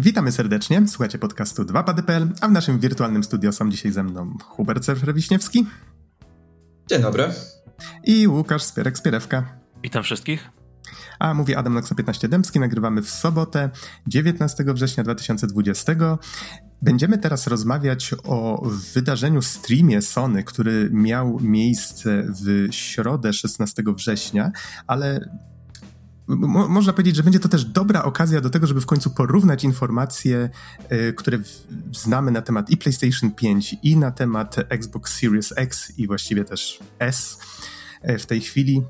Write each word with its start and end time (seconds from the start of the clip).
Witamy 0.00 0.32
serdecznie, 0.32 0.88
słuchacie 0.88 1.18
podcastu 1.18 1.62
2pady.pl, 1.62 2.28
a 2.40 2.48
w 2.48 2.52
naszym 2.52 2.78
wirtualnym 2.78 3.24
studio 3.24 3.52
są 3.52 3.70
dzisiaj 3.70 3.92
ze 3.92 4.02
mną 4.02 4.36
Hubert 4.44 4.84
Serfer-Wiśniewski. 4.84 5.64
Dzień 6.86 7.02
dobry. 7.02 7.28
I 8.04 8.28
Łukasz 8.28 8.62
Spierek-Spierewka. 8.62 9.42
Witam 9.82 10.02
wszystkich. 10.02 10.50
A 11.18 11.34
mówi 11.34 11.54
Adam 11.54 11.74
Noxa 11.74 11.94
15 11.94 12.28
Dębski, 12.28 12.60
nagrywamy 12.60 13.02
w 13.02 13.10
sobotę 13.10 13.70
19 14.06 14.64
września 14.66 15.04
2020. 15.04 15.92
Będziemy 16.82 17.18
teraz 17.18 17.46
rozmawiać 17.46 18.14
o 18.24 18.68
wydarzeniu 18.94 19.42
streamie 19.42 20.02
Sony, 20.02 20.44
który 20.44 20.88
miał 20.92 21.40
miejsce 21.40 22.22
w 22.22 22.68
środę 22.70 23.32
16 23.32 23.82
września, 23.96 24.52
ale 24.86 25.30
Mo 26.36 26.68
można 26.68 26.92
powiedzieć, 26.92 27.16
że 27.16 27.22
będzie 27.22 27.40
to 27.40 27.48
też 27.48 27.64
dobra 27.64 28.02
okazja 28.02 28.40
do 28.40 28.50
tego, 28.50 28.66
żeby 28.66 28.80
w 28.80 28.86
końcu 28.86 29.10
porównać 29.10 29.64
informacje, 29.64 30.50
y, 30.92 31.12
które 31.12 31.38
znamy 31.92 32.30
na 32.30 32.42
temat 32.42 32.70
i 32.70 32.76
PlayStation 32.76 33.30
5, 33.30 33.76
i 33.82 33.96
na 33.96 34.10
temat 34.10 34.56
Xbox 34.68 35.18
Series 35.18 35.52
X, 35.56 35.92
i 35.98 36.06
właściwie 36.06 36.44
też 36.44 36.80
S 36.98 37.38
y, 38.10 38.18
w 38.18 38.26
tej 38.26 38.40
chwili. 38.40 38.82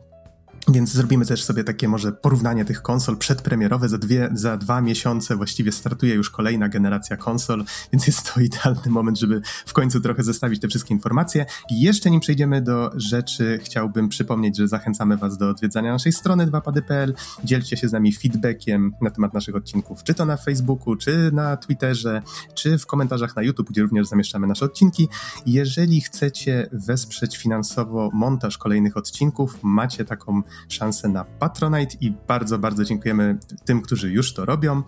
Więc 0.72 0.92
zrobimy 0.92 1.26
też 1.26 1.44
sobie 1.44 1.64
takie 1.64 1.88
może 1.88 2.12
porównanie 2.12 2.64
tych 2.64 2.82
konsol 2.82 3.16
przedpremierowe. 3.16 3.88
Za, 3.88 3.98
dwie, 3.98 4.30
za 4.34 4.56
dwa 4.56 4.80
miesiące 4.80 5.36
właściwie 5.36 5.72
startuje 5.72 6.14
już 6.14 6.30
kolejna 6.30 6.68
generacja 6.68 7.16
konsol, 7.16 7.64
więc 7.92 8.06
jest 8.06 8.34
to 8.34 8.40
idealny 8.40 8.90
moment, 8.90 9.18
żeby 9.18 9.40
w 9.66 9.72
końcu 9.72 10.00
trochę 10.00 10.22
zestawić 10.22 10.60
te 10.60 10.68
wszystkie 10.68 10.94
informacje. 10.94 11.46
I 11.70 11.80
jeszcze 11.80 12.10
nim 12.10 12.20
przejdziemy 12.20 12.62
do 12.62 12.90
rzeczy, 12.94 13.60
chciałbym 13.62 14.08
przypomnieć, 14.08 14.56
że 14.56 14.68
zachęcamy 14.68 15.16
Was 15.16 15.38
do 15.38 15.48
odwiedzania 15.48 15.92
naszej 15.92 16.12
strony 16.12 16.46
2pady.pl. 16.46 17.14
Dzielcie 17.44 17.76
się 17.76 17.88
z 17.88 17.92
nami 17.92 18.12
feedbackiem 18.12 18.92
na 19.00 19.10
temat 19.10 19.34
naszych 19.34 19.56
odcinków, 19.56 20.02
czy 20.04 20.14
to 20.14 20.24
na 20.24 20.36
Facebooku, 20.36 20.96
czy 20.96 21.30
na 21.32 21.56
Twitterze, 21.56 22.22
czy 22.54 22.78
w 22.78 22.86
komentarzach 22.86 23.36
na 23.36 23.42
YouTube, 23.42 23.70
gdzie 23.70 23.82
również 23.82 24.06
zamieszczamy 24.06 24.46
nasze 24.46 24.64
odcinki. 24.64 25.08
Jeżeli 25.46 26.00
chcecie 26.00 26.68
wesprzeć 26.72 27.36
finansowo 27.36 28.10
montaż 28.12 28.58
kolejnych 28.58 28.96
odcinków, 28.96 29.58
macie 29.62 30.04
taką 30.04 30.42
szansę 30.68 31.08
na 31.08 31.24
Patronite 31.24 31.96
i 32.00 32.10
bardzo, 32.28 32.58
bardzo 32.58 32.84
dziękujemy 32.84 33.38
tym, 33.64 33.82
którzy 33.82 34.12
już 34.12 34.34
to 34.34 34.44
robią. 34.44 34.82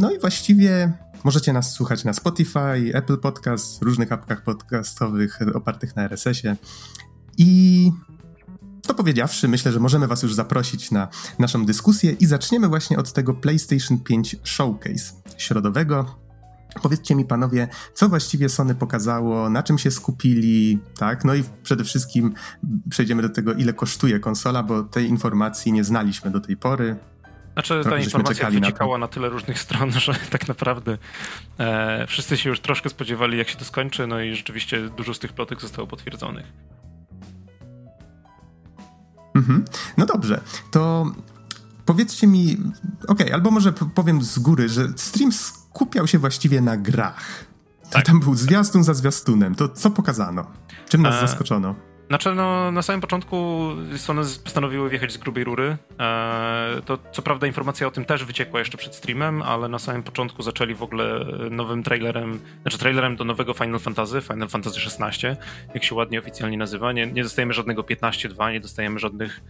No 0.00 0.10
i 0.10 0.18
właściwie 0.18 0.92
możecie 1.24 1.52
nas 1.52 1.72
słuchać 1.72 2.04
na 2.04 2.12
Spotify, 2.12 2.90
Apple 2.94 3.18
Podcast, 3.18 3.82
różnych 3.82 4.12
apkach 4.12 4.42
podcastowych 4.42 5.38
opartych 5.54 5.96
na 5.96 6.02
RSS-ie. 6.02 6.56
I 7.38 7.90
to 8.82 8.94
powiedziawszy, 8.94 9.48
myślę, 9.48 9.72
że 9.72 9.80
możemy 9.80 10.06
Was 10.06 10.22
już 10.22 10.34
zaprosić 10.34 10.90
na 10.90 11.08
naszą 11.38 11.66
dyskusję 11.66 12.12
i 12.12 12.26
zaczniemy 12.26 12.68
właśnie 12.68 12.98
od 12.98 13.12
tego 13.12 13.34
PlayStation 13.34 13.98
5 13.98 14.36
Showcase 14.44 15.12
środowego. 15.36 16.21
Powiedzcie 16.82 17.14
mi 17.14 17.24
panowie, 17.24 17.68
co 17.94 18.08
właściwie 18.08 18.48
Sony 18.48 18.74
pokazało, 18.74 19.50
na 19.50 19.62
czym 19.62 19.78
się 19.78 19.90
skupili, 19.90 20.78
tak? 20.98 21.24
No 21.24 21.34
i 21.34 21.44
przede 21.62 21.84
wszystkim 21.84 22.34
przejdziemy 22.90 23.22
do 23.22 23.28
tego, 23.28 23.52
ile 23.52 23.72
kosztuje 23.72 24.20
konsola, 24.20 24.62
bo 24.62 24.82
tej 24.82 25.08
informacji 25.08 25.72
nie 25.72 25.84
znaliśmy 25.84 26.30
do 26.30 26.40
tej 26.40 26.56
pory. 26.56 26.96
Znaczy 27.52 27.80
ta 27.84 27.98
informacja 27.98 28.50
wyciekała 28.50 28.98
na, 28.98 29.06
na, 29.06 29.08
tyle 29.08 29.28
różnych 29.28 29.58
stron, 29.64 29.92
że 29.92 30.14
tak 30.30 30.48
naprawdę 30.48 30.98
e, 31.58 32.06
wszyscy 32.06 32.36
się 32.36 32.50
już 32.50 32.60
troszkę 32.60 32.88
spodziewali, 32.88 33.38
jak 33.38 33.48
się 33.48 33.56
to 33.56 33.64
skończy, 33.64 34.06
no 34.06 34.20
i 34.20 34.34
rzeczywiście 34.34 34.88
dużo 34.88 35.14
z 35.14 35.18
tych 35.18 35.32
plotek 35.32 35.60
zostało 35.60 35.86
potwierdzonych. 35.86 36.46
Mhm. 39.34 39.64
No 39.96 40.06
dobrze, 40.06 40.40
to 40.70 41.12
powiedzcie 41.84 42.26
mi, 42.26 42.56
okej, 43.02 43.26
okay, 43.26 43.34
albo 43.34 43.50
może 43.50 43.72
powiem 43.72 44.22
z 44.22 44.38
góry, 44.38 44.68
że 44.68 44.88
stream 44.96 45.32
skupiał 45.74 46.06
się 46.06 46.18
właściwie 46.18 46.60
na 46.60 46.76
grach. 46.76 47.44
Tak. 47.90 48.06
Tam 48.06 48.20
był 48.20 48.34
zwiastun 48.34 48.84
za 48.84 48.94
zwiastunem. 48.94 49.54
To 49.54 49.68
co 49.68 49.90
pokazano? 49.90 50.46
Czym 50.88 51.02
nas 51.02 51.14
e... 51.14 51.20
zaskoczono? 51.20 51.74
Znaczy, 52.08 52.34
no, 52.34 52.72
na 52.72 52.82
samym 52.82 53.00
początku 53.00 53.68
Sony 53.96 54.22
postanowiły 54.44 54.90
wjechać 54.90 55.12
z 55.12 55.16
grubej 55.16 55.44
rury. 55.44 55.76
E, 56.00 56.80
to 56.84 56.98
co 57.12 57.22
prawda 57.22 57.46
informacja 57.46 57.86
o 57.86 57.90
tym 57.90 58.04
też 58.04 58.24
wyciekła 58.24 58.58
jeszcze 58.58 58.78
przed 58.78 58.94
streamem, 58.94 59.42
ale 59.42 59.68
na 59.68 59.78
samym 59.78 60.02
początku 60.02 60.42
zaczęli 60.42 60.74
w 60.74 60.82
ogóle 60.82 61.26
nowym 61.50 61.82
trailerem, 61.82 62.40
znaczy 62.62 62.78
trailerem 62.78 63.16
do 63.16 63.24
nowego 63.24 63.54
Final 63.54 63.80
Fantasy, 63.80 64.20
Final 64.20 64.48
Fantasy 64.48 64.80
XVI, 64.80 65.26
jak 65.74 65.84
się 65.84 65.94
ładnie 65.94 66.18
oficjalnie 66.18 66.58
nazywa. 66.58 66.92
Nie, 66.92 67.06
nie 67.06 67.22
dostajemy 67.22 67.52
żadnego 67.52 67.82
15.2, 67.82 68.52
nie 68.52 68.60
dostajemy 68.60 68.98
żadnych 68.98 69.40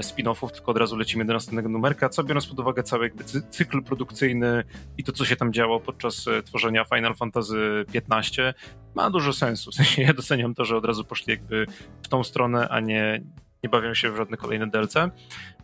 spin-offów, 0.00 0.50
tylko 0.50 0.70
od 0.70 0.78
razu 0.78 0.96
lecimy 0.96 1.24
do 1.24 1.32
następnego 1.32 1.68
numerka, 1.68 2.08
co 2.08 2.24
biorąc 2.24 2.46
pod 2.46 2.60
uwagę 2.60 2.82
cały 2.82 3.04
jakby 3.04 3.24
cykl 3.24 3.82
produkcyjny 3.82 4.64
i 4.98 5.04
to, 5.04 5.12
co 5.12 5.24
się 5.24 5.36
tam 5.36 5.52
działo 5.52 5.80
podczas 5.80 6.28
e, 6.28 6.42
tworzenia 6.42 6.84
Final 6.84 7.14
Fantasy 7.14 7.84
XV, 7.94 8.54
ma 8.94 9.10
dużo 9.10 9.32
sensu. 9.32 9.70
W 9.70 9.74
sensie 9.74 10.02
ja 10.08 10.14
doceniam 10.14 10.54
to, 10.54 10.64
że 10.64 10.76
od 10.76 10.84
razu 10.84 11.04
poszli 11.04 11.30
jakby 11.30 11.66
w 12.02 12.08
tą 12.08 12.24
stronę, 12.24 12.68
a 12.68 12.80
nie, 12.80 13.22
nie 13.64 13.70
bawią 13.70 13.94
się 13.94 14.10
w 14.10 14.16
żadne 14.16 14.36
kolejne 14.36 14.66
DLC. 14.66 14.94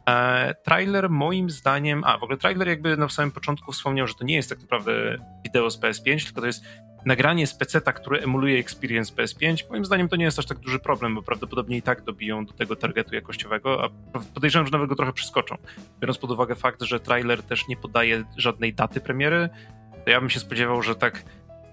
E, 0.09 0.55
trailer 0.65 1.11
moim 1.11 1.51
zdaniem, 1.51 2.05
a 2.05 2.19
w 2.19 2.23
ogóle 2.23 2.39
trailer 2.39 2.69
jakby 2.69 2.97
na 2.97 3.09
samym 3.09 3.33
początku 3.33 3.73
wspomniał, 3.73 4.07
że 4.07 4.15
to 4.15 4.25
nie 4.25 4.35
jest 4.35 4.49
tak 4.49 4.61
naprawdę 4.61 5.19
wideo 5.45 5.71
z 5.71 5.81
PS5, 5.81 6.25
tylko 6.25 6.41
to 6.41 6.47
jest 6.47 6.65
nagranie 7.07 7.47
z 7.47 7.55
PC-ta, 7.55 7.93
które 7.93 8.21
emuluje 8.21 8.59
experience 8.59 9.15
PS5, 9.15 9.71
moim 9.71 9.85
zdaniem 9.85 10.09
to 10.09 10.17
nie 10.17 10.25
jest 10.25 10.39
aż 10.39 10.47
tak 10.47 10.59
duży 10.59 10.79
problem, 10.79 11.15
bo 11.15 11.23
prawdopodobnie 11.23 11.77
i 11.77 11.83
tak 11.83 12.03
dobiją 12.03 12.45
do 12.45 12.53
tego 12.53 12.77
targetu 12.77 13.15
jakościowego, 13.15 13.85
a 13.85 13.89
podejrzewam, 14.35 14.67
że 14.67 14.73
nawet 14.73 14.89
go 14.89 14.97
trochę 14.97 15.13
przeskoczą. 15.13 15.57
Biorąc 16.01 16.19
pod 16.19 16.31
uwagę 16.31 16.55
fakt, 16.55 16.83
że 16.83 17.01
trailer 17.01 17.43
też 17.43 17.69
nie 17.69 17.77
podaje 17.77 18.25
żadnej 18.37 18.75
daty 18.75 19.01
premiery, 19.01 19.49
to 20.05 20.11
ja 20.11 20.21
bym 20.21 20.31
się 20.31 20.41
spodziewał, 20.41 20.83
że 20.83 20.95
tak 20.95 21.25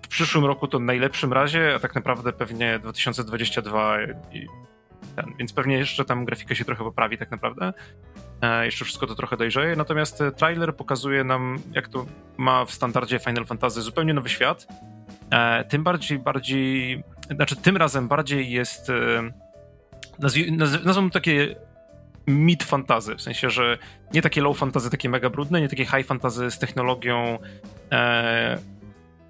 w 0.01 0.07
przyszłym 0.07 0.45
roku 0.45 0.67
to 0.67 0.79
najlepszym 0.79 1.33
razie, 1.33 1.75
a 1.75 1.79
tak 1.79 1.95
naprawdę 1.95 2.33
pewnie 2.33 2.79
2022 2.79 3.97
i 4.31 4.47
ten, 5.15 5.33
więc 5.39 5.53
pewnie 5.53 5.77
jeszcze 5.77 6.05
tam 6.05 6.25
grafika 6.25 6.55
się 6.55 6.65
trochę 6.65 6.83
poprawi 6.83 7.17
tak 7.17 7.31
naprawdę. 7.31 7.73
E, 8.43 8.65
jeszcze 8.65 8.85
wszystko 8.85 9.07
to 9.07 9.15
trochę 9.15 9.37
dojrzeje, 9.37 9.75
natomiast 9.75 10.23
trailer 10.37 10.75
pokazuje 10.75 11.23
nam, 11.23 11.59
jak 11.73 11.87
to 11.87 12.05
ma 12.37 12.65
w 12.65 12.71
standardzie 12.71 13.19
Final 13.19 13.45
Fantasy 13.45 13.81
zupełnie 13.81 14.13
nowy 14.13 14.29
świat, 14.29 14.67
E, 15.33 15.63
tym 15.63 15.83
bardziej, 15.83 16.19
bardziej, 16.19 17.03
znaczy 17.35 17.55
tym 17.55 17.77
razem 17.77 18.07
bardziej 18.07 18.51
jest, 18.51 18.89
e, 18.89 19.31
nazwij, 20.19 20.51
nazwą 20.85 21.09
takie 21.09 21.55
mid 22.27 22.63
fantazy, 22.63 23.15
w 23.15 23.21
sensie, 23.21 23.49
że 23.49 23.77
nie 24.13 24.21
takie 24.21 24.41
low 24.41 24.57
fantazy, 24.57 24.89
takie 24.89 25.09
mega 25.09 25.29
brudne, 25.29 25.61
nie 25.61 25.69
takie 25.69 25.85
high 25.85 26.05
fantazy 26.05 26.51
z 26.51 26.59
technologią 26.59 27.37
e, 27.91 28.57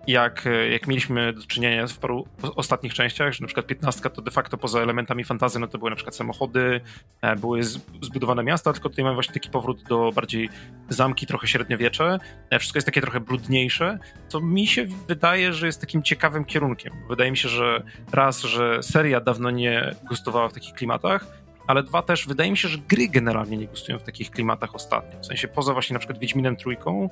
jak, 0.08 0.46
jak 0.72 0.88
mieliśmy 0.88 1.34
do 1.34 1.42
czynienia 1.42 1.88
w 1.88 1.98
paru 1.98 2.28
ostatnich 2.56 2.94
częściach, 2.94 3.34
że 3.34 3.42
na 3.42 3.48
przykład 3.48 3.68
15 3.68 4.10
to 4.10 4.22
de 4.22 4.32
facto 4.32 4.58
poza 4.58 4.80
elementami 4.80 5.24
fantazy, 5.24 5.60
no 5.60 5.68
to 5.68 5.78
były 5.78 5.90
na 5.90 5.96
przykład 5.96 6.16
samochody, 6.16 6.82
e, 7.22 7.36
były 7.36 7.64
zbudowane 8.02 8.44
miasta, 8.44 8.74
tylko 8.74 8.90
tutaj 8.90 9.04
mamy 9.04 9.16
właśnie 9.16 9.34
taki 9.34 9.50
powrót 9.50 9.84
do 9.84 10.12
bardziej 10.12 10.50
zamki, 10.90 11.28
trochę 11.28 11.48
średniowiecze. 11.48 12.20
E, 12.50 12.60
wszystko 12.60 12.78
jest 12.78 12.86
takie 12.86 13.02
trochę 13.02 13.20
brudniejsze, 13.20 14.00
co 14.28 14.40
mi 14.40 14.68
się 14.68 14.86
wydaje, 15.08 15.54
że 15.54 15.66
jest 15.66 15.82
takim 15.82 16.04
ciekawym 16.04 16.46
kierunkiem. 16.46 16.94
Wydaje 17.10 17.32
mi 17.32 17.38
się, 17.38 17.50
że 17.50 17.84
raz, 18.12 18.42
że 18.42 18.84
seria 18.84 19.22
dawno 19.22 19.52
nie 19.52 19.96
gustowała 20.10 20.50
w 20.50 20.54
takich 20.54 20.74
klimatach, 20.74 21.43
ale 21.68 21.84
dwa 21.84 22.02
też, 22.02 22.28
wydaje 22.28 22.52
mi 22.52 22.58
się, 22.58 22.68
że 22.68 22.78
gry 22.78 23.08
generalnie 23.08 23.58
nie 23.58 23.68
gustują 23.68 24.00
w 24.00 24.04
takich 24.04 24.32
klimatach 24.32 24.76
ostatnio. 24.76 25.20
W 25.20 25.26
sensie 25.26 25.48
poza 25.48 25.74
właśnie 25.74 25.94
na 25.94 26.00
przykład 26.00 26.20
Wiedźminem 26.20 26.56
Trójką 26.56 27.10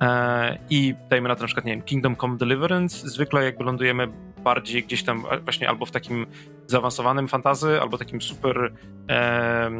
e, 0.00 0.58
i 0.70 0.94
dajmy 1.10 1.28
na 1.28 1.34
to 1.34 1.40
na 1.40 1.46
przykład, 1.46 1.66
nie 1.66 1.72
wiem, 1.72 1.82
Kingdom 1.82 2.16
Come 2.16 2.36
Deliverance, 2.36 3.08
zwykle 3.08 3.44
jakby 3.44 3.64
lądujemy 3.64 4.08
bardziej 4.44 4.82
gdzieś 4.82 5.02
tam 5.02 5.24
właśnie 5.44 5.68
albo 5.68 5.86
w 5.86 5.90
takim 5.90 6.26
zaawansowanym 6.66 7.28
fantazy, 7.28 7.80
albo 7.80 7.98
takim 7.98 8.22
super 8.22 8.72
e, 9.10 9.70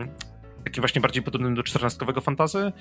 takim 0.64 0.82
właśnie 0.82 1.00
bardziej 1.00 1.22
podobnym 1.22 1.54
do 1.54 1.62
czternastkowego 1.62 2.20
fantazy, 2.20 2.72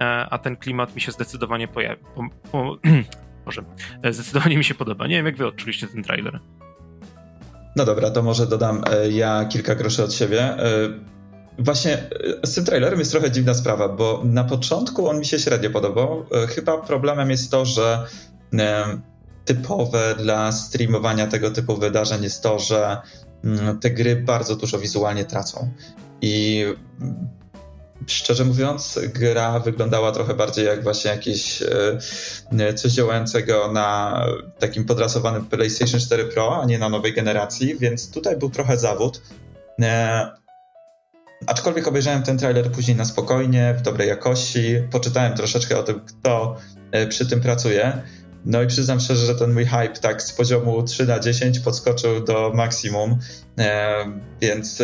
e, 0.00 0.26
a 0.30 0.38
ten 0.38 0.56
klimat 0.56 0.94
mi 0.94 1.00
się 1.00 1.12
zdecydowanie 1.12 1.68
pojawi. 1.68 2.02
Po, 2.14 2.28
po, 2.52 2.76
może, 3.46 3.62
e, 4.02 4.12
zdecydowanie 4.12 4.56
mi 4.56 4.64
się 4.64 4.74
podoba. 4.74 5.06
Nie 5.06 5.16
wiem, 5.16 5.26
jak 5.26 5.36
wy 5.36 5.46
odczuliście 5.46 5.86
ten 5.86 6.02
trailer. 6.02 6.40
No 7.76 7.84
dobra, 7.84 8.10
to 8.10 8.22
może 8.22 8.46
dodam 8.46 8.82
e, 8.90 9.10
ja 9.10 9.44
kilka 9.44 9.74
groszy 9.74 10.04
od 10.04 10.12
siebie. 10.12 10.42
E, 10.42 10.66
właśnie 11.58 11.92
e, 12.42 12.46
z 12.46 12.54
tym 12.54 12.64
trailerem 12.64 12.98
jest 12.98 13.10
trochę 13.10 13.30
dziwna 13.30 13.54
sprawa, 13.54 13.88
bo 13.88 14.22
na 14.24 14.44
początku 14.44 15.08
on 15.08 15.18
mi 15.18 15.26
się 15.26 15.38
średnio 15.38 15.70
podobał. 15.70 16.26
Chyba 16.48 16.78
problemem 16.78 17.30
jest 17.30 17.50
to, 17.50 17.64
że 17.64 18.06
typowe 19.44 20.14
dla 20.18 20.52
streamowania 20.52 21.26
tego 21.26 21.50
typu 21.50 21.76
wydarzeń 21.76 22.22
jest 22.22 22.42
to, 22.42 22.58
że 22.58 22.96
mm, 23.44 23.78
te 23.78 23.90
gry 23.90 24.16
bardzo 24.16 24.56
dużo 24.56 24.78
wizualnie 24.78 25.24
tracą. 25.24 25.68
I 26.22 26.64
szczerze 28.06 28.44
mówiąc, 28.44 28.98
gra 29.14 29.60
wyglądała 29.60 30.12
trochę 30.12 30.34
bardziej 30.34 30.66
jak 30.66 30.82
właśnie 30.82 31.10
jakieś 31.10 31.62
e, 32.58 32.74
coś 32.74 32.92
działającego 32.92 33.72
na 33.72 34.24
takim 34.58 34.84
podrasowanym 34.84 35.46
PlayStation 35.46 36.00
4 36.00 36.24
Pro, 36.24 36.62
a 36.62 36.66
nie 36.66 36.78
na 36.78 36.88
nowej 36.88 37.12
generacji, 37.12 37.78
więc 37.78 38.10
tutaj 38.10 38.36
był 38.36 38.50
trochę 38.50 38.78
zawód. 38.78 39.22
E, 39.82 40.30
aczkolwiek 41.46 41.88
obejrzałem 41.88 42.22
ten 42.22 42.38
trailer 42.38 42.72
później 42.72 42.96
na 42.96 43.04
spokojnie, 43.04 43.74
w 43.78 43.82
dobrej 43.82 44.08
jakości, 44.08 44.76
poczytałem 44.90 45.34
troszeczkę 45.34 45.78
o 45.78 45.82
tym, 45.82 46.00
kto 46.00 46.56
przy 47.08 47.26
tym 47.26 47.40
pracuję. 47.40 48.02
No 48.44 48.62
i 48.62 48.66
przyznam 48.66 49.00
szczerze, 49.00 49.26
że 49.26 49.34
ten 49.34 49.52
mój 49.52 49.64
hype 49.64 50.00
tak 50.00 50.22
z 50.22 50.32
poziomu 50.32 50.82
3 50.82 51.06
na 51.06 51.20
10 51.20 51.58
podskoczył 51.58 52.24
do 52.24 52.52
maksimum, 52.54 53.18
więc 54.40 54.82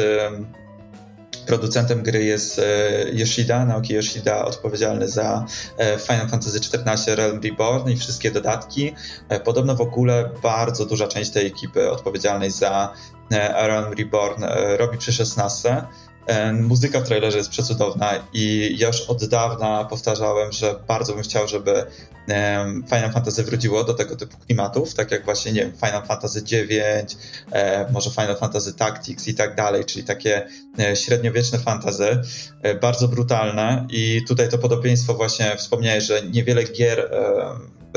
Producentem 1.46 2.02
gry 2.02 2.24
jest 2.24 2.60
Yoshida, 3.12 3.64
Naoki 3.64 3.94
Yoshida, 3.94 4.44
odpowiedzialny 4.44 5.08
za 5.08 5.46
Final 6.06 6.28
Fantasy 6.28 6.58
XIV 6.58 7.14
Realm 7.14 7.40
Reborn 7.42 7.90
i 7.90 7.96
wszystkie 7.96 8.30
dodatki. 8.30 8.94
Podobno 9.44 9.74
w 9.74 9.80
ogóle 9.80 10.30
bardzo 10.42 10.86
duża 10.86 11.08
część 11.08 11.30
tej 11.30 11.46
ekipy 11.46 11.90
odpowiedzialnej 11.90 12.50
za 12.50 12.92
Realm 13.30 13.94
Reborn 13.98 14.44
robi 14.76 14.98
przy 14.98 15.12
16. 15.12 15.82
Muzyka 16.52 17.00
w 17.00 17.04
trailerze 17.04 17.38
jest 17.38 17.50
przecudowna 17.50 18.10
i 18.32 18.74
ja 18.78 18.86
już 18.86 19.00
od 19.00 19.24
dawna 19.24 19.84
powtarzałem, 19.84 20.52
że 20.52 20.74
bardzo 20.88 21.14
bym 21.14 21.22
chciał, 21.22 21.48
żeby 21.48 21.86
Final 22.86 23.12
Fantasy 23.12 23.42
wróciło 23.42 23.84
do 23.84 23.94
tego 23.94 24.16
typu 24.16 24.36
klimatów, 24.46 24.94
tak 24.94 25.10
jak 25.10 25.24
właśnie, 25.24 25.52
nie 25.52 25.60
wiem, 25.60 25.72
Final 25.72 26.06
Fantasy 26.06 26.38
IX, 26.40 27.16
e, 27.52 27.92
może 27.92 28.10
Final 28.10 28.36
Fantasy 28.36 28.74
Tactics 28.74 29.28
i 29.28 29.34
tak 29.34 29.54
dalej, 29.54 29.84
czyli 29.84 30.04
takie 30.04 30.46
e, 30.78 30.96
średniowieczne 30.96 31.58
fantazy, 31.58 32.22
e, 32.62 32.74
bardzo 32.74 33.08
brutalne. 33.08 33.86
I 33.90 34.22
tutaj 34.28 34.48
to 34.48 34.58
podobieństwo 34.58 35.14
właśnie 35.14 35.56
wspomniałeś, 35.56 36.04
że 36.04 36.22
niewiele 36.22 36.64
gier 36.64 37.10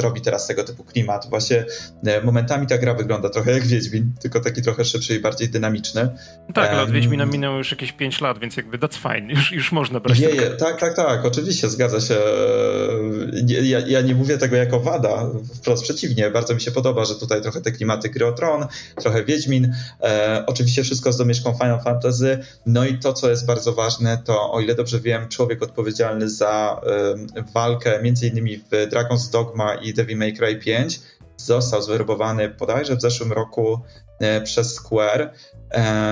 robi 0.02 0.22
teraz 0.22 0.48
tego 0.48 0.64
typu 0.64 0.84
klimat. 0.84 1.28
Właśnie 1.30 1.66
e, 2.06 2.22
momentami 2.22 2.68
ta 2.68 2.78
gra 2.78 2.94
wygląda 2.94 3.30
trochę 3.30 3.52
jak 3.52 3.64
Wiedźmin, 3.64 4.14
tylko 4.22 4.40
taki 4.40 4.62
trochę 4.62 4.86
szybszy 4.86 5.16
i 5.16 5.20
bardziej 5.20 5.50
dynamiczny. 5.50 6.10
Tak, 6.54 6.72
ale 6.72 6.82
od 6.82 6.92
Wiedźmina 6.92 7.26
minęło 7.26 7.58
już 7.58 7.72
jakieś 7.72 7.92
5 7.92 8.22
lat, 8.22 8.40
więc 8.40 8.58
jakby 8.58 8.78
that's 8.78 9.14
fine, 9.14 9.34
już, 9.34 9.52
już 9.52 9.72
można 9.72 10.00
brać. 10.00 10.22
Tak, 10.60 10.80
tak, 10.80 10.96
tak, 10.96 11.26
oczywiście, 11.26 11.70
zgadza 11.70 12.02
się. 12.02 12.16
Ja, 13.48 13.80
ja, 13.80 14.02
nie 14.02 14.16
mówię 14.16 14.38
tego 14.38 14.56
jako 14.56 14.80
wada, 14.80 15.30
wprost 15.56 15.84
przeciwnie, 15.84 16.32
bardzo 16.32 16.56
mi 16.56 16.62
się 16.62 16.72
podoba, 16.72 17.06
że 17.06 17.16
tutaj 17.16 17.42
trochę 17.42 17.62
te 17.62 17.72
klimaty 17.72 18.10
gry 18.10 18.34
Tron, 18.36 18.66
trochę 18.96 19.24
Wiedźmin, 19.24 19.74
e, 20.02 20.44
oczywiście 20.48 20.84
wszystko 20.84 21.12
z 21.12 21.18
domieszką 21.18 21.54
Final 21.54 21.82
Fantasy, 21.84 22.40
no 22.66 22.86
i 22.86 22.98
to, 22.98 23.14
co 23.14 23.30
jest 23.30 23.46
bardzo 23.46 23.74
ważne, 23.74 24.18
to 24.26 24.52
o 24.52 24.60
ile 24.60 24.76
dobrze 24.76 25.00
wiem, 25.00 25.28
człowiek 25.28 25.64
odpowiedzialny 25.64 26.30
za 26.30 26.82
e, 27.36 27.44
walkę 27.54 28.00
między 28.04 28.28
innymi 28.28 28.58
w 28.58 28.70
Dragon's 28.70 29.32
Dogma 29.32 29.76
i 29.76 29.89
i 29.90 29.94
Devil 29.94 30.18
May 30.18 30.34
Cry 30.34 30.56
5 30.56 31.00
został 31.38 31.82
zwerbowany 31.82 32.50
bodajże 32.50 32.96
w 32.96 33.02
zeszłym 33.02 33.32
roku 33.32 33.80
e, 34.20 34.42
przez 34.42 34.74
Square. 34.76 35.34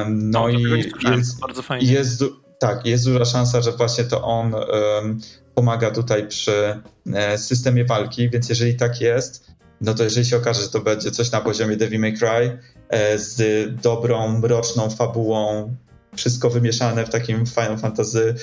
No, 0.10 0.42
no 0.42 0.50
i 0.50 0.64
jest, 1.12 1.40
bardzo 1.42 1.62
fajnie. 1.62 1.92
Jest, 1.92 2.24
tak, 2.60 2.86
jest 2.86 3.06
duża 3.06 3.26
szansa, 3.26 3.62
że 3.62 3.72
właśnie 3.72 4.04
to 4.04 4.24
on 4.24 4.54
um, 4.54 5.20
pomaga 5.56 5.92
tutaj 5.92 6.28
przy 6.28 6.82
e, 7.14 7.38
systemie 7.38 7.86
walki, 7.86 8.30
więc 8.30 8.50
jeżeli 8.50 8.76
tak 8.76 9.02
jest, 9.02 9.48
no 9.82 9.94
to 9.94 10.04
jeżeli 10.04 10.26
się 10.26 10.38
okaże, 10.38 10.62
że 10.62 10.70
to 10.70 10.80
będzie 10.80 11.12
coś 11.12 11.32
na 11.32 11.42
poziomie 11.42 11.78
Devil 11.78 12.00
May 12.00 12.14
Cry 12.14 12.60
e, 12.90 13.20
z 13.20 13.42
dobrą, 13.82 14.40
mroczną 14.40 14.90
fabułą, 14.90 15.76
wszystko 16.18 16.50
wymieszane 16.50 17.06
w 17.06 17.10
takim 17.10 17.46
Final 17.46 17.78
Fantasy, 17.78 18.36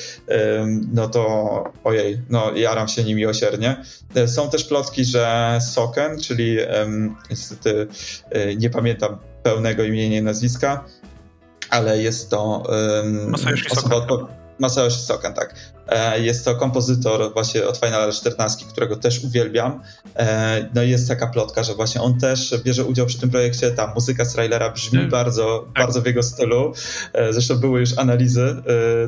no 0.93 1.09
to 1.09 1.65
ojej, 1.85 2.21
no 2.31 2.53
jaram 2.57 2.89
się 2.89 3.05
nimi 3.05 3.27
osiernie. 3.27 3.85
E, 4.15 4.29
są 4.29 4.51
też 4.51 4.65
plotki, 4.65 5.05
że 5.05 5.59
Soken, 5.73 6.21
czyli 6.21 6.57
niestety 7.31 7.87
e, 8.31 8.57
nie 8.57 8.71
pamiętam 8.71 9.19
pełnego 9.43 9.85
imienia 9.85 10.19
i 10.19 10.23
nazwiska, 10.23 10.85
ale 11.71 12.03
jest 12.03 12.31
to 12.31 12.63
um, 12.69 13.35
osoba, 13.35 14.07
Soken. 14.07 14.27
Masayoshi 14.59 15.01
Soken, 15.01 15.35
tak. 15.35 15.74
E, 15.89 16.21
jest 16.21 16.45
to 16.45 16.55
kompozytor 16.55 17.33
właśnie 17.33 17.67
od 17.67 17.77
Final 17.77 18.13
14, 18.13 18.67
którego 18.73 18.97
też 18.97 19.25
uwielbiam. 19.25 19.81
E, 20.17 20.69
no 20.75 20.83
i 20.83 20.91
jest 20.91 21.09
taka 21.09 21.27
plotka, 21.27 21.63
że 21.63 21.75
właśnie 21.75 22.01
on 22.01 22.19
też 22.19 22.55
bierze 22.65 22.85
udział 22.85 23.07
przy 23.07 23.21
tym 23.21 23.31
projekcie. 23.31 23.71
Ta 23.71 23.93
muzyka 23.95 24.25
z 24.25 24.33
trailera 24.33 24.71
brzmi 24.71 24.91
hmm. 24.91 25.11
bardzo, 25.11 25.65
tak. 25.75 25.85
bardzo 25.85 26.03
w 26.03 26.07
jego 26.07 26.23
stylu. 26.23 26.73
E, 27.13 27.33
zresztą 27.33 27.57
były 27.57 27.81
już 27.81 27.99
analizy 27.99 28.57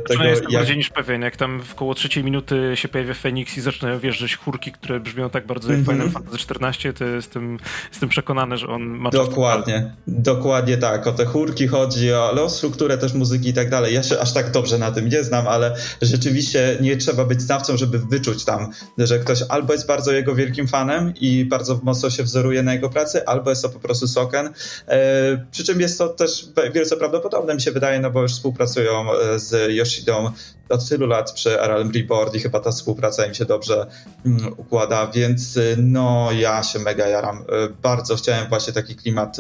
tego, 0.08 0.22
ja 0.22 0.30
jestem 0.30 0.50
jak... 0.50 0.60
bardziej 0.60 0.76
niż 0.76 0.90
pewien. 0.90 1.22
Jak 1.22 1.36
tam 1.36 1.60
w 1.60 1.74
koło 1.74 1.94
trzeciej 1.94 2.24
minuty 2.24 2.72
się 2.74 2.88
pojawia 2.88 3.14
Phoenix 3.14 3.56
i 3.56 3.60
zaczynają 3.60 3.98
wjeżdżać 3.98 4.36
chórki, 4.36 4.72
które 4.72 5.00
brzmią 5.00 5.30
tak 5.30 5.46
bardzo 5.46 5.72
jak 5.72 5.80
mm 5.80 5.86
-hmm. 5.86 5.92
Final 5.92 6.10
Fantasy 6.10 6.38
14, 6.38 6.92
to 6.92 7.04
jestem, 7.04 7.58
jestem 7.90 8.08
przekonany, 8.08 8.58
że 8.58 8.66
on 8.66 8.82
ma 8.82 9.10
Dokładnie, 9.10 9.92
dokładnie 10.06 10.76
tak. 10.76 11.06
O 11.06 11.12
te 11.12 11.24
chórki 11.24 11.66
chodzi, 11.66 12.12
ale 12.12 12.42
o 12.42 12.50
strukturę 12.50 12.98
też 12.98 13.14
muzyki 13.14 13.48
i 13.48 13.54
tak 13.54 13.70
dalej. 13.70 13.94
Ja 13.94 14.02
się 14.02 14.20
aż 14.20 14.32
tak 14.32 14.50
dobrze 14.50 14.78
na 14.78 14.92
tym 14.92 15.08
nie 15.08 15.24
znam, 15.24 15.48
ale 15.48 15.76
rzeczywiście 16.02 16.65
nie 16.80 16.96
trzeba 16.96 17.24
być 17.24 17.42
znawcą, 17.42 17.76
żeby 17.76 17.98
wyczuć 17.98 18.44
tam, 18.44 18.70
że 18.98 19.18
ktoś 19.18 19.42
albo 19.48 19.72
jest 19.72 19.86
bardzo 19.86 20.12
jego 20.12 20.34
wielkim 20.34 20.68
fanem 20.68 21.12
i 21.20 21.44
bardzo 21.44 21.80
mocno 21.82 22.10
się 22.10 22.22
wzoruje 22.22 22.62
na 22.62 22.74
jego 22.74 22.90
pracy, 22.90 23.26
albo 23.26 23.50
jest 23.50 23.62
to 23.62 23.68
po 23.68 23.78
prostu 23.78 24.08
Soken. 24.08 24.50
E, 24.88 25.46
przy 25.50 25.64
czym 25.64 25.80
jest 25.80 25.98
to 25.98 26.08
też 26.08 26.48
wielce 26.74 26.96
prawdopodobne, 26.96 27.54
mi 27.54 27.60
się 27.60 27.72
wydaje, 27.72 28.00
no 28.00 28.10
bo 28.10 28.22
już 28.22 28.32
współpracują 28.32 29.12
e, 29.12 29.38
z 29.38 29.72
Yoshidą 29.72 30.32
od 30.68 30.88
tylu 30.88 31.06
lat 31.06 31.32
przy 31.32 31.60
RLM 31.60 31.90
Report 31.90 32.34
i 32.34 32.40
chyba 32.40 32.60
ta 32.60 32.70
współpraca 32.70 33.26
im 33.26 33.34
się 33.34 33.44
dobrze 33.44 33.86
mm, 34.26 34.54
układa, 34.56 35.06
więc 35.06 35.56
y, 35.56 35.76
no 35.78 36.28
ja 36.32 36.62
się 36.62 36.78
mega 36.78 37.08
jaram. 37.08 37.38
Y, 37.38 37.44
bardzo 37.82 38.16
chciałem 38.16 38.48
właśnie 38.48 38.72
taki 38.72 38.96
klimat 38.96 39.36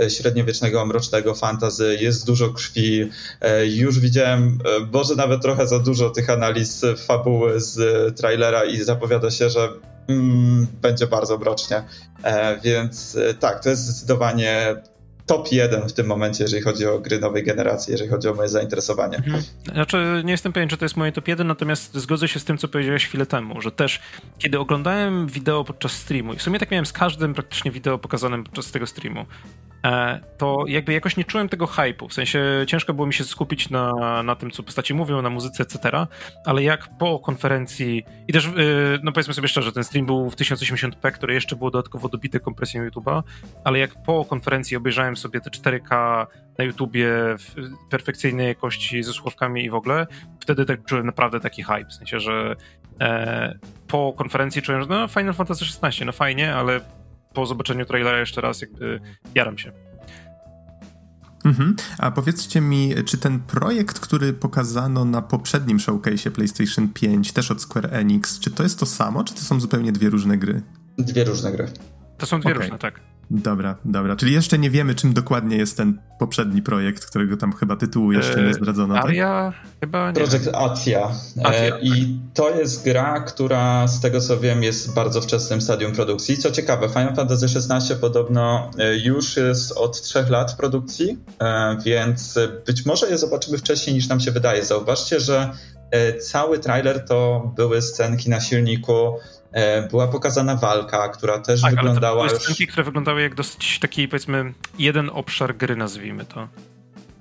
y, 0.00 0.10
średniowiecznego, 0.10 0.86
mrocznego 0.86 1.34
fantazy. 1.34 1.96
Jest 2.00 2.26
dużo 2.26 2.52
krwi. 2.52 3.10
Już 3.64 4.00
widziałem, 4.00 4.58
może 4.92 5.14
nawet 5.14 5.42
trochę 5.42 5.66
za 5.66 5.78
dużo 5.78 6.10
tych 6.10 6.30
analiz 6.30 6.82
fabuły 7.06 7.60
z 7.60 7.76
trailera 8.16 8.64
i 8.64 8.76
zapowiada 8.76 9.30
się, 9.30 9.50
że 9.50 9.68
mm, 10.08 10.66
będzie 10.82 11.06
bardzo 11.06 11.38
mrocznie. 11.38 11.84
Więc 12.62 13.18
tak, 13.40 13.62
to 13.62 13.68
jest 13.68 13.82
zdecydowanie 13.82 14.76
top 15.26 15.52
jeden 15.52 15.88
w 15.88 15.92
tym 15.92 16.06
momencie, 16.06 16.44
jeżeli 16.44 16.62
chodzi 16.62 16.86
o 16.86 16.98
gry 16.98 17.20
nowej 17.20 17.44
generacji, 17.44 17.92
jeżeli 17.92 18.10
chodzi 18.10 18.28
o 18.28 18.34
moje 18.34 18.48
zainteresowanie. 18.48 19.16
Mhm. 19.16 19.42
Znaczy, 19.72 20.22
nie 20.24 20.32
jestem 20.32 20.52
pewien, 20.52 20.68
czy 20.68 20.76
to 20.76 20.84
jest 20.84 20.96
moje 20.96 21.12
top 21.12 21.28
jeden, 21.28 21.46
natomiast 21.46 21.94
zgodzę 21.94 22.28
się 22.28 22.40
z 22.40 22.44
tym, 22.44 22.58
co 22.58 22.68
powiedziałeś 22.68 23.06
chwilę 23.06 23.26
temu, 23.26 23.60
że 23.60 23.72
też 23.72 24.00
kiedy 24.38 24.58
oglądałem 24.58 25.26
wideo 25.26 25.64
podczas 25.64 25.92
streamu, 25.92 26.34
i 26.34 26.36
w 26.36 26.42
sumie 26.42 26.58
tak 26.58 26.70
miałem 26.70 26.86
z 26.86 26.92
każdym 26.92 27.34
praktycznie 27.34 27.70
wideo 27.70 27.98
pokazanym 27.98 28.44
podczas 28.44 28.70
tego 28.70 28.86
streamu, 28.86 29.26
to 30.38 30.64
jakby 30.66 30.92
jakoś 30.92 31.16
nie 31.16 31.24
czułem 31.24 31.48
tego 31.48 31.66
hype'u. 31.66 32.08
W 32.08 32.12
sensie 32.12 32.64
ciężko 32.66 32.94
było 32.94 33.06
mi 33.06 33.14
się 33.14 33.24
skupić 33.24 33.70
na, 33.70 34.22
na 34.22 34.36
tym, 34.36 34.50
co 34.50 34.62
postaci 34.62 34.94
mówią, 34.94 35.22
na 35.22 35.30
muzyce, 35.30 35.62
etc. 35.62 36.06
Ale 36.46 36.62
jak 36.62 36.98
po 36.98 37.18
konferencji 37.18 38.04
i 38.28 38.32
też, 38.32 38.46
e, 38.46 38.50
no 39.02 39.12
powiedzmy 39.12 39.34
sobie 39.34 39.48
szczerze, 39.48 39.72
ten 39.72 39.84
stream 39.84 40.06
był 40.06 40.30
w 40.30 40.36
1080p, 40.36 41.12
które 41.12 41.34
jeszcze 41.34 41.56
było 41.56 41.70
dodatkowo 41.70 42.08
dobite 42.08 42.40
kompresją 42.40 42.88
YouTube'a, 42.88 43.22
ale 43.64 43.78
jak 43.78 44.02
po 44.02 44.24
konferencji 44.24 44.76
obejrzałem 44.76 45.16
sobie 45.16 45.40
te 45.40 45.50
4K 45.50 46.26
na 46.58 46.64
YouTubie 46.64 47.08
w 47.38 47.54
perfekcyjnej 47.90 48.46
jakości 48.46 49.02
ze 49.02 49.12
słuchawkami 49.12 49.64
i 49.64 49.70
w 49.70 49.74
ogóle, 49.74 50.06
wtedy 50.40 50.64
tak 50.64 50.84
czułem 50.84 51.06
naprawdę 51.06 51.40
taki 51.40 51.62
hype. 51.62 51.86
W 51.88 51.94
sensie, 51.94 52.20
że 52.20 52.56
e, 53.00 53.58
po 53.88 54.12
konferencji 54.12 54.62
czułem, 54.62 54.82
że 54.82 54.88
no 54.88 55.08
Final 55.08 55.34
Fantasy 55.34 55.64
XVI, 55.64 56.04
no 56.06 56.12
fajnie, 56.12 56.54
ale 56.54 56.80
po 57.34 57.46
zobaczeniu 57.46 57.86
trailera 57.86 58.18
jeszcze 58.18 58.40
raz 58.40 58.60
jakby 58.60 59.00
jaram 59.34 59.58
się. 59.58 59.72
Mhm. 61.44 61.76
A 61.98 62.10
powiedzcie 62.10 62.60
mi, 62.60 62.94
czy 63.06 63.18
ten 63.18 63.40
projekt, 63.40 63.98
który 63.98 64.32
pokazano 64.32 65.04
na 65.04 65.22
poprzednim 65.22 65.80
showcase 65.80 66.30
PlayStation 66.30 66.88
5, 66.88 67.32
też 67.32 67.50
od 67.50 67.62
Square 67.62 67.94
Enix, 67.94 68.38
czy 68.38 68.50
to 68.50 68.62
jest 68.62 68.78
to 68.78 68.86
samo, 68.86 69.24
czy 69.24 69.34
to 69.34 69.40
są 69.40 69.60
zupełnie 69.60 69.92
dwie 69.92 70.10
różne 70.10 70.38
gry? 70.38 70.62
Dwie 70.98 71.24
różne 71.24 71.52
gry. 71.52 71.68
To 72.18 72.26
są 72.26 72.40
dwie 72.40 72.50
okay. 72.50 72.62
różne, 72.62 72.78
tak. 72.78 73.11
Dobra, 73.32 73.76
dobra. 73.84 74.16
Czyli 74.16 74.32
jeszcze 74.32 74.58
nie 74.58 74.70
wiemy, 74.70 74.94
czym 74.94 75.12
dokładnie 75.12 75.56
jest 75.56 75.76
ten 75.76 75.98
poprzedni 76.18 76.62
projekt, 76.62 77.06
którego 77.06 77.36
tam 77.36 77.52
chyba 77.52 77.76
tytułu 77.76 78.12
jeszcze 78.12 78.42
nie 78.42 78.48
e, 78.48 78.54
zdradzono. 78.54 78.94
Tak? 78.94 79.04
Aria 79.04 79.52
tak? 79.52 79.70
chyba 79.80 80.10
nie. 80.10 80.14
Projekt 80.14 80.48
Atia. 80.54 81.10
E, 81.38 81.46
Atia. 81.46 81.78
I 81.78 82.18
to 82.34 82.50
jest 82.50 82.84
gra, 82.84 83.20
która 83.20 83.88
z 83.88 84.00
tego 84.00 84.20
co 84.20 84.40
wiem 84.40 84.62
jest 84.62 84.90
w 84.90 84.94
bardzo 84.94 85.20
wczesnym 85.20 85.60
stadium 85.60 85.92
produkcji. 85.92 86.36
Co 86.36 86.50
ciekawe, 86.50 86.88
Final 86.88 87.14
Fantasy 87.14 87.46
XVI 87.46 87.96
podobno 88.00 88.70
e, 88.78 88.96
już 88.96 89.36
jest 89.36 89.72
od 89.72 90.02
trzech 90.02 90.30
lat 90.30 90.52
w 90.52 90.56
produkcji, 90.56 91.18
więc 91.84 92.38
być 92.66 92.86
może 92.86 93.10
je 93.10 93.18
zobaczymy 93.18 93.58
wcześniej 93.58 93.96
niż 93.96 94.08
nam 94.08 94.20
się 94.20 94.30
wydaje. 94.30 94.64
Zauważcie, 94.64 95.20
że 95.20 95.50
cały 96.20 96.58
trailer 96.58 97.04
to 97.04 97.52
były 97.56 97.82
scenki 97.82 98.30
na 98.30 98.40
silniku 98.40 99.14
była 99.90 100.08
pokazana 100.08 100.56
walka, 100.56 101.08
która 101.08 101.38
też 101.38 101.60
tak, 101.60 101.74
wyglądała. 101.74 102.20
Ale 102.20 102.30
to 102.30 102.36
były 102.36 102.44
scenki, 102.44 102.66
które 102.66 102.84
wyglądały 102.84 103.22
jak 103.22 103.34
dosyć 103.34 103.78
taki, 103.78 104.08
powiedzmy, 104.08 104.52
jeden 104.78 105.10
obszar 105.14 105.56
gry, 105.56 105.76
nazwijmy 105.76 106.24
to. 106.24 106.48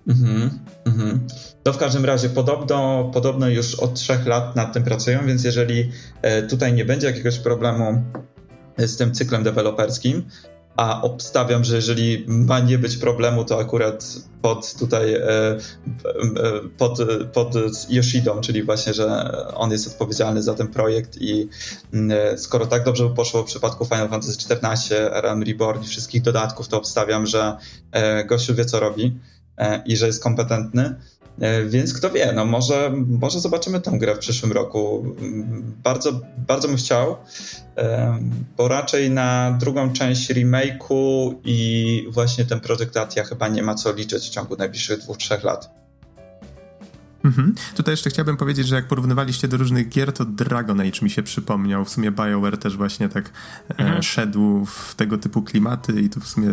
Mhm, 0.08 0.60
mhm. 0.86 1.28
To 1.64 1.74
w 1.74 1.78
każdym 1.78 2.06
razie 2.06 2.30
podobno, 2.30 3.12
podobno 3.14 3.50
już 3.50 3.76
od 3.76 3.94
trzech 3.94 4.26
lat 4.26 4.56
nad 4.56 4.74
tym 4.74 4.84
pracują, 4.84 5.26
więc 5.26 5.44
jeżeli 5.44 5.92
e, 6.22 6.42
tutaj 6.42 6.74
nie 6.74 6.86
będzie 6.86 7.08
jakiegoś 7.08 7.40
problemu 7.40 8.04
z 8.78 8.98
tym 8.98 9.14
cyklem 9.14 9.44
deweloperskim, 9.44 10.24
a 10.76 11.02
obstawiam, 11.02 11.64
że 11.64 11.76
jeżeli 11.76 12.26
ma 12.28 12.60
nie 12.60 12.78
być 12.78 12.98
problemu, 12.98 13.46
to 13.46 13.60
akurat 13.60 14.16
pod 14.42 14.74
tutaj 14.74 15.14
e, 15.14 15.28
e, 15.28 15.58
pod, 16.78 16.98
pod 17.34 17.54
Yoshidą, 17.90 18.42
czyli 18.42 18.64
właśnie, 18.64 18.94
że 18.94 19.32
on 19.54 19.72
jest 19.72 19.88
odpowiedzialny 19.88 20.44
za 20.44 20.54
ten 20.54 20.68
projekt 20.68 21.22
i 21.22 21.50
mm, 21.94 22.38
skoro 22.38 22.66
tak 22.66 22.84
dobrze 22.84 23.10
poszło 23.10 23.44
w 23.44 23.46
przypadku 23.46 23.86
Final 23.86 24.10
Fantasy 24.10 24.38
XIV, 24.50 24.98
RM 25.12 25.44
Reborn 25.44 25.84
i 25.84 25.88
wszystkich 25.88 26.22
dodatków, 26.22 26.68
to 26.68 26.78
obstawiam, 26.78 27.26
że 27.26 27.58
gościu 28.26 28.56
wie 28.56 28.66
co 28.66 28.80
robi 28.80 29.20
i 29.86 29.98
że 29.98 30.08
jest 30.08 30.24
kompetentny. 30.24 30.96
E, 31.40 31.66
więc 31.66 31.94
kto 31.94 32.10
wie, 32.10 32.34
no 32.36 32.46
może, 32.46 32.92
może 33.08 33.40
zobaczymy 33.40 33.82
tę 33.82 33.92
grę 33.92 34.16
w 34.16 34.20
przyszłym 34.20 34.52
roku. 34.52 35.16
Bardzo, 35.84 36.20
bardzo 36.48 36.68
bym 36.68 36.78
chciał, 36.78 37.16
bo 38.58 38.68
raczej 38.68 39.10
na 39.10 39.58
drugą 39.60 39.94
część 39.94 40.30
remake'u 40.30 41.34
i 41.46 42.08
właśnie 42.12 42.46
ten 42.46 42.60
Project 42.60 42.98
Atia 42.98 43.24
chyba 43.24 43.48
nie 43.48 43.64
ma 43.64 43.76
co 43.76 43.94
liczyć 43.94 44.24
w 44.24 44.30
ciągu 44.30 44.56
najbliższych 44.58 45.00
dwóch, 45.00 45.18
trzech 45.18 45.44
lat. 45.44 45.81
Mhm. 47.24 47.56
Tutaj 47.76 47.94
jeszcze 47.94 48.10
chciałbym 48.10 48.38
powiedzieć, 48.38 48.68
że 48.68 48.76
jak 48.76 48.88
porównywaliście 48.88 49.48
do 49.48 49.58
różnych 49.58 49.90
gier, 49.90 50.14
to 50.14 50.26
Dragon 50.26 50.82
Age 50.82 51.02
mi 51.02 51.10
się 51.10 51.24
przypomniał. 51.24 51.86
W 51.86 51.90
sumie 51.90 52.12
BioWare 52.12 52.58
też 52.58 52.78
właśnie 52.78 53.10
tak 53.10 53.30
e, 53.70 53.80
mhm. 53.80 54.04
szedł 54.04 54.66
w 54.66 54.96
tego 54.96 55.18
typu 55.18 55.42
klimaty 55.42 56.02
i 56.02 56.10
to 56.10 56.20
w 56.20 56.28
sumie 56.28 56.50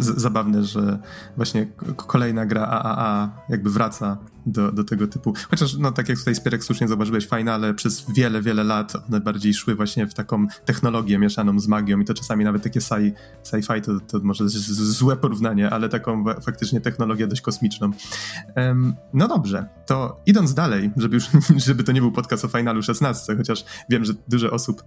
zabawne, 0.00 0.64
że 0.64 0.98
właśnie 1.36 1.66
kolejna 1.96 2.46
gra 2.46 2.66
AAA 2.66 3.30
jakby 3.48 3.70
wraca 3.70 4.16
do, 4.52 4.72
do 4.72 4.84
tego 4.84 5.06
typu. 5.06 5.34
Chociaż, 5.50 5.76
no 5.76 5.92
tak 5.92 6.08
jak 6.08 6.18
tutaj 6.18 6.34
Spierek 6.34 6.64
słusznie 6.64 6.88
zauważyłeś, 6.88 7.26
fajne, 7.26 7.54
ale 7.54 7.74
przez 7.74 8.04
wiele, 8.12 8.42
wiele 8.42 8.64
lat 8.64 8.92
one 9.08 9.20
bardziej 9.20 9.54
szły 9.54 9.74
właśnie 9.74 10.06
w 10.06 10.14
taką 10.14 10.46
technologię 10.64 11.18
mieszaną 11.18 11.60
z 11.60 11.68
magią 11.68 12.00
i 12.00 12.04
to 12.04 12.14
czasami 12.14 12.44
nawet 12.44 12.62
takie 12.62 12.80
sci, 12.80 13.12
sci-fi 13.44 13.80
to, 13.80 14.00
to 14.00 14.18
może 14.18 14.44
złe 14.48 15.16
porównanie, 15.16 15.70
ale 15.70 15.88
taką 15.88 16.24
faktycznie 16.42 16.80
technologię 16.80 17.26
dość 17.26 17.40
kosmiczną. 17.40 17.90
Um, 18.56 18.94
no 19.14 19.28
dobrze, 19.28 19.68
to 19.86 20.20
idąc 20.26 20.54
dalej, 20.54 20.90
żeby 20.96 21.14
już, 21.14 21.28
żeby 21.66 21.84
to 21.84 21.92
nie 21.92 22.00
był 22.00 22.12
podcast 22.12 22.44
o 22.44 22.48
Finalu 22.48 22.82
16, 22.82 23.36
chociaż 23.36 23.64
wiem, 23.90 24.04
że 24.04 24.12
dużo 24.28 24.50
osób 24.50 24.82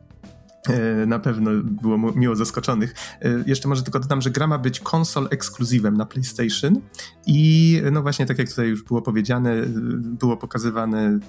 na 1.08 1.20
pewno 1.20 1.52
było 1.64 1.98
miło 1.98 2.36
zaskoczonych. 2.36 2.96
E, 3.22 3.44
jeszcze 3.46 3.68
może 3.68 3.84
tylko 3.84 4.00
dodam, 4.00 4.22
że 4.22 4.32
gra 4.32 4.48
ma 4.48 4.58
być 4.58 4.80
konsol 4.80 5.28
ekskluzywem 5.32 5.98
na 5.98 6.06
PlayStation 6.06 6.82
i 7.26 7.82
no 7.92 8.02
właśnie 8.02 8.26
tak 8.26 8.40
jak 8.40 8.50
tutaj 8.50 8.68
już 8.68 8.84
było 8.84 9.02
powiedziane, 9.02 9.52
e, 9.52 9.66
było 9.98 10.38
pokazywane 10.38 11.20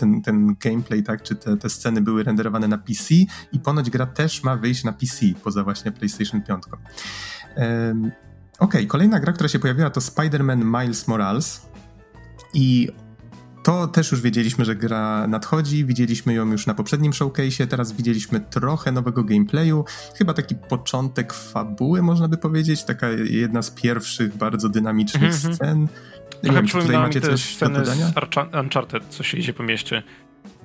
ten, 0.00 0.22
ten 0.22 0.56
gameplay, 0.60 1.02
tak, 1.02 1.22
czy 1.22 1.36
te, 1.36 1.56
te 1.56 1.70
sceny 1.70 2.00
były 2.00 2.22
renderowane 2.22 2.68
na 2.68 2.78
PC 2.78 3.14
i 3.52 3.58
ponoć 3.64 3.90
gra 3.90 4.06
też 4.06 4.42
ma 4.42 4.56
wyjść 4.56 4.84
na 4.84 4.92
PC 4.92 5.26
poza 5.44 5.64
właśnie 5.64 5.92
PlayStation 5.92 6.42
5. 6.42 6.62
Um, 7.56 8.10
ok, 8.58 8.74
kolejna 8.88 9.20
gra, 9.20 9.32
która 9.32 9.48
się 9.48 9.58
pojawiła 9.58 9.90
to 9.90 10.00
Spider-Man 10.00 10.80
Miles 10.80 11.08
Morales 11.08 11.66
i 12.54 12.88
to 13.62 13.86
też 13.86 14.10
już 14.10 14.20
wiedzieliśmy, 14.20 14.64
że 14.64 14.76
gra 14.76 15.26
nadchodzi, 15.26 15.84
widzieliśmy 15.84 16.34
ją 16.34 16.50
już 16.50 16.66
na 16.66 16.74
poprzednim 16.74 17.12
showcase, 17.12 17.66
teraz 17.66 17.92
widzieliśmy 17.92 18.40
trochę 18.40 18.92
nowego 18.92 19.24
gameplayu, 19.24 19.84
chyba 20.18 20.34
taki 20.34 20.54
początek 20.54 21.32
fabuły, 21.32 22.02
można 22.02 22.28
by 22.28 22.36
powiedzieć, 22.36 22.84
taka 22.84 23.08
jedna 23.30 23.62
z 23.62 23.70
pierwszych 23.70 24.36
bardzo 24.36 24.68
dynamicznych 24.68 25.22
mm 25.22 25.34
-hmm. 25.34 25.54
scen. 25.54 25.88
Nie 26.42 26.52
wiem, 26.52 26.66
czy 26.66 26.78
tutaj 26.78 26.96
macie 26.96 27.20
coś 27.20 27.56
do 27.56 27.68
dodania? 27.68 28.06
z 28.06 28.54
Uncharted, 28.60 29.04
co 29.08 29.22
się 29.22 29.38
idzie 29.38 29.52
po 29.52 29.62
mieście. 29.62 30.02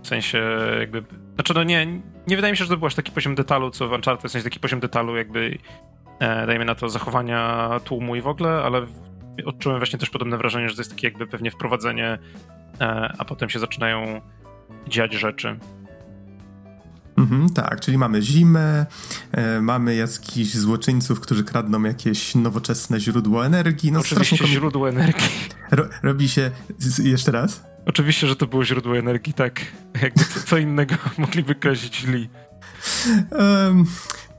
W 0.04 0.08
sensie 0.08 0.44
jakby... 0.80 1.04
Znaczy 1.36 1.54
no 1.54 1.64
nie, 1.64 1.86
nie 2.28 2.36
wydaje 2.36 2.52
mi 2.54 2.58
się, 2.58 2.64
że 2.64 2.70
to 2.70 2.78
był 2.78 2.88
aż 2.88 2.96
taki 2.96 3.12
poziom 3.12 3.36
detalu, 3.36 3.72
co 3.72 3.88
w 3.88 3.92
Uncharted, 3.92 4.30
w 4.30 4.32
sensie 4.32 4.44
taki 4.44 4.60
poziom 4.60 4.80
detalu 4.80 5.16
jakby, 5.16 5.58
e, 6.20 6.48
dajmy 6.48 6.66
na 6.66 6.76
to, 6.76 6.90
zachowania 6.90 7.70
tłumu 7.84 8.16
i 8.16 8.22
w 8.22 8.28
ogóle, 8.28 8.50
ale 8.50 8.86
odczułem 9.46 9.80
właśnie 9.80 10.00
też 10.00 10.10
podobne 10.10 10.38
wrażenie, 10.38 10.70
że 10.70 10.76
to 10.76 10.82
jest 10.82 10.92
takie 10.92 11.08
jakby 11.08 11.28
pewnie 11.28 11.52
wprowadzenie 11.52 12.18
a 13.18 13.26
potem 13.26 13.50
się 13.50 13.60
zaczynają 13.60 14.22
dziać 14.88 15.14
rzeczy. 15.14 15.60
Mhm, 17.18 17.50
tak, 17.50 17.80
czyli 17.80 17.98
mamy 17.98 18.22
zimę, 18.22 18.86
e, 19.32 19.62
mamy 19.62 19.96
jakichś 19.96 20.54
złoczyńców, 20.54 21.20
którzy 21.20 21.44
kradną 21.44 21.84
jakieś 21.84 22.36
nowoczesne 22.36 23.00
źródło 23.00 23.46
energii. 23.46 23.92
No, 23.92 24.00
Oczywiście 24.00 24.38
komik... 24.38 24.54
źródło 24.54 24.90
energii. 24.90 25.30
Ro, 25.72 25.86
robi 26.04 26.30
się... 26.30 26.52
Jeszcze 27.04 27.32
raz? 27.32 27.64
Oczywiście, 27.86 28.28
że 28.28 28.36
to 28.36 28.48
było 28.48 28.66
źródło 28.66 28.98
energii, 28.98 29.34
tak. 29.34 29.62
Jakby 30.02 30.24
co, 30.26 30.40
co 30.46 30.58
innego 30.58 30.96
mogliby 31.18 31.56
kojarzyć 31.56 31.96
źli. 31.96 32.30
Um, 33.32 33.86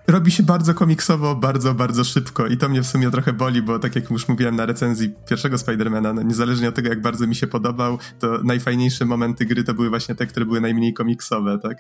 robi 0.07 0.31
się 0.31 0.43
bardzo 0.43 0.75
komiksowo, 0.75 1.37
bardzo, 1.37 1.75
bardzo 1.75 2.05
szybko 2.05 2.47
i 2.47 2.57
to 2.57 2.69
mnie 2.69 2.83
w 2.83 2.87
sumie 2.87 3.11
trochę 3.11 3.33
boli, 3.33 3.63
bo 3.63 3.79
tak 3.79 3.97
jak 3.97 4.11
już 4.11 4.29
mówiłem 4.29 4.57
na 4.57 4.67
recenzji 4.67 5.15
pierwszego 5.29 5.59
Spidermana, 5.59 6.13
no 6.13 6.23
niezależnie 6.23 6.69
od 6.69 6.75
tego, 6.75 6.89
jak 6.89 7.03
bardzo 7.03 7.27
mi 7.27 7.35
się 7.35 7.47
podobał, 7.47 7.99
to 8.19 8.39
najfajniejsze 8.45 9.05
momenty 9.05 9.47
gry 9.47 9.65
to 9.65 9.75
były 9.75 9.91
właśnie 9.91 10.15
te, 10.15 10.27
które 10.27 10.47
były 10.47 10.61
najmniej 10.61 10.95
komiksowe, 10.95 11.59
tak? 11.63 11.79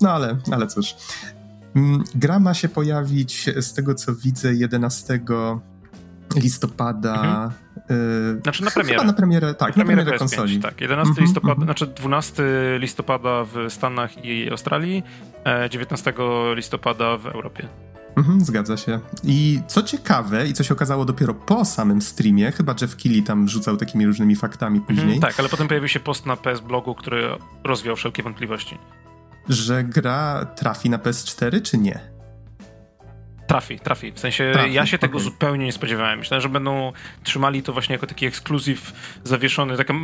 No 0.00 0.10
ale, 0.10 0.36
ale 0.50 0.66
cóż. 0.66 0.94
Mm, 1.74 2.04
gra 2.14 2.38
ma 2.38 2.54
się 2.54 2.68
pojawić, 2.68 3.50
z 3.60 3.72
tego 3.72 3.94
co 3.94 4.14
widzę, 4.14 4.54
11 4.54 5.20
listopada. 6.36 7.14
Mhm. 7.14 7.50
Yy, 8.34 8.40
znaczy 8.42 8.64
na 8.64 8.70
premierę. 8.70 8.94
Chyba 8.94 9.06
na 9.06 9.12
premierę, 9.12 9.54
tak, 9.54 9.68
na 9.68 9.84
premierę, 9.84 9.96
na 9.96 10.02
premierę 10.02 10.18
konsoli. 10.18 10.60
Tak, 10.60 10.80
11 10.80 11.10
mhm, 11.10 11.26
listopada, 11.26 11.52
mhm. 11.52 11.66
znaczy 11.66 11.86
12 11.86 12.42
listopada 12.78 13.44
w 13.44 13.66
Stanach 13.68 14.24
i 14.24 14.50
Australii, 14.50 15.02
19 15.70 16.12
e, 16.18 16.54
listopada 16.54 17.16
w 17.16 17.26
Europie. 17.26 17.68
Mhm, 18.16 18.40
zgadza 18.44 18.76
się. 18.76 19.00
I 19.24 19.60
co 19.66 19.82
ciekawe, 19.82 20.46
i 20.46 20.52
co 20.52 20.64
się 20.64 20.74
okazało 20.74 21.04
dopiero 21.04 21.34
po 21.34 21.64
samym 21.64 22.02
streamie, 22.02 22.52
chyba 22.52 22.74
Jeff 22.80 22.96
Keighley 22.96 23.22
tam 23.22 23.48
rzucał 23.48 23.76
takimi 23.76 24.06
różnymi 24.06 24.36
faktami 24.36 24.78
mhm, 24.78 24.96
później. 24.96 25.20
tak, 25.20 25.40
ale 25.40 25.48
potem 25.48 25.68
pojawił 25.68 25.88
się 25.88 26.00
post 26.00 26.26
na 26.26 26.36
PS 26.36 26.60
Blogu, 26.60 26.94
który 26.94 27.28
rozwiał 27.64 27.96
wszelkie 27.96 28.22
wątpliwości. 28.22 28.78
Że 29.48 29.84
gra 29.84 30.46
trafi 30.56 30.90
na 30.90 30.98
PS4, 30.98 31.62
czy 31.62 31.78
nie? 31.78 32.11
Trafi, 33.52 33.80
trafi. 33.80 34.12
W 34.12 34.18
sensie 34.18 34.50
trafi, 34.52 34.72
ja 34.72 34.86
się 34.86 34.98
tego 34.98 35.18
okay. 35.18 35.24
zupełnie 35.24 35.66
nie 35.66 35.72
spodziewałem. 35.72 36.18
Myślałem, 36.18 36.42
że 36.42 36.48
będą 36.48 36.92
trzymali 37.22 37.62
to 37.62 37.72
właśnie 37.72 37.92
jako 37.92 38.06
taki 38.06 38.26
ekskluzyw 38.26 38.92
zawieszony, 39.24 39.76
taka 39.76 39.94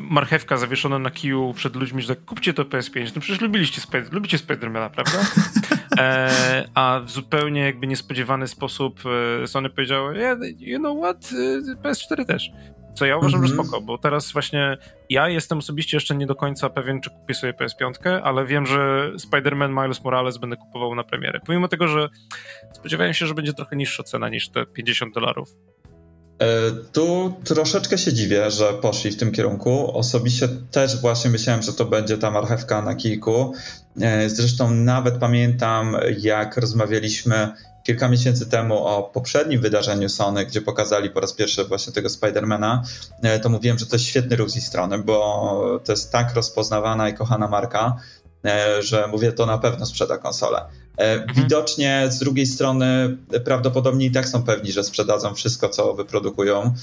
marchewka 0.00 0.56
zawieszona 0.56 0.98
na 0.98 1.10
kiju 1.10 1.54
przed 1.56 1.76
ludźmi, 1.76 2.02
że 2.02 2.08
tak, 2.16 2.24
kupcie 2.24 2.54
to 2.54 2.64
PS5. 2.64 3.12
No 3.14 3.20
przecież 3.20 3.40
lubiliście 3.40 3.80
Spider 3.80 4.12
lubicie 4.12 4.38
Spidermana, 4.38 4.90
prawda? 4.90 5.18
e, 5.98 6.68
a 6.74 7.00
w 7.04 7.10
zupełnie 7.10 7.60
jakby 7.60 7.86
niespodziewany 7.86 8.48
sposób 8.48 9.00
e, 9.42 9.46
Sony 9.46 9.70
powiedziało, 9.70 10.12
yeah, 10.12 10.38
you 10.58 10.78
know 10.78 10.98
what, 10.98 11.30
e, 11.32 11.88
PS4 11.88 12.24
też. 12.24 12.50
Co 12.94 13.06
ja 13.06 13.16
uważam, 13.16 13.40
mm 13.40 13.46
-hmm. 13.46 13.54
że 13.54 13.54
mhm. 13.54 13.68
spoko, 13.68 13.84
bo 13.84 13.98
teraz 13.98 14.32
właśnie 14.32 14.76
ja 15.10 15.28
jestem 15.28 15.58
osobiście 15.58 15.96
jeszcze 15.96 16.14
nie 16.14 16.26
do 16.26 16.34
końca 16.34 16.70
pewien, 16.70 17.00
czy 17.00 17.10
kupię 17.10 17.34
sobie 17.34 17.52
PS5, 17.52 18.20
ale 18.22 18.46
wiem, 18.46 18.66
że 18.66 19.12
Spider-Man 19.16 19.82
Miles 19.82 20.04
Morales 20.04 20.38
będę 20.38 20.56
kupował 20.56 20.94
na 20.94 21.04
premierę. 21.04 21.40
Pomimo 21.46 21.68
tego, 21.68 21.88
że 21.88 22.08
spodziewałem 22.72 23.14
się, 23.14 23.26
że 23.26 23.34
będzie 23.34 23.52
trochę 23.52 23.76
niższa 23.76 24.02
cena 24.02 24.28
niż 24.28 24.48
te 24.48 24.66
50 24.66 25.14
dolarów. 25.14 25.48
E, 26.38 26.70
tu 26.92 27.34
troszeczkę 27.44 27.98
się 27.98 28.12
dziwię, 28.12 28.50
że 28.50 28.72
poszli 28.72 29.10
w 29.10 29.16
tym 29.16 29.32
kierunku. 29.32 29.96
Osobiście 29.96 30.48
też 30.70 31.00
właśnie 31.00 31.30
myślałem, 31.30 31.62
że 31.62 31.72
to 31.72 31.84
będzie 31.84 32.18
ta 32.18 32.30
marchewka 32.30 32.82
na 32.82 32.94
kilku. 32.94 33.52
E, 34.00 34.28
zresztą 34.28 34.70
nawet 34.70 35.18
pamiętam, 35.18 35.96
jak 36.18 36.56
rozmawialiśmy 36.56 37.52
kilka 37.84 38.08
miesięcy 38.08 38.46
temu 38.46 38.86
o 38.86 39.02
poprzednim 39.02 39.60
wydarzeniu 39.60 40.08
Sony, 40.08 40.46
gdzie 40.46 40.62
pokazali 40.62 41.10
po 41.10 41.20
raz 41.20 41.32
pierwszy 41.32 41.64
właśnie 41.64 41.92
tego 41.92 42.08
Spidermana, 42.08 42.82
e, 43.22 43.40
to 43.40 43.48
mówiłem, 43.48 43.78
że 43.78 43.86
to 43.86 43.96
jest 43.96 44.06
świetny 44.06 44.36
ruch 44.36 44.50
z 44.50 44.56
ich 44.56 44.64
strony, 44.64 44.98
bo 44.98 45.80
to 45.84 45.92
jest 45.92 46.12
tak 46.12 46.34
rozpoznawana 46.34 47.08
i 47.08 47.14
kochana 47.14 47.48
marka, 47.48 47.96
e, 48.44 48.82
że 48.82 49.06
mówię, 49.08 49.32
to 49.32 49.46
na 49.46 49.58
pewno 49.58 49.86
sprzeda 49.86 50.18
konsolę. 50.18 50.64
E, 50.98 51.12
mhm. 51.12 51.34
Widocznie 51.34 52.06
z 52.10 52.18
drugiej 52.18 52.46
strony 52.46 53.16
prawdopodobnie 53.44 54.06
i 54.06 54.10
tak 54.10 54.28
są 54.28 54.42
pewni, 54.42 54.72
że 54.72 54.84
sprzedadzą 54.84 55.34
wszystko, 55.34 55.68
co 55.68 55.94
wyprodukują. 55.94 56.74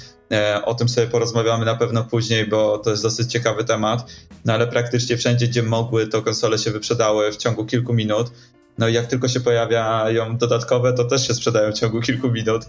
O 0.66 0.76
tym 0.76 0.90
sobie 0.90 1.08
porozmawiamy 1.08 1.66
na 1.66 1.76
pewno 1.76 2.04
później, 2.04 2.48
bo 2.48 2.78
to 2.78 2.90
jest 2.90 3.04
dosyć 3.04 3.32
ciekawy 3.32 3.64
temat. 3.64 4.12
No 4.46 4.54
ale 4.54 4.68
praktycznie 4.68 5.18
wszędzie, 5.18 5.48
gdzie 5.48 5.64
mogły, 5.64 6.08
to 6.08 6.22
konsole 6.22 6.58
się 6.58 6.72
wyprzedały 6.72 7.32
w 7.32 7.38
ciągu 7.38 7.66
kilku 7.66 7.94
minut. 7.94 8.32
No 8.78 8.88
i 8.88 8.94
jak 8.94 9.08
tylko 9.08 9.28
się 9.28 9.40
pojawiają 9.40 10.38
dodatkowe, 10.38 10.94
to 10.94 11.04
też 11.04 11.28
się 11.28 11.34
sprzedają 11.34 11.72
w 11.72 11.76
ciągu 11.76 12.02
kilku 12.02 12.32
minut, 12.32 12.66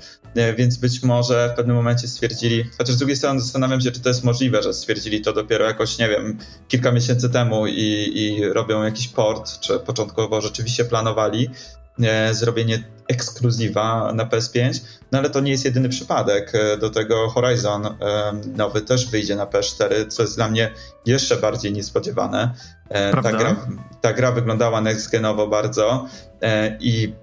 więc 0.56 0.76
być 0.76 1.02
może 1.02 1.50
w 1.52 1.56
pewnym 1.56 1.76
momencie 1.76 2.09
stwierdzili, 2.09 2.64
chociaż 2.78 2.94
z 2.94 2.99
drugiej 2.99 3.16
strony 3.16 3.40
zastanawiam 3.40 3.80
się, 3.80 3.92
czy 3.92 4.00
to 4.00 4.09
jest 4.09 4.25
możliwe, 4.25 4.62
że 4.62 4.75
stwierdzili 4.75 5.21
to 5.21 5.32
dopiero 5.32 5.64
jakoś, 5.64 5.99
nie 5.99 6.09
wiem, 6.09 6.38
kilka 6.68 6.92
miesięcy 6.92 7.30
temu 7.30 7.66
i, 7.66 8.11
i 8.14 8.44
robią 8.44 8.82
jakiś 8.82 9.09
port, 9.09 9.61
czy 9.61 9.78
początkowo 9.78 10.40
rzeczywiście 10.40 10.85
planowali 10.85 11.50
zrobienie 12.32 12.85
ekskluzywa 13.12 14.12
na 14.14 14.26
PS5, 14.26 14.81
no 15.12 15.19
ale 15.19 15.31
to 15.31 15.40
nie 15.40 15.50
jest 15.50 15.64
jedyny 15.64 15.88
przypadek. 15.88 16.52
Do 16.81 16.90
tego 16.90 17.28
Horizon 17.31 17.97
nowy 18.57 18.81
też 18.81 19.11
wyjdzie 19.11 19.37
na 19.37 19.47
PS4, 19.47 20.09
co 20.09 20.23
jest 20.23 20.37
dla 20.37 20.49
mnie 20.49 20.71
jeszcze 21.07 21.37
bardziej 21.37 21.73
niespodziewane. 21.73 22.54
Ta 23.23 23.33
gra, 23.33 23.57
ta 24.00 24.12
gra 24.12 24.33
wyglądała 24.33 24.83
next-genowo 24.83 25.50
bardzo 25.50 26.07
i 26.81 27.14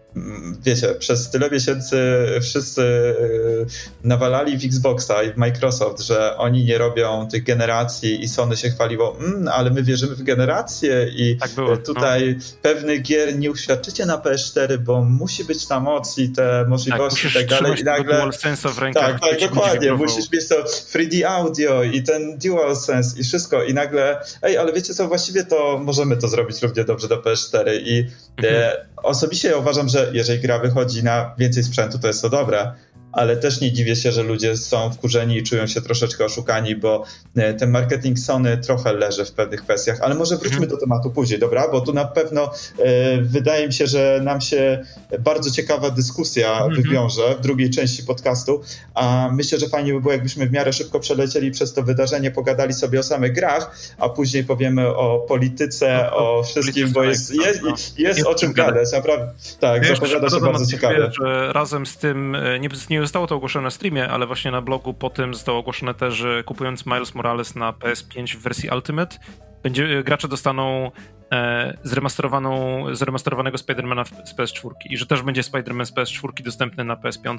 wiecie, 0.62 0.96
przez 0.96 1.30
tyle 1.30 1.50
miesięcy 1.50 1.98
wszyscy 2.42 2.82
y, 2.82 3.66
nawalali 4.04 4.58
w 4.58 4.66
Xboxa 4.66 5.24
i 5.24 5.34
w 5.34 5.38
Microsoft, 5.38 6.02
że 6.02 6.38
oni 6.38 6.66
nie 6.66 6.78
robią 6.78 7.28
tych 7.32 7.44
generacji 7.44 8.24
i 8.24 8.28
Sony 8.28 8.58
się 8.58 8.70
chwaliło, 8.70 9.18
mmm, 9.20 9.48
ale 9.48 9.70
my 9.70 9.84
wierzymy 9.84 10.16
w 10.16 10.24
generację 10.24 11.08
i 11.16 11.38
tak 11.38 11.52
było, 11.52 11.78
tutaj 11.78 12.36
no. 12.38 12.44
pewnych 12.62 13.02
gier 13.02 13.40
nie 13.40 13.52
uświadczycie 13.52 14.06
na 14.06 14.18
PS4, 14.18 14.78
bo 14.78 15.04
musi 15.04 15.44
być 15.44 15.68
ta 15.68 15.80
moc 15.80 16.18
i 16.18 16.30
te 16.30 16.66
możliwości 16.68 17.28
tak, 17.34 17.46
i 17.46 17.48
tak 17.48 17.62
dalej. 17.62 17.82
I 17.82 17.84
nagle... 17.84 18.30
w 18.74 18.80
rękach, 18.80 19.20
tak, 19.20 19.30
tak, 19.30 19.40
dokładnie. 19.40 19.94
Musisz 19.94 20.32
mieć 20.32 20.48
to 20.48 20.64
3D 20.64 21.24
audio 21.24 21.84
i 21.84 22.04
ten 22.04 22.38
DualSense 22.38 23.20
i 23.20 23.24
wszystko 23.24 23.64
i 23.64 23.74
nagle, 23.74 24.22
ej, 24.42 24.58
ale 24.58 24.74
wiecie 24.74 24.94
co, 24.94 25.08
właściwie 25.08 25.44
to 25.44 25.80
możemy 25.84 26.18
to 26.18 26.28
zrobić 26.28 26.62
równie 26.62 26.84
dobrze 26.84 27.08
do 27.08 27.22
PS4 27.22 27.66
i 27.84 28.06
mhm. 28.38 28.56
e, 28.56 28.86
osobiście 29.04 29.50
ja 29.50 29.58
uważam, 29.58 29.90
że 29.90 30.12
jeżeli 30.14 30.40
gra 30.40 30.60
wychodzi 30.60 31.04
na 31.04 31.36
więcej 31.38 31.64
sprzętu, 31.64 32.00
to 32.00 32.08
jest 32.08 32.22
to 32.22 32.30
dobre, 32.30 32.72
ale 33.12 33.38
też 33.38 33.62
nie 33.62 33.72
dziwię 33.72 33.96
się, 33.96 34.12
że 34.12 34.24
ludzie 34.24 34.58
są 34.58 34.92
wkurzeni 34.92 35.38
i 35.38 35.44
czują 35.44 35.68
się 35.68 35.82
troszeczkę 35.82 36.26
oszukani, 36.26 36.76
bo 36.76 37.04
e, 37.36 37.54
ten 37.54 37.72
marketing 37.72 38.20
Sony 38.20 38.58
trochę 38.58 38.94
leży 38.94 39.26
w 39.26 39.32
pewnych 39.32 39.62
kwestiach, 39.62 40.02
ale 40.02 40.16
może 40.16 40.38
wróćmy 40.38 40.58
mhm. 40.58 40.70
do 40.70 40.78
tematu 40.78 41.12
później, 41.12 41.40
dobra? 41.40 41.68
Bo 41.72 41.82
tu 41.82 41.94
na 41.94 42.06
pewno 42.06 42.52
e, 42.80 43.22
wydaje 43.22 43.68
mi 43.68 43.74
się, 43.74 43.88
że 43.88 44.20
nam 44.24 44.42
się 44.42 44.86
bardzo 45.20 45.52
ciekawa 45.52 45.90
dyskusja 45.90 46.52
mhm. 46.52 46.74
wywiąże 46.74 47.36
w 47.40 47.42
drugiej 47.42 47.70
części 47.70 48.04
podcastu, 48.04 48.62
a 48.94 49.30
myślę, 49.34 49.60
że 49.60 49.70
fajnie 49.70 49.94
by 49.94 50.02
było, 50.02 50.14
jakbyśmy 50.14 50.48
w 50.48 50.52
miarę 50.52 50.74
szybko 50.74 51.00
przelecieli 51.00 51.52
przez 51.52 51.74
to 51.74 51.84
wydarzenie, 51.84 52.32
pogadali 52.32 52.74
sobie 52.74 53.00
o 53.00 53.04
samych 53.04 53.34
grach, 53.34 53.76
a 53.98 54.10
później 54.10 54.44
powiemy 54.44 54.88
o 54.88 55.26
polityce, 55.28 56.10
no, 56.12 56.18
o 56.18 56.44
wszystkim, 56.44 56.92
bo 56.92 57.04
jest, 57.04 57.28
tak, 57.28 57.46
jest, 57.46 57.64
jest, 57.64 58.00
jest 58.00 58.28
o 58.28 58.36
czym 58.36 58.54
gadać, 58.54 58.92
naprawdę. 58.92 59.34
Tak, 59.60 59.86
zapowiada 59.86 60.30
się 60.30 60.40
bardzo 60.40 60.66
ciekawe. 60.66 61.12
Że 61.22 61.54
razem 61.54 61.86
z 61.86 61.98
tym 61.98 62.36
e, 62.36 62.60
nie, 62.60 62.70
nie 63.00 63.04
zostało 63.06 63.28
to 63.28 63.36
ogłoszone 63.36 63.64
na 63.64 63.70
streamie, 63.70 64.10
ale 64.10 64.28
właśnie 64.28 64.52
na 64.52 64.62
blogu 64.62 64.94
po 64.94 65.10
tym 65.10 65.34
zostało 65.34 65.60
ogłoszone 65.60 65.94
też, 65.94 66.14
że 66.14 66.44
kupując 66.44 66.86
Miles 66.86 67.16
Morales 67.16 67.56
na 67.56 67.72
PS5 67.74 68.36
w 68.36 68.42
wersji 68.42 68.70
Ultimate, 68.70 69.18
będzie, 69.64 70.04
gracze 70.04 70.28
dostaną 70.28 70.92
e, 71.32 71.78
zremasterowaną, 71.84 72.86
zremasterowanego 72.96 73.58
Spidermana 73.58 74.06
z 74.06 74.36
PS4 74.36 74.70
i 74.90 74.98
że 74.98 75.06
też 75.06 75.22
będzie 75.22 75.44
Spiderman 75.44 75.86
z 75.86 75.94
PS4 75.94 76.44
dostępny 76.44 76.84
na 76.84 76.96
PS5, 76.96 77.38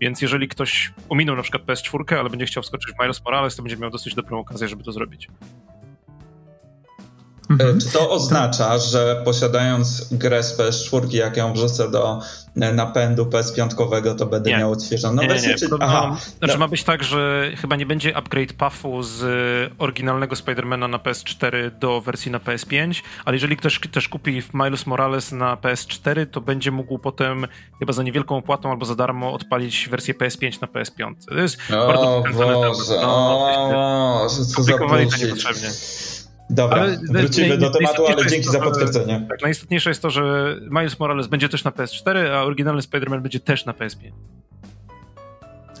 więc 0.00 0.22
jeżeli 0.22 0.48
ktoś 0.48 0.92
ominął 1.08 1.36
na 1.36 1.42
przykład 1.42 1.62
PS4, 1.62 2.14
ale 2.14 2.30
będzie 2.30 2.46
chciał 2.46 2.62
wskoczyć 2.62 2.94
w 2.94 3.02
Miles 3.02 3.24
Morales, 3.24 3.56
to 3.56 3.62
będzie 3.62 3.76
miał 3.76 3.90
dosyć 3.90 4.14
dobrą 4.14 4.38
okazję, 4.38 4.68
żeby 4.68 4.84
to 4.84 4.92
zrobić. 4.92 5.28
Mhm. 7.50 7.80
Czy 7.80 7.88
to 7.88 8.10
oznacza, 8.10 8.78
że 8.78 9.22
posiadając 9.24 10.14
grę 10.14 10.42
z 10.42 10.58
PS4, 10.58 11.14
jak 11.14 11.36
ją 11.36 11.52
wrzucę 11.52 11.90
do 11.90 12.20
e, 12.56 12.72
napędu 12.72 13.24
PS5, 13.24 14.16
to 14.18 14.26
będę 14.26 14.50
nie. 14.50 14.56
miał 14.56 14.72
odświeżoną 14.72 15.22
nie, 15.22 15.28
wersję? 15.28 15.48
Nie, 15.48 15.54
nie. 15.54 15.58
Czy... 15.58 15.68
Aha. 15.80 16.16
Znaczy 16.38 16.54
no. 16.54 16.60
ma 16.60 16.68
być 16.68 16.84
tak, 16.84 17.04
że 17.04 17.50
chyba 17.56 17.76
nie 17.76 17.86
będzie 17.86 18.16
upgrade 18.16 18.52
puffu 18.52 19.02
z 19.02 19.22
oryginalnego 19.78 20.36
Spidermana 20.36 20.88
na 20.88 20.98
PS4 20.98 21.70
do 21.78 22.00
wersji 22.00 22.30
na 22.30 22.38
PS5, 22.38 23.02
ale 23.24 23.36
jeżeli 23.36 23.56
ktoś 23.56 23.80
też 23.92 24.08
kupi 24.08 24.42
Miles 24.54 24.86
Morales 24.86 25.32
na 25.32 25.56
PS4, 25.56 26.26
to 26.30 26.40
będzie 26.40 26.70
mógł 26.70 26.98
potem 26.98 27.46
chyba 27.78 27.92
za 27.92 28.02
niewielką 28.02 28.36
opłatą 28.36 28.70
albo 28.70 28.86
za 28.86 28.94
darmo 28.94 29.32
odpalić 29.32 29.88
wersję 29.90 30.14
PS5 30.14 30.60
na 30.60 30.66
PS5. 30.66 31.14
To 31.28 31.34
jest 31.34 31.58
o, 31.70 31.86
bardzo 31.86 32.32
Boże, 32.32 32.94
no, 33.02 33.48
o, 34.22 34.26
co 34.28 34.62
za 34.62 34.72
niepotrzebnie. 34.72 35.68
Dobra, 36.50 36.80
ale 36.80 36.98
wrócimy 37.10 37.58
do 37.58 37.70
tematu, 37.70 38.06
ale 38.06 38.26
dzięki 38.26 38.46
to, 38.46 38.52
za 38.52 38.60
potwierdzenie. 38.60 39.26
Tak, 39.28 39.42
najistotniejsze 39.42 39.90
jest 39.90 40.02
to, 40.02 40.10
że 40.10 40.56
Miles 40.70 40.98
Morales 40.98 41.26
będzie 41.26 41.48
też 41.48 41.64
na 41.64 41.70
PS4, 41.70 42.18
a 42.28 42.42
oryginalny 42.42 42.82
Spider-Man 42.82 43.20
będzie 43.20 43.40
też 43.40 43.66
na 43.66 43.72
PS5. 43.72 44.12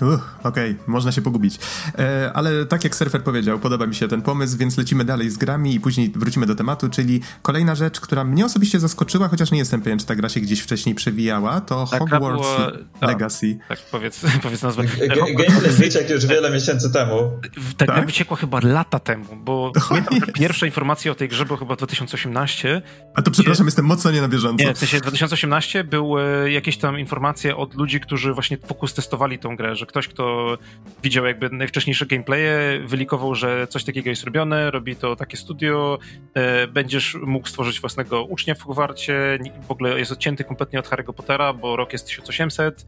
Okej, 0.02 0.20
okay, 0.42 0.76
można 0.86 1.12
się 1.12 1.22
pogubić. 1.22 1.58
E, 1.98 2.30
ale 2.34 2.66
tak 2.66 2.84
jak 2.84 2.96
surfer 2.96 3.22
powiedział, 3.22 3.58
podoba 3.58 3.86
mi 3.86 3.94
się 3.94 4.08
ten 4.08 4.22
pomysł, 4.22 4.58
więc 4.58 4.78
lecimy 4.78 5.04
dalej 5.04 5.30
z 5.30 5.36
grami 5.36 5.74
i 5.74 5.80
później 5.80 6.12
wrócimy 6.16 6.46
do 6.46 6.54
tematu, 6.54 6.88
czyli 6.88 7.20
kolejna 7.42 7.74
rzecz, 7.74 8.00
która 8.00 8.24
mnie 8.24 8.44
osobiście 8.44 8.80
zaskoczyła, 8.80 9.28
chociaż 9.28 9.50
nie 9.50 9.58
jestem 9.58 9.82
pewien, 9.82 9.98
czy 9.98 10.06
ta 10.06 10.14
gra 10.14 10.28
się 10.28 10.40
gdzieś 10.40 10.60
wcześniej 10.60 10.94
przewijała, 10.94 11.60
to 11.60 11.86
tak, 11.90 12.00
Hogwarts 12.00 12.42
była, 12.42 12.72
Legacy. 13.02 13.58
Tak, 13.68 13.78
powiedz, 13.90 14.22
powiedz 14.42 14.62
nazwę. 14.62 14.84
Gameplay 15.08 15.70
wyciekł 15.70 16.12
już 16.12 16.26
wiele 16.32 16.50
miesięcy 16.50 16.92
temu. 16.92 17.40
Tak, 17.76 17.88
tak? 17.88 18.06
wyciekła 18.06 18.36
chyba 18.36 18.60
lata 18.62 18.98
temu, 18.98 19.24
bo 19.36 19.72
pierwsza 20.34 20.66
informacja 20.66 21.12
o 21.12 21.14
tej 21.14 21.28
grze 21.28 21.46
była 21.46 21.58
chyba 21.58 21.76
2018. 21.76 22.82
A 23.14 23.22
to 23.22 23.30
przepraszam, 23.30 23.66
jestem 23.66 23.84
mocno 23.84 24.10
nie 24.10 24.20
na 24.20 24.28
bieżąco. 24.28 24.64
Nie, 24.64 24.74
w 24.74 24.78
sensie 24.78 25.00
2018 25.00 25.84
były 25.84 26.50
jakieś 26.50 26.76
tam 26.78 26.98
informacje 26.98 27.56
od 27.56 27.74
ludzi, 27.74 28.00
którzy 28.00 28.34
właśnie 28.34 28.58
fokus 28.58 28.94
testowali 28.94 29.38
tą 29.38 29.56
grę, 29.56 29.76
że 29.76 29.86
ktoś, 29.88 30.08
kto 30.08 30.56
widział 31.02 31.26
jakby 31.26 31.50
najwcześniejsze 31.50 32.06
gameplaye, 32.06 32.80
wylikował, 32.84 33.34
że 33.34 33.66
coś 33.66 33.84
takiego 33.84 34.10
jest 34.10 34.24
robione, 34.24 34.70
robi 34.70 34.96
to 34.96 35.16
takie 35.16 35.36
studio, 35.36 35.98
e, 36.34 36.66
będziesz 36.66 37.14
mógł 37.14 37.48
stworzyć 37.48 37.80
własnego 37.80 38.24
ucznia 38.24 38.54
w 38.54 38.62
Hogwarcie, 38.62 39.38
w 39.68 39.70
ogóle 39.70 39.98
jest 39.98 40.12
odcięty 40.12 40.44
kompletnie 40.44 40.78
od 40.78 40.88
Harry'ego 40.88 41.12
Pottera, 41.12 41.52
bo 41.52 41.76
rok 41.76 41.92
jest 41.92 42.06
1800. 42.06 42.86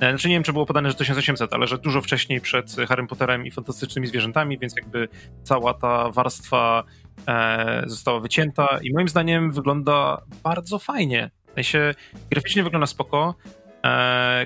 E, 0.00 0.10
znaczy 0.10 0.28
nie 0.28 0.34
wiem, 0.34 0.42
czy 0.42 0.52
było 0.52 0.66
podane, 0.66 0.90
że 0.90 0.94
1800, 0.94 1.52
ale 1.54 1.66
że 1.66 1.78
dużo 1.78 2.00
wcześniej 2.00 2.40
przed 2.40 2.76
Harrym 2.88 3.06
Potterem 3.06 3.46
i 3.46 3.50
fantastycznymi 3.50 4.06
zwierzętami, 4.06 4.58
więc 4.58 4.76
jakby 4.76 5.08
cała 5.42 5.74
ta 5.74 6.10
warstwa 6.10 6.84
e, 7.28 7.82
została 7.86 8.20
wycięta 8.20 8.78
i 8.82 8.92
moim 8.92 9.08
zdaniem 9.08 9.52
wygląda 9.52 10.22
bardzo 10.42 10.78
fajnie. 10.78 11.30
W 11.50 11.54
sensie 11.54 11.94
graficznie 12.30 12.62
wygląda 12.62 12.86
spoko, 12.86 13.34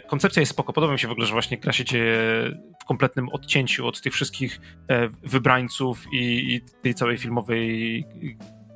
koncepcja 0.07 0.41
jest 0.41 0.53
spoko. 0.53 0.73
Podoba 0.73 0.93
mi 0.93 0.99
się 0.99 1.09
w 1.09 1.11
ogóle, 1.11 1.27
że 1.27 1.33
właśnie 1.33 1.59
gra 1.59 1.73
się 1.73 1.85
dzieje 1.85 2.17
w 2.83 2.85
kompletnym 2.85 3.29
odcięciu 3.29 3.87
od 3.87 4.01
tych 4.01 4.13
wszystkich 4.13 4.61
e, 4.89 5.09
wybrańców 5.09 6.07
i, 6.13 6.55
i 6.55 6.61
tej 6.83 6.95
całej 6.95 7.19
filmowej, 7.19 8.05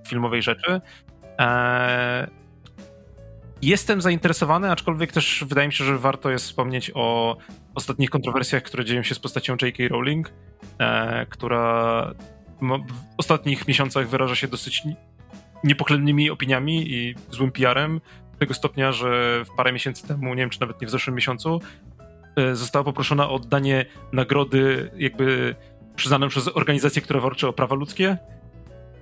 filmowej 0.09 0.43
rzeczy. 0.43 0.81
E, 1.39 2.31
jestem 3.63 4.01
zainteresowany, 4.01 4.71
aczkolwiek 4.71 5.13
też 5.13 5.45
wydaje 5.49 5.69
mi 5.69 5.75
się, 5.75 5.85
że 5.85 5.99
warto 5.99 6.31
jest 6.31 6.45
wspomnieć 6.45 6.91
o 6.95 7.37
ostatnich 7.75 8.11
kontrowersjach, 8.11 8.63
które 8.63 8.85
dzieją 8.85 9.03
się 9.03 9.15
z 9.15 9.19
postacią 9.19 9.57
J.K. 9.63 9.89
Rowling, 9.89 10.33
która 11.29 12.15
w 12.61 13.19
ostatnich 13.19 13.69
miesiącach 13.69 14.09
wyraża 14.09 14.35
się 14.35 14.49
dosyć 14.49 14.83
niepochlebnymi 15.65 16.31
opiniami 16.31 16.93
i 16.93 17.15
złym 17.31 17.53
PR-em 17.53 18.01
tego 18.45 18.55
stopnia, 18.55 18.93
że 18.93 19.43
w 19.45 19.57
parę 19.57 19.73
miesięcy 19.73 20.09
temu, 20.09 20.35
nie 20.35 20.43
wiem 20.43 20.51
czy 20.51 20.61
nawet 20.61 20.81
nie 20.81 20.87
w 20.87 20.91
zeszłym 20.91 21.17
miesiącu, 21.17 21.61
e, 22.37 22.55
została 22.55 22.85
poproszona 22.85 23.29
o 23.29 23.35
oddanie 23.35 23.87
nagrody 24.13 24.91
jakby 24.97 25.55
przyznaną 25.97 26.29
przez 26.29 26.49
organizację, 26.55 27.03
która 27.03 27.21
walczy 27.21 27.49
o 27.49 27.53
prawa 27.53 27.75
ludzkie. 27.75 28.19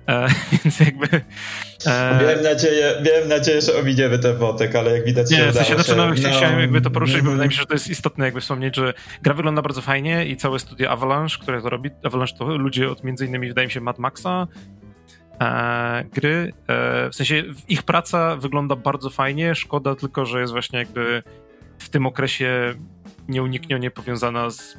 E, 0.09 0.27
więc 0.63 0.79
jakby... 0.79 1.07
E... 1.85 2.19
Miałem, 2.21 2.43
nadzieję, 2.43 3.01
miałem 3.05 3.29
nadzieję, 3.29 3.61
że 3.61 3.75
ominiemy 3.75 4.19
ten 4.19 4.37
wątek, 4.37 4.75
ale 4.75 4.91
jak 4.91 5.05
widać 5.05 5.31
nie, 5.31 5.37
się 5.37 5.49
udało 5.49 5.65
się. 5.65 5.75
Znaczy, 5.75 5.95
no, 5.95 6.07
no, 6.07 6.37
chciałem 6.37 6.59
jakby 6.59 6.81
to 6.81 6.89
poruszyć, 6.89 7.21
bo 7.21 7.31
wydaje 7.31 7.47
mi 7.47 7.53
się, 7.53 7.59
że 7.59 7.67
to 7.67 7.73
jest 7.73 7.89
istotne 7.89 8.25
jakby 8.25 8.41
wspomnieć, 8.41 8.75
że 8.75 8.93
gra 9.21 9.33
wygląda 9.33 9.61
bardzo 9.61 9.81
fajnie 9.81 10.25
i 10.25 10.37
całe 10.37 10.59
studio 10.59 10.89
Avalanche, 10.89 11.37
które 11.41 11.61
to 11.61 11.69
robi, 11.69 11.89
Avalanche 12.03 12.37
to 12.37 12.57
ludzie 12.57 12.89
od 12.89 13.03
między 13.03 13.25
innymi 13.25 13.47
wydaje 13.47 13.67
mi 13.67 13.71
się 13.71 13.81
Mad 13.81 13.99
Maxa, 13.99 14.47
gry. 16.13 16.53
E, 16.67 17.09
w 17.09 17.15
sensie 17.15 17.43
ich 17.67 17.83
praca 17.83 18.35
wygląda 18.35 18.75
bardzo 18.75 19.09
fajnie, 19.09 19.55
szkoda 19.55 19.95
tylko, 19.95 20.25
że 20.25 20.41
jest 20.41 20.53
właśnie 20.53 20.79
jakby 20.79 21.23
w 21.77 21.89
tym 21.89 22.05
okresie 22.05 22.73
nieuniknione 23.27 23.91
powiązana 23.91 24.49
z 24.49 24.77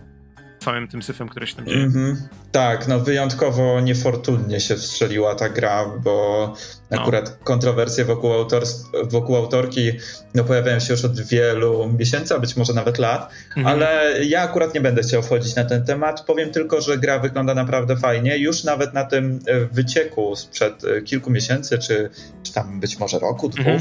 całym 0.64 0.88
tym 0.88 1.02
syfem, 1.02 1.28
który 1.28 1.46
się 1.46 1.56
tam 1.56 1.66
dzieje. 1.66 1.78
Mm 1.78 1.92
-hmm. 1.92 2.16
Tak, 2.52 2.88
no 2.88 3.00
wyjątkowo 3.00 3.80
niefortunnie 3.80 4.60
się 4.60 4.76
wstrzeliła 4.76 5.34
ta 5.34 5.48
gra, 5.48 5.84
bo 6.04 6.54
no. 6.90 7.00
akurat 7.00 7.38
kontrowersje 7.44 8.04
wokół, 8.04 8.32
autor, 8.32 8.62
wokół 9.04 9.36
autorki 9.36 9.92
no, 10.34 10.44
pojawiają 10.44 10.80
się 10.80 10.92
już 10.92 11.04
od 11.04 11.20
wielu 11.20 11.92
miesięcy, 11.98 12.34
a 12.34 12.38
być 12.38 12.56
może 12.56 12.72
nawet 12.72 12.98
lat, 12.98 13.32
mm 13.56 13.66
-hmm. 13.66 13.70
ale 13.70 14.18
ja 14.24 14.42
akurat 14.42 14.74
nie 14.74 14.80
będę 14.80 15.02
chciał 15.02 15.22
wchodzić 15.22 15.54
na 15.54 15.64
ten 15.64 15.84
temat. 15.84 16.20
Powiem 16.20 16.50
tylko, 16.50 16.80
że 16.80 16.98
gra 16.98 17.18
wygląda 17.18 17.54
naprawdę 17.54 17.96
fajnie. 17.96 18.38
Już 18.38 18.64
nawet 18.64 18.94
na 18.94 19.04
tym 19.04 19.38
e, 19.46 19.60
wycieku 19.60 20.36
sprzed 20.36 20.84
e, 20.84 21.02
kilku 21.02 21.30
miesięcy, 21.30 21.78
czy, 21.78 22.10
czy 22.42 22.52
tam 22.52 22.80
być 22.80 22.98
może 22.98 23.18
roku, 23.18 23.48
dwóch, 23.48 23.66
mm 23.66 23.80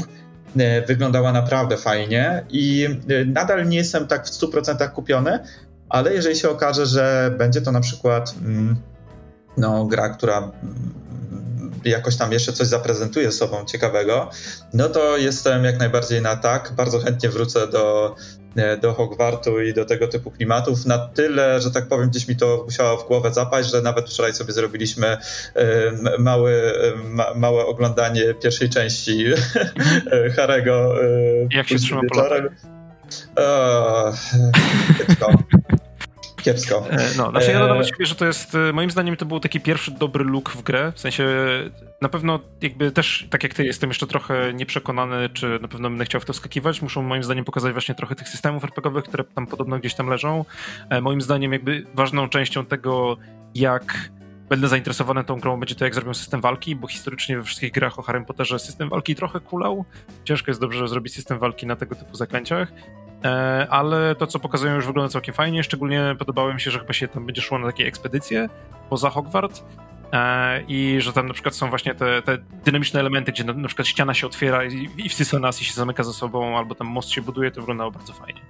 -hmm. 0.56 0.86
wyglądała 0.86 1.32
naprawdę 1.32 1.76
fajnie 1.76 2.44
i 2.50 2.88
nadal 3.26 3.68
nie 3.68 3.76
jestem 3.76 4.06
tak 4.06 4.26
w 4.26 4.30
100% 4.30 4.92
kupiony, 4.92 5.38
ale 5.94 6.14
jeżeli 6.14 6.36
się 6.36 6.50
okaże, 6.50 6.86
że 6.86 7.34
będzie 7.38 7.60
to 7.60 7.72
na 7.72 7.80
przykład 7.80 8.34
mm, 8.44 8.76
no, 9.56 9.84
gra, 9.84 10.08
która 10.08 10.38
mm, 10.38 10.52
jakoś 11.84 12.16
tam 12.16 12.32
jeszcze 12.32 12.52
coś 12.52 12.66
zaprezentuje 12.66 13.32
sobą 13.32 13.64
ciekawego, 13.64 14.30
no 14.72 14.88
to 14.88 15.16
jestem 15.16 15.64
jak 15.64 15.78
najbardziej 15.78 16.22
na 16.22 16.36
tak. 16.36 16.72
Bardzo 16.76 16.98
chętnie 16.98 17.28
wrócę 17.28 17.68
do, 17.68 18.16
e, 18.56 18.76
do 18.76 18.94
Hogwartu 18.94 19.60
i 19.60 19.74
do 19.74 19.84
tego 19.84 20.08
typu 20.08 20.30
klimatów. 20.30 20.86
Na 20.86 20.98
tyle, 20.98 21.60
że 21.60 21.70
tak 21.70 21.88
powiem, 21.88 22.10
gdzieś 22.10 22.28
mi 22.28 22.36
to 22.36 22.62
musiało 22.64 22.96
w 22.96 23.06
głowę 23.06 23.32
zapaść, 23.32 23.70
że 23.70 23.82
nawet 23.82 24.10
wczoraj 24.10 24.34
sobie 24.34 24.52
zrobiliśmy 24.52 25.06
e, 25.06 25.18
mały, 26.18 26.72
ma, 27.04 27.34
małe 27.34 27.66
oglądanie 27.66 28.34
pierwszej 28.34 28.70
części 28.70 29.24
Harego. 30.36 30.94
Jak 31.50 31.68
się 31.68 31.78
trzyma 31.78 32.00
po 32.12 32.20
latach? 32.22 32.42
Kiepsko. 36.44 36.86
E, 36.90 36.96
no, 37.16 37.30
znaczy 37.30 37.50
ja 37.50 37.58
dodam 37.58 37.78
od 37.78 37.86
że 38.00 38.14
to 38.14 38.26
jest, 38.26 38.54
e, 38.54 38.72
moim 38.72 38.90
zdaniem 38.90 39.16
to 39.16 39.26
był 39.26 39.40
taki 39.40 39.60
pierwszy 39.60 39.90
dobry 39.90 40.24
look 40.24 40.50
w 40.50 40.62
grę, 40.62 40.92
w 40.94 41.00
sensie 41.00 41.26
na 42.00 42.08
pewno 42.08 42.40
jakby 42.62 42.90
też, 42.92 43.26
tak 43.30 43.42
jak 43.42 43.54
ty, 43.54 43.64
jestem 43.64 43.90
jeszcze 43.90 44.06
trochę 44.06 44.54
nieprzekonany, 44.54 45.28
czy 45.28 45.58
na 45.62 45.68
pewno 45.68 45.88
będę 45.88 46.04
chciał 46.04 46.20
w 46.20 46.24
to 46.24 46.32
skakiwać, 46.32 46.82
muszą 46.82 47.02
moim 47.02 47.24
zdaniem 47.24 47.44
pokazać 47.44 47.72
właśnie 47.72 47.94
trochę 47.94 48.14
tych 48.14 48.28
systemów 48.28 48.64
RPGowych, 48.64 49.04
które 49.04 49.24
tam 49.24 49.46
podobno 49.46 49.78
gdzieś 49.78 49.94
tam 49.94 50.06
leżą. 50.06 50.44
E, 50.90 51.00
moim 51.00 51.20
zdaniem 51.20 51.52
jakby 51.52 51.86
ważną 51.94 52.28
częścią 52.28 52.66
tego, 52.66 53.16
jak 53.54 54.10
będę 54.48 54.68
zainteresowany 54.68 55.24
tą 55.24 55.40
grą, 55.40 55.60
będzie 55.60 55.74
to, 55.74 55.84
jak 55.84 55.94
zrobią 55.94 56.14
system 56.14 56.40
walki, 56.40 56.76
bo 56.76 56.88
historycznie 56.88 57.36
we 57.36 57.44
wszystkich 57.44 57.72
grach 57.72 57.98
o 57.98 58.02
Harry 58.02 58.24
Potterze 58.24 58.58
system 58.58 58.88
walki 58.88 59.14
trochę 59.14 59.40
kulał. 59.40 59.84
Ciężko 60.24 60.50
jest 60.50 60.60
dobrze 60.60 60.88
zrobić 60.88 61.14
system 61.14 61.38
walki 61.38 61.66
na 61.66 61.76
tego 61.76 61.94
typu 61.94 62.16
zaklęciach. 62.16 62.72
E, 63.24 63.66
ale 63.70 64.14
to, 64.14 64.26
co 64.26 64.38
pokazują, 64.38 64.74
już 64.74 64.86
wygląda 64.86 65.12
całkiem 65.12 65.34
fajnie. 65.34 65.64
Szczególnie 65.64 66.16
podobało 66.18 66.54
mi 66.54 66.60
się, 66.60 66.70
że 66.70 66.78
chyba 66.78 66.92
się 66.92 67.08
tam 67.08 67.26
będzie 67.26 67.42
szło 67.42 67.58
na 67.58 67.66
takie 67.66 67.86
ekspedycje 67.86 68.48
poza 68.90 69.10
Hogwart 69.10 69.64
e, 70.12 70.62
i 70.62 71.00
że 71.00 71.12
tam 71.12 71.26
na 71.28 71.34
przykład 71.34 71.54
są 71.54 71.68
właśnie 71.68 71.94
te, 71.94 72.22
te 72.22 72.38
dynamiczne 72.64 73.00
elementy, 73.00 73.32
gdzie 73.32 73.44
na, 73.44 73.52
na, 73.52 73.68
przykład 73.68 73.88
ściana 73.88 74.14
się 74.14 74.26
otwiera 74.26 74.64
i, 74.64 74.88
i 74.96 75.08
wsysa 75.08 75.38
nas 75.38 75.62
i 75.62 75.64
się 75.64 75.74
zamyka 75.74 76.02
za 76.02 76.12
sobą, 76.12 76.58
albo 76.58 76.74
tam 76.74 76.86
most 76.86 77.10
się 77.10 77.22
buduje, 77.22 77.50
to 77.50 77.60
wyglądało 77.60 77.90
bardzo 77.90 78.12
fajnie. 78.12 78.40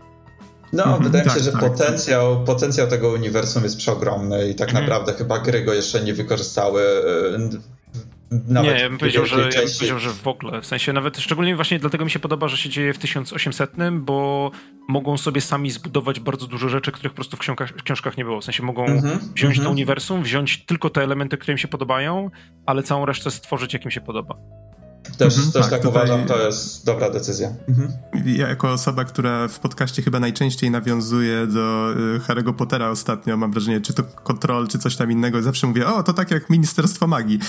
No, 0.72 0.84
mhm, 0.84 1.02
wydaje 1.02 1.24
mi 1.24 1.30
się, 1.30 1.36
tak, 1.36 1.44
że 1.44 1.52
tak. 1.52 1.60
potencjał, 1.60 2.44
potencjał 2.44 2.88
tego 2.88 3.08
uniwersum 3.08 3.62
jest 3.62 3.76
przeogromny 3.76 4.48
i 4.48 4.54
tak 4.54 4.68
mhm. 4.68 4.84
naprawdę 4.84 5.12
chyba 5.12 5.38
gry 5.38 5.64
go 5.64 5.74
jeszcze 5.74 6.00
nie 6.02 6.14
wykorzystały 6.14 6.82
e, 6.82 7.83
nawet 8.30 8.74
nie, 8.74 8.80
ja 8.80 8.88
bym, 8.88 8.98
powiedział, 8.98 9.26
że, 9.26 9.36
ja 9.36 9.60
bym 9.60 9.70
powiedział, 9.78 9.98
że 9.98 10.10
w 10.10 10.28
ogóle. 10.28 10.60
W 10.60 10.66
sensie 10.66 10.92
nawet 10.92 11.18
szczególnie 11.18 11.56
właśnie 11.56 11.78
dlatego 11.78 12.04
mi 12.04 12.10
się 12.10 12.18
podoba, 12.18 12.48
że 12.48 12.56
się 12.56 12.68
dzieje 12.68 12.94
w 12.94 12.98
1800, 12.98 13.72
bo 13.92 14.50
mogą 14.88 15.16
sobie 15.16 15.40
sami 15.40 15.70
zbudować 15.70 16.20
bardzo 16.20 16.46
dużo 16.46 16.68
rzeczy, 16.68 16.92
których 16.92 17.12
po 17.12 17.16
prostu 17.16 17.36
w 17.36 17.40
książkach, 17.40 17.70
w 17.70 17.82
książkach 17.82 18.16
nie 18.16 18.24
było. 18.24 18.40
W 18.40 18.44
sensie 18.44 18.62
mogą 18.62 18.84
mm 18.84 19.00
-hmm, 19.00 19.18
wziąć 19.34 19.42
mm 19.42 19.52
-hmm. 19.52 19.62
to 19.64 19.70
uniwersum, 19.70 20.22
wziąć 20.22 20.64
tylko 20.64 20.90
te 20.90 21.02
elementy, 21.02 21.36
które 21.36 21.52
im 21.52 21.58
się 21.58 21.68
podobają, 21.68 22.30
ale 22.66 22.82
całą 22.82 23.06
resztę 23.06 23.30
stworzyć, 23.30 23.72
jak 23.72 23.84
im 23.84 23.90
się 23.90 24.00
podoba. 24.00 24.36
Też, 25.18 25.34
mhm, 25.36 25.52
też 25.52 25.62
tak, 25.62 25.70
tak 25.70 25.82
tutaj... 25.82 26.04
uważam, 26.04 26.26
to 26.26 26.46
jest 26.46 26.84
dobra 26.86 27.10
decyzja. 27.10 27.52
Mhm. 27.68 27.92
Ja 28.26 28.48
jako 28.48 28.72
osoba, 28.72 29.04
która 29.04 29.48
w 29.48 29.58
podcaście 29.58 30.02
chyba 30.02 30.20
najczęściej 30.20 30.70
nawiązuje 30.70 31.46
do 31.46 31.94
y, 32.16 32.18
Harry'ego 32.18 32.52
Pottera 32.52 32.88
ostatnio, 32.88 33.36
mam 33.36 33.52
wrażenie, 33.52 33.80
czy 33.80 33.94
to 33.94 34.02
kontrol, 34.02 34.68
czy 34.68 34.78
coś 34.78 34.96
tam 34.96 35.12
innego, 35.12 35.42
zawsze 35.42 35.66
mówię, 35.66 35.86
o, 35.86 36.02
to 36.02 36.12
tak 36.12 36.30
jak 36.30 36.50
Ministerstwo 36.50 37.06
Magii. 37.06 37.38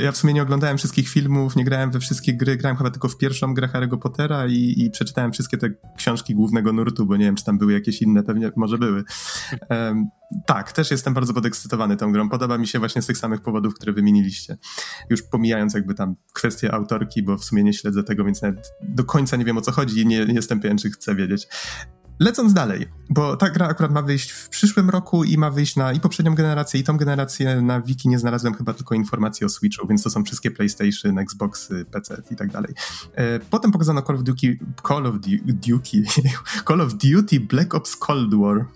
Ja 0.00 0.12
w 0.12 0.16
sumie 0.16 0.34
nie 0.34 0.42
oglądałem 0.42 0.78
wszystkich 0.78 1.08
filmów, 1.08 1.56
nie 1.56 1.64
grałem 1.64 1.90
we 1.90 2.00
wszystkie 2.00 2.34
gry, 2.34 2.56
grałem 2.56 2.76
chyba 2.76 2.90
tylko 2.90 3.08
w 3.08 3.16
pierwszą 3.16 3.54
grę 3.54 3.68
Harry'ego 3.68 3.98
Pottera 3.98 4.46
i, 4.46 4.74
i 4.76 4.90
przeczytałem 4.90 5.32
wszystkie 5.32 5.58
te 5.58 5.70
książki 5.96 6.34
głównego 6.34 6.72
nurtu, 6.72 7.06
bo 7.06 7.16
nie 7.16 7.24
wiem, 7.24 7.34
czy 7.34 7.44
tam 7.44 7.58
były 7.58 7.72
jakieś 7.72 8.02
inne, 8.02 8.22
pewnie 8.22 8.52
może 8.56 8.78
były. 8.78 9.04
Um, 9.70 10.08
tak, 10.46 10.72
też 10.72 10.90
jestem 10.90 11.14
bardzo 11.14 11.34
podekscytowany 11.34 11.96
tą 11.96 12.12
grą. 12.12 12.28
Podoba 12.28 12.58
mi 12.58 12.66
się 12.66 12.78
właśnie 12.78 13.02
z 13.02 13.06
tych 13.06 13.18
samych 13.18 13.40
powodów, 13.40 13.74
które 13.74 13.92
wymieniliście. 13.92 14.56
Już 15.10 15.22
pomijając 15.22 15.74
jakby 15.74 15.94
tam 15.94 16.14
kwestię 16.32 16.74
autorki, 16.74 17.22
bo 17.22 17.36
w 17.36 17.44
sumie 17.44 17.64
nie 17.64 17.72
śledzę 17.72 18.02
tego, 18.02 18.24
więc 18.24 18.42
nawet 18.42 18.72
do 18.82 19.04
końca 19.04 19.36
nie 19.36 19.44
wiem 19.44 19.58
o 19.58 19.60
co 19.60 19.72
chodzi 19.72 20.00
i 20.00 20.06
nie, 20.06 20.26
nie 20.26 20.34
jestem 20.34 20.60
pewien, 20.60 20.78
czy 20.78 20.90
chcę 20.90 21.14
wiedzieć. 21.14 21.48
Lecąc 22.20 22.52
dalej, 22.52 22.86
bo 23.10 23.36
ta 23.36 23.50
gra 23.50 23.66
akurat 23.66 23.92
ma 23.92 24.02
wyjść 24.02 24.30
w 24.30 24.48
przyszłym 24.48 24.90
roku 24.90 25.24
i 25.24 25.38
ma 25.38 25.50
wyjść 25.50 25.76
na 25.76 25.92
i 25.92 26.00
poprzednią 26.00 26.34
generację, 26.34 26.80
i 26.80 26.84
tą 26.84 26.96
generację. 26.96 27.62
Na 27.62 27.80
wiki 27.80 28.08
nie 28.08 28.18
znalazłem 28.18 28.54
chyba 28.54 28.74
tylko 28.74 28.94
informacji 28.94 29.46
o 29.46 29.48
Switchu, 29.48 29.86
więc 29.86 30.02
to 30.02 30.10
są 30.10 30.24
wszystkie 30.24 30.50
PlayStation, 30.50 31.18
Xbox, 31.18 31.68
PC 31.90 32.22
i 32.30 32.36
tak 32.36 32.50
dalej. 32.52 32.74
E, 33.14 33.38
potem 33.38 33.72
pokazano 33.72 34.02
Call 34.02 34.16
of 34.16 34.22
Duty, 34.22 34.58
Call 34.88 35.06
of 35.06 35.14
Duty, 35.14 36.00
Call 36.68 36.80
of 36.80 36.94
Duty 36.94 37.40
Black 37.40 37.74
Ops 37.74 37.96
Cold 37.96 38.34
War 38.34 38.66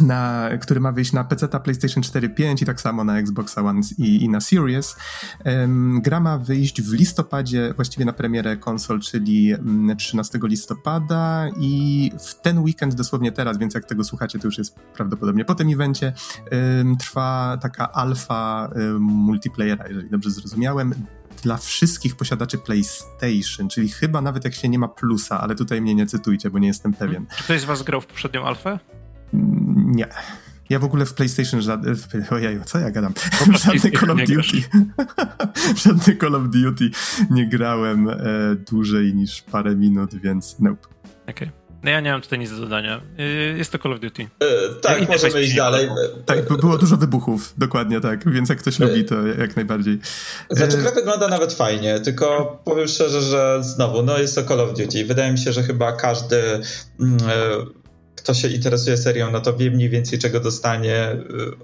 na, 0.00 0.48
który 0.60 0.80
ma 0.80 0.92
wyjść 0.92 1.12
na 1.12 1.24
PC, 1.24 1.48
PlayStation 1.48 2.02
4, 2.02 2.28
5 2.28 2.62
i 2.62 2.66
tak 2.66 2.80
samo 2.80 3.04
na 3.04 3.18
Xbox 3.18 3.58
One 3.58 3.80
i, 3.98 4.24
i 4.24 4.28
na 4.28 4.40
Series. 4.40 4.96
Um, 5.44 6.00
gra 6.02 6.20
ma 6.20 6.38
wyjść 6.38 6.82
w 6.82 6.92
listopadzie, 6.92 7.72
właściwie 7.76 8.04
na 8.04 8.12
premierę 8.12 8.56
konsol, 8.56 9.00
czyli 9.00 9.54
13 9.98 10.38
mm, 10.38 10.50
listopada 10.50 11.48
i 11.60 12.12
w 12.18 12.34
ten 12.34 12.58
weekend, 12.58 12.94
dosłownie 12.94 13.32
teraz, 13.32 13.58
więc 13.58 13.74
jak 13.74 13.84
tego 13.84 14.04
słuchacie, 14.04 14.38
to 14.38 14.46
już 14.46 14.58
jest 14.58 14.74
prawdopodobnie 14.74 15.44
po 15.44 15.54
tym 15.54 15.72
evencie, 15.72 16.12
um, 16.52 16.96
trwa 16.96 17.58
taka 17.62 17.92
alfa 17.92 18.70
um, 18.74 19.02
multiplayera, 19.02 19.88
jeżeli 19.88 20.10
dobrze 20.10 20.30
zrozumiałem, 20.30 20.94
dla 21.42 21.56
wszystkich 21.56 22.16
posiadaczy 22.16 22.58
PlayStation, 22.58 23.68
czyli 23.68 23.88
chyba 23.88 24.20
nawet 24.20 24.44
jak 24.44 24.54
się 24.54 24.68
nie 24.68 24.78
ma 24.78 24.88
plusa, 24.88 25.40
ale 25.40 25.54
tutaj 25.54 25.80
mnie 25.80 25.94
nie 25.94 26.06
cytujcie, 26.06 26.50
bo 26.50 26.58
nie 26.58 26.68
jestem 26.68 26.92
pewien. 26.92 27.26
Czy 27.36 27.44
ktoś 27.44 27.60
z 27.60 27.64
was 27.64 27.82
grał 27.82 28.00
w 28.00 28.06
poprzednią 28.06 28.44
alfę? 28.44 28.78
Nie. 29.32 30.06
Ja 30.70 30.78
w 30.78 30.84
ogóle 30.84 31.06
w 31.06 31.14
PlayStation 31.14 31.62
żadny. 31.62 31.92
Ojeju, 32.30 32.60
co 32.64 32.78
ja 32.78 32.90
gadam? 32.90 33.14
W 33.14 33.56
żadny 33.56 33.90
Call 33.90 34.10
of 34.10 34.18
Duty. 34.18 34.62
w 35.74 35.78
żadny 35.86 36.16
Call 36.20 36.34
of 36.34 36.42
Duty 36.42 36.90
nie 37.30 37.48
grałem 37.48 38.08
e, 38.08 38.16
dłużej 38.70 39.14
niż 39.14 39.42
parę 39.42 39.76
minut, 39.76 40.14
więc 40.14 40.56
nope. 40.60 40.88
Okej. 41.28 41.48
Okay. 41.48 41.66
No 41.82 41.90
ja 41.90 42.00
nie 42.00 42.12
mam 42.12 42.20
tutaj 42.20 42.38
nic 42.38 42.50
do 42.50 42.56
dodania. 42.56 43.00
Y, 43.20 43.54
jest 43.58 43.72
to 43.72 43.78
Call 43.78 43.92
of 43.92 44.00
Duty. 44.00 44.22
E, 44.22 44.46
tak, 44.82 45.02
I 45.02 45.06
możemy 45.06 45.42
iść 45.42 45.54
dalej. 45.54 45.88
Tak, 46.26 46.48
było 46.60 46.78
dużo 46.78 46.96
wybuchów, 46.96 47.54
dokładnie 47.58 48.00
tak, 48.00 48.32
więc 48.32 48.48
jak 48.48 48.58
ktoś 48.58 48.78
lubi, 48.78 49.04
to 49.04 49.26
jak 49.26 49.56
najbardziej. 49.56 49.98
Znaczy, 50.50 50.76
gra 50.76 50.90
wygląda 50.90 51.28
nawet 51.28 51.52
fajnie, 51.52 52.00
tylko 52.00 52.58
powiem 52.64 52.88
szczerze, 52.88 53.22
że 53.22 53.58
znowu, 53.62 54.02
no 54.02 54.18
jest 54.18 54.34
to 54.34 54.44
Call 54.44 54.60
of 54.60 54.74
Duty. 54.78 55.04
Wydaje 55.04 55.32
mi 55.32 55.38
się, 55.38 55.52
że 55.52 55.62
chyba 55.62 55.92
każdy 55.92 56.60
mm, 57.00 57.16
e, 57.28 57.85
kto 58.16 58.34
się 58.34 58.48
interesuje 58.48 58.96
serią, 58.96 59.30
no 59.30 59.40
to 59.40 59.56
wie 59.56 59.70
mniej 59.70 59.88
więcej 59.88 60.18
czego 60.18 60.40
dostanie. 60.40 61.16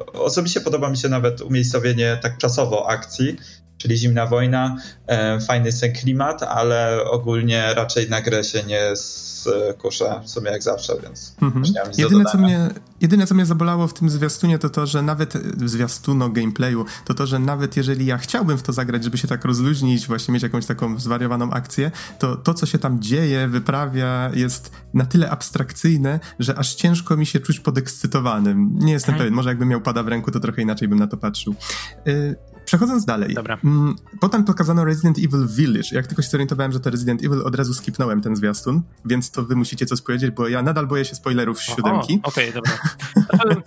Y, 0.07 0.13
osobiście 0.13 0.61
podoba 0.61 0.91
mi 0.91 0.97
się 0.97 1.09
nawet 1.09 1.41
umiejscowienie 1.41 2.19
tak 2.23 2.39
czasowo 2.39 2.89
akcji, 2.91 3.37
czyli 3.83 3.97
Zimna 3.97 4.27
Wojna. 4.27 4.77
E, 5.07 5.41
fajny 5.41 5.67
jest 5.67 5.81
ten 5.81 5.93
klimat, 5.93 6.43
ale 6.43 7.05
ogólnie 7.05 7.75
raczej 7.75 8.11
na 8.11 8.23
grę 8.23 8.45
się 8.45 8.63
nie 8.63 8.97
skuszę, 8.97 10.21
w 10.25 10.31
sumie 10.31 10.51
jak 10.51 10.63
zawsze, 10.63 10.93
więc 11.03 11.35
mhm. 11.43 11.63
nic 11.63 11.99
jedyne, 11.99 12.25
co 12.25 12.39
mnie, 12.39 12.69
jedyne, 13.01 13.27
co 13.27 13.35
mnie 13.35 13.47
zabolało 13.47 13.89
w 13.89 13.95
tym 13.95 14.11
zwiastunie, 14.11 14.59
to 14.59 14.71
to, 14.71 14.87
że 14.87 15.03
nawet 15.03 15.35
zwiastuno 15.65 16.29
gameplayu, 16.29 16.85
to 17.05 17.15
to, 17.15 17.27
że 17.27 17.39
nawet 17.39 17.77
jeżeli 17.77 18.07
ja 18.07 18.19
chciałbym 18.19 18.59
w 18.59 18.63
to 18.63 18.73
zagrać, 18.73 19.05
żeby 19.05 19.19
się 19.19 19.29
tak 19.29 19.45
rozluźnić, 19.45 20.07
właśnie 20.07 20.35
mieć 20.35 20.43
jakąś 20.43 20.67
taką 20.67 21.01
zwariowaną 21.01 21.51
akcję, 21.51 21.91
to 22.19 22.37
to, 22.37 22.55
co 22.55 22.67
się 22.67 22.79
tam 22.79 23.01
dzieje, 23.01 23.49
wyprawia, 23.49 24.31
jest 24.35 24.73
na 24.95 25.07
tyle 25.07 25.31
abstrakcyjne, 25.31 26.21
że 26.39 26.59
aż 26.59 26.75
ciężko 26.75 27.17
mi 27.17 27.27
się 27.27 27.41
czuć 27.41 27.61
podekscytowanym. 27.61 28.79
Nie 28.79 28.93
jestem 28.93 29.13
mhm. 29.15 29.19
pewien, 29.19 29.35
może 29.35 29.49
jakbym 29.49 29.69
miał 29.69 29.81
pada 29.81 30.03
w 30.03 30.09
ręku, 30.09 30.31
to 30.31 30.41
trochę 30.41 30.63
inaczej 30.63 30.89
bym 30.89 30.99
na 30.99 31.07
to 31.07 31.17
patrzył. 31.17 31.55
Y 32.09 32.53
Przechodząc 32.73 33.05
dalej. 33.05 33.35
Dobra. 33.35 33.59
Mm, 33.65 33.97
potem 34.21 34.45
pokazano 34.45 34.85
Resident 34.85 35.19
Evil 35.19 35.47
Village. 35.49 35.89
Jak 35.93 36.07
tylko 36.07 36.23
się 36.23 36.29
zorientowałem, 36.29 36.73
że 36.73 36.81
to 36.81 36.91
Resident 36.91 37.25
Evil, 37.25 37.43
od 37.43 37.55
razu 37.55 37.75
skipnąłem 37.75 38.21
ten 38.21 38.37
zwiastun, 38.37 38.83
więc 39.05 39.31
to 39.31 39.43
wy 39.43 39.57
musicie 39.57 39.87
coś 39.87 40.03
powiedzieć, 40.03 40.31
bo 40.31 40.49
ja 40.49 40.63
nadal 40.63 40.87
boję 40.87 41.05
się 41.05 41.15
spoilerów 41.15 41.59
z 41.59 41.63
siódemki. 41.63 42.21
Okej, 42.23 42.51
okay, 42.51 42.63
dobra. 42.63 43.63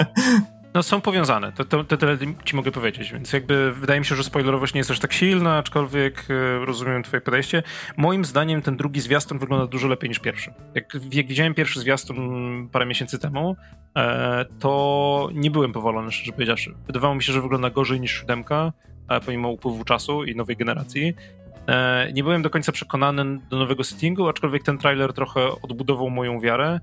No 0.74 0.84
są 0.84 1.02
powiązane, 1.02 1.52
to, 1.52 1.66
to, 1.66 1.84
to 1.84 1.98
tyle 1.98 2.18
ci 2.46 2.56
mogę 2.56 2.72
powiedzieć, 2.72 3.12
więc 3.12 3.34
jakby 3.34 3.72
wydaje 3.72 4.00
mi 4.00 4.06
się, 4.06 4.16
że 4.16 4.24
spoilerowość 4.24 4.74
nie 4.74 4.80
jest 4.80 4.92
aż 4.92 5.00
tak 5.00 5.14
silna, 5.14 5.58
aczkolwiek 5.58 6.26
e, 6.30 6.66
rozumiem 6.66 7.04
twoje 7.04 7.22
podejście. 7.22 7.64
Moim 7.98 8.26
zdaniem 8.26 8.62
ten 8.62 8.78
drugi 8.78 9.02
zwiastun 9.02 9.40
wygląda 9.40 9.68
dużo 9.68 9.88
lepiej 9.88 10.10
niż 10.10 10.20
pierwszy. 10.20 10.54
Jak, 10.74 10.94
jak 11.12 11.28
widziałem 11.28 11.54
pierwszy 11.54 11.80
zwiastun 11.80 12.70
parę 12.72 12.86
miesięcy 12.86 13.20
temu, 13.20 13.56
e, 13.98 14.46
to 14.60 15.30
nie 15.34 15.52
byłem 15.52 15.74
powolony, 15.74 16.12
szczerze 16.12 16.32
powiedziawszy. 16.32 16.74
Wydawało 16.88 17.16
mi 17.16 17.24
się, 17.24 17.34
że 17.34 17.42
wygląda 17.42 17.70
gorzej 17.70 18.00
niż 18.00 18.12
siódemka, 18.12 18.74
pomimo 19.26 19.50
upływu 19.50 19.84
czasu 19.84 20.24
i 20.24 20.36
nowej 20.36 20.56
generacji. 20.56 21.14
E, 21.68 22.12
nie 22.14 22.24
byłem 22.24 22.42
do 22.42 22.50
końca 22.50 22.72
przekonany 22.72 23.40
do 23.50 23.58
nowego 23.58 23.84
settingu, 23.84 24.28
aczkolwiek 24.28 24.64
ten 24.64 24.78
trailer 24.78 25.14
trochę 25.14 25.62
odbudował 25.62 26.10
moją 26.10 26.40
wiarę. 26.40 26.80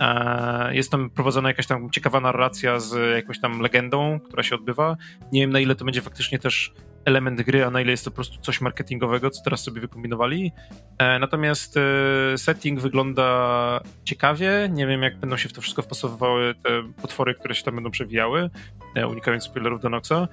E, 0.00 0.74
jest 0.74 0.90
tam 0.90 1.10
prowadzona 1.10 1.48
jakaś 1.48 1.66
tam 1.66 1.90
ciekawa 1.90 2.20
narracja 2.20 2.80
z 2.80 3.16
jakąś 3.16 3.40
tam 3.40 3.60
legendą, 3.60 4.20
która 4.20 4.42
się 4.42 4.54
odbywa. 4.54 4.96
Nie 5.32 5.40
wiem, 5.40 5.50
na 5.50 5.60
ile 5.60 5.74
to 5.74 5.84
będzie 5.84 6.00
faktycznie 6.00 6.38
też 6.38 6.72
element 7.04 7.42
gry, 7.42 7.64
a 7.64 7.70
na 7.70 7.80
ile 7.80 7.90
jest 7.90 8.04
to 8.04 8.10
po 8.10 8.14
prostu 8.14 8.40
coś 8.40 8.60
marketingowego, 8.60 9.30
co 9.30 9.42
teraz 9.44 9.62
sobie 9.62 9.80
wykombinowali. 9.80 10.52
E, 10.98 11.18
natomiast 11.18 11.78
setting 12.36 12.80
wygląda 12.80 13.80
ciekawie. 14.04 14.68
Nie 14.72 14.86
wiem, 14.86 15.02
jak 15.02 15.18
będą 15.18 15.36
się 15.36 15.48
w 15.48 15.52
to 15.52 15.60
wszystko 15.60 15.82
wpasowywały 15.82 16.54
te 16.54 16.82
potwory, 17.02 17.34
które 17.34 17.54
się 17.54 17.62
tam 17.64 17.74
będą 17.74 17.90
przewijały, 17.90 18.50
unikając 19.08 19.44
spoilerów 19.44 19.80
do 19.80 19.88
Noxa 19.88 20.28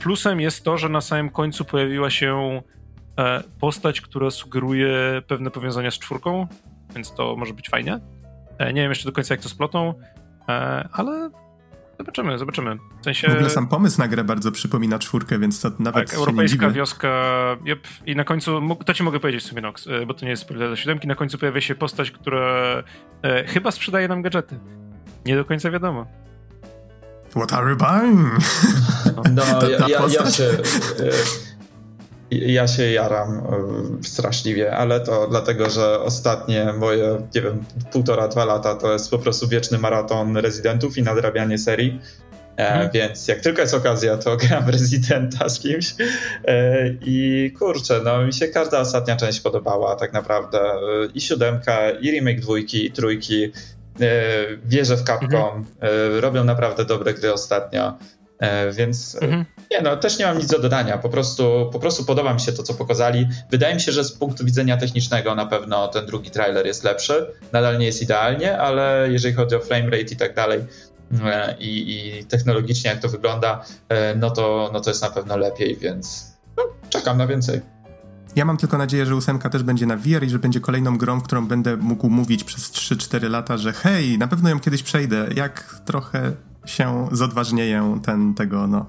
plusem 0.00 0.40
jest 0.40 0.64
to, 0.64 0.78
że 0.78 0.88
na 0.88 1.00
samym 1.00 1.30
końcu 1.30 1.64
pojawiła 1.64 2.10
się 2.10 2.62
e, 3.18 3.42
postać, 3.60 4.00
która 4.00 4.30
sugeruje 4.30 5.22
pewne 5.26 5.50
powiązania 5.50 5.90
z 5.90 5.98
czwórką, 5.98 6.46
więc 6.94 7.14
to 7.14 7.36
może 7.36 7.54
być 7.54 7.68
fajnie. 7.68 8.00
E, 8.58 8.72
nie 8.72 8.82
wiem 8.82 8.90
jeszcze 8.90 9.04
do 9.04 9.12
końca, 9.12 9.34
jak 9.34 9.40
to 9.40 9.48
splotą, 9.48 9.94
ale 10.92 11.30
zobaczymy, 11.98 12.38
zobaczymy. 12.38 12.76
W, 13.00 13.04
sensie... 13.04 13.28
w 13.28 13.32
ogóle 13.34 13.50
sam 13.50 13.68
pomysł 13.68 14.00
na 14.00 14.08
grę 14.08 14.24
bardzo 14.24 14.52
przypomina 14.52 14.98
czwórkę, 14.98 15.38
więc 15.38 15.60
to 15.60 15.70
nawet 15.78 16.06
Tak, 16.06 16.18
europejska 16.18 16.70
wioska, 16.70 17.10
yep. 17.66 17.88
i 18.06 18.16
na 18.16 18.24
końcu, 18.24 18.60
to 18.86 18.94
ci 18.94 19.02
mogę 19.02 19.20
powiedzieć 19.20 19.42
w 19.44 19.46
sumie, 19.46 19.62
Nox, 19.62 19.88
bo 20.06 20.14
to 20.14 20.24
nie 20.24 20.30
jest 20.30 20.42
spoiler 20.42 20.70
do 20.70 20.76
siódemki, 20.76 21.08
na 21.08 21.14
końcu 21.14 21.38
pojawia 21.38 21.60
się 21.60 21.74
postać, 21.74 22.10
która 22.10 22.82
e, 23.22 23.44
chyba 23.44 23.70
sprzedaje 23.70 24.08
nam 24.08 24.22
gadżety. 24.22 24.58
Nie 25.26 25.36
do 25.36 25.44
końca 25.44 25.70
wiadomo. 25.70 26.06
What 27.30 27.52
are 27.52 27.70
you 27.70 27.76
buying? 27.76 28.38
No, 29.34 29.42
ja, 29.68 29.88
ja, 29.88 30.06
ja, 30.08 30.30
się, 30.30 30.50
ja 32.30 32.68
się 32.68 32.90
jaram 32.90 33.38
e, 33.38 34.04
straszliwie, 34.04 34.76
ale 34.76 35.00
to 35.00 35.26
dlatego, 35.30 35.70
że 35.70 36.00
ostatnie 36.00 36.72
moje, 36.78 37.28
nie 37.34 37.42
wiem, 37.42 37.64
półtora, 37.92 38.28
dwa 38.28 38.44
lata 38.44 38.74
to 38.74 38.92
jest 38.92 39.10
po 39.10 39.18
prostu 39.18 39.48
wieczny 39.48 39.78
maraton 39.78 40.36
rezydentów 40.36 40.98
i 40.98 41.02
nadrabianie 41.02 41.58
serii. 41.58 42.00
Hmm. 42.56 42.90
Więc 42.94 43.28
jak 43.28 43.40
tylko 43.40 43.60
jest 43.60 43.74
okazja, 43.74 44.16
to 44.16 44.36
gram 44.42 44.68
rezydenta 44.68 45.48
z 45.48 45.60
kimś. 45.60 45.94
E, 46.44 46.88
I 47.00 47.52
kurczę, 47.58 48.00
no 48.04 48.26
mi 48.26 48.32
się 48.32 48.48
każda 48.48 48.80
ostatnia 48.80 49.16
część 49.16 49.40
podobała 49.40 49.96
tak 49.96 50.12
naprawdę. 50.12 50.60
I 51.14 51.20
siódemka, 51.20 51.90
i 51.90 52.10
remake 52.10 52.40
dwójki, 52.40 52.86
i 52.86 52.90
trójki. 52.90 53.52
E, 54.00 54.56
wierzę 54.64 54.96
w 54.96 55.02
Capcom, 55.02 55.30
mhm. 55.32 55.64
E, 55.80 56.20
robią 56.20 56.44
naprawdę 56.44 56.84
dobre 56.84 57.14
gry 57.14 57.32
ostatnio, 57.32 57.88
e, 57.88 57.94
więc 58.72 59.16
mhm. 59.22 59.44
nie 59.70 59.80
no, 59.82 59.96
też 59.96 60.18
nie 60.18 60.26
mam 60.26 60.38
nic 60.38 60.46
do 60.46 60.58
dodania, 60.58 60.98
po 60.98 61.08
prostu, 61.08 61.70
po 61.72 61.78
prostu 61.78 62.04
podoba 62.04 62.34
mi 62.34 62.40
się 62.40 62.52
to, 62.52 62.62
co 62.62 62.74
pokazali. 62.74 63.28
Wydaje 63.50 63.74
mi 63.74 63.80
się, 63.80 63.92
że 63.92 64.04
z 64.04 64.12
punktu 64.12 64.44
widzenia 64.44 64.76
technicznego 64.76 65.34
na 65.34 65.46
pewno 65.46 65.88
ten 65.88 66.06
drugi 66.06 66.30
trailer 66.30 66.66
jest 66.66 66.84
lepszy, 66.84 67.26
nadal 67.52 67.78
nie 67.78 67.86
jest 67.86 68.02
idealnie, 68.02 68.58
ale 68.58 69.08
jeżeli 69.10 69.34
chodzi 69.34 69.56
o 69.56 69.60
frame 69.60 69.84
rate 69.84 70.12
i 70.12 70.16
tak 70.16 70.34
dalej, 70.34 70.60
i, 71.58 71.96
i 71.96 72.24
technologicznie 72.24 72.90
jak 72.90 73.00
to 73.00 73.08
wygląda, 73.08 73.64
no 74.16 74.30
to, 74.30 74.70
no 74.72 74.80
to 74.80 74.90
jest 74.90 75.02
na 75.02 75.10
pewno 75.10 75.36
lepiej, 75.36 75.76
więc 75.76 76.32
no, 76.56 76.62
czekam 76.90 77.18
na 77.18 77.26
więcej. 77.26 77.60
Ja 78.36 78.44
mam 78.44 78.56
tylko 78.56 78.78
nadzieję, 78.78 79.06
że 79.06 79.16
ósemka 79.16 79.50
też 79.50 79.62
będzie 79.62 79.86
na 79.86 79.96
VR 79.96 80.24
i 80.24 80.30
że 80.30 80.38
będzie 80.38 80.60
kolejną 80.60 80.98
grą, 80.98 81.20
którą 81.20 81.48
będę 81.48 81.76
mógł 81.76 82.10
mówić 82.10 82.44
przez 82.44 82.72
3-4 82.72 83.30
lata, 83.30 83.56
że 83.56 83.72
hej, 83.72 84.18
na 84.18 84.28
pewno 84.28 84.48
ją 84.48 84.60
kiedyś 84.60 84.82
przejdę, 84.82 85.28
jak 85.34 85.80
trochę 85.84 86.32
się 86.66 87.08
zodważnieję 87.12 88.00
ten, 88.02 88.34
tego, 88.34 88.66
no. 88.66 88.86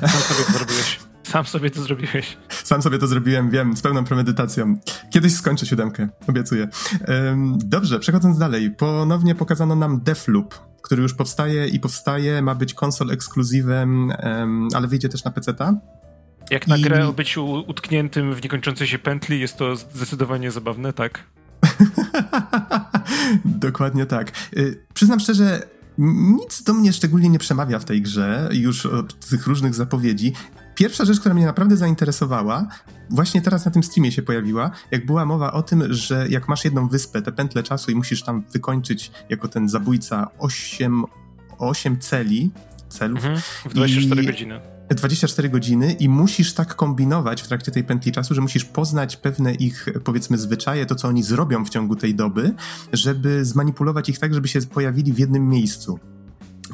Sam 0.00 0.10
sobie 0.10 0.44
to 0.44 0.52
zrobiłeś. 0.52 1.00
Sam 1.32 1.46
sobie 1.46 1.70
to 1.70 1.82
zrobiłeś. 1.82 2.36
Sam 2.48 2.82
sobie 2.82 2.98
to 2.98 3.06
zrobiłem, 3.06 3.50
wiem, 3.50 3.76
z 3.76 3.82
pełną 3.82 4.04
premedytacją. 4.04 4.76
Kiedyś 5.10 5.34
skończę 5.34 5.66
siódemkę, 5.66 6.08
obiecuję. 6.28 6.68
dobrze, 7.56 7.98
przechodząc 8.00 8.38
dalej. 8.38 8.70
Ponownie 8.70 9.34
pokazano 9.34 9.76
nam 9.76 10.00
Deathloop, 10.00 10.54
który 10.82 11.02
już 11.02 11.14
powstaje 11.14 11.68
i 11.68 11.80
powstaje, 11.80 12.42
ma 12.42 12.54
być 12.54 12.74
konsol 12.74 13.10
ekskluzywem, 13.10 14.12
ale 14.74 14.88
wyjdzie 14.88 15.08
też 15.08 15.24
na 15.24 15.30
PC-ta. 15.30 15.74
Jak 16.50 16.66
na 16.66 16.76
I... 16.76 16.82
grę 16.82 17.08
o 17.08 17.12
byciu 17.12 17.64
utkniętym 17.66 18.34
w 18.34 18.42
niekończącej 18.42 18.86
się 18.86 18.98
pętli 18.98 19.40
jest 19.40 19.56
to 19.56 19.76
zdecydowanie 19.76 20.50
zabawne, 20.50 20.92
tak? 20.92 21.24
Dokładnie 23.44 24.06
tak. 24.06 24.32
Y, 24.56 24.86
przyznam 24.94 25.20
szczerze, 25.20 25.62
nic 25.98 26.62
do 26.62 26.74
mnie 26.74 26.92
szczególnie 26.92 27.28
nie 27.28 27.38
przemawia 27.38 27.78
w 27.78 27.84
tej 27.84 28.02
grze, 28.02 28.48
już 28.52 28.86
od 28.86 29.28
tych 29.28 29.46
różnych 29.46 29.74
zapowiedzi. 29.74 30.32
Pierwsza 30.74 31.04
rzecz, 31.04 31.20
która 31.20 31.34
mnie 31.34 31.46
naprawdę 31.46 31.76
zainteresowała, 31.76 32.68
właśnie 33.10 33.42
teraz 33.42 33.64
na 33.64 33.70
tym 33.70 33.82
streamie 33.82 34.12
się 34.12 34.22
pojawiła, 34.22 34.70
jak 34.90 35.06
była 35.06 35.24
mowa 35.24 35.52
o 35.52 35.62
tym, 35.62 35.84
że 35.94 36.28
jak 36.28 36.48
masz 36.48 36.64
jedną 36.64 36.88
wyspę, 36.88 37.22
te 37.22 37.32
pętle 37.32 37.62
czasu 37.62 37.90
i 37.90 37.94
musisz 37.94 38.22
tam 38.22 38.44
wykończyć 38.52 39.10
jako 39.28 39.48
ten 39.48 39.68
zabójca 39.68 40.30
8, 40.38 41.04
8 41.58 41.98
celi, 41.98 42.50
celów. 42.88 43.24
Mhm, 43.24 43.40
w 43.64 43.74
24 43.74 44.22
i... 44.22 44.26
godziny 44.26 44.75
24 44.94 45.48
godziny 45.48 45.92
i 45.92 46.08
musisz 46.08 46.54
tak 46.54 46.74
kombinować 46.74 47.42
w 47.42 47.48
trakcie 47.48 47.72
tej 47.72 47.84
pętli 47.84 48.12
czasu, 48.12 48.34
że 48.34 48.40
musisz 48.40 48.64
poznać 48.64 49.16
pewne 49.16 49.54
ich, 49.54 49.88
powiedzmy, 50.04 50.38
zwyczaje, 50.38 50.86
to 50.86 50.94
co 50.94 51.08
oni 51.08 51.22
zrobią 51.22 51.64
w 51.64 51.68
ciągu 51.68 51.96
tej 51.96 52.14
doby, 52.14 52.54
żeby 52.92 53.44
zmanipulować 53.44 54.08
ich 54.08 54.18
tak, 54.18 54.34
żeby 54.34 54.48
się 54.48 54.60
pojawili 54.60 55.12
w 55.12 55.18
jednym 55.18 55.48
miejscu 55.48 55.98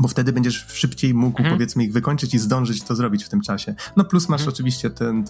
bo 0.01 0.09
wtedy 0.09 0.33
będziesz 0.33 0.67
szybciej 0.69 1.15
mógł, 1.15 1.39
mhm. 1.39 1.57
powiedzmy, 1.57 1.85
ich 1.85 1.93
wykończyć 1.93 2.35
i 2.35 2.39
zdążyć 2.39 2.83
to 2.83 2.95
zrobić 2.95 3.25
w 3.25 3.29
tym 3.29 3.41
czasie. 3.41 3.75
No 3.97 4.05
plus 4.05 4.29
masz 4.29 4.41
mhm. 4.41 4.55
oczywiście 4.55 4.91
tę 4.91 5.23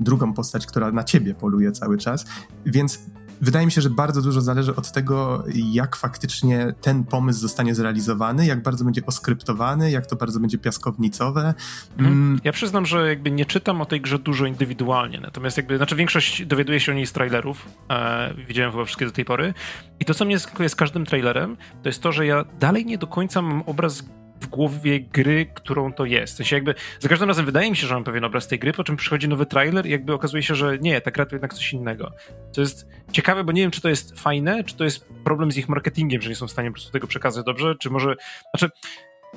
drugą 0.00 0.32
postać, 0.32 0.66
która 0.66 0.92
na 0.92 1.04
ciebie 1.04 1.34
poluje 1.34 1.72
cały 1.72 1.98
czas, 1.98 2.26
więc 2.66 2.98
wydaje 3.42 3.66
mi 3.66 3.72
się, 3.72 3.80
że 3.80 3.90
bardzo 3.90 4.22
dużo 4.22 4.40
zależy 4.40 4.76
od 4.76 4.92
tego, 4.92 5.44
jak 5.54 5.96
faktycznie 5.96 6.74
ten 6.80 7.04
pomysł 7.04 7.40
zostanie 7.40 7.74
zrealizowany, 7.74 8.46
jak 8.46 8.62
bardzo 8.62 8.84
będzie 8.84 9.06
oskryptowany, 9.06 9.90
jak 9.90 10.06
to 10.06 10.16
bardzo 10.16 10.40
będzie 10.40 10.58
piaskownicowe. 10.58 11.54
Mhm. 11.98 12.12
Mm. 12.12 12.40
Ja 12.44 12.52
przyznam, 12.52 12.86
że 12.86 13.08
jakby 13.08 13.30
nie 13.30 13.46
czytam 13.46 13.80
o 13.80 13.86
tej 13.86 14.00
grze 14.00 14.18
dużo 14.18 14.46
indywidualnie, 14.46 15.20
natomiast 15.20 15.56
jakby, 15.56 15.76
znaczy 15.76 15.96
większość 15.96 16.46
dowiaduje 16.46 16.80
się 16.80 16.92
o 16.92 16.94
niej 16.94 17.06
z 17.06 17.12
trailerów, 17.12 17.68
e, 17.90 18.34
widziałem 18.48 18.72
chyba 18.72 18.84
wszystkie 18.84 19.06
do 19.06 19.12
tej 19.12 19.24
pory 19.24 19.54
i 20.00 20.04
to, 20.04 20.14
co 20.14 20.24
mnie 20.24 20.38
zaskakuje 20.38 20.68
z 20.68 20.74
każdym 20.76 21.06
trailerem, 21.06 21.56
to 21.82 21.88
jest 21.88 22.02
to, 22.02 22.12
że 22.12 22.26
ja 22.26 22.44
dalej 22.60 22.86
nie 22.86 22.98
do 22.98 23.06
końca 23.06 23.42
mam 23.42 23.62
obraz 23.62 24.04
w 24.42 24.46
głowie 24.46 25.00
gry, 25.00 25.46
którą 25.54 25.92
to 25.92 26.04
jest. 26.04 26.34
W 26.34 26.36
sensie 26.36 26.56
jakby 26.56 26.74
za 27.00 27.08
każdym 27.08 27.28
razem 27.28 27.46
wydaje 27.46 27.70
mi 27.70 27.76
się, 27.76 27.86
że 27.86 27.94
mam 27.94 28.04
pewien 28.04 28.24
obraz 28.24 28.48
tej 28.48 28.58
gry, 28.58 28.72
po 28.72 28.84
czym 28.84 28.96
przychodzi 28.96 29.28
nowy 29.28 29.46
trailer 29.46 29.86
i 29.86 29.90
jakby 29.90 30.14
okazuje 30.14 30.42
się, 30.42 30.54
że 30.54 30.78
nie, 30.78 31.00
ta 31.00 31.10
gra 31.10 31.26
to 31.26 31.34
jednak 31.34 31.54
coś 31.54 31.72
innego. 31.72 32.12
To 32.52 32.60
jest 32.60 32.86
ciekawe, 33.12 33.44
bo 33.44 33.52
nie 33.52 33.62
wiem, 33.62 33.70
czy 33.70 33.80
to 33.80 33.88
jest 33.88 34.20
fajne, 34.20 34.64
czy 34.64 34.76
to 34.76 34.84
jest 34.84 35.06
problem 35.24 35.52
z 35.52 35.56
ich 35.56 35.68
marketingiem, 35.68 36.22
że 36.22 36.28
nie 36.28 36.36
są 36.36 36.46
w 36.46 36.50
stanie 36.50 36.68
po 36.68 36.74
prostu 36.74 36.92
tego 36.92 37.06
przekazać 37.06 37.44
dobrze, 37.44 37.74
czy 37.80 37.90
może... 37.90 38.16
Znaczy, 38.54 38.72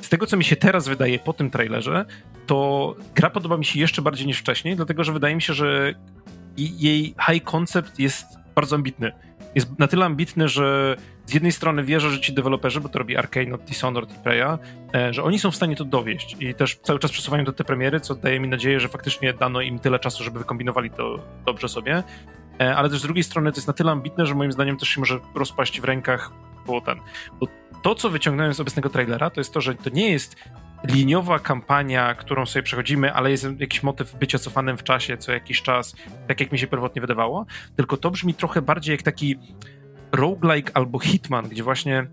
z 0.02 0.10
tego, 0.10 0.26
co 0.26 0.38
mi 0.38 0.44
się 0.44 0.56
teraz 0.56 0.88
wydaje 0.88 1.20
po 1.20 1.34
tym 1.34 1.50
trailerze, 1.50 2.06
to 2.46 2.96
gra 3.16 3.30
podoba 3.30 3.58
mi 3.58 3.66
się 3.66 3.80
jeszcze 3.80 4.02
bardziej 4.02 4.28
niż 4.28 4.40
wcześniej, 4.40 4.76
dlatego, 4.76 5.04
że 5.04 5.14
wydaje 5.14 5.36
mi 5.36 5.42
się, 5.42 5.54
że 5.54 5.94
jej 6.58 7.16
high 7.30 7.44
concept 7.44 8.00
jest 8.00 8.26
bardzo 8.56 8.76
ambitny 8.76 9.12
jest 9.56 9.80
na 9.80 9.88
tyle 9.88 10.06
ambitny, 10.06 10.48
że 10.48 10.96
z 11.26 11.34
jednej 11.34 11.52
strony 11.52 11.84
wierzę, 11.84 12.10
że 12.10 12.20
ci 12.20 12.34
deweloperzy, 12.34 12.82
bo 12.82 12.90
to 12.90 13.00
robi 13.00 13.18
Arkane, 13.18 13.58
Dishonored 13.58 14.14
i 14.14 14.20
Preya, 14.20 14.58
e, 14.96 15.14
że 15.14 15.24
oni 15.24 15.40
są 15.40 15.52
w 15.52 15.56
stanie 15.56 15.76
to 15.76 15.86
dowieść 15.86 16.36
i 16.40 16.54
też 16.54 16.76
cały 16.76 17.00
czas 17.00 17.12
przesuwają 17.12 17.44
do 17.44 17.54
te 17.54 17.64
premiery, 17.64 18.00
co 18.00 18.16
daje 18.16 18.40
mi 18.40 18.48
nadzieję, 18.48 18.80
że 18.80 18.88
faktycznie 18.88 19.34
dano 19.34 19.62
im 19.62 19.80
tyle 19.80 20.00
czasu, 20.00 20.24
żeby 20.24 20.40
wykombinowali 20.40 20.90
to 20.90 21.20
dobrze 21.46 21.70
sobie. 21.70 22.04
E, 22.60 22.76
ale 22.76 22.90
też 22.90 23.00
z 23.00 23.04
drugiej 23.04 23.24
strony 23.24 23.52
to 23.52 23.58
jest 23.58 23.68
na 23.68 23.74
tyle 23.74 23.92
ambitne, 23.92 24.26
że 24.26 24.36
moim 24.36 24.52
zdaniem 24.52 24.78
też 24.78 24.90
się 24.90 25.00
może 25.00 25.20
rozpaść 25.36 25.82
w 25.82 25.84
rękach, 25.84 26.32
bo 26.68 26.82
ten. 26.82 27.00
Bo 27.40 27.48
to, 27.82 27.96
co 27.96 28.10
wyciągnąłem 28.10 28.54
z 28.54 28.60
obecnego 28.60 28.90
trailera, 28.90 29.30
to 29.30 29.40
jest 29.40 29.54
to, 29.54 29.62
że 29.62 29.76
to 29.76 29.90
nie 29.90 30.12
jest 30.12 30.36
liniowa 30.88 31.40
kampania, 31.40 32.16
którą 32.16 32.46
sobie 32.46 32.64
przechodzimy, 32.64 33.14
ale 33.14 33.32
jest 33.32 33.48
jakiś 33.60 33.84
motyw 33.84 34.16
bycia 34.16 34.40
cofanym 34.40 34.78
w 34.78 34.84
czasie 34.84 35.18
co 35.18 35.32
jakiś 35.32 35.62
czas, 35.62 35.96
tak 36.28 36.40
jak 36.40 36.52
mi 36.52 36.60
się 36.60 36.68
pierwotnie 36.68 37.02
wydawało, 37.02 37.46
tylko 37.76 37.98
to 37.98 38.12
brzmi 38.12 38.34
trochę 38.34 38.62
bardziej 38.62 38.94
jak 38.94 39.02
taki 39.02 39.36
roguelike 40.12 40.72
albo 40.78 41.00
hitman, 41.00 41.50
gdzie 41.50 41.64
właśnie 41.64 42.08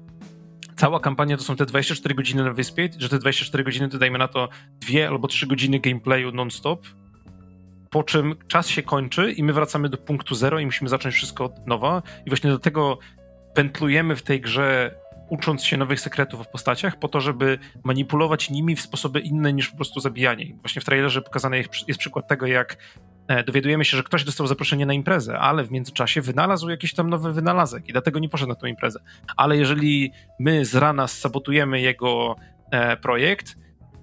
cała 0.77 1.01
kampania 1.01 1.37
to 1.37 1.43
są 1.43 1.57
te 1.57 1.67
24 1.67 2.15
godziny 2.15 2.45
na 2.45 2.53
wyspie, 2.53 2.89
że 2.99 3.09
te 3.09 3.19
24 3.19 3.65
godziny 3.65 3.89
to 3.89 3.99
dajmy 3.99 4.19
na 4.19 4.29
to 4.29 4.49
dwie 4.81 5.09
albo 5.09 5.29
trzy 5.29 5.47
godziny 5.47 5.81
gameplayu 5.81 6.33
non-stop, 6.33 6.87
po 7.91 8.03
czym 8.03 8.35
czas 8.49 8.69
się 8.69 8.83
kończy 8.83 9.33
i 9.33 9.43
my 9.43 9.53
wracamy 9.53 9.89
do 9.89 9.97
punktu 9.99 10.35
zero 10.35 10.61
i 10.61 10.67
musimy 10.67 10.91
zacząć 10.91 11.15
wszystko 11.15 11.45
od 11.45 11.67
nowa 11.67 12.03
i 12.27 12.31
właśnie 12.31 12.51
do 12.51 12.59
tego 12.59 12.99
pętlujemy 13.55 14.17
w 14.17 14.23
tej 14.23 14.41
grze 14.41 14.95
ucząc 15.33 15.65
się 15.65 15.77
nowych 15.77 16.01
sekretów 16.01 16.47
w 16.47 16.49
postaciach, 16.49 16.99
po 16.99 17.09
to, 17.09 17.21
żeby 17.21 17.59
manipulować 17.85 18.51
nimi 18.51 18.77
w 18.77 18.81
sposoby 18.81 19.21
inne 19.21 19.53
niż 19.53 19.69
po 19.69 19.77
prostu 19.77 20.01
zabijanie. 20.01 20.57
Właśnie 20.61 20.83
w 20.83 20.85
trailerze 20.85 21.23
pokazany 21.23 21.65
jest 21.89 22.01
przykład 22.01 22.29
tego, 22.29 22.47
jak 22.47 22.77
e, 23.29 23.45
dowiadujemy 23.45 23.85
się, 23.85 23.97
że 23.97 24.03
ktoś 24.03 24.25
dostał 24.25 24.47
zaproszenie 24.47 24.87
na 24.87 24.93
imprezę, 24.93 25.39
ale 25.39 25.65
w 25.65 25.71
międzyczasie 25.71 26.21
wynalazł 26.21 26.69
jakiś 26.69 26.95
tam 26.95 27.11
nowy 27.11 27.33
wynalazek 27.33 27.89
i 27.89 27.93
dlatego 27.93 28.19
nie 28.19 28.29
poszedł 28.29 28.49
na 28.49 28.55
tę 28.55 28.69
imprezę. 28.69 29.01
Ale 29.37 29.57
jeżeli 29.57 30.13
my 30.41 30.65
z 30.65 30.75
rana 30.75 31.09
sabotujemy 31.09 31.81
jego 31.81 32.37
e, 32.71 32.97
projekt, 32.97 33.57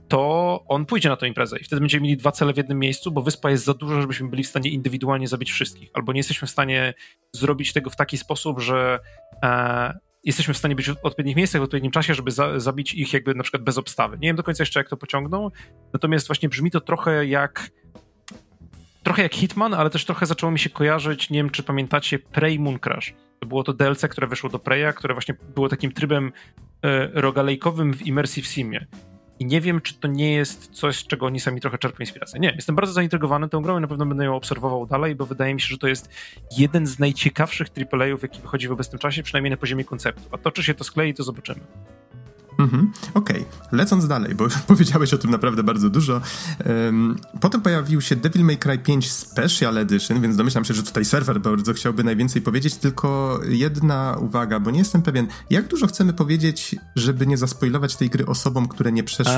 to 0.08 0.64
on 0.68 0.86
pójdzie 0.86 1.10
na 1.10 1.18
tę 1.18 1.28
imprezę 1.28 1.58
i 1.60 1.64
wtedy 1.64 1.80
będziemy 1.80 2.04
mieli 2.04 2.18
dwa 2.18 2.32
cele 2.32 2.54
w 2.54 2.58
jednym 2.58 2.80
miejscu, 2.80 3.12
bo 3.12 3.22
wyspa 3.22 3.50
jest 3.50 3.66
za 3.66 3.74
duża, 3.74 4.02
żebyśmy 4.02 4.30
byli 4.30 4.44
w 4.44 4.48
stanie 4.48 4.70
indywidualnie 4.70 5.28
zabić 5.28 5.52
wszystkich, 5.52 5.90
albo 5.94 6.14
nie 6.14 6.20
jesteśmy 6.20 6.48
w 6.48 6.52
stanie 6.52 6.94
zrobić 7.34 7.74
tego 7.74 7.90
w 7.90 7.96
taki 7.96 8.18
sposób, 8.18 8.60
że 8.60 9.00
e, 9.44 10.09
jesteśmy 10.24 10.54
w 10.54 10.58
stanie 10.58 10.76
być 10.76 10.90
w 10.90 10.96
odpowiednich 11.04 11.36
miejscach, 11.36 11.62
w 11.62 11.64
odpowiednim 11.64 11.92
czasie, 11.92 12.14
żeby 12.14 12.32
za, 12.32 12.60
zabić 12.60 12.94
ich 12.94 13.14
jakby 13.14 13.36
na 13.36 13.44
przykład 13.44 13.64
bez 13.64 13.78
obstawy. 13.78 14.18
Nie 14.18 14.30
wiem 14.30 14.36
do 14.36 14.44
końca 14.44 14.62
jeszcze, 14.64 14.80
jak 14.80 14.90
to 14.90 14.98
pociągną, 14.98 15.50
natomiast 15.94 16.28
właśnie 16.28 16.50
brzmi 16.50 16.72
to 16.72 16.82
trochę 16.82 17.26
jak 17.26 17.70
trochę 19.04 19.24
jak 19.24 19.36
Hitman, 19.36 19.74
ale 19.74 19.90
też 19.90 20.06
trochę 20.06 20.26
zaczęło 20.26 20.52
mi 20.52 20.60
się 20.60 20.70
kojarzyć, 20.70 21.30
nie 21.30 21.40
wiem, 21.40 21.50
czy 21.50 21.64
pamiętacie 21.64 22.20
Prey 22.20 22.60
Moon 22.60 22.80
Crash. 22.80 23.14
To 23.40 23.48
było 23.48 23.64
to 23.64 23.74
DLC, 23.74 24.02
które 24.02 24.28
wyszło 24.28 24.50
do 24.50 24.60
Preya, 24.60 24.94
które 24.96 25.14
właśnie 25.14 25.36
było 25.56 25.70
takim 25.70 25.92
trybem 25.92 26.32
e, 26.84 27.08
rogalejkowym 27.22 27.94
w 27.94 28.08
Immersive 28.08 28.48
Simie. 28.48 28.88
I 29.40 29.46
nie 29.46 29.62
wiem, 29.62 29.82
czy 29.82 29.94
to 29.94 30.08
nie 30.08 30.34
jest 30.34 30.70
coś, 30.72 30.96
z 30.96 31.08
czego 31.08 31.26
oni 31.26 31.40
sami 31.40 31.62
trochę 31.62 31.78
czerpią 31.78 31.98
inspirację. 32.00 32.40
Nie, 32.40 32.52
jestem 32.56 32.76
bardzo 32.76 32.94
zaintrygowany 32.94 33.50
tą 33.50 33.62
grą 33.62 33.78
i 33.78 33.82
na 33.82 33.88
pewno 33.88 34.06
będę 34.06 34.26
ją 34.26 34.36
obserwował 34.36 34.86
dalej, 34.86 35.16
bo 35.16 35.26
wydaje 35.26 35.54
mi 35.54 35.62
się, 35.62 35.68
że 35.68 35.78
to 35.78 35.88
jest 35.88 36.10
jeden 36.58 36.88
z 36.88 37.00
najciekawszych 37.00 37.68
AAA-ów, 37.92 38.22
jaki 38.22 38.42
wychodzi 38.42 38.68
w 38.68 38.72
obecnym 38.72 39.00
czasie, 39.00 39.24
przynajmniej 39.24 39.52
na 39.52 39.58
poziomie 39.58 39.84
konceptu. 39.84 40.22
A 40.32 40.38
to, 40.38 40.52
czy 40.52 40.64
się 40.64 40.74
to 40.74 40.84
sklei, 40.84 41.14
to 41.14 41.24
zobaczymy. 41.24 41.60
Mhm, 42.60 42.92
Okej, 43.14 43.42
okay. 43.42 43.78
lecąc 43.78 44.08
dalej, 44.08 44.36
bo 44.36 44.48
powiedziałeś 44.68 45.14
o 45.14 45.18
tym 45.18 45.32
naprawdę 45.32 45.64
bardzo 45.64 45.90
dużo. 45.90 46.22
Um, 46.66 47.20
potem 47.40 47.62
pojawił 47.62 48.02
się 48.02 48.16
Devil 48.16 48.44
May 48.44 48.58
Cry 48.58 48.78
5 48.78 49.12
Special 49.12 49.78
Edition, 49.78 50.22
więc 50.22 50.36
domyślam 50.36 50.66
się, 50.66 50.74
że 50.74 50.84
tutaj 50.84 51.06
serwer 51.06 51.42
bardzo 51.42 51.74
chciałby 51.74 52.04
najwięcej 52.04 52.42
powiedzieć, 52.42 52.76
tylko 52.76 53.40
jedna 53.50 54.18
uwaga, 54.20 54.60
bo 54.60 54.72
nie 54.72 54.80
jestem 54.80 55.02
pewien, 55.02 55.28
jak 55.50 55.68
dużo 55.68 55.88
chcemy 55.88 56.14
powiedzieć, 56.14 56.76
żeby 56.96 57.28
nie 57.28 57.38
zaspoilować 57.38 57.96
tej 57.96 58.10
gry 58.10 58.26
osobom, 58.26 58.68
które 58.68 58.92
nie 58.92 59.04
przeszły 59.04 59.34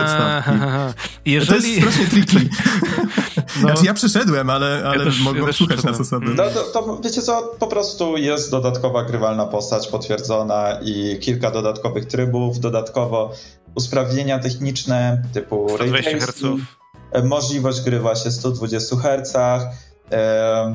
podstawki. 0.00 0.50
Jeżeli... 1.24 1.60
To 1.60 1.66
jest 1.66 1.80
strasznie 1.80 2.06
tricky. 2.06 2.48
no. 3.62 3.68
Znaczy 3.68 3.86
ja 3.86 3.94
przyszedłem, 3.94 4.50
ale, 4.50 4.82
ale 4.86 4.98
ja 4.98 5.04
też, 5.04 5.20
mogą 5.20 5.46
ja 5.46 5.52
szukać 5.52 5.84
nas 5.84 6.00
osoby. 6.00 6.26
No 6.36 6.44
to, 6.50 6.62
to 6.62 7.00
wiecie 7.04 7.22
co, 7.22 7.42
po 7.58 7.66
prostu 7.66 8.16
jest 8.16 8.50
dodatkowa 8.50 9.04
grywalna 9.04 9.46
postać 9.46 9.88
potwierdzona 9.88 10.78
i 10.82 11.18
kilka 11.20 11.50
dodatkowych 11.50 12.04
trybów, 12.04 12.60
dodatkowo 12.60 13.32
usprawnienia 13.74 14.38
techniczne 14.38 15.22
typu 15.32 15.76
ray 15.76 15.90
tracing, 15.90 16.22
e, 17.12 17.22
możliwość 17.22 17.80
gry 17.80 18.00
właśnie 18.00 18.30
120 18.30 18.96
Hz, 18.96 19.36
e, 20.12 20.74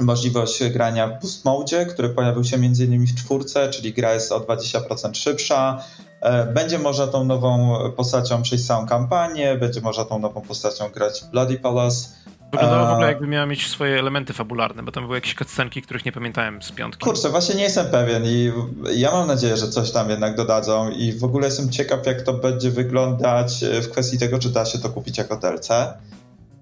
możliwość 0.00 0.64
grania 0.64 1.08
w 1.08 1.20
boost 1.20 1.44
mode, 1.44 1.86
który 1.86 2.08
pojawił 2.08 2.44
się 2.44 2.56
m.in. 2.56 3.06
w 3.06 3.14
czwórce, 3.14 3.70
czyli 3.70 3.92
gra 3.92 4.14
jest 4.14 4.32
o 4.32 4.40
20% 4.40 5.14
szybsza. 5.14 5.84
E, 6.22 6.46
będzie 6.46 6.78
można 6.78 7.06
tą 7.06 7.24
nową 7.24 7.76
postacią 7.96 8.42
przejść 8.42 8.66
całą 8.66 8.86
kampanię, 8.86 9.56
będzie 9.56 9.80
można 9.80 10.04
tą 10.04 10.18
nową 10.18 10.40
postacią 10.40 10.88
grać 10.88 11.20
w 11.20 11.30
Bloody 11.30 11.58
Palace. 11.58 12.08
Wyglądało 12.52 12.86
w 12.86 12.90
ogóle 12.90 13.06
jakby 13.06 13.26
miała 13.26 13.46
mieć 13.46 13.68
swoje 13.68 13.98
elementy 13.98 14.32
fabularne, 14.32 14.82
bo 14.82 14.92
tam 14.92 15.04
były 15.04 15.16
jakieś 15.16 15.34
cutscenki, 15.34 15.82
których 15.82 16.04
nie 16.04 16.12
pamiętałem 16.12 16.62
z 16.62 16.72
piątki. 16.72 17.04
Kurczę, 17.04 17.28
właśnie 17.28 17.54
nie 17.54 17.62
jestem 17.62 17.86
pewien 17.86 18.24
i 18.24 18.52
ja 18.94 19.12
mam 19.12 19.26
nadzieję, 19.26 19.56
że 19.56 19.68
coś 19.68 19.90
tam 19.90 20.10
jednak 20.10 20.36
dodadzą 20.36 20.90
i 20.90 21.12
w 21.12 21.24
ogóle 21.24 21.46
jestem 21.46 21.70
ciekaw, 21.70 22.06
jak 22.06 22.22
to 22.22 22.32
będzie 22.32 22.70
wyglądać 22.70 23.64
w 23.82 23.90
kwestii 23.90 24.18
tego, 24.18 24.38
czy 24.38 24.50
da 24.50 24.64
się 24.64 24.78
to 24.78 24.88
kupić 24.88 25.18
jako 25.18 25.36
DLC, 25.36 25.70
e, 25.70 25.96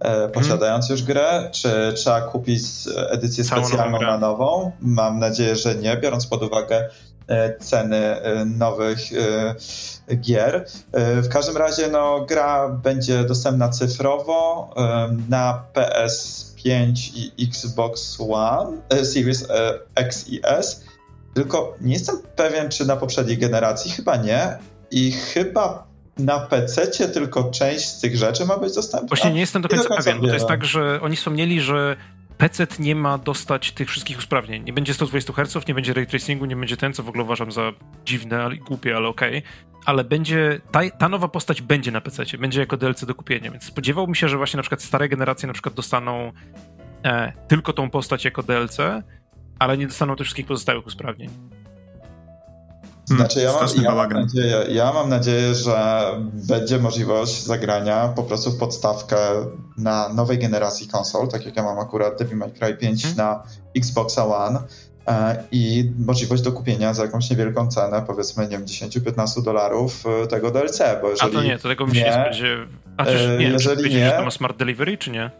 mhm. 0.01 0.31
posiadając 0.31 0.85
hmm. 0.87 0.99
już 0.99 1.03
grę, 1.03 1.49
czy 1.53 1.92
trzeba 1.96 2.20
kupić 2.20 2.62
edycję 3.09 3.44
Całą 3.44 3.64
specjalną 3.66 4.01
na 4.01 4.18
nową. 4.18 4.73
Mam 4.81 5.18
nadzieję, 5.18 5.57
że 5.57 5.75
nie, 5.75 5.96
biorąc 5.96 6.27
pod 6.27 6.42
uwagę 6.42 6.77
e, 6.77 6.90
ceny 7.60 8.16
nowych 8.58 8.98
gier. 10.16 10.66
E, 10.92 11.22
w 11.22 11.28
każdym 11.28 11.56
razie 11.56 11.88
no, 11.88 12.26
gra 12.28 12.68
będzie 12.68 13.24
dostępna 13.24 13.68
cyfrowo 13.68 14.70
e, 14.76 15.16
na 15.28 15.62
PS5 15.74 17.10
i 17.14 17.46
Xbox 17.48 18.18
One, 18.30 18.76
e, 18.88 19.04
Series 19.04 19.46
X 19.94 20.28
i 20.28 20.40
S. 20.42 20.84
Tylko 21.34 21.76
nie 21.80 21.92
jestem 21.92 22.16
pewien, 22.36 22.68
czy 22.68 22.86
na 22.86 22.96
poprzedniej 22.96 23.38
generacji, 23.38 23.90
chyba 23.90 24.16
nie. 24.16 24.58
I 24.90 25.12
chyba 25.12 25.86
na 26.18 26.40
PC 26.40 26.86
tylko 27.08 27.50
część 27.50 27.88
z 27.88 28.00
tych 28.00 28.16
rzeczy 28.16 28.44
ma 28.44 28.58
być 28.58 28.74
dostępna. 28.74 29.08
Właśnie 29.08 29.32
nie 29.32 29.40
jestem 29.40 29.62
do 29.62 29.68
końca, 29.68 29.82
do 29.82 29.88
końca 29.88 30.02
pewien, 30.02 30.20
bo 30.20 30.26
to 30.26 30.34
jest 30.34 30.46
tak, 30.46 30.64
że 30.64 31.00
oni 31.02 31.16
wspomnieli, 31.16 31.60
że 31.60 31.96
PC 32.40 32.66
nie 32.79 32.94
ma 32.94 33.18
dostać 33.18 33.72
tych 33.72 33.88
wszystkich 33.88 34.18
usprawnień. 34.18 34.64
Nie 34.64 34.72
będzie 34.72 34.94
120 34.94 35.33
Hz, 35.33 35.68
nie 35.68 35.74
będzie 35.74 35.92
ray 35.92 36.07
tracingu, 36.07 36.46
nie 36.46 36.57
będzie 36.57 36.76
ten, 36.76 36.92
co 36.92 37.03
w 37.03 37.09
ogóle 37.09 37.24
uważam 37.24 37.53
za 37.53 37.72
dziwne 38.05 38.50
i 38.55 38.59
głupie, 38.59 38.96
ale 38.96 39.09
okej. 39.09 39.38
Okay. 39.38 39.50
Ale 39.87 40.05
będzie, 40.05 40.61
ta, 40.70 40.90
ta, 40.90 41.09
nowa 41.09 41.29
postać 41.29 41.62
będzie 41.62 41.92
na 41.92 42.00
PC, 42.00 42.24
będzie 42.38 42.61
jako 42.61 42.76
DLC 42.76 43.05
do 43.05 43.14
kupienia, 43.14 43.50
więc 43.50 43.64
spodziewałbym 43.64 44.14
się, 44.14 44.29
że 44.29 44.37
właśnie 44.37 44.57
na 44.57 44.62
przykład 44.62 44.83
stare 44.83 45.09
generacje 45.09 45.46
na 45.46 45.53
przykład 45.53 45.74
dostaną 45.74 46.33
e, 47.05 47.33
tylko 47.48 47.72
tą 47.72 47.90
postać 47.90 48.24
jako 48.24 48.42
DLC, 48.42 48.79
ale 49.59 49.79
nie 49.79 49.87
dostaną 49.87 50.16
tych 50.16 50.24
wszystkich 50.24 50.46
pozostałych 50.46 50.87
usprawnień. 50.87 51.31
Znaczy, 53.16 53.40
ja 53.40 53.53
mam, 53.53 53.68
ja, 53.83 53.94
mam 53.94 54.12
nadzieję, 54.12 54.57
ja 54.68 54.92
mam 54.92 55.09
nadzieję, 55.09 55.55
że 55.55 56.03
będzie 56.49 56.79
możliwość 56.79 57.42
zagrania 57.42 58.09
po 58.09 58.23
prostu 58.23 58.51
w 58.51 58.59
podstawkę 58.59 59.16
na 59.79 60.09
nowej 60.09 60.38
generacji 60.38 60.88
konsol, 60.88 61.29
tak 61.29 61.46
jak 61.46 61.57
ja 61.57 61.62
mam 61.62 61.79
akurat 61.79 62.18
Devil 62.18 62.37
May 62.37 62.53
Cry 62.53 62.75
5 62.75 63.03
hmm. 63.03 63.16
na 63.16 63.42
Xbox 63.77 64.18
One 64.18 64.59
e, 65.07 65.44
i 65.53 65.92
możliwość 65.99 66.42
do 66.42 66.53
kupienia 66.53 66.94
za 66.94 67.03
jakąś 67.03 67.31
niewielką 67.31 67.68
cenę, 67.68 68.05
powiedzmy, 68.07 68.42
nie 68.44 68.59
wiem, 68.59 68.64
10-15 68.64 69.42
dolarów 69.42 70.05
e, 70.07 70.27
tego 70.27 70.51
DLC, 70.51 70.79
bo 71.03 71.11
jeżeli... 71.11 71.33
A 71.33 71.40
to 71.40 71.42
nie, 71.42 71.59
to 71.59 71.68
tego 71.68 71.87
mi 71.87 71.94
się 71.94 72.01
nie, 72.01 72.07
nie 72.07 72.25
spodziewa. 72.25 72.64
A 72.96 73.05
też, 73.05 73.38
nie, 73.38 73.44
jeżeli 73.44 73.83
czy 73.83 73.90
nie... 73.90 74.07
że 74.07 74.12
to 74.12 74.25
ma 74.25 74.31
smart 74.31 74.57
delivery, 74.57 74.99
czy 74.99 75.11
nie? 75.11 75.31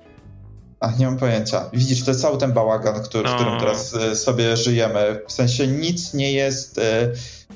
Ach, 0.81 0.99
nie 0.99 1.07
mam 1.07 1.17
pojęcia. 1.17 1.71
Widzisz, 1.73 2.05
to 2.05 2.11
jest 2.11 2.21
cały 2.21 2.39
ten 2.39 2.53
bałagan, 2.53 3.03
który, 3.03 3.25
no. 3.25 3.31
w 3.31 3.35
którym 3.35 3.61
teraz 3.61 3.95
e, 3.95 4.17
sobie 4.17 4.57
żyjemy. 4.57 5.21
W 5.29 5.33
sensie 5.33 5.67
nic 5.67 6.15
nie 6.15 6.33
jest 6.33 6.81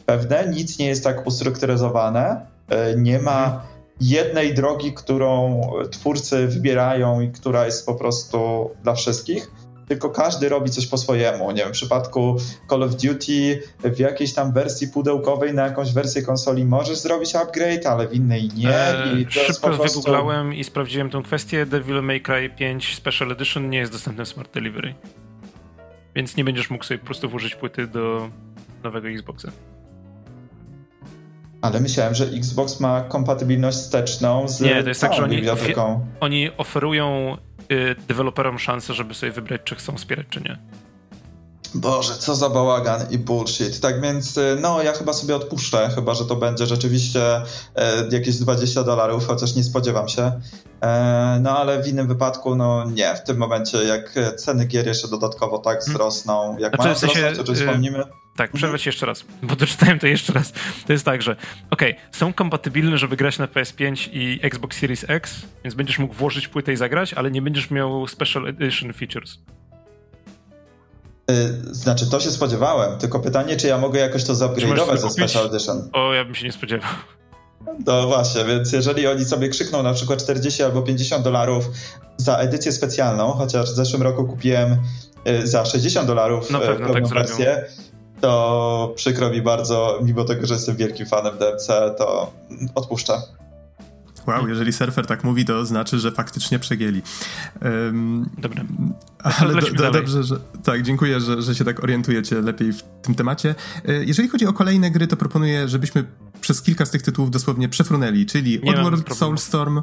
pewne, 0.06 0.48
nic 0.48 0.78
nie 0.78 0.87
jest 0.87 1.04
tak 1.04 1.26
ustrukturyzowane, 1.26 2.46
e, 2.68 2.96
nie 2.96 3.18
ma 3.18 3.44
mhm. 3.44 3.62
jednej 4.00 4.54
drogi, 4.54 4.92
którą 4.92 5.60
twórcy 5.90 6.48
wybierają 6.48 7.20
i 7.20 7.32
która 7.32 7.66
jest 7.66 7.87
po 7.87 7.94
prostu 7.94 8.70
dla 8.82 8.94
wszystkich, 8.94 9.50
tylko 9.88 10.10
każdy 10.10 10.48
robi 10.48 10.70
coś 10.70 10.86
po 10.86 10.98
swojemu. 10.98 11.50
Nie 11.50 11.62
wiem, 11.62 11.68
w 11.68 11.72
przypadku 11.72 12.36
Call 12.70 12.82
of 12.82 12.94
Duty 12.94 13.62
w 13.84 13.98
jakiejś 13.98 14.32
tam 14.32 14.52
wersji 14.52 14.88
pudełkowej 14.88 15.54
na 15.54 15.66
jakąś 15.66 15.92
wersję 15.92 16.22
konsoli 16.22 16.64
możesz 16.64 16.98
zrobić 16.98 17.34
upgrade, 17.34 17.86
ale 17.86 18.08
w 18.08 18.14
innej 18.14 18.48
nie. 18.56 18.88
Eee, 18.88 19.22
I 19.22 19.26
szybko 19.30 19.70
prostu... 19.70 20.00
wygooglałem 20.00 20.54
i 20.54 20.64
sprawdziłem 20.64 21.10
tę 21.10 21.22
kwestię. 21.24 21.66
Devil 21.66 22.02
May 22.02 22.20
Cry 22.20 22.50
5 22.50 22.94
Special 22.94 23.32
Edition 23.32 23.70
nie 23.70 23.78
jest 23.78 23.92
dostępny 23.92 24.24
w 24.24 24.28
Smart 24.28 24.54
Delivery. 24.54 24.94
Więc 26.14 26.36
nie 26.36 26.44
będziesz 26.44 26.70
mógł 26.70 26.84
sobie 26.84 26.98
po 26.98 27.06
prostu 27.06 27.28
włożyć 27.28 27.54
płyty 27.54 27.86
do 27.86 28.30
nowego 28.84 29.08
Xboxa. 29.08 29.48
Ale 31.62 31.80
myślałem, 31.80 32.14
że 32.14 32.24
Xbox 32.24 32.80
ma 32.80 33.00
kompatybilność 33.00 33.78
wsteczną 33.78 34.48
z 34.48 34.60
Nie, 34.60 34.82
to 34.82 34.88
jest 34.88 35.00
tak, 35.00 35.12
że 35.12 35.24
oni, 35.24 35.42
oni 36.20 36.50
oferują 36.56 37.36
deweloperom 38.09 38.59
szansę, 38.59 38.94
żeby 38.94 39.14
sobie 39.14 39.33
wybrać, 39.33 39.61
czy 39.64 39.74
chcą 39.74 39.96
wspierać, 39.96 40.27
czy 40.31 40.40
nie. 40.40 40.59
Boże, 41.74 42.14
co 42.14 42.34
za 42.34 42.50
bałagan 42.50 43.00
i 43.10 43.18
bullshit. 43.18 43.80
Tak 43.80 44.00
więc, 44.00 44.37
y, 44.37 44.56
no, 44.60 44.82
ja 44.82 44.92
chyba 44.92 45.12
sobie 45.12 45.37
odpuszczę, 45.37 45.90
chyba 45.94 46.14
że 46.14 46.24
to 46.24 46.37
będzie 46.37 46.66
rzeczywiście 46.66 47.42
e, 47.74 48.08
jakieś 48.10 48.37
20 48.37 48.84
dolarów, 48.84 49.26
chociaż 49.26 49.54
nie 49.54 49.64
spodziewam 49.64 50.08
się. 50.08 50.40
E, 50.80 51.38
no, 51.42 51.58
ale 51.58 51.82
w 51.82 51.88
innym 51.88 52.08
wypadku, 52.08 52.56
no 52.56 52.84
nie. 52.90 53.14
W 53.16 53.22
tym 53.22 53.37
momencie, 53.37 53.84
jak 53.84 54.14
ceny 54.37 54.64
gier 54.64 54.87
jeszcze 54.87 55.08
dodatkowo 55.08 55.58
tak 55.58 55.78
hmm. 55.78 55.94
wzrosną, 55.94 56.56
jak 56.58 56.74
znaczy, 56.74 56.78
mają 56.78 56.94
wzrosnąć, 56.94 57.38
o 57.38 57.44
czym 57.44 57.54
y, 57.54 57.58
wspomnimy. 57.58 58.04
Tak, 58.37 58.50
przerwę 58.50 58.66
mhm. 58.66 58.78
ci 58.78 58.88
jeszcze 58.88 59.06
raz, 59.06 59.24
bo 59.42 59.56
doczytałem 59.56 59.98
to 59.98 60.06
jeszcze 60.06 60.32
raz. 60.32 60.52
To 60.87 60.92
jest 60.92 61.04
tak, 61.04 61.22
że 61.22 61.37
okej, 61.70 61.92
okay, 61.92 62.04
są 62.12 62.32
kompatybilne, 62.32 62.98
żeby 62.98 63.16
grać 63.16 63.38
na 63.38 63.46
PS5 63.46 64.08
i 64.12 64.40
Xbox 64.42 64.78
Series 64.78 65.04
X, 65.08 65.42
więc 65.64 65.74
będziesz 65.74 65.98
mógł 65.98 66.14
włożyć 66.14 66.48
płytę 66.48 66.72
i 66.72 66.76
zagrać, 66.76 67.14
ale 67.14 67.30
nie 67.30 67.42
będziesz 67.42 67.70
miał 67.70 68.08
Special 68.08 68.48
Edition 68.48 68.92
Features. 68.92 69.38
Y, 71.30 71.74
znaczy, 71.74 72.10
to 72.10 72.20
się 72.20 72.30
spodziewałem, 72.30 72.98
tylko 72.98 73.20
pytanie, 73.20 73.56
czy 73.56 73.66
ja 73.66 73.78
mogę 73.78 74.00
jakoś 74.00 74.24
to 74.24 74.32
zupgrade'ować 74.32 74.98
ze 74.98 75.10
Special 75.10 75.46
Edition. 75.46 75.88
O, 75.92 76.12
ja 76.12 76.24
bym 76.24 76.34
się 76.34 76.46
nie 76.46 76.52
spodziewał. 76.52 76.90
No 77.87 78.06
właśnie, 78.06 78.44
więc 78.44 78.72
jeżeli 78.72 79.06
oni 79.06 79.24
sobie 79.24 79.48
krzykną 79.48 79.82
na 79.82 79.92
przykład 79.92 80.22
40 80.22 80.62
albo 80.62 80.82
50 80.82 81.24
dolarów 81.24 81.70
za 82.16 82.37
edycję 82.37 82.72
specjalną, 82.72 83.32
chociaż 83.32 83.70
w 83.70 83.74
zeszłym 83.74 84.02
roku 84.02 84.24
kupiłem 84.24 84.76
y, 85.28 85.46
za 85.46 85.64
60 85.64 86.06
dolarów 86.06 86.50
no 86.50 86.60
tak 86.92 87.08
wersję, 87.08 87.64
to 88.20 88.92
przykro 88.96 89.30
mi 89.30 89.42
bardzo, 89.42 89.98
mimo 90.02 90.24
tego, 90.24 90.46
że 90.46 90.54
jestem 90.54 90.76
wielkim 90.76 91.06
fanem 91.06 91.38
DMC, 91.38 91.66
to 91.98 92.32
odpuszczę. 92.74 93.12
Wow, 94.26 94.48
jeżeli 94.48 94.72
surfer 94.72 95.06
tak 95.06 95.24
mówi, 95.24 95.44
to 95.44 95.66
znaczy, 95.66 95.98
że 95.98 96.12
faktycznie 96.12 96.58
przegięli. 96.58 97.02
Um, 97.62 98.30
Dobra. 98.38 98.64
Ale 99.18 99.54
do, 99.54 99.70
do, 99.70 99.90
dobrze, 99.90 100.24
że. 100.24 100.37
Tak, 100.64 100.82
dziękuję, 100.82 101.20
że, 101.20 101.42
że 101.42 101.54
się 101.54 101.64
tak 101.64 101.84
orientujecie 101.84 102.40
lepiej 102.40 102.72
w 102.72 102.82
tym 103.02 103.14
temacie. 103.14 103.54
E, 103.88 104.04
jeżeli 104.04 104.28
chodzi 104.28 104.46
o 104.46 104.52
kolejne 104.52 104.90
gry, 104.90 105.06
to 105.06 105.16
proponuję, 105.16 105.68
żebyśmy 105.68 106.04
przez 106.40 106.62
kilka 106.62 106.87
z 106.87 106.90
tych 106.90 107.02
tytułów 107.02 107.30
dosłownie 107.30 107.68
przefrunęli, 107.68 108.27
czyli 108.27 108.60
Nie 108.62 108.70
Oddworld 108.70 109.16
Soulstorm, 109.16 109.83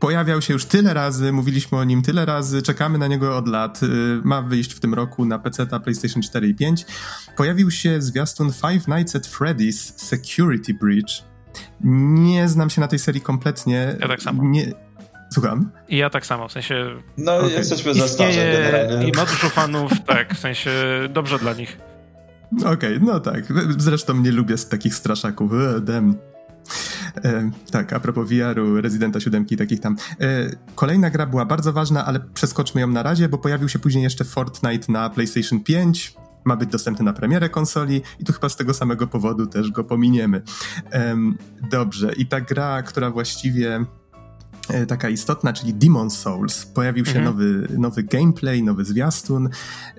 pojawiał 0.00 0.42
się 0.42 0.52
już 0.52 0.64
tyle 0.64 0.94
razy, 0.94 1.32
mówiliśmy 1.32 1.78
o 1.78 1.84
nim 1.84 2.02
tyle 2.02 2.26
razy, 2.26 2.62
czekamy 2.62 2.98
na 2.98 3.06
niego 3.06 3.36
od 3.36 3.48
lat. 3.48 3.82
Y, 3.82 3.86
ma 4.24 4.42
wyjść 4.42 4.74
w 4.74 4.80
tym 4.80 4.94
roku 4.94 5.24
na 5.24 5.38
PC, 5.38 5.66
PlayStation 5.66 6.22
4 6.22 6.48
i 6.48 6.54
5. 6.54 6.86
Pojawił 7.36 7.70
się 7.70 8.02
zwiastun 8.02 8.52
Five 8.52 8.88
Nights 8.88 9.16
at 9.16 9.26
Freddy's 9.26 9.92
Security 9.96 10.74
Breach. 10.74 11.29
Nie 11.84 12.48
znam 12.48 12.70
się 12.70 12.80
na 12.80 12.88
tej 12.88 12.98
serii 12.98 13.20
kompletnie. 13.20 13.96
Ja 14.00 14.08
tak 14.08 14.22
samo. 14.22 14.44
Nie... 14.44 14.72
Słucham? 15.32 15.70
I 15.88 15.96
ja 15.96 16.10
tak 16.10 16.26
samo, 16.26 16.48
w 16.48 16.52
sensie... 16.52 16.86
No, 17.18 17.36
okay. 17.36 17.50
jesteśmy 17.50 17.94
za 17.94 18.08
starzy 18.08 18.40
generalnie. 18.52 19.08
I 19.08 19.12
ma 19.16 19.24
dużo 19.24 19.48
fanów, 19.48 19.92
tak, 20.06 20.34
w 20.34 20.38
sensie 20.38 20.70
dobrze 21.10 21.38
dla 21.38 21.52
nich. 21.52 21.78
Okej, 22.56 22.72
okay, 22.72 23.00
no 23.00 23.20
tak. 23.20 23.44
Zresztą 23.78 24.16
nie 24.16 24.32
lubię 24.32 24.58
z 24.58 24.68
takich 24.68 24.94
straszaków. 24.94 25.52
Dem. 25.80 26.14
E, 27.24 27.50
tak, 27.70 27.92
a 27.92 28.00
propos 28.00 28.28
VR-u, 28.28 28.80
Residenta 28.80 29.20
7 29.20 29.46
i 29.50 29.56
takich 29.56 29.80
tam. 29.80 29.96
E, 30.20 30.50
kolejna 30.74 31.10
gra 31.10 31.26
była 31.26 31.44
bardzo 31.44 31.72
ważna, 31.72 32.06
ale 32.06 32.20
przeskoczmy 32.34 32.80
ją 32.80 32.86
na 32.86 33.02
razie, 33.02 33.28
bo 33.28 33.38
pojawił 33.38 33.68
się 33.68 33.78
później 33.78 34.04
jeszcze 34.04 34.24
Fortnite 34.24 34.92
na 34.92 35.10
PlayStation 35.10 35.60
5, 35.60 36.14
ma 36.44 36.56
być 36.56 36.70
dostępny 36.70 37.04
na 37.04 37.12
premierę 37.12 37.48
konsoli 37.48 38.02
i 38.18 38.24
tu 38.24 38.32
chyba 38.32 38.48
z 38.48 38.56
tego 38.56 38.74
samego 38.74 39.06
powodu 39.06 39.46
też 39.46 39.70
go 39.70 39.84
pominiemy. 39.84 40.42
dobrze, 41.70 42.12
i 42.12 42.26
ta 42.26 42.40
gra, 42.40 42.82
która 42.82 43.10
właściwie 43.10 43.86
E, 44.72 44.86
taka 44.86 45.08
istotna, 45.08 45.52
czyli 45.52 45.74
Demon 45.74 46.10
Souls. 46.10 46.66
Pojawił 46.66 47.06
się 47.06 47.18
mhm. 47.18 47.24
nowy, 47.24 47.68
nowy 47.78 48.02
gameplay, 48.02 48.62
nowy 48.62 48.84
zwiastun. 48.84 49.48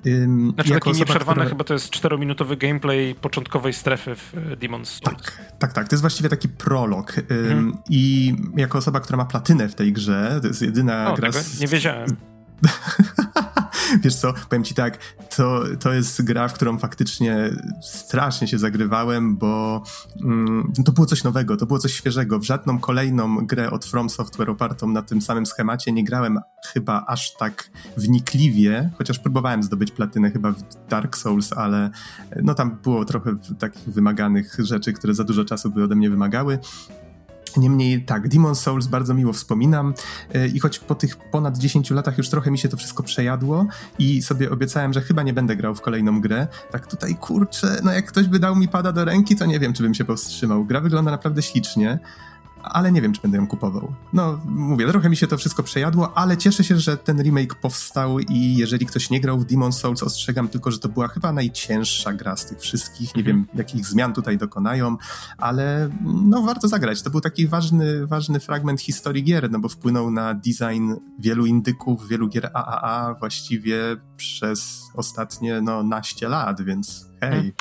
Ym, 0.05 0.51
znaczy 0.53 0.69
taki 0.73 0.91
nieprzerwany 0.91 1.35
która... 1.35 1.49
chyba 1.49 1.63
to 1.63 1.73
jest 1.73 1.89
czterominutowy 1.89 2.57
gameplay 2.57 3.15
początkowej 3.15 3.73
strefy 3.73 4.15
w 4.15 4.33
e, 4.37 4.55
Demon 4.55 4.85
Souls. 4.85 5.01
Tak, 5.01 5.41
tak, 5.59 5.73
tak. 5.73 5.87
To 5.87 5.95
jest 5.95 6.01
właściwie 6.01 6.29
taki 6.29 6.49
prolog. 6.49 7.17
Ym, 7.17 7.25
mhm. 7.29 7.77
I 7.89 8.35
jako 8.57 8.77
osoba, 8.77 8.99
która 8.99 9.17
ma 9.17 9.25
platynę 9.25 9.69
w 9.69 9.75
tej 9.75 9.93
grze, 9.93 10.39
to 10.41 10.47
jest 10.47 10.61
jedyna 10.61 11.13
o, 11.13 11.15
gra... 11.15 11.31
Z... 11.31 11.59
Nie 11.59 11.67
wiedziałem. 11.67 12.09
Wiesz 14.03 14.15
co, 14.15 14.33
powiem 14.49 14.63
ci 14.63 14.73
tak, 14.73 14.97
to, 15.37 15.63
to 15.79 15.93
jest 15.93 16.23
gra, 16.23 16.47
w 16.47 16.53
którą 16.53 16.77
faktycznie 16.77 17.49
strasznie 17.81 18.47
się 18.47 18.57
zagrywałem, 18.57 19.37
bo 19.37 19.83
mm, 20.23 20.73
to 20.85 20.91
było 20.91 21.07
coś 21.07 21.23
nowego, 21.23 21.57
to 21.57 21.65
było 21.65 21.79
coś 21.79 21.93
świeżego. 21.93 22.39
W 22.39 22.43
żadną 22.43 22.79
kolejną 22.79 23.45
grę 23.45 23.71
od 23.71 23.85
From 23.85 24.09
Software 24.09 24.49
opartą 24.49 24.87
na 24.87 25.01
tym 25.01 25.21
samym 25.21 25.45
schemacie 25.45 25.91
nie 25.91 26.03
grałem 26.03 26.39
chyba 26.73 27.05
aż 27.07 27.33
tak 27.33 27.69
wnikliwie, 27.97 28.89
chociaż 28.97 29.19
próbowałem 29.19 29.63
zdobyć 29.63 29.91
platynę 29.91 30.31
chyba 30.31 30.51
w 30.51 30.63
Dark 30.89 31.17
Souls, 31.17 31.53
ale 31.53 31.89
no 32.43 32.53
tam 32.53 32.77
było 32.83 33.05
trochę 33.05 33.35
takich 33.59 33.83
wymaganych 33.83 34.55
rzeczy, 34.59 34.93
które 34.93 35.13
za 35.13 35.23
dużo 35.23 35.45
czasu 35.45 35.69
by 35.69 35.83
ode 35.83 35.95
mnie 35.95 36.09
wymagały. 36.09 36.59
Niemniej 37.57 38.01
tak, 38.01 38.27
Demon 38.27 38.55
Souls 38.55 38.87
bardzo 38.87 39.13
miło 39.13 39.33
wspominam 39.33 39.93
e, 40.33 40.47
i 40.47 40.59
choć 40.59 40.79
po 40.79 40.95
tych 40.95 41.17
ponad 41.17 41.57
10 41.57 41.91
latach 41.91 42.17
już 42.17 42.29
trochę 42.29 42.51
mi 42.51 42.57
się 42.57 42.69
to 42.69 42.77
wszystko 42.77 43.03
przejadło 43.03 43.65
i 43.99 44.21
sobie 44.21 44.51
obiecałem, 44.51 44.93
że 44.93 45.01
chyba 45.01 45.23
nie 45.23 45.33
będę 45.33 45.55
grał 45.55 45.75
w 45.75 45.81
kolejną 45.81 46.21
grę, 46.21 46.47
tak 46.71 46.87
tutaj 46.87 47.15
kurczę, 47.15 47.79
no 47.83 47.91
jak 47.91 48.05
ktoś 48.05 48.27
by 48.27 48.39
dał 48.39 48.55
mi 48.55 48.67
pada 48.67 48.91
do 48.91 49.05
ręki, 49.05 49.35
to 49.35 49.45
nie 49.45 49.59
wiem, 49.59 49.73
czy 49.73 49.83
bym 49.83 49.93
się 49.93 50.05
powstrzymał. 50.05 50.65
Gra 50.65 50.81
wygląda 50.81 51.11
naprawdę 51.11 51.41
ślicznie 51.41 51.99
ale 52.64 52.91
nie 52.91 53.01
wiem, 53.01 53.14
czy 53.14 53.22
będę 53.22 53.38
ją 53.38 53.47
kupował. 53.47 53.93
No, 54.14 54.39
mówię, 54.45 54.88
trochę 54.88 55.09
mi 55.09 55.18
się 55.18 55.28
to 55.28 55.38
wszystko 55.38 55.64
przejadło, 55.64 56.18
ale 56.18 56.38
cieszę 56.38 56.64
się, 56.64 56.78
że 56.78 56.97
ten 56.97 57.22
remake 57.22 57.55
powstał 57.55 58.20
i 58.20 58.55
jeżeli 58.57 58.86
ktoś 58.86 59.09
nie 59.09 59.22
grał 59.22 59.39
w 59.39 59.45
Demon 59.45 59.74
Souls, 59.74 60.03
ostrzegam 60.03 60.47
tylko, 60.47 60.72
że 60.72 60.80
to 60.80 60.89
była 60.89 61.07
chyba 61.07 61.32
najcięższa 61.32 62.14
gra 62.14 62.36
z 62.36 62.45
tych 62.45 62.59
wszystkich. 62.59 63.16
Nie 63.16 63.24
wiem, 63.24 63.38
mhm. 63.38 63.57
jakich 63.57 63.86
zmian 63.86 64.14
tutaj 64.14 64.38
dokonają, 64.38 64.97
ale 65.38 65.89
no, 66.03 66.41
warto 66.41 66.68
zagrać. 66.68 67.01
To 67.01 67.09
był 67.09 67.22
taki 67.22 67.47
ważny, 67.47 68.07
ważny 68.07 68.39
fragment 68.39 68.82
historii 68.82 69.24
gier, 69.24 69.51
no 69.51 69.59
bo 69.59 69.70
wpłynął 69.70 70.12
na 70.12 70.34
design 70.34 70.93
wielu 71.20 71.45
indyków, 71.45 72.07
wielu 72.07 72.28
gier 72.28 72.49
AAA 72.53 73.16
właściwie 73.20 73.78
przez 74.18 74.82
ostatnie, 74.95 75.62
no, 75.62 75.84
naście 75.84 76.30
lat, 76.30 76.62
więc 76.62 77.05
hej. 77.22 77.32
Hmm. 77.32 77.51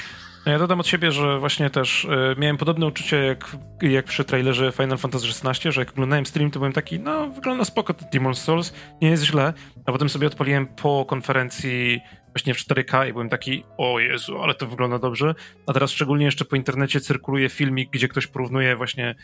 Ja 0.46 0.58
dodam 0.58 0.80
od 0.80 0.86
siebie, 0.86 1.12
że 1.12 1.38
właśnie 1.38 1.70
też 1.70 2.04
y, 2.04 2.08
miałem 2.38 2.56
podobne 2.56 2.86
uczucie 2.86 3.16
jak, 3.16 3.56
jak 3.82 4.04
przy 4.04 4.24
trailerze 4.24 4.72
Final 4.72 4.98
Fantasy 4.98 5.26
XVI, 5.26 5.72
że 5.72 5.80
jak 5.80 5.90
oglądałem 5.90 6.26
stream, 6.26 6.50
to 6.50 6.58
byłem 6.58 6.72
taki, 6.72 7.00
no 7.00 7.30
wygląda 7.30 7.64
spoko 7.64 7.94
to 7.94 8.04
Demon's 8.04 8.34
Souls, 8.34 8.72
nie 9.02 9.10
jest 9.10 9.24
źle, 9.24 9.52
a 9.86 9.92
potem 9.92 10.08
sobie 10.08 10.26
odpaliłem 10.26 10.66
po 10.66 11.04
konferencji 11.04 12.00
właśnie 12.34 12.54
w 12.54 12.58
4K 12.58 13.08
i 13.08 13.12
byłem 13.12 13.28
taki, 13.28 13.64
o 13.78 14.00
Jezu, 14.00 14.42
ale 14.42 14.54
to 14.54 14.66
wygląda 14.66 14.98
dobrze, 14.98 15.34
a 15.66 15.72
teraz 15.72 15.90
szczególnie 15.90 16.24
jeszcze 16.24 16.44
po 16.44 16.56
internecie 16.56 17.00
cyrkuluje 17.00 17.48
filmik, 17.48 17.90
gdzie 17.90 18.08
ktoś 18.08 18.26
porównuje 18.26 18.76
właśnie 18.76 19.14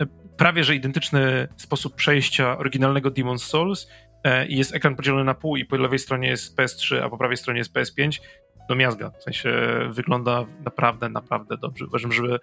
e, 0.00 0.06
prawie 0.36 0.64
że 0.64 0.74
identyczny 0.74 1.48
sposób 1.56 1.94
przejścia 1.94 2.58
oryginalnego 2.58 3.10
Demon's 3.10 3.38
Souls 3.38 3.88
e, 4.24 4.46
i 4.46 4.56
jest 4.56 4.74
ekran 4.74 4.96
podzielony 4.96 5.24
na 5.24 5.34
pół 5.34 5.56
i 5.56 5.64
po 5.64 5.76
lewej 5.76 5.98
stronie 5.98 6.28
jest 6.28 6.58
PS3, 6.58 6.96
a 7.02 7.08
po 7.08 7.18
prawej 7.18 7.36
stronie 7.36 7.58
jest 7.58 7.72
PS5 7.72 8.20
do 8.68 8.74
miazga. 8.74 9.10
W 9.10 9.22
sensie 9.22 9.50
wygląda 9.90 10.44
naprawdę, 10.64 11.08
naprawdę 11.08 11.56
dobrze. 11.56 11.86
Uważam, 11.86 12.12
że 12.12 12.38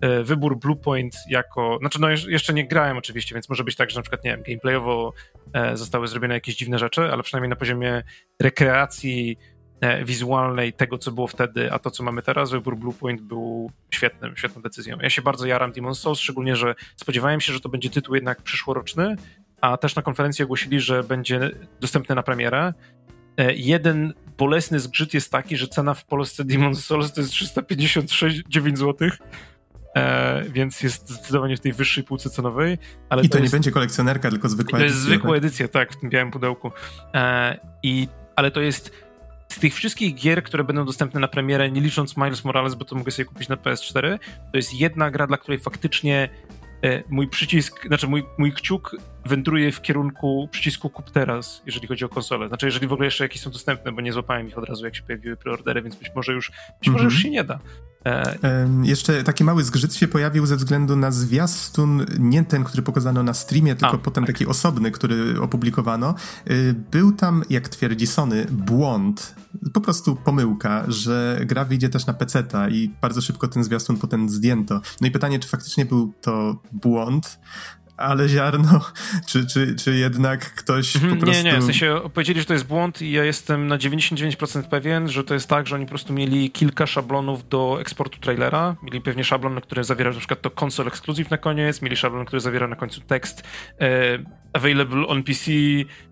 e, 0.00 0.22
wybór 0.22 0.58
Bluepoint 0.58 1.14
jako. 1.28 1.78
Znaczy, 1.80 2.00
no 2.00 2.08
jeszcze 2.10 2.54
nie 2.54 2.68
grałem 2.68 2.96
oczywiście, 2.96 3.34
więc 3.34 3.48
może 3.48 3.64
być 3.64 3.76
tak, 3.76 3.90
że 3.90 3.96
na 3.96 4.02
przykład, 4.02 4.24
nie 4.24 4.30
wiem, 4.30 4.42
gameplayowo 4.42 5.12
e, 5.52 5.76
zostały 5.76 6.08
zrobione 6.08 6.34
jakieś 6.34 6.56
dziwne 6.56 6.78
rzeczy, 6.78 7.02
ale 7.12 7.22
przynajmniej 7.22 7.50
na 7.50 7.56
poziomie 7.56 8.02
rekreacji 8.42 9.36
e, 9.80 10.04
wizualnej 10.04 10.72
tego, 10.72 10.98
co 10.98 11.12
było 11.12 11.26
wtedy, 11.26 11.72
a 11.72 11.78
to, 11.78 11.90
co 11.90 12.02
mamy 12.02 12.22
teraz, 12.22 12.50
wybór 12.50 12.76
Bluepoint 12.76 13.20
był 13.20 13.70
świetnym, 13.90 14.36
świetną 14.36 14.62
decyzją. 14.62 14.98
Ja 15.00 15.10
się 15.10 15.22
bardzo 15.22 15.46
jaram 15.46 15.72
Demon's 15.72 15.94
Souls, 15.94 16.18
szczególnie, 16.18 16.56
że 16.56 16.74
spodziewałem 16.96 17.40
się, 17.40 17.52
że 17.52 17.60
to 17.60 17.68
będzie 17.68 17.90
tytuł 17.90 18.14
jednak 18.14 18.42
przyszłoroczny, 18.42 19.16
a 19.60 19.76
też 19.76 19.96
na 19.96 20.02
konferencji 20.02 20.44
ogłosili, 20.44 20.80
że 20.80 21.02
będzie 21.02 21.50
dostępny 21.80 22.14
na 22.14 22.22
premierę. 22.22 22.72
Jeden 23.54 24.14
bolesny 24.38 24.80
zgrzyt 24.80 25.14
jest 25.14 25.32
taki, 25.32 25.56
że 25.56 25.68
cena 25.68 25.94
w 25.94 26.04
Polsce 26.04 26.44
Demon's 26.44 26.74
Souls 26.74 27.12
to 27.12 27.20
jest 27.20 27.32
356,9 27.32 28.76
zł. 28.76 29.08
E, 29.96 30.44
więc 30.48 30.82
jest 30.82 31.08
zdecydowanie 31.08 31.56
w 31.56 31.60
tej 31.60 31.72
wyższej 31.72 32.04
półce 32.04 32.30
cenowej. 32.30 32.78
Ale 33.08 33.22
I 33.22 33.28
to, 33.28 33.32
to 33.32 33.42
jest, 33.42 33.52
nie 33.52 33.56
będzie 33.56 33.70
kolekcjonerka, 33.70 34.30
tylko 34.30 34.48
zwykła 34.48 34.78
edycja. 34.78 34.88
To 34.88 34.94
jest 34.94 35.06
zwykła 35.06 35.30
tak? 35.30 35.38
edycja, 35.38 35.68
tak, 35.68 35.92
w 35.92 36.00
tym 36.00 36.10
białym 36.10 36.30
pudełku. 36.30 36.72
E, 37.14 37.58
i, 37.82 38.08
ale 38.36 38.50
to 38.50 38.60
jest 38.60 38.90
z 39.48 39.58
tych 39.58 39.74
wszystkich 39.74 40.14
gier, 40.14 40.42
które 40.42 40.64
będą 40.64 40.84
dostępne 40.84 41.20
na 41.20 41.28
premierę, 41.28 41.70
nie 41.70 41.80
licząc 41.80 42.16
Miles 42.16 42.44
Morales, 42.44 42.74
bo 42.74 42.84
to 42.84 42.96
mogę 42.96 43.10
sobie 43.12 43.26
kupić 43.26 43.48
na 43.48 43.56
PS4, 43.56 44.18
to 44.52 44.56
jest 44.56 44.74
jedna 44.74 45.10
gra, 45.10 45.26
dla 45.26 45.36
której 45.36 45.58
faktycznie 45.60 46.28
mój 47.08 47.28
przycisk, 47.28 47.86
znaczy 47.86 48.08
mój, 48.08 48.24
mój 48.38 48.52
kciuk 48.52 48.96
wędruje 49.24 49.72
w 49.72 49.82
kierunku 49.82 50.48
przycisku 50.50 50.90
kup 50.90 51.10
teraz, 51.10 51.62
jeżeli 51.66 51.86
chodzi 51.86 52.04
o 52.04 52.08
konsolę. 52.08 52.48
Znaczy, 52.48 52.66
jeżeli 52.66 52.86
w 52.86 52.92
ogóle 52.92 53.06
jeszcze 53.06 53.24
jakieś 53.24 53.40
są 53.40 53.50
dostępne, 53.50 53.92
bo 53.92 54.00
nie 54.00 54.12
złapałem 54.12 54.48
ich 54.48 54.58
od 54.58 54.68
razu, 54.68 54.84
jak 54.84 54.96
się 54.96 55.02
pojawiły 55.02 55.36
preordery, 55.36 55.82
więc 55.82 55.96
być 55.96 56.10
może 56.16 56.32
już, 56.32 56.52
być 56.80 56.88
może 56.88 57.04
już 57.04 57.14
mhm. 57.14 57.22
się 57.22 57.30
nie 57.30 57.44
da. 57.44 57.58
E... 58.06 58.68
Jeszcze 58.82 59.24
taki 59.24 59.44
mały 59.44 59.64
zgrzyt 59.64 59.94
się 59.94 60.08
pojawił 60.08 60.46
ze 60.46 60.56
względu 60.56 60.96
na 60.96 61.10
zwiastun, 61.10 62.06
nie 62.18 62.44
ten, 62.44 62.64
który 62.64 62.82
pokazano 62.82 63.22
na 63.22 63.34
streamie, 63.34 63.76
tylko 63.76 63.94
A, 63.94 63.98
potem 63.98 64.24
tak. 64.24 64.34
taki 64.34 64.46
osobny, 64.46 64.90
który 64.90 65.40
opublikowano. 65.40 66.14
E, 66.46 66.52
był 66.90 67.12
tam, 67.12 67.44
jak 67.50 67.68
twierdzi 67.68 68.06
Sony, 68.06 68.46
błąd, 68.50 69.34
po 69.72 69.80
prostu 69.80 70.16
pomyłka, 70.16 70.84
że 70.88 71.40
gra 71.46 71.64
wyjdzie 71.64 71.88
też 71.88 72.06
na 72.06 72.14
PC-ta 72.14 72.68
i 72.68 72.90
bardzo 73.00 73.20
szybko 73.20 73.48
ten 73.48 73.64
zwiastun 73.64 73.96
potem 73.96 74.28
zdjęto. 74.28 74.80
No 75.00 75.06
i 75.06 75.10
pytanie, 75.10 75.38
czy 75.38 75.48
faktycznie 75.48 75.84
był 75.84 76.12
to 76.20 76.62
błąd, 76.72 77.38
ale 77.96 78.28
ziarno, 78.28 78.80
czy, 79.28 79.46
czy, 79.46 79.74
czy 79.74 79.96
jednak 79.96 80.54
ktoś 80.54 80.96
mhm, 80.96 81.14
po 81.14 81.20
prostu... 81.20 81.44
Nie, 81.44 81.52
nie, 81.52 81.58
w 81.58 81.64
sensie 81.64 82.00
powiedzieli, 82.14 82.40
że 82.40 82.46
to 82.46 82.52
jest 82.52 82.66
błąd 82.66 83.02
i 83.02 83.10
ja 83.10 83.24
jestem 83.24 83.66
na 83.66 83.78
99% 83.78 84.62
pewien, 84.62 85.08
że 85.08 85.24
to 85.24 85.34
jest 85.34 85.48
tak, 85.48 85.66
że 85.66 85.74
oni 85.74 85.84
po 85.84 85.90
prostu 85.90 86.12
mieli 86.12 86.50
kilka 86.50 86.86
szablonów 86.86 87.48
do 87.48 87.80
eksportu 87.80 88.18
trailera, 88.18 88.76
mieli 88.82 89.00
pewnie 89.00 89.24
szablon, 89.24 89.60
który 89.60 89.84
zawiera 89.84 90.10
na 90.10 90.18
przykład 90.18 90.42
to 90.42 90.50
console 90.64 90.88
exclusive 90.88 91.30
na 91.30 91.38
koniec, 91.38 91.82
mieli 91.82 91.96
szablon, 91.96 92.24
który 92.24 92.40
zawiera 92.40 92.68
na 92.68 92.76
końcu 92.76 93.00
tekst 93.00 93.42
e, 93.80 94.18
available 94.52 95.06
on 95.06 95.22
PC, 95.22 95.50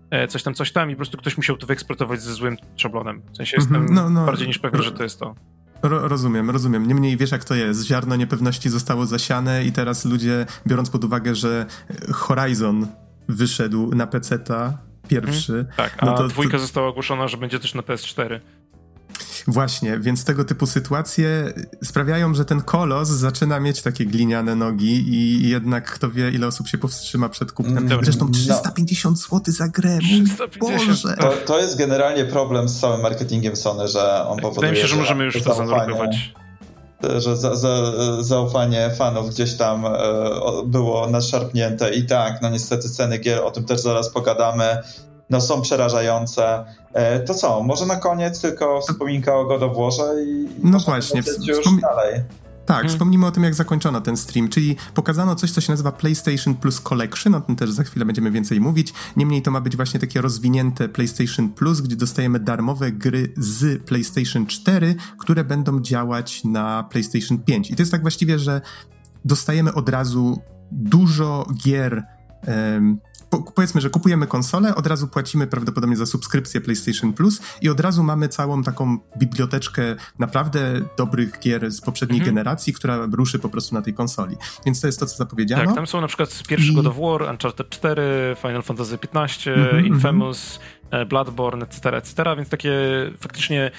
e, 0.09 0.27
coś 0.27 0.43
tam, 0.43 0.53
coś 0.53 0.71
tam 0.71 0.89
i 0.89 0.93
po 0.93 0.97
prostu 0.97 1.17
ktoś 1.17 1.37
musiał 1.37 1.57
to 1.57 1.67
wyeksportować 1.67 2.21
ze 2.21 2.33
złym 2.33 2.57
szablonem. 2.75 3.21
W 3.33 3.37
sensie 3.37 3.57
jestem 3.57 3.75
mm 3.75 3.87
-hmm, 3.87 3.93
no, 3.93 4.09
no, 4.09 4.25
bardziej 4.25 4.47
niż 4.47 4.59
pewien, 4.59 4.81
że 4.81 4.91
to 4.91 5.03
jest 5.03 5.19
to. 5.19 5.35
Ro 5.83 6.07
rozumiem, 6.07 6.49
rozumiem. 6.49 6.87
Niemniej 6.87 7.17
wiesz, 7.17 7.31
jak 7.31 7.43
to 7.43 7.55
jest. 7.55 7.85
Ziarno 7.85 8.15
niepewności 8.15 8.69
zostało 8.69 9.05
zasiane 9.05 9.65
i 9.65 9.71
teraz 9.71 10.05
ludzie, 10.05 10.45
biorąc 10.67 10.89
pod 10.89 11.03
uwagę, 11.03 11.35
że 11.35 11.65
Horizon 12.11 12.87
wyszedł 13.27 13.95
na 13.95 14.07
PC-ta 14.07 14.77
pierwszy. 15.07 15.51
Hmm, 15.51 15.73
tak, 15.77 15.95
a 15.97 16.05
no 16.05 16.17
to, 16.17 16.27
dwójka 16.27 16.51
to... 16.51 16.59
została 16.59 16.87
ogłoszona, 16.87 17.27
że 17.27 17.37
będzie 17.37 17.59
też 17.59 17.73
na 17.73 17.81
PS4. 17.81 18.39
Właśnie, 19.47 19.99
więc 19.99 20.25
tego 20.25 20.45
typu 20.45 20.67
sytuacje 20.67 21.53
sprawiają, 21.83 22.33
że 22.33 22.45
ten 22.45 22.61
kolos 22.61 23.09
zaczyna 23.09 23.59
mieć 23.59 23.81
takie 23.81 24.05
gliniane 24.05 24.55
nogi 24.55 25.13
i 25.13 25.49
jednak 25.49 25.91
kto 25.91 26.11
wie, 26.11 26.29
ile 26.29 26.47
osób 26.47 26.67
się 26.67 26.77
powstrzyma 26.77 27.29
przed 27.29 27.51
kupnem. 27.51 27.77
Mm, 27.77 28.05
Zresztą 28.05 28.31
350 28.31 29.17
no. 29.17 29.39
zł 29.39 29.53
za 29.53 29.67
grę, 29.67 29.99
350. 30.25 30.87
Boże. 30.87 31.15
To, 31.17 31.33
to 31.45 31.59
jest 31.59 31.77
generalnie 31.77 32.25
problem 32.25 32.69
z 32.69 32.79
całym 32.79 33.01
marketingiem 33.01 33.55
Sony, 33.55 33.87
że 33.87 34.27
on 34.27 34.39
powoduje, 34.39 34.53
Wydaje 34.55 34.71
mi 34.71 34.77
się, 34.77 34.87
że 34.87 34.95
możemy 34.95 35.23
już 35.25 35.43
to 35.43 35.55
zaufanie, 35.55 35.95
że 37.17 37.37
za, 37.37 37.55
za, 37.55 37.91
zaufanie 38.23 38.89
fanów 38.97 39.29
gdzieś 39.29 39.53
tam 39.53 39.85
e, 39.85 39.91
było 40.65 41.09
nadszarpnięte 41.09 41.93
i 41.93 42.05
tak, 42.05 42.41
no 42.41 42.49
niestety 42.49 42.89
ceny 42.89 43.17
gier, 43.17 43.39
o 43.39 43.51
tym 43.51 43.65
też 43.65 43.81
zaraz 43.81 44.09
pogadamy, 44.09 44.77
no 45.29 45.41
są 45.41 45.61
przerażające. 45.61 46.65
E, 46.93 47.19
to 47.19 47.33
co, 47.33 47.63
może 47.63 47.85
na 47.85 47.95
koniec 47.95 48.41
tylko 48.41 48.81
wspominka 48.81 49.35
o 49.35 49.45
God 49.45 49.63
of 49.63 49.77
Warze 49.77 50.23
i, 50.23 50.47
no 50.63 50.79
właśnie, 50.79 51.21
już 51.47 51.57
wspom... 51.57 51.79
dalej. 51.79 52.23
Tak, 52.65 52.77
hmm. 52.77 52.89
wspomnimy 52.89 53.25
o 53.25 53.31
tym, 53.31 53.43
jak 53.43 53.53
zakończono 53.53 54.01
ten 54.01 54.17
stream, 54.17 54.49
czyli 54.49 54.75
pokazano 54.93 55.35
coś, 55.35 55.51
co 55.51 55.61
się 55.61 55.71
nazywa 55.71 55.91
PlayStation 55.91 56.55
Plus 56.55 56.81
Collection, 56.81 57.35
o 57.35 57.41
tym 57.41 57.55
też 57.55 57.71
za 57.71 57.83
chwilę 57.83 58.05
będziemy 58.05 58.31
więcej 58.31 58.61
mówić. 58.61 58.93
Niemniej 59.15 59.41
to 59.41 59.51
ma 59.51 59.61
być 59.61 59.75
właśnie 59.75 59.99
takie 59.99 60.21
rozwinięte 60.21 60.89
PlayStation 60.89 61.49
Plus, 61.49 61.81
gdzie 61.81 61.95
dostajemy 61.95 62.39
darmowe 62.39 62.91
gry 62.91 63.33
z 63.37 63.83
PlayStation 63.83 64.45
4, 64.45 64.95
które 65.19 65.43
będą 65.43 65.81
działać 65.81 66.43
na 66.43 66.83
PlayStation 66.83 67.37
5. 67.37 67.71
I 67.71 67.75
to 67.75 67.81
jest 67.81 67.91
tak 67.91 68.01
właściwie, 68.01 68.39
że 68.39 68.61
dostajemy 69.25 69.73
od 69.73 69.89
razu 69.89 70.41
dużo 70.71 71.47
gier 71.63 72.03
powiedzmy, 73.41 73.81
że 73.81 73.89
kupujemy 73.89 74.27
konsolę, 74.27 74.75
od 74.75 74.87
razu 74.87 75.07
płacimy 75.07 75.47
prawdopodobnie 75.47 75.95
za 75.95 76.05
subskrypcję 76.05 76.61
PlayStation 76.61 77.13
Plus 77.13 77.41
i 77.61 77.69
od 77.69 77.79
razu 77.79 78.03
mamy 78.03 78.29
całą 78.29 78.63
taką 78.63 78.97
biblioteczkę 79.17 79.95
naprawdę 80.19 80.81
dobrych 80.97 81.39
gier 81.39 81.71
z 81.71 81.81
poprzedniej 81.81 82.19
mhm. 82.19 82.35
generacji, 82.35 82.73
która 82.73 83.07
ruszy 83.11 83.39
po 83.39 83.49
prostu 83.49 83.75
na 83.75 83.81
tej 83.81 83.93
konsoli. 83.93 84.35
Więc 84.65 84.81
to 84.81 84.87
jest 84.87 84.99
to, 84.99 85.05
co 85.05 85.17
zapowiedziano. 85.17 85.65
Tak, 85.65 85.75
tam 85.75 85.87
są 85.87 86.01
na 86.01 86.07
przykład 86.07 86.43
pierwszy 86.47 86.71
I... 86.71 86.75
God 86.75 86.87
of 86.87 86.95
War, 86.97 87.29
Uncharted 87.31 87.69
4, 87.69 88.35
Final 88.41 88.63
Fantasy 88.63 88.97
15, 88.97 89.53
mm 89.53 89.67
-hmm, 89.67 89.85
Infamous, 89.85 90.59
-hmm. 90.91 91.07
Bloodborne, 91.07 91.65
etc., 91.65 91.97
etc., 91.97 92.15
więc 92.37 92.49
takie 92.49 92.71
faktycznie 93.19 93.71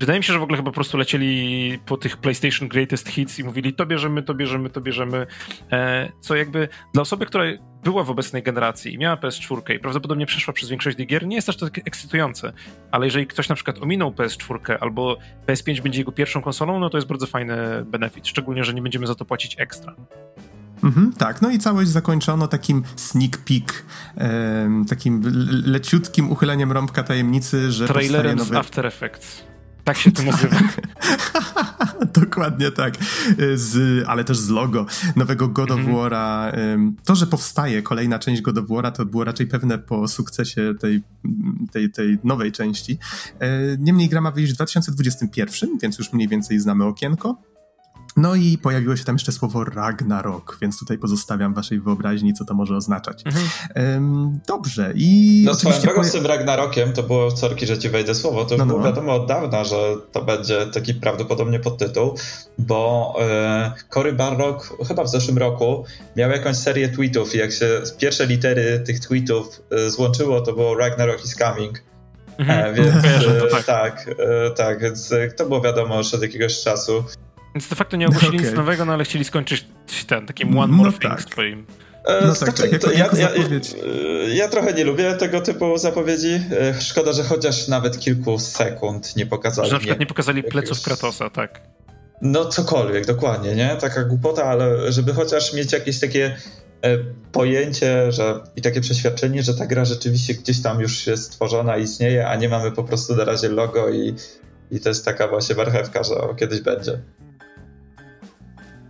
Wydaje 0.00 0.18
mi 0.18 0.24
się, 0.24 0.32
że 0.32 0.38
w 0.38 0.42
ogóle 0.42 0.56
chyba 0.56 0.70
po 0.70 0.74
prostu 0.74 0.96
lecieli 0.96 1.78
po 1.86 1.96
tych 1.96 2.16
PlayStation 2.16 2.68
Greatest 2.68 3.08
Hits 3.08 3.38
i 3.38 3.44
mówili 3.44 3.74
to 3.74 3.86
bierzemy, 3.86 4.22
to 4.22 4.34
bierzemy, 4.34 4.70
to 4.70 4.80
bierzemy. 4.80 5.26
E, 5.72 6.12
co 6.20 6.36
jakby 6.36 6.68
dla 6.92 7.02
osoby, 7.02 7.26
która 7.26 7.44
była 7.84 8.04
w 8.04 8.10
obecnej 8.10 8.42
generacji 8.42 8.94
i 8.94 8.98
miała 8.98 9.16
PS4 9.16 9.74
i 9.74 9.78
prawdopodobnie 9.78 10.26
przeszła 10.26 10.54
przez 10.54 10.68
większość 10.68 10.96
gier, 10.96 11.26
nie 11.26 11.36
jest 11.36 11.48
aż 11.48 11.56
tak 11.56 11.78
ekscytujące. 11.78 12.52
Ale 12.90 13.06
jeżeli 13.06 13.26
ktoś 13.26 13.48
na 13.48 13.54
przykład 13.54 13.78
ominął 13.82 14.10
PS4 14.10 14.76
albo 14.80 15.16
PS5 15.46 15.80
będzie 15.80 16.00
jego 16.00 16.12
pierwszą 16.12 16.42
konsolą, 16.42 16.80
no 16.80 16.90
to 16.90 16.98
jest 16.98 17.08
bardzo 17.08 17.26
fajny 17.26 17.84
benefit. 17.84 18.28
Szczególnie, 18.28 18.64
że 18.64 18.74
nie 18.74 18.82
będziemy 18.82 19.06
za 19.06 19.14
to 19.14 19.24
płacić 19.24 19.56
ekstra. 19.58 19.94
Mhm, 20.84 21.12
tak, 21.12 21.42
no 21.42 21.50
i 21.50 21.58
całość 21.58 21.88
zakończono 21.90 22.48
takim 22.48 22.82
sneak 22.96 23.36
peek, 23.36 23.84
e, 24.18 24.84
takim 24.88 25.22
leciutkim 25.64 26.30
uchyleniem 26.30 26.72
rąbka 26.72 27.02
tajemnicy, 27.02 27.72
że 27.72 27.88
Trailerem 27.88 28.38
nowy... 28.38 28.54
z 28.54 28.56
After 28.56 28.86
Effects. 28.86 29.45
Tak 29.86 29.98
się 29.98 30.12
to 30.12 30.22
nazywa. 30.30 30.56
Dokładnie 32.14 32.70
tak. 32.70 32.94
Z, 33.54 34.04
ale 34.08 34.24
też 34.24 34.38
z 34.38 34.48
logo 34.48 34.86
nowego 35.16 35.48
God 35.48 35.70
of 35.70 35.78
mhm. 35.78 35.96
War'a. 35.96 36.52
To, 37.04 37.14
że 37.14 37.26
powstaje 37.26 37.82
kolejna 37.82 38.18
część 38.18 38.42
God 38.42 38.58
of 38.58 38.64
War'a, 38.64 38.92
to 38.92 39.04
było 39.04 39.24
raczej 39.24 39.46
pewne 39.46 39.78
po 39.78 40.08
sukcesie 40.08 40.74
tej, 40.80 41.02
tej, 41.72 41.90
tej 41.90 42.18
nowej 42.24 42.52
części. 42.52 42.98
E, 43.38 43.76
niemniej 43.78 44.08
gra 44.08 44.20
ma 44.20 44.30
wyjść 44.30 44.52
w 44.52 44.54
2021, 44.54 45.78
więc 45.82 45.98
już 45.98 46.12
mniej 46.12 46.28
więcej 46.28 46.60
znamy 46.60 46.84
okienko. 46.84 47.42
No 48.16 48.34
i 48.34 48.58
pojawiło 48.58 48.96
się 48.96 49.04
tam 49.04 49.14
jeszcze 49.14 49.32
słowo 49.32 49.64
Ragnarok, 49.64 50.58
więc 50.60 50.78
tutaj 50.78 50.98
pozostawiam 50.98 51.54
waszej 51.54 51.80
wyobraźni, 51.80 52.34
co 52.34 52.44
to 52.44 52.54
może 52.54 52.76
oznaczać. 52.76 53.24
Mhm. 53.26 54.40
dobrze, 54.46 54.92
i. 54.94 55.42
No 55.46 55.54
swoją 55.54 55.80
drogą 55.80 56.04
z 56.04 56.12
tym 56.12 56.26
Ragnarokiem, 56.26 56.92
to 56.92 57.02
było 57.02 57.36
sorki, 57.36 57.66
że 57.66 57.78
ci 57.78 57.88
wejdę 57.88 58.14
słowo, 58.14 58.44
to 58.44 58.54
już 58.54 58.58
no, 58.58 58.64
no. 58.64 58.72
było 58.72 58.84
wiadomo 58.84 59.14
od 59.14 59.26
dawna, 59.26 59.64
że 59.64 59.76
to 60.12 60.22
będzie 60.22 60.66
taki 60.66 60.94
prawdopodobnie 60.94 61.60
podtytuł, 61.60 62.14
bo 62.58 63.14
e, 63.20 63.72
Cory 63.88 64.12
Barrock 64.12 64.86
chyba 64.88 65.04
w 65.04 65.08
zeszłym 65.08 65.38
roku 65.38 65.84
miał 66.16 66.30
jakąś 66.30 66.56
serię 66.56 66.88
tweetów 66.88 67.34
i 67.34 67.38
jak 67.38 67.52
się 67.52 67.82
pierwsze 67.98 68.26
litery 68.26 68.82
tych 68.86 69.00
tweetów 69.00 69.62
e, 69.70 69.90
złączyło, 69.90 70.40
to 70.40 70.52
było 70.52 70.74
Ragnarok 70.74 71.24
is 71.24 71.34
coming. 71.34 71.82
Mhm. 72.38 72.70
E, 72.70 72.74
więc 72.74 72.88
e, 72.96 73.48
tak, 73.50 73.64
tak, 73.64 74.08
e, 74.08 74.50
tak, 74.50 74.80
więc 74.80 75.12
e, 75.12 75.30
to 75.30 75.46
było 75.46 75.60
wiadomo 75.60 75.98
już 75.98 76.14
od 76.14 76.22
jakiegoś 76.22 76.62
czasu. 76.62 77.04
Więc 77.56 77.68
de 77.68 77.76
facto 77.76 77.96
nie 77.96 78.06
ogłosili 78.06 78.36
okay. 78.36 78.46
nic 78.46 78.56
nowego, 78.56 78.84
no 78.84 78.92
ale 78.92 79.04
chcieli 79.04 79.24
skończyć 79.24 79.66
ten 80.06 80.26
takim 80.26 80.58
one 80.58 80.72
more 80.72 80.90
no 80.90 80.98
thing 80.98 81.12
tak. 81.14 81.22
swoim. 81.22 81.66
E, 82.06 82.26
no 82.26 82.34
tak, 82.34 82.54
tak, 82.54 82.72
jako, 82.72 82.90
ja, 82.90 83.08
ja, 83.18 83.30
ja, 84.28 84.48
trochę 84.48 84.72
nie 84.72 84.84
lubię 84.84 85.14
tego 85.14 85.40
typu 85.40 85.78
zapowiedzi. 85.78 86.40
E, 86.60 86.80
szkoda, 86.80 87.12
że 87.12 87.24
chociaż 87.24 87.68
nawet 87.68 87.98
kilku 87.98 88.38
sekund 88.38 89.16
nie 89.16 89.26
pokazali. 89.26 89.68
Że 89.68 89.74
na 89.74 89.78
przykład 89.78 89.98
nie, 89.98 90.02
nie 90.02 90.06
pokazali 90.06 90.42
pleców 90.42 90.82
Kratosa, 90.82 91.30
tak. 91.30 91.60
No 92.22 92.44
cokolwiek, 92.44 93.06
dokładnie, 93.06 93.54
nie? 93.54 93.76
Taka 93.80 94.04
głupota, 94.04 94.44
ale 94.44 94.92
żeby 94.92 95.12
chociaż 95.12 95.54
mieć 95.54 95.72
jakieś 95.72 96.00
takie 96.00 96.36
e, 96.82 96.98
pojęcie 97.32 98.12
że, 98.12 98.40
i 98.56 98.62
takie 98.62 98.80
przeświadczenie, 98.80 99.42
że 99.42 99.54
ta 99.54 99.66
gra 99.66 99.84
rzeczywiście 99.84 100.34
gdzieś 100.34 100.62
tam 100.62 100.80
już 100.80 101.06
jest 101.06 101.22
stworzona, 101.22 101.76
istnieje, 101.76 102.28
a 102.28 102.36
nie 102.36 102.48
mamy 102.48 102.72
po 102.72 102.84
prostu 102.84 103.16
na 103.16 103.24
razie 103.24 103.48
logo 103.48 103.90
i, 103.90 104.14
i 104.70 104.80
to 104.80 104.88
jest 104.88 105.04
taka 105.04 105.28
właśnie 105.28 105.54
marchewka, 105.54 106.02
że 106.02 106.14
o, 106.14 106.34
kiedyś 106.34 106.60
będzie. 106.60 106.98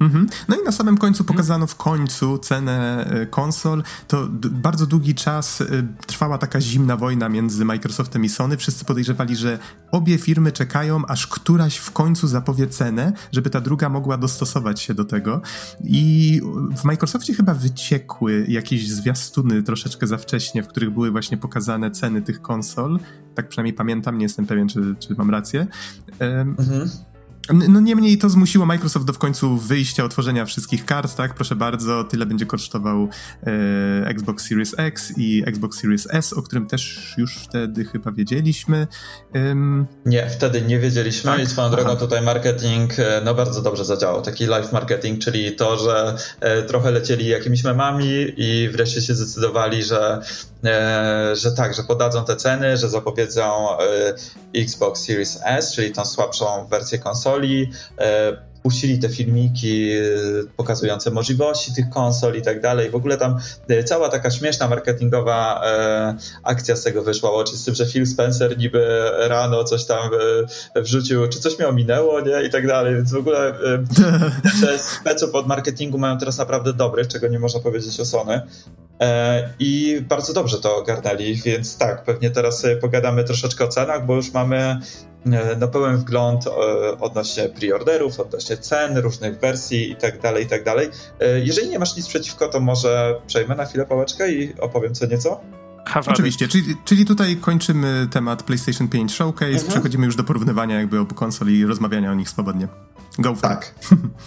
Mhm. 0.00 0.26
No 0.48 0.56
i 0.56 0.64
na 0.64 0.72
samym 0.72 0.96
końcu 0.96 1.24
pokazano 1.24 1.66
w 1.66 1.76
końcu 1.76 2.38
cenę 2.38 3.06
e, 3.10 3.26
konsol. 3.26 3.82
To 4.08 4.28
bardzo 4.50 4.86
długi 4.86 5.14
czas 5.14 5.60
e, 5.60 5.64
trwała 6.06 6.38
taka 6.38 6.60
zimna 6.60 6.96
wojna 6.96 7.28
między 7.28 7.64
Microsoftem 7.64 8.24
i 8.24 8.28
Sony. 8.28 8.56
Wszyscy 8.56 8.84
podejrzewali, 8.84 9.36
że 9.36 9.58
obie 9.90 10.18
firmy 10.18 10.52
czekają, 10.52 11.06
aż 11.06 11.26
któraś 11.26 11.76
w 11.76 11.90
końcu 11.90 12.26
zapowie 12.26 12.66
cenę, 12.66 13.12
żeby 13.32 13.50
ta 13.50 13.60
druga 13.60 13.88
mogła 13.88 14.16
dostosować 14.18 14.80
się 14.80 14.94
do 14.94 15.04
tego. 15.04 15.40
I 15.84 16.40
w 16.76 16.84
Microsoftie 16.84 17.34
chyba 17.34 17.54
wyciekły 17.54 18.46
jakieś 18.48 18.88
zwiastuny 18.88 19.62
troszeczkę 19.62 20.06
za 20.06 20.18
wcześnie, 20.18 20.62
w 20.62 20.68
których 20.68 20.90
były 20.90 21.10
właśnie 21.10 21.36
pokazane 21.36 21.90
ceny 21.90 22.22
tych 22.22 22.42
konsol. 22.42 22.98
Tak 23.34 23.48
przynajmniej 23.48 23.74
pamiętam, 23.74 24.18
nie 24.18 24.24
jestem 24.24 24.46
pewien, 24.46 24.68
czy, 24.68 24.94
czy 24.98 25.14
mam 25.18 25.30
rację. 25.30 25.66
Mhm. 26.58 26.90
No 27.52 27.80
niemniej 27.80 28.18
to 28.18 28.30
zmusiło 28.30 28.66
Microsoft 28.66 29.06
do 29.06 29.12
w 29.12 29.18
końcu 29.18 29.56
wyjścia, 29.56 30.04
otworzenia 30.04 30.44
wszystkich 30.44 30.84
kart, 30.84 31.16
tak? 31.16 31.34
Proszę 31.34 31.56
bardzo, 31.56 32.04
tyle 32.04 32.26
będzie 32.26 32.46
kosztował 32.46 33.08
e, 33.46 34.06
Xbox 34.06 34.48
Series 34.48 34.74
X 34.78 35.12
i 35.16 35.42
Xbox 35.46 35.80
Series 35.80 36.08
S, 36.10 36.32
o 36.32 36.42
którym 36.42 36.66
też 36.66 37.14
już 37.18 37.36
wtedy 37.36 37.84
chyba 37.84 38.12
wiedzieliśmy. 38.12 38.86
Um, 39.34 39.86
nie, 40.06 40.30
wtedy 40.30 40.62
nie 40.62 40.78
wiedzieliśmy 40.78 41.30
tak? 41.30 41.40
i 41.40 41.46
swoją 41.46 41.70
drogą 41.70 41.90
Aha. 41.90 42.00
tutaj 42.00 42.22
marketing 42.22 42.98
e, 42.98 43.20
no 43.24 43.34
bardzo 43.34 43.62
dobrze 43.62 43.84
zadziałał. 43.84 44.22
Taki 44.22 44.46
live 44.46 44.72
marketing, 44.72 45.20
czyli 45.20 45.52
to, 45.52 45.78
że 45.78 46.16
e, 46.40 46.62
trochę 46.62 46.90
lecieli 46.90 47.26
jakimiś 47.26 47.64
memami 47.64 48.26
i 48.36 48.68
wreszcie 48.72 49.02
się 49.02 49.14
zdecydowali, 49.14 49.82
że, 49.82 50.20
e, 50.64 51.36
że 51.36 51.52
tak, 51.52 51.74
że 51.74 51.82
podadzą 51.82 52.24
te 52.24 52.36
ceny, 52.36 52.76
że 52.76 52.88
zapowiedzą 52.88 53.78
e, 53.78 54.14
Xbox 54.54 55.04
Series 55.04 55.38
S, 55.44 55.72
czyli 55.72 55.92
tą 55.92 56.04
słabszą 56.04 56.66
wersję 56.70 56.98
konsoli, 56.98 57.35
e, 57.44 57.70
puścili 58.66 58.98
te 58.98 59.08
filmiki 59.08 59.90
e, 59.90 60.02
pokazujące 60.56 61.10
możliwości 61.10 61.74
tych 61.74 61.90
konsol 61.90 62.34
i 62.34 62.42
tak 62.42 62.60
dalej. 62.60 62.90
W 62.90 62.94
ogóle 62.94 63.16
tam 63.16 63.38
e, 63.68 63.84
cała 63.84 64.08
taka 64.08 64.30
śmieszna 64.30 64.68
marketingowa 64.68 65.62
akcja 66.42 66.76
z 66.76 66.82
tego 66.82 67.02
wyszła. 67.02 67.30
Łącznie 67.30 67.58
z 67.58 67.64
tym, 67.64 67.74
że 67.74 67.86
Phil 67.86 68.06
Spencer 68.06 68.58
niby 68.58 69.10
rano 69.28 69.64
coś 69.64 69.84
tam 69.84 70.10
wrzucił, 70.76 71.28
czy 71.28 71.40
coś 71.40 71.58
miał 71.58 71.74
minęło, 71.74 72.20
nie? 72.20 72.42
I 72.46 72.50
tak 72.50 72.66
dalej. 72.66 72.94
Więc 72.94 73.12
w 73.12 73.16
ogóle 73.16 73.54
te 74.60 74.78
speców 74.78 75.34
od 75.34 75.46
marketingu 75.46 75.98
mają 75.98 76.18
teraz 76.18 76.38
naprawdę 76.38 76.72
dobrych, 76.72 77.08
czego 77.08 77.28
nie 77.28 77.38
można 77.38 77.60
powiedzieć 77.60 78.00
o 78.00 78.04
Sony. 78.04 78.40
I 79.58 80.00
bardzo 80.08 80.32
dobrze 80.32 80.58
to 80.58 80.76
ogarnęli, 80.76 81.34
więc 81.34 81.78
tak, 81.78 82.04
pewnie 82.04 82.30
teraz 82.30 82.62
pogadamy 82.80 83.24
troszeczkę 83.24 83.64
o 83.64 83.68
cenach, 83.68 84.06
bo 84.06 84.14
już 84.14 84.32
mamy 84.32 84.80
E, 85.32 85.56
no, 85.56 85.68
pełen 85.68 85.96
wgląd 85.96 86.46
e, 86.46 86.50
odnośnie 87.00 87.48
preorderów, 87.48 88.20
odnośnie 88.20 88.55
cen, 88.58 88.98
różnych 88.98 89.40
wersji 89.40 89.90
i 89.90 89.96
tak 89.96 90.20
dalej, 90.20 90.44
i 90.44 90.46
tak. 90.46 90.90
E, 91.20 91.40
jeżeli 91.40 91.68
nie 91.68 91.78
masz 91.78 91.96
nic 91.96 92.08
przeciwko, 92.08 92.48
to 92.48 92.60
może 92.60 93.20
przejmę 93.26 93.54
na 93.54 93.64
chwilę 93.64 93.86
pałeczkę 93.86 94.32
i 94.32 94.54
opowiem 94.60 94.94
co 94.94 95.06
nieco. 95.06 95.40
Oczywiście, 96.06 96.48
czyli, 96.48 96.76
czyli 96.84 97.04
tutaj 97.04 97.36
kończymy 97.36 98.08
temat 98.10 98.42
PlayStation 98.42 98.88
5 98.88 99.12
Showcase, 99.12 99.50
mhm. 99.50 99.68
przechodzimy 99.68 100.06
już 100.06 100.16
do 100.16 100.24
porównywania 100.24 100.78
jakby 100.78 101.00
obu 101.00 101.14
konsol 101.14 101.48
i 101.48 101.64
rozmawiania 101.64 102.12
o 102.12 102.14
nich 102.14 102.28
swobodnie. 102.28 102.68
Go 103.18 103.34
for 103.34 103.42
tak. 103.42 103.74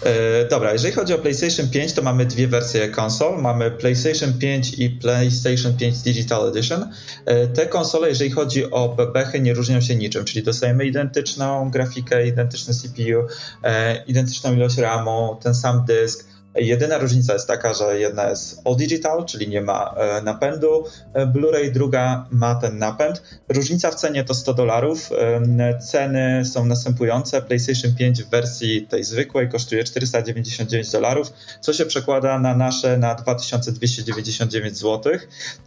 e, 0.02 0.48
dobra, 0.48 0.72
jeżeli 0.72 0.94
chodzi 0.94 1.14
o 1.14 1.18
PlayStation 1.18 1.68
5, 1.68 1.92
to 1.92 2.02
mamy 2.02 2.26
dwie 2.26 2.48
wersje 2.48 2.88
konsol. 2.88 3.42
Mamy 3.42 3.70
PlayStation 3.70 4.32
5 4.38 4.78
i 4.78 4.90
PlayStation 4.90 5.76
5 5.76 5.98
Digital 5.98 6.48
Edition. 6.48 6.92
E, 7.26 7.46
te 7.46 7.66
konsole, 7.66 8.08
jeżeli 8.08 8.30
chodzi 8.30 8.70
o 8.70 8.88
bebechy, 8.88 9.40
nie 9.40 9.54
różnią 9.54 9.80
się 9.80 9.96
niczym, 9.96 10.24
czyli 10.24 10.42
dostajemy 10.42 10.86
identyczną 10.86 11.70
grafikę, 11.70 12.26
identyczny 12.26 12.74
CPU, 12.74 13.26
e, 13.64 14.04
identyczną 14.04 14.52
ilość 14.52 14.78
RAMu, 14.78 15.38
ten 15.42 15.54
sam 15.54 15.84
dysk, 15.84 16.29
Jedyna 16.54 16.98
różnica 16.98 17.32
jest 17.32 17.48
taka, 17.48 17.74
że 17.74 18.00
jedna 18.00 18.30
jest 18.30 18.62
all 18.64 18.76
digital, 18.76 19.24
czyli 19.24 19.48
nie 19.48 19.60
ma 19.60 19.94
e, 19.96 20.22
napędu 20.22 20.84
e, 21.14 21.26
Blu-ray, 21.26 21.70
druga 21.72 22.26
ma 22.30 22.54
ten 22.54 22.78
napęd. 22.78 23.22
Różnica 23.48 23.90
w 23.90 23.94
cenie 23.94 24.24
to 24.24 24.34
100 24.34 24.54
dolarów. 24.54 25.10
E, 25.58 25.78
ceny 25.78 26.44
są 26.44 26.66
następujące. 26.66 27.42
PlayStation 27.42 27.94
5 27.94 28.22
w 28.22 28.30
wersji 28.30 28.86
tej 28.86 29.04
zwykłej 29.04 29.48
kosztuje 29.48 29.84
499 29.84 30.90
dolarów, 30.90 31.32
co 31.60 31.72
się 31.72 31.86
przekłada 31.86 32.38
na 32.38 32.54
nasze 32.54 32.98
na 32.98 33.14
2299 33.14 34.78
zł 34.78 35.12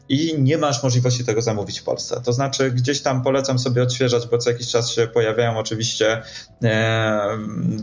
i 0.10 0.36
nie 0.40 0.58
masz 0.58 0.84
możliwości 0.84 1.26
tego 1.26 1.42
zamówić 1.42 1.80
w 1.80 1.84
Polsce. 1.84 2.22
To 2.24 2.34
znaczy 2.34 2.72
gdzieś 2.72 3.02
tam 3.02 3.24
polecam 3.24 3.60
sobie 3.60 3.84
odświeżać, 3.84 4.28
bo 4.28 4.38
co 4.38 4.50
jakiś 4.50 4.68
czas 4.68 4.92
się 4.92 5.08
pojawiają 5.08 5.58
oczywiście 5.58 6.22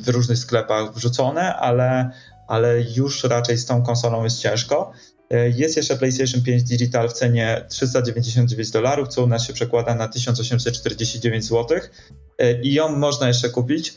w 0.04 0.08
różnych 0.08 0.38
sklepach 0.38 0.94
wrzucone, 0.94 1.56
ale 1.56 2.10
ale 2.50 2.80
już 2.96 3.24
raczej 3.24 3.58
z 3.58 3.66
tą 3.66 3.82
konsolą 3.82 4.24
jest 4.24 4.40
ciężko. 4.40 4.92
E, 5.30 5.48
jest 5.48 5.76
jeszcze 5.76 5.96
PlayStation 5.96 6.42
5 6.42 6.62
Digital 6.62 7.08
w 7.08 7.12
cenie 7.12 7.66
399 7.68 8.70
dolarów, 8.70 9.08
co 9.08 9.24
u 9.24 9.26
nas 9.26 9.46
się 9.46 9.52
przekłada 9.52 9.94
na 9.94 10.08
1849 10.08 11.44
zł 11.44 11.78
e, 12.38 12.62
i 12.62 12.74
ją 12.74 12.96
można 12.96 13.28
jeszcze 13.28 13.48
kupić. 13.48 13.94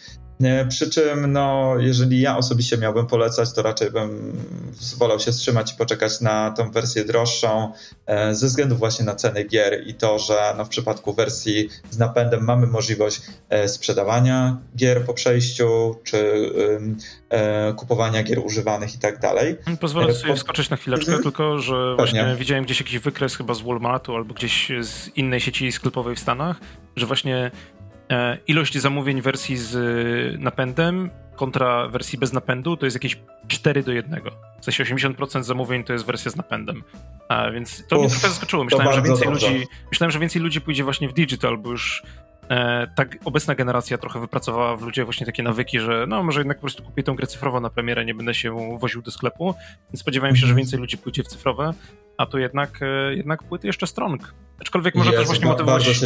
Przy 0.70 0.90
czym, 0.90 1.32
no, 1.32 1.76
jeżeli 1.80 2.22
ja 2.22 2.38
osobiście 2.38 2.78
miałbym 2.78 3.08
polecać, 3.08 3.54
to 3.54 3.62
raczej 3.62 3.92
bym 3.92 4.38
wolał 4.98 5.20
się 5.20 5.32
wstrzymać 5.32 5.74
i 5.74 5.76
poczekać 5.76 6.22
na 6.22 6.52
tą 6.52 6.72
wersję 6.72 7.06
droższą, 7.06 7.72
e, 8.06 8.36
ze 8.36 8.48
względu 8.48 8.76
właśnie 8.76 9.06
na 9.06 9.16
ceny 9.16 9.44
gier 9.44 9.88
i 9.88 9.94
to, 9.94 10.20
że 10.20 10.54
no, 10.58 10.66
w 10.66 10.70
przypadku 10.70 11.14
wersji 11.14 11.70
z 11.90 11.98
napędem 11.98 12.44
mamy 12.44 12.68
możliwość 12.68 13.22
e, 13.50 13.68
sprzedawania 13.68 14.58
gier 14.76 15.06
po 15.06 15.14
przejściu, 15.14 15.96
czy 16.04 16.50
e, 17.30 17.74
kupowania 17.74 18.24
gier 18.24 18.40
używanych 18.40 18.96
i 18.96 18.98
tak 18.98 19.20
dalej. 19.20 19.56
Pozwolę 19.80 20.14
sobie 20.14 20.36
wskoczyć 20.36 20.70
na 20.70 20.78
chwileczkę, 20.78 21.06
mhm. 21.06 21.24
tylko 21.24 21.60
że 21.60 21.96
właśnie 21.96 22.20
Pewnie. 22.20 22.36
widziałem 22.36 22.64
gdzieś 22.64 22.80
jakiś 22.80 23.00
wykres 23.00 23.36
chyba 23.36 23.54
z 23.54 23.62
Walmartu 23.62 24.16
albo 24.16 24.34
gdzieś 24.34 24.72
z 24.82 25.18
innej 25.18 25.40
sieci 25.40 25.72
sklepowej 25.72 26.16
w 26.16 26.20
Stanach, 26.20 26.60
że 26.96 27.06
właśnie 27.06 27.52
E, 27.83 27.83
ilość 28.48 28.78
zamówień 28.78 29.22
wersji 29.22 29.58
z 29.58 30.42
napędem 30.42 31.10
kontra 31.36 31.88
wersji 31.88 32.20
bez 32.20 32.34
napędu 32.34 32.78
to 32.78 32.86
jest 32.86 32.96
jakieś 32.96 33.18
4 33.48 33.84
do 33.84 33.92
1. 33.92 34.22
W 34.62 34.66
sensie 34.66 34.84
80% 34.84 35.44
zamówień 35.44 35.84
to 35.84 35.94
jest 35.94 36.06
wersja 36.06 36.32
z 36.32 36.36
napędem. 36.36 36.84
A 37.30 37.52
więc 37.52 37.88
to 37.88 37.96
Uf, 37.96 38.02
mnie 38.02 38.12
trochę 38.12 38.28
zaskoczyło. 38.28 38.64
Myślałem, 38.64 38.94
że 38.94 39.02
więcej 39.02 39.30
ludzi, 39.30 39.68
myślałem, 39.92 40.12
że 40.12 40.20
więcej 40.20 40.42
ludzi 40.42 40.62
pójdzie 40.62 40.84
właśnie 40.84 41.10
w 41.10 41.14
digital, 41.14 41.58
bo 41.58 41.72
już 41.72 42.04
e, 42.54 42.88
tak 42.96 43.18
obecna 43.26 43.56
generacja 43.56 43.98
trochę 43.98 44.20
wypracowała 44.20 44.76
w 44.76 44.82
ludziach 44.82 45.06
właśnie 45.06 45.26
takie 45.26 45.44
nawyki, 45.44 45.80
że 45.80 46.06
no 46.08 46.24
może 46.24 46.40
jednak 46.40 46.58
po 46.58 46.62
prostu 46.62 46.84
kupię 46.84 47.04
tą 47.04 47.16
grę 47.16 47.28
cyfrową 47.28 47.60
na 47.60 47.70
premierę, 47.70 48.06
nie 48.06 48.14
będę 48.14 48.34
się 48.34 48.78
woził 48.80 49.02
do 49.02 49.12
sklepu. 49.12 49.56
Więc 49.90 50.00
spodziewałem 50.00 50.36
się, 50.36 50.40
że 50.40 50.46
mhm. 50.46 50.58
więcej 50.58 50.80
ludzi 50.80 50.98
pójdzie 50.98 51.24
w 51.24 51.28
cyfrowe, 51.28 51.72
a 52.18 52.26
tu 52.26 52.40
jednak, 52.40 52.80
e, 52.82 53.16
jednak 53.16 53.44
płyty 53.44 53.68
jeszcze 53.68 53.88
strong. 53.88 54.34
Aczkolwiek 54.62 54.96
może 54.96 55.12
Jezu, 55.12 55.22
też 55.22 55.28
właśnie 55.28 55.46
motywować, 55.46 56.02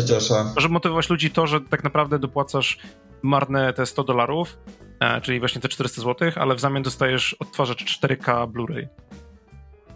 może 0.55 0.69
motywować 0.69 1.09
ludzi 1.09 1.31
to, 1.31 1.47
że 1.47 1.61
tak 1.61 1.83
naprawdę 1.83 2.19
dopłacasz 2.19 2.77
marne 3.21 3.73
te 3.73 3.85
100 3.85 4.03
dolarów, 4.03 4.57
e, 4.99 5.21
czyli 5.21 5.39
właśnie 5.39 5.61
te 5.61 5.69
400 5.69 6.01
zł, 6.01 6.31
ale 6.35 6.55
w 6.55 6.59
zamian 6.59 6.83
dostajesz 6.83 7.33
odtwarzacz 7.33 7.83
4K 7.83 8.47
Blu-ray. 8.47 8.87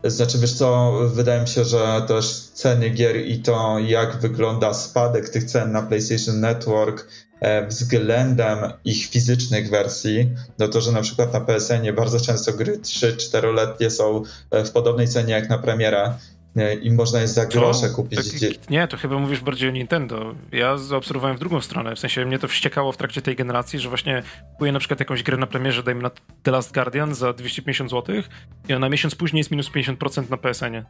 Znaczy, 0.04 0.38
wiesz 0.38 0.54
co, 0.54 1.00
wydaje 1.14 1.42
mi 1.42 1.48
się, 1.48 1.66
że 1.66 2.02
też 2.08 2.40
ceny 2.40 2.90
gier 2.90 3.16
i 3.16 3.40
to, 3.40 3.80
jak 3.80 4.20
wygląda 4.20 4.74
spadek 4.74 5.30
tych 5.30 5.44
cen 5.44 5.72
na 5.72 5.82
PlayStation 5.82 6.40
Network 6.40 7.08
e, 7.40 7.68
względem 7.68 8.58
ich 8.86 9.06
fizycznych 9.06 9.70
wersji, 9.70 10.30
no 10.60 10.68
to, 10.68 10.82
że 10.82 10.92
na 10.92 11.02
przykład 11.02 11.34
na 11.34 11.42
PSN 11.42 11.96
bardzo 11.96 12.20
często 12.20 12.54
gry 12.54 12.78
3-4-letnie 12.78 13.90
są 13.90 14.24
e, 14.52 14.66
w 14.66 14.72
podobnej 14.72 15.08
cenie 15.08 15.34
jak 15.34 15.50
na 15.50 15.58
premierę, 15.58 16.14
i 16.82 16.92
można 16.92 17.22
jest 17.22 17.34
za 17.34 17.46
grosze 17.46 17.90
Co? 17.90 17.96
kupić. 17.96 18.20
Nie, 18.70 18.88
to 18.88 18.98
chyba 18.98 19.20
mówisz 19.20 19.40
bardziej 19.40 19.70
o 19.70 19.72
Nintendo. 19.72 20.36
Ja 20.52 20.78
zaobserwowałem 20.78 21.38
w 21.38 21.40
drugą 21.40 21.62
stronę, 21.62 21.96
w 21.96 22.00
sensie 22.00 22.26
mnie 22.26 22.40
to 22.40 22.48
wściekało 22.48 22.92
w 22.92 22.98
trakcie 22.98 23.22
tej 23.22 23.36
generacji, 23.36 23.80
że 23.80 23.90
właśnie 23.90 24.24
kupuję 24.52 24.72
na 24.72 24.80
przykład 24.80 25.00
jakąś 25.00 25.24
grę 25.24 25.38
na 25.38 25.48
premierze, 25.48 25.84
dajmy 25.84 26.02
na 26.02 26.12
The 26.44 26.52
Last 26.52 26.74
Guardian 26.74 27.16
za 27.16 27.34
250 27.34 27.90
zł 27.92 28.16
i 28.70 28.74
ona 28.74 28.90
miesiąc 28.90 29.16
później 29.16 29.40
jest 29.40 29.52
minus 29.52 29.72
50% 29.72 30.30
na 30.30 30.38
PSN-ie. 30.38 30.86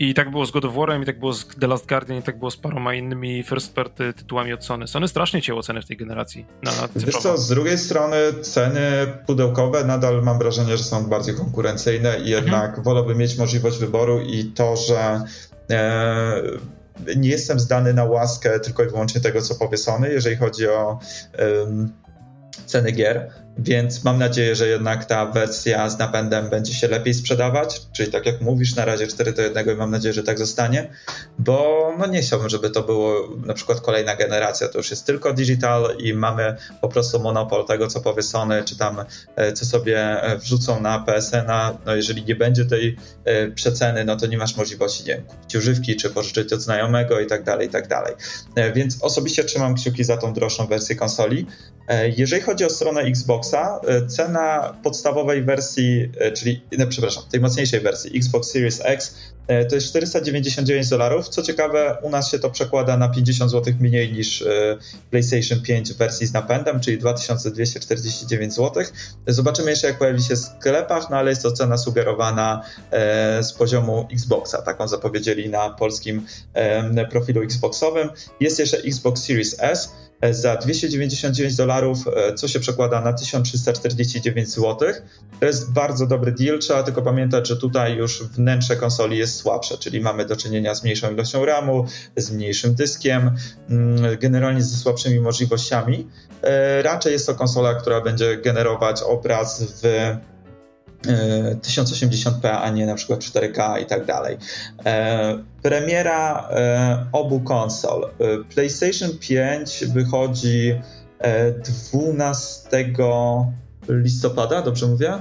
I 0.00 0.14
tak 0.14 0.30
było 0.30 0.46
z 0.46 0.50
God 0.50 0.64
of 0.64 0.74
War'em, 0.74 1.02
i 1.02 1.06
tak 1.06 1.18
było 1.18 1.32
z 1.32 1.46
The 1.60 1.66
Last 1.66 1.86
Guardian, 1.86 2.18
i 2.18 2.22
tak 2.22 2.38
było 2.38 2.50
z 2.50 2.56
paroma 2.56 2.94
innymi 2.94 3.42
first 3.42 3.74
party 3.74 4.12
tytułami 4.12 4.52
od 4.52 4.64
Sony. 4.64 4.88
Sony 4.88 5.08
strasznie 5.08 5.42
cięło 5.42 5.62
ceny 5.62 5.82
w 5.82 5.86
tej 5.86 5.96
generacji. 5.96 6.46
Na 6.62 6.72
Wiesz 6.96 7.16
co, 7.16 7.38
z 7.38 7.48
drugiej 7.48 7.78
strony 7.78 8.16
ceny 8.42 8.80
pudełkowe 9.26 9.84
nadal 9.84 10.22
mam 10.22 10.38
wrażenie, 10.38 10.76
że 10.76 10.84
są 10.84 11.04
bardziej 11.04 11.34
konkurencyjne 11.34 12.18
i 12.18 12.30
jednak 12.30 12.64
mhm. 12.64 12.82
wolałbym 12.82 13.18
mieć 13.18 13.38
możliwość 13.38 13.78
wyboru 13.78 14.20
i 14.20 14.44
to, 14.44 14.76
że 14.76 15.22
e, 15.70 16.42
nie 17.16 17.28
jestem 17.28 17.60
zdany 17.60 17.94
na 17.94 18.04
łaskę 18.04 18.60
tylko 18.60 18.84
i 18.84 18.86
wyłącznie 18.86 19.20
tego, 19.20 19.42
co 19.42 19.54
powie 19.54 19.76
Sony, 19.76 20.12
jeżeli 20.12 20.36
chodzi 20.36 20.68
o 20.68 20.98
ceny 22.66 22.92
gier, 22.92 23.30
więc 23.58 24.04
mam 24.04 24.18
nadzieję, 24.18 24.56
że 24.56 24.68
jednak 24.68 25.04
ta 25.04 25.26
wersja 25.26 25.88
z 25.88 25.98
napędem 25.98 26.48
będzie 26.50 26.74
się 26.74 26.88
lepiej 26.88 27.14
sprzedawać, 27.14 27.80
czyli 27.92 28.12
tak 28.12 28.26
jak 28.26 28.40
mówisz, 28.40 28.76
na 28.76 28.84
razie 28.84 29.06
4 29.06 29.32
do 29.32 29.42
1 29.42 29.70
i 29.70 29.74
mam 29.74 29.90
nadzieję, 29.90 30.12
że 30.12 30.22
tak 30.22 30.38
zostanie, 30.38 30.90
bo 31.38 31.88
no 31.98 32.06
nie 32.06 32.20
chciałbym, 32.20 32.48
żeby 32.48 32.70
to 32.70 32.82
było 32.82 33.36
na 33.46 33.54
przykład 33.54 33.80
kolejna 33.80 34.16
generacja, 34.16 34.68
to 34.68 34.78
już 34.78 34.90
jest 34.90 35.06
tylko 35.06 35.32
digital 35.32 35.96
i 35.98 36.14
mamy 36.14 36.56
po 36.80 36.88
prostu 36.88 37.20
monopol 37.20 37.66
tego, 37.66 37.86
co 37.86 38.00
powie 38.00 38.22
Sony, 38.22 38.62
czy 38.64 38.78
tam 38.78 39.04
e, 39.36 39.52
co 39.52 39.66
sobie 39.66 40.22
e, 40.22 40.38
wrzucą 40.38 40.80
na 40.80 40.98
PSN-a, 40.98 41.78
no 41.86 41.96
jeżeli 41.96 42.24
nie 42.24 42.34
będzie 42.34 42.64
tej 42.64 42.96
e, 43.24 43.50
przeceny, 43.50 44.04
no 44.04 44.16
to 44.16 44.26
nie 44.26 44.38
masz 44.38 44.56
możliwości, 44.56 45.04
nie 45.04 45.14
wiem, 45.14 45.24
kupić 45.24 45.54
używki, 45.54 45.96
czy 45.96 46.10
pożyczyć 46.10 46.52
od 46.52 46.60
znajomego 46.60 47.20
i 47.20 47.26
tak 47.26 47.44
dalej, 47.44 47.66
i 47.66 47.70
tak 47.70 47.88
dalej. 47.88 48.14
Więc 48.74 49.02
osobiście 49.02 49.44
trzymam 49.44 49.74
kciuki 49.74 50.04
za 50.04 50.16
tą 50.16 50.32
droższą 50.32 50.66
wersję 50.66 50.96
konsoli. 50.96 51.46
Jeżeli 52.16 52.42
chodzi 52.42 52.64
o 52.64 52.70
stronę 52.70 53.00
Xbox, 53.00 53.47
Xboxa 53.48 53.80
e, 53.86 54.06
cena 54.06 54.74
podstawowej 54.82 55.42
wersji, 55.42 56.12
e, 56.20 56.32
czyli, 56.32 56.62
no, 56.78 56.86
przepraszam, 56.86 57.24
tej 57.30 57.40
mocniejszej 57.40 57.80
wersji 57.80 58.18
Xbox 58.18 58.50
Series 58.50 58.80
X 58.84 59.14
e, 59.46 59.64
to 59.64 59.74
jest 59.74 59.88
499 59.88 60.88
dolarów. 60.88 61.28
Co 61.28 61.42
ciekawe, 61.42 61.98
u 62.02 62.10
nas 62.10 62.30
się 62.30 62.38
to 62.38 62.50
przekłada 62.50 62.96
na 62.96 63.08
50 63.08 63.50
zł 63.50 63.74
mniej 63.80 64.12
niż 64.12 64.44
PlayStation 65.10 65.60
5 65.60 65.92
w 65.92 65.96
wersji 65.96 66.26
z 66.26 66.32
napędem, 66.32 66.80
czyli 66.80 66.98
2249 66.98 68.54
zł. 68.54 68.84
Zobaczymy 69.26 69.70
jeszcze, 69.70 69.86
jak 69.86 69.98
pojawi 69.98 70.22
się 70.22 70.34
w 70.34 70.38
sklepach, 70.38 71.10
no 71.10 71.16
ale 71.16 71.30
jest 71.30 71.42
to 71.42 71.52
cena 71.52 71.78
sugerowana 71.78 72.62
z 73.40 73.52
poziomu 73.52 74.08
Xboxa. 74.12 74.62
Taką 74.62 74.88
zapowiedzieli 74.88 75.48
na 75.48 75.70
polskim 75.70 76.26
profilu 77.10 77.42
Xboxowym. 77.42 78.10
Jest 78.40 78.58
jeszcze 78.58 78.76
Xbox 78.78 79.24
Series 79.24 79.56
S 79.58 79.90
za 80.30 80.56
299 80.56 81.56
dolarów, 81.56 81.98
e, 82.16 82.34
co 82.34 82.48
się 82.48 82.60
przekłada 82.60 83.00
na 83.00 83.12
1349 83.12 84.48
zł. 84.48 84.92
To 85.40 85.46
jest 85.46 85.72
bardzo 85.72 86.06
dobry 86.06 86.32
deal, 86.32 86.58
trzeba 86.58 86.82
tylko 86.82 87.02
pamiętać, 87.02 87.48
że 87.48 87.56
tutaj 87.56 87.96
już 87.96 88.22
wnętrze 88.22 88.76
konsoli 88.76 89.18
jest 89.18 89.36
słabsze, 89.36 89.78
czyli 89.78 90.00
mamy 90.00 90.24
do 90.26 90.36
czynienia 90.36 90.74
z 90.74 90.84
mniejszą 90.84 91.12
ilością 91.12 91.44
RAMu, 91.44 91.86
z 92.16 92.30
mniejszym 92.30 92.74
dyskiem, 92.74 93.30
mm, 93.70 94.18
generalnie 94.20 94.62
ze 94.62 94.76
słabszymi 94.76 95.20
możliwościami. 95.20 96.08
E, 96.42 96.82
raczej 96.82 97.12
jest 97.12 97.26
to 97.26 97.34
konsola, 97.34 97.74
która 97.74 98.00
będzie 98.00 98.36
generować 98.36 99.02
obraz 99.02 99.62
w 99.82 100.16
1080p, 101.02 102.44
e, 102.44 102.58
a 102.58 102.70
nie 102.70 102.86
na 102.86 102.94
przykład 102.94 103.20
4K 103.20 103.82
i 103.82 103.86
tak 103.86 104.04
dalej. 104.04 104.36
E, 104.86 105.38
premiera 105.62 106.48
e, 106.50 107.06
obu 107.12 107.40
konsol. 107.40 108.10
PlayStation 108.54 109.10
5 109.20 109.84
wychodzi 109.84 110.80
12 111.92 112.68
listopada, 113.88 114.62
dobrze 114.62 114.86
mówię? 114.86 115.18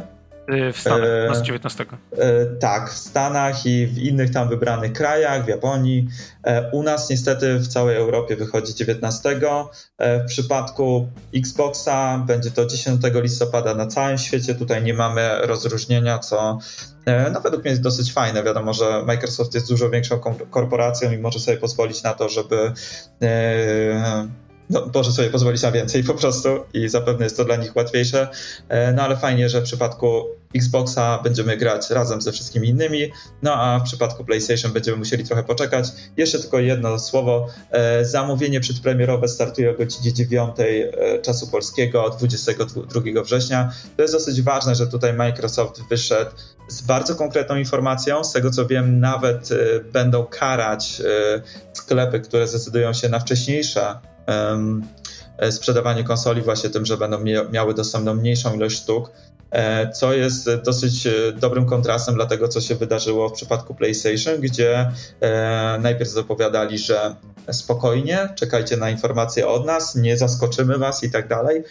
Y, 0.49 0.73
w 0.73 0.79
Stanach, 0.79 1.37
e, 1.37 1.43
19. 1.43 1.85
E, 2.17 2.45
tak, 2.45 2.89
w 2.89 2.97
Stanach 2.97 3.65
i 3.65 3.87
w 3.87 3.97
innych 3.97 4.31
tam 4.31 4.49
wybranych 4.49 4.93
krajach, 4.93 5.45
w 5.45 5.47
Japonii. 5.47 6.07
E, 6.43 6.71
u 6.71 6.83
nas 6.83 7.09
niestety 7.09 7.59
w 7.59 7.67
całej 7.67 7.97
Europie 7.97 8.35
wychodzi 8.35 8.75
19. 8.75 9.29
E, 9.97 10.19
w 10.23 10.25
przypadku 10.25 11.07
Xboxa 11.35 12.23
będzie 12.27 12.51
to 12.51 12.65
10 12.65 13.01
listopada 13.13 13.73
na 13.73 13.87
całym 13.87 14.17
świecie. 14.17 14.55
Tutaj 14.55 14.83
nie 14.83 14.93
mamy 14.93 15.29
rozróżnienia, 15.41 16.19
co 16.19 16.59
no 17.33 17.41
według 17.41 17.63
mnie 17.63 17.71
jest 17.71 17.83
dosyć 17.83 18.13
fajne. 18.13 18.43
Wiadomo, 18.43 18.73
że 18.73 19.03
Microsoft 19.05 19.53
jest 19.53 19.69
dużo 19.69 19.89
większą 19.89 20.19
korporacją 20.49 21.11
i 21.11 21.17
może 21.17 21.39
sobie 21.39 21.57
pozwolić 21.57 22.03
na 22.03 22.13
to, 22.13 22.29
żeby 22.29 22.73
no, 24.69 24.89
może 24.95 25.11
sobie 25.11 25.29
pozwolić 25.29 25.61
na 25.61 25.71
więcej 25.71 26.03
po 26.03 26.13
prostu 26.13 26.49
i 26.73 26.89
zapewne 26.89 27.23
jest 27.23 27.37
to 27.37 27.45
dla 27.45 27.55
nich 27.55 27.75
łatwiejsze. 27.75 28.27
E, 28.69 28.93
no 28.93 29.03
ale 29.03 29.17
fajnie, 29.17 29.49
że 29.49 29.61
w 29.61 29.63
przypadku 29.63 30.25
Xboxa 30.55 31.19
będziemy 31.23 31.57
grać 31.57 31.89
razem 31.89 32.21
ze 32.21 32.31
wszystkimi 32.31 32.67
innymi, 32.67 33.11
no 33.41 33.53
a 33.53 33.79
w 33.79 33.83
przypadku 33.83 34.25
PlayStation 34.25 34.71
będziemy 34.71 34.97
musieli 34.97 35.23
trochę 35.23 35.43
poczekać. 35.43 35.87
Jeszcze 36.17 36.39
tylko 36.39 36.59
jedno 36.59 36.99
słowo. 36.99 37.47
E, 37.71 38.05
zamówienie 38.05 38.59
przedpremierowe 38.59 39.27
startuje 39.27 39.71
o 39.71 39.73
godzinie 39.73 40.13
9 40.13 40.55
e, 40.59 41.21
czasu 41.21 41.47
polskiego 41.47 42.09
22 42.09 43.23
września. 43.23 43.71
To 43.95 44.01
jest 44.01 44.13
dosyć 44.13 44.41
ważne, 44.41 44.75
że 44.75 44.87
tutaj 44.87 45.13
Microsoft 45.13 45.81
wyszedł 45.89 46.31
z 46.67 46.81
bardzo 46.81 47.15
konkretną 47.15 47.55
informacją. 47.55 48.23
Z 48.23 48.31
tego 48.31 48.51
co 48.51 48.65
wiem, 48.65 48.99
nawet 48.99 49.49
będą 49.93 50.25
karać 50.25 51.01
sklepy, 51.73 52.19
które 52.19 52.47
zdecydują 52.47 52.93
się 52.93 53.09
na 53.09 53.19
wcześniejsze 53.19 53.99
sprzedawanie 55.51 56.03
konsoli 56.03 56.41
właśnie 56.41 56.69
tym, 56.69 56.85
że 56.85 56.97
będą 56.97 57.17
miały 57.51 57.73
dostępną 57.73 58.13
mniejszą 58.13 58.55
ilość 58.55 58.77
sztuk, 58.77 59.11
e, 59.51 59.91
co 59.91 60.13
jest 60.13 60.49
dosyć 60.65 61.07
e, 61.07 61.11
dobrym 61.31 61.65
kontrastem 61.65 62.15
dla 62.15 62.25
tego, 62.25 62.47
co 62.47 62.61
się 62.61 62.75
wydarzyło 62.75 63.29
w 63.29 63.33
przypadku 63.33 63.75
PlayStation, 63.75 64.41
gdzie 64.41 64.91
najpierw 65.79 66.09
zapowiadali, 66.09 66.77
że 66.77 67.15
spokojnie, 67.51 68.29
czekajcie 68.35 68.77
na 68.77 68.89
informacje 68.89 69.47
od 69.47 69.65
nas, 69.65 69.95
nie 69.95 70.17
zaskoczymy 70.17 70.77
was 70.77 71.03
i 71.03 71.11
tak 71.11 71.27
dalej, 71.27 71.63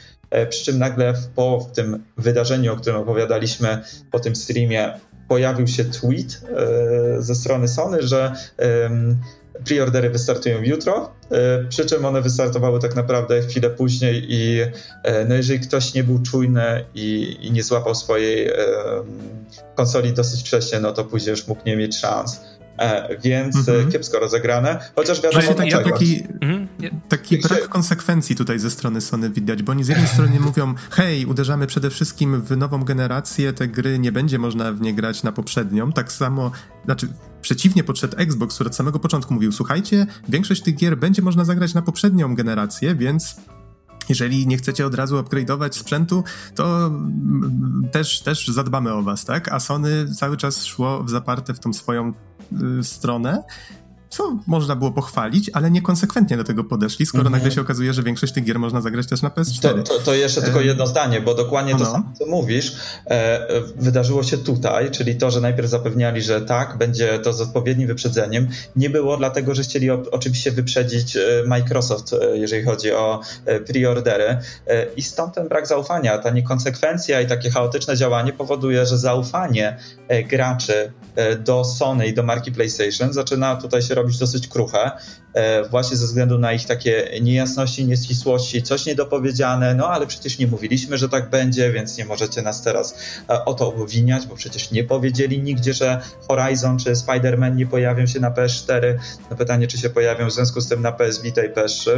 przy 0.48 0.64
czym 0.64 0.78
nagle 0.78 1.14
po 1.34 1.68
tym 1.74 2.04
wydarzeniu, 2.16 2.72
o 2.72 2.76
którym 2.76 3.00
opowiadaliśmy 3.00 3.82
po 4.10 4.20
tym 4.20 4.36
streamie, 4.36 5.00
pojawił 5.28 5.66
się 5.66 5.84
tweet 5.84 6.40
ze 7.18 7.34
strony 7.34 7.68
Sony, 7.68 8.02
że 8.02 8.32
Preordery 9.64 10.10
wystartują 10.10 10.62
jutro, 10.62 11.10
e, 11.30 11.64
przy 11.64 11.86
czym 11.86 12.04
one 12.04 12.22
wystartowały 12.22 12.80
tak 12.80 12.96
naprawdę 12.96 13.42
chwilę 13.42 13.70
później 13.70 14.24
i 14.28 14.60
e, 15.02 15.24
no 15.24 15.34
jeżeli 15.34 15.60
ktoś 15.60 15.94
nie 15.94 16.04
był 16.04 16.22
czujny 16.22 16.84
i, 16.94 17.36
i 17.40 17.52
nie 17.52 17.62
złapał 17.62 17.94
swojej 17.94 18.50
konsoli 19.74 20.12
dosyć 20.12 20.40
wcześnie, 20.40 20.80
no 20.80 20.92
to 20.92 21.04
później 21.04 21.30
już 21.30 21.46
mógł 21.46 21.62
nie 21.66 21.76
mieć 21.76 21.98
szans. 21.98 22.40
E, 22.78 23.18
więc 23.18 23.56
mhm. 23.56 23.92
kiepsko 23.92 24.18
rozegrane, 24.18 24.78
chociaż 24.96 25.20
wiadomo 25.22 25.42
Właśnie 25.42 25.70
taki, 25.70 25.90
taki, 25.90 26.24
mhm. 26.40 26.68
taki 27.08 27.38
brak 27.38 27.68
konsekwencji 27.68 28.36
tutaj 28.36 28.58
ze 28.58 28.70
strony 28.70 29.00
Sony 29.00 29.30
widać, 29.30 29.62
bo 29.62 29.72
oni 29.72 29.84
z 29.84 29.88
jednej 29.88 30.08
strony 30.08 30.40
mówią, 30.40 30.74
hej, 30.90 31.26
uderzamy 31.26 31.66
przede 31.66 31.90
wszystkim 31.90 32.42
w 32.42 32.56
nową 32.56 32.84
generację, 32.84 33.52
te 33.52 33.68
gry 33.68 33.98
nie 33.98 34.12
będzie 34.12 34.38
można 34.38 34.72
w 34.72 34.80
nie 34.80 34.94
grać 34.94 35.22
na 35.22 35.32
poprzednią, 35.32 35.92
tak 35.92 36.12
samo, 36.12 36.50
znaczy 36.84 37.08
przeciwnie 37.46 37.84
podszedł 37.84 38.16
Xbox, 38.16 38.54
który 38.54 38.70
od 38.70 38.76
samego 38.76 38.98
początku 38.98 39.34
mówił, 39.34 39.52
słuchajcie, 39.52 40.06
większość 40.28 40.62
tych 40.62 40.76
gier 40.76 40.98
będzie 40.98 41.22
można 41.22 41.44
zagrać 41.44 41.74
na 41.74 41.82
poprzednią 41.82 42.34
generację, 42.34 42.94
więc 42.94 43.36
jeżeli 44.08 44.46
nie 44.46 44.56
chcecie 44.56 44.86
od 44.86 44.94
razu 44.94 45.16
upgrade'ować 45.16 45.72
sprzętu, 45.72 46.24
to 46.54 46.90
też, 47.92 48.20
też 48.20 48.48
zadbamy 48.48 48.92
o 48.92 49.02
was, 49.02 49.24
tak? 49.24 49.52
A 49.52 49.60
Sony 49.60 50.14
cały 50.14 50.36
czas 50.36 50.64
szło 50.64 51.04
w 51.04 51.10
zaparte 51.10 51.54
w 51.54 51.60
tą 51.60 51.72
swoją 51.72 52.12
y, 52.80 52.84
stronę 52.84 53.42
co 54.10 54.38
można 54.46 54.76
było 54.76 54.90
pochwalić, 54.90 55.50
ale 55.52 55.70
niekonsekwentnie 55.70 56.36
do 56.36 56.44
tego 56.44 56.64
podeszli, 56.64 57.06
skoro 57.06 57.22
mhm. 57.22 57.32
nagle 57.32 57.50
się 57.50 57.60
okazuje, 57.60 57.92
że 57.92 58.02
większość 58.02 58.32
tych 58.32 58.44
gier 58.44 58.58
można 58.58 58.80
zagrać 58.80 59.06
też 59.06 59.22
na 59.22 59.28
PS4. 59.28 59.60
To, 59.60 59.82
to, 59.82 59.98
to 60.04 60.14
jeszcze 60.14 60.42
tylko 60.42 60.60
jedno 60.60 60.86
zdanie, 60.86 61.20
bo 61.20 61.34
dokładnie 61.34 61.72
to 61.72 61.78
no. 61.78 61.92
samo, 61.92 62.12
co 62.18 62.26
mówisz, 62.26 62.76
e, 63.06 63.46
wydarzyło 63.76 64.22
się 64.22 64.38
tutaj, 64.38 64.90
czyli 64.90 65.16
to, 65.16 65.30
że 65.30 65.40
najpierw 65.40 65.68
zapewniali, 65.68 66.22
że 66.22 66.40
tak, 66.40 66.78
będzie 66.78 67.18
to 67.18 67.32
z 67.32 67.40
odpowiednim 67.40 67.88
wyprzedzeniem. 67.88 68.48
Nie 68.76 68.90
było 68.90 69.16
dlatego, 69.16 69.54
że 69.54 69.62
chcieli 69.62 69.90
o, 69.90 70.02
oczywiście 70.10 70.52
wyprzedzić 70.52 71.16
e, 71.16 71.20
Microsoft, 71.46 72.12
e, 72.12 72.38
jeżeli 72.38 72.64
chodzi 72.64 72.92
o 72.92 73.20
e, 73.44 73.60
preordery 73.60 74.24
e, 74.66 74.86
i 74.96 75.02
stąd 75.02 75.34
ten 75.34 75.48
brak 75.48 75.66
zaufania, 75.66 76.18
ta 76.18 76.30
niekonsekwencja 76.30 77.20
i 77.20 77.26
takie 77.26 77.50
chaotyczne 77.50 77.96
działanie 77.96 78.32
powoduje, 78.32 78.86
że 78.86 78.98
zaufanie 78.98 79.76
graczy 80.28 80.92
do 81.44 81.64
Sony 81.64 82.06
i 82.06 82.14
do 82.14 82.22
marki 82.22 82.52
PlayStation 82.52 83.12
zaczyna 83.12 83.56
tutaj 83.56 83.82
się 83.82 83.94
robić 83.96 84.18
dosyć 84.18 84.48
kruche, 84.48 84.90
e, 85.34 85.68
właśnie 85.68 85.96
ze 85.96 86.06
względu 86.06 86.38
na 86.38 86.52
ich 86.52 86.66
takie 86.66 87.10
niejasności, 87.22 87.84
nieścisłości, 87.84 88.62
coś 88.62 88.86
niedopowiedziane, 88.86 89.74
no 89.74 89.88
ale 89.88 90.06
przecież 90.06 90.38
nie 90.38 90.46
mówiliśmy, 90.46 90.98
że 90.98 91.08
tak 91.08 91.30
będzie, 91.30 91.72
więc 91.72 91.98
nie 91.98 92.04
możecie 92.04 92.42
nas 92.42 92.62
teraz 92.62 92.98
e, 93.30 93.44
o 93.44 93.54
to 93.54 93.68
obwiniać, 93.68 94.26
bo 94.26 94.36
przecież 94.36 94.70
nie 94.70 94.84
powiedzieli 94.84 95.42
nigdzie, 95.42 95.74
że 95.74 96.00
Horizon 96.28 96.78
czy 96.78 96.92
Spider-Man 96.92 97.56
nie 97.56 97.66
pojawią 97.66 98.06
się 98.06 98.20
na 98.20 98.30
PS4. 98.30 98.94
No 99.30 99.36
pytanie, 99.36 99.66
czy 99.66 99.78
się 99.78 99.90
pojawią 99.90 100.26
w 100.26 100.32
związku 100.32 100.60
z 100.60 100.68
tym 100.68 100.82
na 100.82 100.92
PS 100.92 101.22
Vita 101.22 101.44
i 101.44 101.50
PS3. 101.50 101.90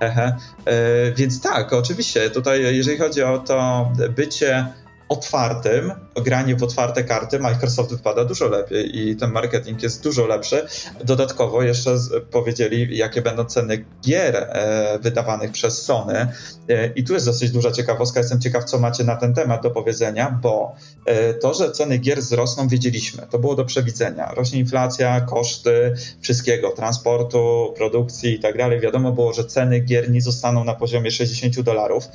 Ehe. 0.00 0.36
E, 0.64 1.12
więc 1.12 1.40
tak, 1.40 1.72
oczywiście, 1.72 2.30
tutaj 2.30 2.76
jeżeli 2.76 2.98
chodzi 2.98 3.22
o 3.22 3.38
to 3.38 3.92
bycie 4.16 4.66
otwartym, 5.08 5.92
granie 6.16 6.56
w 6.56 6.62
otwarte 6.62 7.04
karty, 7.04 7.38
Microsoft 7.38 7.90
wypada 7.90 8.24
dużo 8.24 8.48
lepiej 8.48 8.98
i 8.98 9.16
ten 9.16 9.30
marketing 9.30 9.82
jest 9.82 10.02
dużo 10.02 10.26
lepszy. 10.26 10.66
Dodatkowo 11.04 11.62
jeszcze 11.62 11.96
powiedzieli, 12.30 12.96
jakie 12.96 13.22
będą 13.22 13.44
ceny 13.44 13.84
gier 14.04 14.36
e, 14.36 14.98
wydawanych 15.02 15.52
przez 15.52 15.82
Sony. 15.82 16.26
E, 16.68 16.86
I 16.86 17.04
tu 17.04 17.12
jest 17.12 17.26
dosyć 17.26 17.50
duża 17.50 17.70
ciekawostka. 17.70 18.20
Jestem 18.20 18.40
ciekaw, 18.40 18.64
co 18.64 18.78
macie 18.78 19.04
na 19.04 19.16
ten 19.16 19.34
temat 19.34 19.62
do 19.62 19.70
powiedzenia, 19.70 20.38
bo 20.42 20.74
e, 21.06 21.34
to, 21.34 21.54
że 21.54 21.72
ceny 21.72 21.98
gier 21.98 22.18
wzrosną, 22.18 22.68
wiedzieliśmy. 22.68 23.26
To 23.30 23.38
było 23.38 23.54
do 23.54 23.64
przewidzenia. 23.64 24.32
Rośnie 24.34 24.58
inflacja, 24.58 25.20
koszty 25.20 25.94
wszystkiego, 26.20 26.70
transportu, 26.70 27.74
produkcji 27.76 28.34
i 28.34 28.40
tak 28.40 28.58
dalej. 28.58 28.80
Wiadomo 28.80 29.12
było, 29.12 29.32
że 29.32 29.44
ceny 29.44 29.80
gier 29.80 30.10
nie 30.10 30.20
zostaną 30.20 30.64
na 30.64 30.74
poziomie 30.74 31.10
60 31.10 31.60
dolarów. 31.60 32.08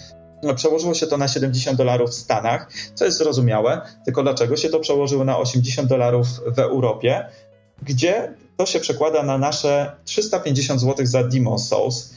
No, 0.43 0.55
przełożyło 0.55 0.93
się 0.93 1.07
to 1.07 1.17
na 1.17 1.27
70 1.27 1.77
dolarów 1.77 2.09
w 2.09 2.13
Stanach, 2.13 2.71
co 2.95 3.05
jest 3.05 3.17
zrozumiałe, 3.17 3.81
tylko 4.05 4.23
dlaczego 4.23 4.57
się 4.57 4.69
to 4.69 4.79
przełożyło 4.79 5.25
na 5.25 5.37
80 5.37 5.89
dolarów 5.89 6.27
w 6.55 6.59
Europie, 6.59 7.25
gdzie 7.81 8.33
to 8.57 8.65
się 8.65 8.79
przekłada 8.79 9.23
na 9.23 9.37
nasze 9.37 9.91
350 10.05 10.81
zł 10.81 11.05
za 11.05 11.23
Demon 11.23 11.59
Souls. 11.59 12.13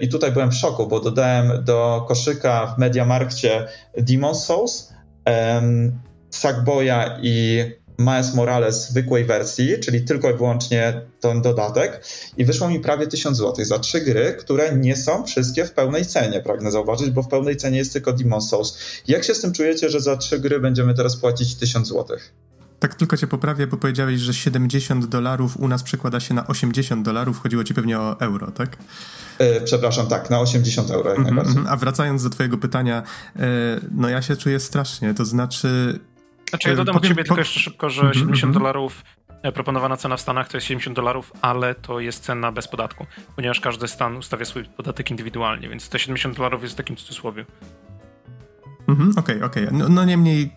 I 0.00 0.08
tutaj 0.08 0.32
byłem 0.32 0.50
w 0.50 0.54
szoku, 0.54 0.86
bo 0.86 1.00
dodałem 1.00 1.64
do 1.64 2.04
koszyka 2.08 2.66
w 2.66 2.78
Mediamarkcie 2.78 3.68
Demon 3.96 4.34
Souls, 4.34 4.92
um, 5.26 6.00
Sackboya 6.30 7.18
i 7.22 7.64
Miles 8.00 8.34
Morales 8.34 8.86
w 8.86 8.90
zwykłej 8.90 9.24
wersji, 9.24 9.78
czyli 9.80 10.04
tylko 10.04 10.30
i 10.30 10.34
wyłącznie 10.34 11.00
ten 11.20 11.42
dodatek 11.42 12.04
i 12.36 12.44
wyszło 12.44 12.68
mi 12.68 12.80
prawie 12.80 13.06
1000 13.06 13.38
zł 13.38 13.64
za 13.64 13.78
trzy 13.78 14.00
gry, 14.00 14.36
które 14.38 14.76
nie 14.76 14.96
są 14.96 15.24
wszystkie 15.24 15.64
w 15.64 15.72
pełnej 15.72 16.06
cenie, 16.06 16.40
pragnę 16.40 16.70
zauważyć, 16.70 17.10
bo 17.10 17.22
w 17.22 17.28
pełnej 17.28 17.56
cenie 17.56 17.78
jest 17.78 17.92
tylko 17.92 18.12
Demon 18.12 18.42
Souls. 18.42 18.78
Jak 19.08 19.24
się 19.24 19.34
z 19.34 19.40
tym 19.40 19.52
czujecie, 19.52 19.90
że 19.90 20.00
za 20.00 20.16
trzy 20.16 20.38
gry 20.38 20.60
będziemy 20.60 20.94
teraz 20.94 21.16
płacić 21.16 21.54
1000 21.54 21.88
zł? 21.88 22.18
Tak 22.80 22.94
tylko 22.94 23.16
cię 23.16 23.26
poprawię, 23.26 23.66
bo 23.66 23.76
powiedziałeś, 23.76 24.20
że 24.20 24.34
70 24.34 25.06
dolarów 25.06 25.56
u 25.56 25.68
nas 25.68 25.82
przekłada 25.82 26.20
się 26.20 26.34
na 26.34 26.46
80 26.46 27.04
dolarów. 27.04 27.40
Chodziło 27.40 27.64
ci 27.64 27.74
pewnie 27.74 27.98
o 27.98 28.20
euro, 28.20 28.50
tak? 28.50 28.76
E, 29.38 29.60
przepraszam, 29.60 30.06
tak, 30.06 30.30
na 30.30 30.40
80 30.40 30.90
euro 30.90 31.10
jak 31.10 31.18
mm 31.18 31.32
-hmm, 31.32 31.36
najbardziej. 31.36 31.62
A 31.68 31.76
wracając 31.76 32.22
do 32.22 32.30
twojego 32.30 32.58
pytania, 32.58 33.02
e, 33.36 33.40
no 33.94 34.08
ja 34.08 34.22
się 34.22 34.36
czuję 34.36 34.60
strasznie, 34.60 35.14
to 35.14 35.24
znaczy 35.24 36.00
znaczy 36.50 36.68
ja 36.68 36.76
dodam 36.76 36.94
Powiem, 36.94 37.04
od 37.04 37.08
ciebie 37.08 37.24
tylko 37.24 37.40
jeszcze 37.40 37.60
szybko, 37.60 37.90
że 37.90 38.00
70 38.00 38.26
mhm, 38.26 38.48
mhm. 38.48 38.52
dolarów 38.52 39.04
e, 39.42 39.52
proponowana 39.52 39.96
cena 39.96 40.16
w 40.16 40.20
Stanach 40.20 40.48
to 40.48 40.56
jest 40.56 40.66
70 40.66 40.96
dolarów, 40.96 41.32
ale 41.42 41.74
to 41.74 42.00
jest 42.00 42.24
cena 42.24 42.52
bez 42.52 42.68
podatku, 42.68 43.06
ponieważ 43.36 43.60
każdy 43.60 43.88
stan 43.88 44.16
ustawia 44.16 44.44
swój 44.44 44.64
podatek 44.64 45.10
indywidualnie, 45.10 45.68
więc 45.68 45.88
te 45.88 45.98
70 45.98 46.36
dolarów 46.36 46.62
jest 46.62 46.74
w 46.74 46.76
takim 46.76 46.96
cudzysłowie. 46.96 47.46
Mhm, 48.88 49.10
okej, 49.10 49.36
okay, 49.36 49.46
okej. 49.46 49.66
Okay. 49.66 49.78
No, 49.78 49.88
no 49.88 50.04
niemniej, 50.04 50.52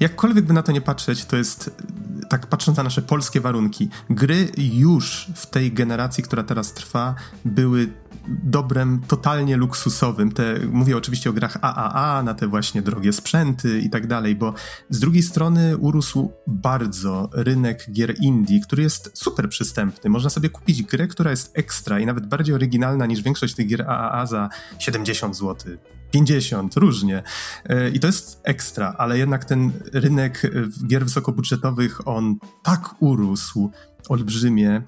jakkolwiek 0.00 0.44
by 0.44 0.52
na 0.52 0.62
to 0.62 0.72
nie 0.72 0.80
patrzeć, 0.80 1.24
to 1.24 1.36
jest, 1.36 1.82
tak 2.28 2.46
patrząc 2.46 2.76
na 2.76 2.82
nasze 2.82 3.02
polskie 3.02 3.40
warunki, 3.40 3.88
gry 4.10 4.48
już 4.58 5.26
w 5.34 5.46
tej 5.46 5.72
generacji, 5.72 6.24
która 6.24 6.42
teraz 6.42 6.72
trwa, 6.72 7.14
były 7.44 7.88
dobrem 8.28 9.00
totalnie 9.08 9.56
luksusowym. 9.56 10.32
Te, 10.32 10.58
mówię 10.72 10.96
oczywiście 10.96 11.30
o 11.30 11.32
grach 11.32 11.58
AAA, 11.60 12.22
na 12.22 12.34
te 12.34 12.46
właśnie 12.46 12.82
drogie 12.82 13.12
sprzęty 13.12 13.80
i 13.80 13.90
tak 13.90 14.06
dalej, 14.06 14.36
bo 14.36 14.54
z 14.90 15.00
drugiej 15.00 15.22
strony 15.22 15.76
urósł 15.76 16.32
bardzo 16.46 17.30
rynek 17.32 17.86
gier 17.92 18.14
indie, 18.20 18.60
który 18.60 18.82
jest 18.82 19.10
super 19.14 19.48
przystępny. 19.48 20.10
Można 20.10 20.30
sobie 20.30 20.48
kupić 20.48 20.82
grę, 20.82 21.06
która 21.06 21.30
jest 21.30 21.50
ekstra 21.54 22.00
i 22.00 22.06
nawet 22.06 22.26
bardziej 22.26 22.54
oryginalna 22.54 23.06
niż 23.06 23.22
większość 23.22 23.54
tych 23.54 23.66
gier 23.66 23.82
AAA 23.82 24.26
za 24.26 24.48
70 24.78 25.36
zł. 25.36 25.76
50, 26.10 26.76
różnie. 26.76 27.22
E, 27.64 27.90
I 27.90 28.00
to 28.00 28.06
jest 28.06 28.40
ekstra, 28.44 28.94
ale 28.98 29.18
jednak 29.18 29.44
ten 29.44 29.72
rynek 29.92 30.52
gier 30.86 31.04
wysokobudżetowych, 31.04 32.08
on 32.08 32.36
tak 32.62 32.94
urósł 33.00 33.70
olbrzymie, 34.08 34.82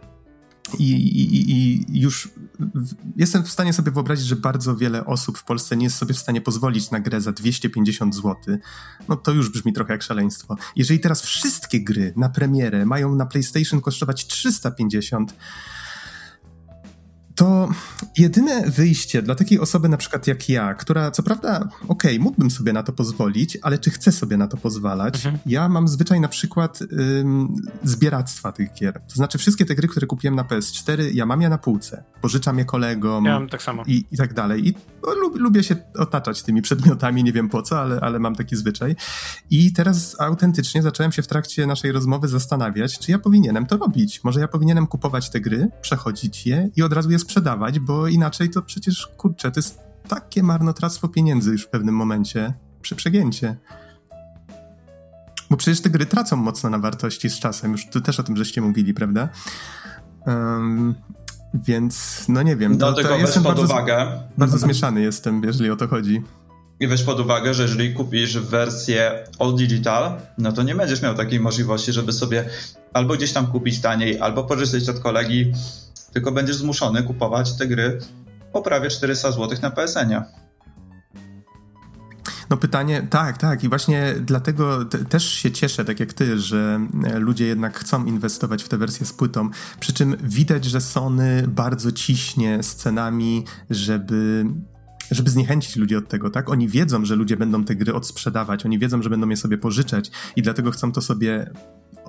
i, 0.78 0.92
i, 0.92 1.50
I, 1.50 2.00
już 2.00 2.28
jestem 3.16 3.44
w 3.44 3.50
stanie 3.50 3.72
sobie 3.72 3.92
wyobrazić, 3.92 4.26
że 4.26 4.36
bardzo 4.36 4.76
wiele 4.76 5.06
osób 5.06 5.38
w 5.38 5.44
Polsce 5.44 5.76
nie 5.76 5.84
jest 5.84 5.96
sobie 5.96 6.14
w 6.14 6.18
stanie 6.18 6.40
pozwolić 6.40 6.90
na 6.90 7.00
grę 7.00 7.20
za 7.20 7.32
250 7.32 8.14
zł. 8.14 8.34
No 9.08 9.16
to 9.16 9.32
już 9.32 9.50
brzmi 9.50 9.72
trochę 9.72 9.92
jak 9.92 10.02
szaleństwo. 10.02 10.56
Jeżeli 10.76 11.00
teraz 11.00 11.22
wszystkie 11.22 11.80
gry 11.80 12.12
na 12.16 12.28
premierę 12.28 12.86
mają 12.86 13.14
na 13.14 13.26
PlayStation 13.26 13.80
kosztować 13.80 14.26
350, 14.26 15.34
to 17.38 17.68
jedyne 18.16 18.70
wyjście 18.70 19.22
dla 19.22 19.34
takiej 19.34 19.60
osoby 19.60 19.88
na 19.88 19.96
przykład 19.96 20.26
jak 20.26 20.48
ja, 20.48 20.74
która 20.74 21.10
co 21.10 21.22
prawda, 21.22 21.56
okej, 21.60 21.70
okay, 21.88 22.18
mógłbym 22.18 22.50
sobie 22.50 22.72
na 22.72 22.82
to 22.82 22.92
pozwolić, 22.92 23.58
ale 23.62 23.78
czy 23.78 23.90
chcę 23.90 24.12
sobie 24.12 24.36
na 24.36 24.48
to 24.48 24.56
pozwalać? 24.56 25.14
Mhm. 25.16 25.38
Ja 25.46 25.68
mam 25.68 25.88
zwyczaj 25.88 26.20
na 26.20 26.28
przykład 26.28 26.80
ym, 26.82 27.56
zbieractwa 27.82 28.52
tych 28.52 28.72
gier. 28.72 29.00
To 29.08 29.14
znaczy 29.14 29.38
wszystkie 29.38 29.64
te 29.64 29.74
gry, 29.74 29.88
które 29.88 30.06
kupiłem 30.06 30.34
na 30.34 30.44
PS4, 30.44 31.10
ja 31.12 31.26
mam 31.26 31.42
je 31.42 31.48
na 31.48 31.58
półce. 31.58 32.04
Pożyczam 32.20 32.58
je 32.58 32.64
kolegom. 32.64 33.24
Ja 33.24 33.32
mam 33.32 33.48
tak 33.48 33.62
samo. 33.62 33.82
I, 33.86 34.04
i 34.10 34.16
tak 34.16 34.34
dalej. 34.34 34.68
I 34.68 34.74
no, 35.06 35.14
lub, 35.14 35.36
lubię 35.36 35.62
się 35.62 35.76
otaczać 35.94 36.42
tymi 36.42 36.62
przedmiotami, 36.62 37.24
nie 37.24 37.32
wiem 37.32 37.48
po 37.48 37.62
co, 37.62 37.80
ale, 37.80 38.00
ale 38.00 38.18
mam 38.18 38.34
taki 38.34 38.56
zwyczaj. 38.56 38.96
I 39.50 39.72
teraz 39.72 40.20
autentycznie 40.20 40.82
zacząłem 40.82 41.12
się 41.12 41.22
w 41.22 41.26
trakcie 41.26 41.66
naszej 41.66 41.92
rozmowy 41.92 42.28
zastanawiać, 42.28 42.98
czy 42.98 43.12
ja 43.12 43.18
powinienem 43.18 43.66
to 43.66 43.76
robić. 43.76 44.24
Może 44.24 44.40
ja 44.40 44.48
powinienem 44.48 44.86
kupować 44.86 45.30
te 45.30 45.40
gry, 45.40 45.68
przechodzić 45.80 46.46
je 46.46 46.70
i 46.76 46.82
od 46.82 46.92
razu 46.92 47.10
je 47.10 47.18
sprzedawać, 47.28 47.78
bo 47.78 48.08
inaczej 48.08 48.50
to 48.50 48.62
przecież, 48.62 49.06
kurczę, 49.06 49.50
to 49.50 49.58
jest 49.58 49.80
takie 50.08 50.42
marnotrawstwo 50.42 51.08
pieniędzy 51.08 51.50
już 51.50 51.62
w 51.62 51.68
pewnym 51.68 51.94
momencie, 51.94 52.52
przy 52.82 52.96
przegięcie. 52.96 53.56
Bo 55.50 55.56
przecież 55.56 55.80
te 55.80 55.90
gry 55.90 56.06
tracą 56.06 56.36
mocno 56.36 56.70
na 56.70 56.78
wartości 56.78 57.30
z 57.30 57.38
czasem, 57.38 57.72
już 57.72 57.86
tu 57.90 58.00
też 58.00 58.20
o 58.20 58.22
tym 58.22 58.36
żeście 58.36 58.60
mówili, 58.60 58.94
prawda? 58.94 59.28
Um, 60.26 60.94
więc, 61.54 62.24
no 62.28 62.42
nie 62.42 62.56
wiem. 62.56 62.78
Do 62.78 62.92
to, 62.92 63.02
to 63.02 63.16
jestem 63.16 63.42
bardzo, 63.42 63.62
uwagę. 63.62 64.22
bardzo 64.38 64.58
zmieszany 64.58 65.00
jestem, 65.00 65.42
jeżeli 65.44 65.70
o 65.70 65.76
to 65.76 65.88
chodzi. 65.88 66.22
I 66.80 66.86
weź 66.86 67.02
pod 67.02 67.20
uwagę, 67.20 67.54
że 67.54 67.62
jeżeli 67.62 67.94
kupisz 67.94 68.38
wersję 68.38 69.24
All 69.38 69.56
Digital, 69.56 70.20
no 70.38 70.52
to 70.52 70.62
nie 70.62 70.74
będziesz 70.74 71.02
miał 71.02 71.14
takiej 71.14 71.40
możliwości, 71.40 71.92
żeby 71.92 72.12
sobie 72.12 72.44
albo 72.92 73.14
gdzieś 73.14 73.32
tam 73.32 73.46
kupić 73.46 73.80
taniej, 73.80 74.20
albo 74.20 74.44
pożyczyć 74.44 74.88
od 74.88 75.00
kolegi, 75.00 75.52
tylko 76.12 76.32
będziesz 76.32 76.56
zmuszony 76.56 77.02
kupować 77.02 77.56
te 77.56 77.66
gry 77.66 77.98
po 78.52 78.62
prawie 78.62 78.90
400 78.90 79.32
zł 79.32 79.58
na 79.62 79.70
PSN-ie. 79.70 80.22
No 82.50 82.56
pytanie, 82.56 83.06
tak, 83.10 83.38
tak 83.38 83.64
i 83.64 83.68
właśnie 83.68 84.14
dlatego 84.20 84.84
też 84.84 85.32
się 85.32 85.50
cieszę, 85.50 85.84
tak 85.84 86.00
jak 86.00 86.12
ty, 86.12 86.38
że 86.38 86.80
e, 87.04 87.18
ludzie 87.18 87.46
jednak 87.46 87.78
chcą 87.78 88.04
inwestować 88.04 88.62
w 88.62 88.68
tę 88.68 88.78
wersję 88.78 89.06
z 89.06 89.12
płytą, 89.12 89.50
przy 89.80 89.92
czym 89.92 90.16
widać, 90.22 90.64
że 90.64 90.80
Sony 90.80 91.44
bardzo 91.48 91.92
ciśnie 91.92 92.62
scenami, 92.62 93.44
żeby 93.70 94.46
żeby 95.10 95.30
zniechęcić 95.30 95.76
ludzi 95.76 95.96
od 95.96 96.08
tego, 96.08 96.30
tak? 96.30 96.50
Oni 96.50 96.68
wiedzą, 96.68 97.04
że 97.04 97.16
ludzie 97.16 97.36
będą 97.36 97.64
te 97.64 97.74
gry 97.74 97.94
odsprzedawać, 97.94 98.66
oni 98.66 98.78
wiedzą, 98.78 99.02
że 99.02 99.10
będą 99.10 99.28
je 99.28 99.36
sobie 99.36 99.58
pożyczać 99.58 100.10
i 100.36 100.42
dlatego 100.42 100.70
chcą 100.70 100.92
to 100.92 101.00
sobie 101.00 101.50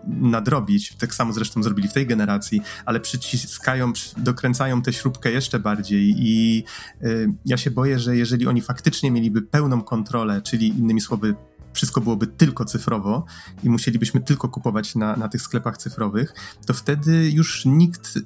nadrobić. 0.08 0.96
Tak 0.96 1.16
samo 1.16 1.34
zresztą 1.34 1.64
zrobili 1.64 1.88
w 1.88 1.94
tej 1.94 2.08
generacji, 2.08 2.62
ale 2.86 3.00
przyciskają, 3.00 3.94
dokręcają 4.18 4.82
tę 4.82 4.94
śrubkę 4.94 5.32
jeszcze 5.32 5.60
bardziej 5.60 6.16
i 6.18 6.64
y, 7.04 7.34
ja 7.46 7.58
się 7.58 7.72
boję, 7.72 8.00
że 8.00 8.18
jeżeli 8.18 8.48
oni 8.48 8.62
faktycznie 8.62 9.12
mieliby 9.12 9.42
pełną 9.42 9.82
kontrolę, 9.82 10.42
czyli 10.42 10.68
innymi 10.68 11.02
słowy 11.02 11.36
wszystko 11.74 12.02
byłoby 12.02 12.28
tylko 12.28 12.66
cyfrowo 12.66 13.26
i 13.64 13.70
musielibyśmy 13.70 14.22
tylko 14.22 14.50
kupować 14.50 14.96
na, 14.96 15.16
na 15.16 15.28
tych 15.28 15.42
sklepach 15.42 15.78
cyfrowych, 15.78 16.34
to 16.66 16.74
wtedy 16.74 17.32
już 17.32 17.66
nikt, 17.66 18.20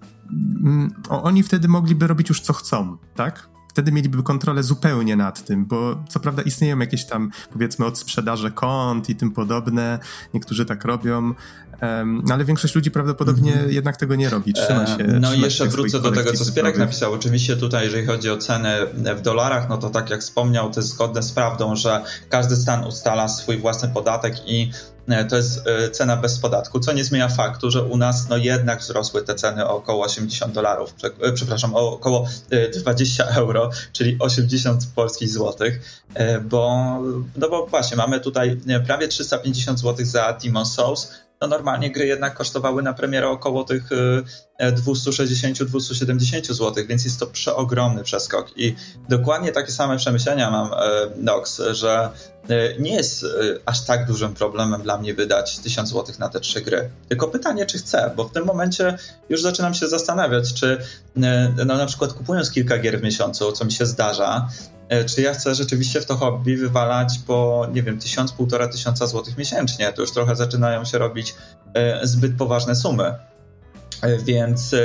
mm, 0.63 0.93
oni 1.09 1.43
wtedy 1.43 1.67
mogliby 1.67 2.07
robić 2.07 2.30
już 2.30 2.41
co 2.41 2.53
chcą, 2.53 2.97
tak? 3.15 3.53
Wtedy 3.74 3.91
mieliby 3.91 4.24
kontrolę 4.24 4.63
zupełnie 4.63 5.15
nad 5.15 5.45
tym, 5.45 5.65
bo 5.65 6.03
co 6.09 6.19
prawda 6.19 6.41
istnieją 6.41 6.80
jakieś 6.80 7.05
tam, 7.05 7.32
powiedzmy, 7.53 7.86
od 7.86 7.97
sprzedaży 7.97 8.51
kont 8.51 9.09
i 9.09 9.15
tym 9.15 9.32
podobne, 9.32 9.99
niektórzy 10.34 10.65
tak 10.65 10.86
robią, 10.86 11.34
ale 12.31 12.45
większość 12.45 12.75
ludzi 12.75 12.91
prawdopodobnie 12.91 13.53
mm 13.53 13.65
-hmm. 13.65 13.71
jednak 13.71 13.97
tego 13.97 14.15
nie 14.15 14.29
robi, 14.29 14.53
trzyma 14.53 14.88
się. 14.88 14.97
No 14.97 15.34
i 15.34 15.41
jeszcze 15.41 15.65
wrócę 15.65 15.99
do 15.99 16.11
tego, 16.11 16.34
co 16.34 16.45
Spierek 16.45 16.77
napisał. 16.77 17.13
Oczywiście 17.13 17.57
tutaj, 17.57 17.86
jeżeli 17.86 18.05
chodzi 18.05 18.29
o 18.29 18.38
ceny 18.38 18.69
w 19.15 19.21
dolarach, 19.21 19.69
no 19.69 19.77
to 19.77 19.89
tak 19.89 20.09
jak 20.09 20.21
wspomniał, 20.21 20.71
to 20.71 20.79
jest 20.79 20.89
zgodne 20.89 21.23
z 21.23 21.31
prawdą, 21.31 21.75
że 21.75 22.01
każdy 22.29 22.55
stan 22.55 22.84
ustala 22.84 23.27
swój 23.27 23.57
własny 23.57 23.89
podatek 23.89 24.36
i 24.45 24.71
E, 25.07 25.25
to 25.25 25.36
jest 25.36 25.67
e, 25.67 25.89
cena 25.89 26.17
bez 26.17 26.39
podatku, 26.39 26.79
co 26.79 26.93
nie 26.93 27.03
zmienia 27.03 27.29
faktu, 27.29 27.71
że 27.71 27.84
u 27.84 27.97
nas 27.97 28.29
no 28.29 28.38
jednak 28.38 28.79
wzrosły 28.79 29.21
te 29.21 29.36
ceny 29.36 29.67
o 29.67 29.75
około 29.75 30.05
80 30.05 30.53
dolarów, 30.53 30.95
e, 31.21 31.31
przepraszam, 31.31 31.75
o 31.75 31.91
około 31.91 32.27
20 32.73 33.23
euro, 33.25 33.69
czyli 33.93 34.15
80 34.19 34.88
polskich 34.95 35.29
złotych, 35.29 36.03
bo, 36.43 36.99
no 37.36 37.49
bo 37.49 37.67
właśnie 37.67 37.97
mamy 37.97 38.19
tutaj 38.19 38.59
prawie 38.88 39.07
350 39.07 39.79
złotych 39.79 40.05
za 40.05 40.38
Demon 40.43 40.65
Souls, 40.65 41.11
no 41.43 41.47
normalnie 41.47 41.91
gry 41.91 42.07
jednak 42.07 42.33
kosztowały 42.33 42.83
na 42.83 42.93
premierę 42.93 43.29
około 43.29 43.63
tych 43.63 43.89
260-270 44.61 46.53
zł, 46.53 46.85
więc 46.87 47.05
jest 47.05 47.19
to 47.19 47.27
przeogromny 47.27 48.03
przeskok. 48.03 48.57
I 48.57 48.75
dokładnie 49.09 49.51
takie 49.51 49.71
same 49.71 49.97
przemyślenia 49.97 50.51
mam, 50.51 50.71
Nox, 51.17 51.61
że 51.71 52.09
E, 52.29 52.32
nie 52.79 52.95
jest 52.95 53.23
e, 53.23 53.27
aż 53.65 53.81
tak 53.81 54.05
dużym 54.05 54.33
problemem 54.33 54.81
dla 54.81 54.97
mnie 54.97 55.13
wydać 55.13 55.59
1000 55.59 55.89
zł 55.89 56.15
na 56.19 56.29
te 56.29 56.39
trzy 56.39 56.61
gry. 56.61 56.89
Tylko 57.09 57.27
pytanie, 57.27 57.65
czy 57.65 57.77
chcę, 57.77 58.11
bo 58.15 58.23
w 58.23 58.31
tym 58.31 58.45
momencie 58.45 58.97
już 59.29 59.41
zaczynam 59.41 59.73
się 59.73 59.87
zastanawiać, 59.87 60.53
czy 60.53 60.77
e, 61.23 61.53
no, 61.65 61.77
na 61.77 61.85
przykład 61.85 62.13
kupując 62.13 62.51
kilka 62.51 62.77
gier 62.77 62.99
w 62.99 63.03
miesiącu, 63.03 63.51
co 63.51 63.65
mi 63.65 63.71
się 63.71 63.85
zdarza, 63.85 64.47
czy 65.05 65.21
ja 65.21 65.33
chcę 65.33 65.55
rzeczywiście 65.55 66.01
w 66.01 66.05
to 66.05 66.15
hobby 66.15 66.57
wywalać 66.57 67.19
po, 67.27 67.67
nie 67.73 67.83
wiem, 67.83 67.99
1000, 67.99 68.31
1500 68.31 68.71
tysiąca 68.71 69.07
złotych 69.07 69.37
miesięcznie. 69.37 69.93
To 69.93 70.01
już 70.01 70.11
trochę 70.11 70.35
zaczynają 70.35 70.85
się 70.85 70.97
robić 70.97 71.35
zbyt 72.03 72.37
poważne 72.37 72.75
sumy. 72.75 73.15
Więc 74.24 74.76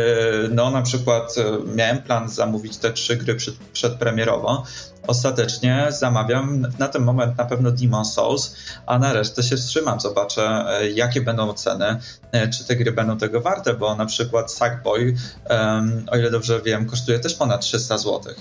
no 0.51 0.71
na 0.71 0.83
przykład 0.83 1.35
miałem 1.75 2.03
plan 2.03 2.29
zamówić 2.29 2.77
te 2.77 2.93
trzy 2.93 3.17
gry 3.17 3.35
przed, 3.35 3.55
przedpremierowo, 3.55 4.65
ostatecznie 5.09 5.87
zamawiam 5.89 6.67
na 6.79 6.89
ten 6.89 7.03
moment 7.03 7.39
na 7.39 7.45
pewno 7.45 7.71
Demon 7.71 8.05
Souls, 8.05 8.57
a 8.87 8.99
na 8.99 9.13
resztę 9.13 9.43
się 9.43 9.57
wstrzymam, 9.57 10.01
zobaczę 10.01 10.65
e, 10.69 10.91
jakie 10.91 11.21
będą 11.21 11.53
ceny, 11.53 12.01
e, 12.33 12.49
czy 12.49 12.65
te 12.65 12.77
gry 12.77 12.93
będą 12.93 13.19
tego 13.19 13.41
warte, 13.41 13.75
bo 13.75 13.95
na 13.95 14.07
przykład 14.07 14.53
Sackboy, 14.53 15.15
um, 15.51 16.07
o 16.11 16.17
ile 16.17 16.31
dobrze 16.31 16.61
wiem, 16.63 16.87
kosztuje 16.87 17.19
też 17.19 17.35
ponad 17.35 17.61
300 17.61 17.99
zł. 17.99 18.35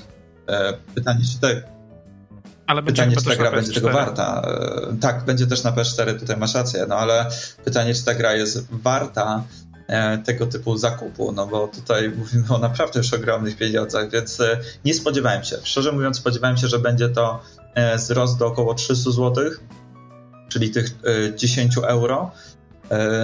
E, 0.48 0.74
pytanie, 0.96 1.22
czy 1.34 1.40
te, 1.40 1.62
ale 2.68 2.84
pytanie, 2.84 3.16
czy 3.16 3.26
ta 3.26 3.36
gra 3.36 3.52
będzie 3.52 3.74
tego 3.74 3.90
warta. 3.90 4.42
Tak, 5.02 5.26
będzie 5.26 5.48
też 5.48 5.64
na 5.64 5.72
PS4, 5.72 6.20
tutaj 6.20 6.38
masz 6.38 6.56
rację, 6.56 6.86
no 6.90 6.96
ale 6.96 7.26
pytanie, 7.66 7.94
czy 7.94 8.06
ta 8.06 8.14
gra 8.14 8.34
jest 8.34 8.68
warta 8.72 9.44
E, 9.67 9.67
tego 10.26 10.46
typu 10.46 10.78
zakupu, 10.78 11.32
no 11.32 11.48
bo 11.48 11.68
tutaj 11.68 12.10
mówimy 12.20 12.56
o 12.56 12.58
naprawdę 12.58 13.00
już 13.00 13.14
ogromnych 13.14 13.58
pieniądzach, 13.58 14.10
więc 14.10 14.40
e, 14.40 14.60
nie 14.86 14.94
spodziewałem 14.94 15.44
się. 15.44 15.58
Szczerze 15.64 15.92
mówiąc, 15.92 16.18
spodziewałem 16.18 16.58
się, 16.58 16.68
że 16.68 16.80
będzie 16.80 17.10
to 17.10 17.44
e, 17.74 17.98
wzrost 17.98 18.38
do 18.38 18.48
około 18.48 18.74
300 18.74 19.12
zł, 19.12 19.52
czyli 20.50 20.72
tych 20.72 20.90
10 21.36 21.78
euro. 21.78 22.32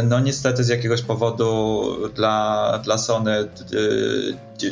No 0.03 0.20
niestety 0.20 0.64
z 0.64 0.68
jakiegoś 0.68 1.01
powodu 1.01 1.84
dla, 2.16 2.80
dla 2.84 2.97
Sony 2.97 3.47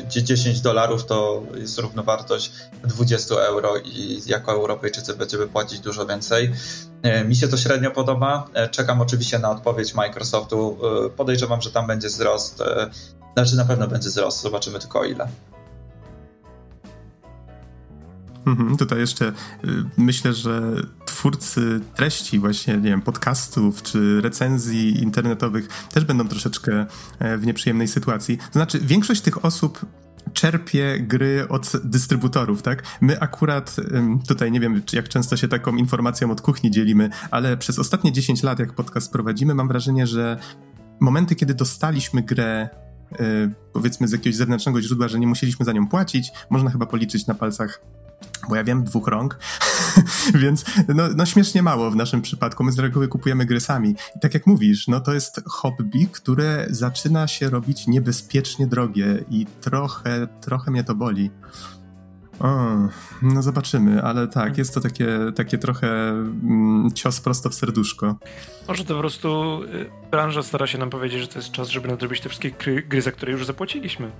10 0.08 0.62
dolarów 0.62 1.06
to 1.06 1.44
jest 1.56 1.80
równowartość 1.80 2.52
20 2.84 3.36
euro 3.36 3.78
i 3.78 4.22
jako 4.26 4.52
Europejczycy 4.52 5.14
będziemy 5.14 5.48
płacić 5.48 5.80
dużo 5.80 6.06
więcej. 6.06 6.52
E, 7.02 7.26
mi 7.26 7.36
się 7.36 7.48
to 7.48 7.58
średnio 7.58 7.92
podoba. 7.92 8.48
E, 8.54 8.70
czekam 8.70 9.02
oczywiście 9.02 9.40
na 9.40 9.52
odpowiedź 9.52 9.94
Microsoftu. 9.94 10.78
E, 11.06 11.10
podejrzewam, 11.10 11.62
że 11.62 11.72
tam 11.72 11.88
będzie 11.88 12.08
wzrost. 12.08 12.64
Znaczy 13.34 13.56
na 13.56 13.66
pewno 13.66 13.88
będzie 13.88 14.10
wzrost, 14.10 14.42
zobaczymy 14.42 14.80
tylko 14.80 15.04
ile. 15.04 15.28
Mhm, 18.46 18.78
tutaj 18.78 19.00
jeszcze 19.00 19.28
y, 19.28 19.34
myślę, 19.98 20.34
że 20.34 20.76
twórcy 21.06 21.82
treści, 21.96 22.40
właśnie, 22.40 22.74
nie 22.74 22.90
wiem, 22.90 23.02
podcastów 23.02 23.84
czy 23.84 24.22
recenzji 24.22 25.04
internetowych 25.04 25.68
też 25.94 26.06
będą 26.06 26.28
troszeczkę 26.28 26.86
w 27.38 27.46
nieprzyjemnej 27.46 27.88
sytuacji. 27.88 28.38
To 28.38 28.54
znaczy, 28.54 28.80
większość 28.80 29.22
tych 29.22 29.46
osób 29.46 29.86
czerpie 30.34 31.00
gry 31.00 31.48
od 31.50 31.72
dystrybutorów, 31.84 32.62
tak? 32.62 32.84
My 33.02 33.20
akurat 33.20 33.76
tutaj 34.28 34.52
nie 34.52 34.60
wiem, 34.60 34.82
jak 34.94 35.10
często 35.10 35.38
się 35.38 35.48
taką 35.48 35.76
informacją 35.76 36.32
od 36.32 36.42
kuchni 36.42 36.72
dzielimy, 36.72 37.10
ale 37.32 37.58
przez 37.58 37.80
ostatnie 37.80 38.12
10 38.12 38.44
lat, 38.44 38.60
jak 38.60 38.74
podcast 38.74 39.12
prowadzimy, 39.12 39.56
mam 39.56 39.68
wrażenie, 39.68 40.08
że 40.08 40.38
momenty, 41.00 41.36
kiedy 41.36 41.54
dostaliśmy 41.54 42.22
grę 42.22 42.70
y, 43.12 43.52
powiedzmy 43.74 44.08
z 44.08 44.12
jakiegoś 44.12 44.36
zewnętrznego 44.36 44.82
źródła, 44.82 45.08
że 45.08 45.20
nie 45.20 45.28
musieliśmy 45.28 45.66
za 45.66 45.72
nią 45.72 45.88
płacić, 45.88 46.32
można 46.50 46.72
chyba 46.72 46.86
policzyć 46.86 47.28
na 47.28 47.34
palcach 47.34 47.82
bo 48.50 48.56
ja 48.56 48.64
wiem 48.64 48.84
dwóch 48.84 49.08
rąk, 49.08 49.40
więc 50.42 50.66
no, 50.88 51.04
no, 51.16 51.26
śmiesznie 51.26 51.64
mało 51.64 51.92
w 51.92 51.96
naszym 51.96 52.22
przypadku. 52.22 52.64
My 52.64 52.72
z 52.72 52.80
reguły 52.80 53.08
kupujemy 53.08 53.46
gry 53.46 53.60
sami. 53.60 53.96
I 54.16 54.20
tak 54.22 54.34
jak 54.34 54.48
mówisz, 54.48 54.88
no 54.88 55.00
to 55.00 55.14
jest 55.14 55.42
hobby, 55.46 56.08
które 56.12 56.68
zaczyna 56.70 57.28
się 57.28 57.50
robić 57.50 57.88
niebezpiecznie 57.88 58.68
drogie 58.68 59.24
i 59.30 59.46
trochę, 59.62 60.28
trochę 60.42 60.72
mnie 60.72 60.84
to 60.84 60.96
boli. 60.96 61.32
O, 62.40 62.78
no 63.22 63.42
zobaczymy, 63.42 64.02
ale 64.04 64.28
tak, 64.28 64.58
jest 64.58 64.74
to 64.74 64.82
takie, 64.82 65.08
takie 65.36 65.58
trochę 65.58 66.10
mm, 66.10 66.92
cios 66.94 67.22
prosto 67.22 67.50
w 67.50 67.56
serduszko. 67.56 68.16
Może 68.68 68.86
to 68.86 68.94
po 68.94 69.00
prostu 69.00 69.60
y, 69.64 69.90
branża 70.12 70.44
stara 70.44 70.68
się 70.68 70.78
nam 70.78 70.90
powiedzieć, 70.90 71.22
że 71.22 71.28
to 71.28 71.40
jest 71.40 71.52
czas, 71.52 71.70
żeby 71.70 71.88
nadrobić 71.88 72.22
te 72.22 72.30
wszystkie 72.30 72.52
gry, 72.52 72.82
gry 72.82 73.02
za 73.02 73.12
które 73.12 73.32
już 73.32 73.46
zapłaciliśmy. 73.46 74.12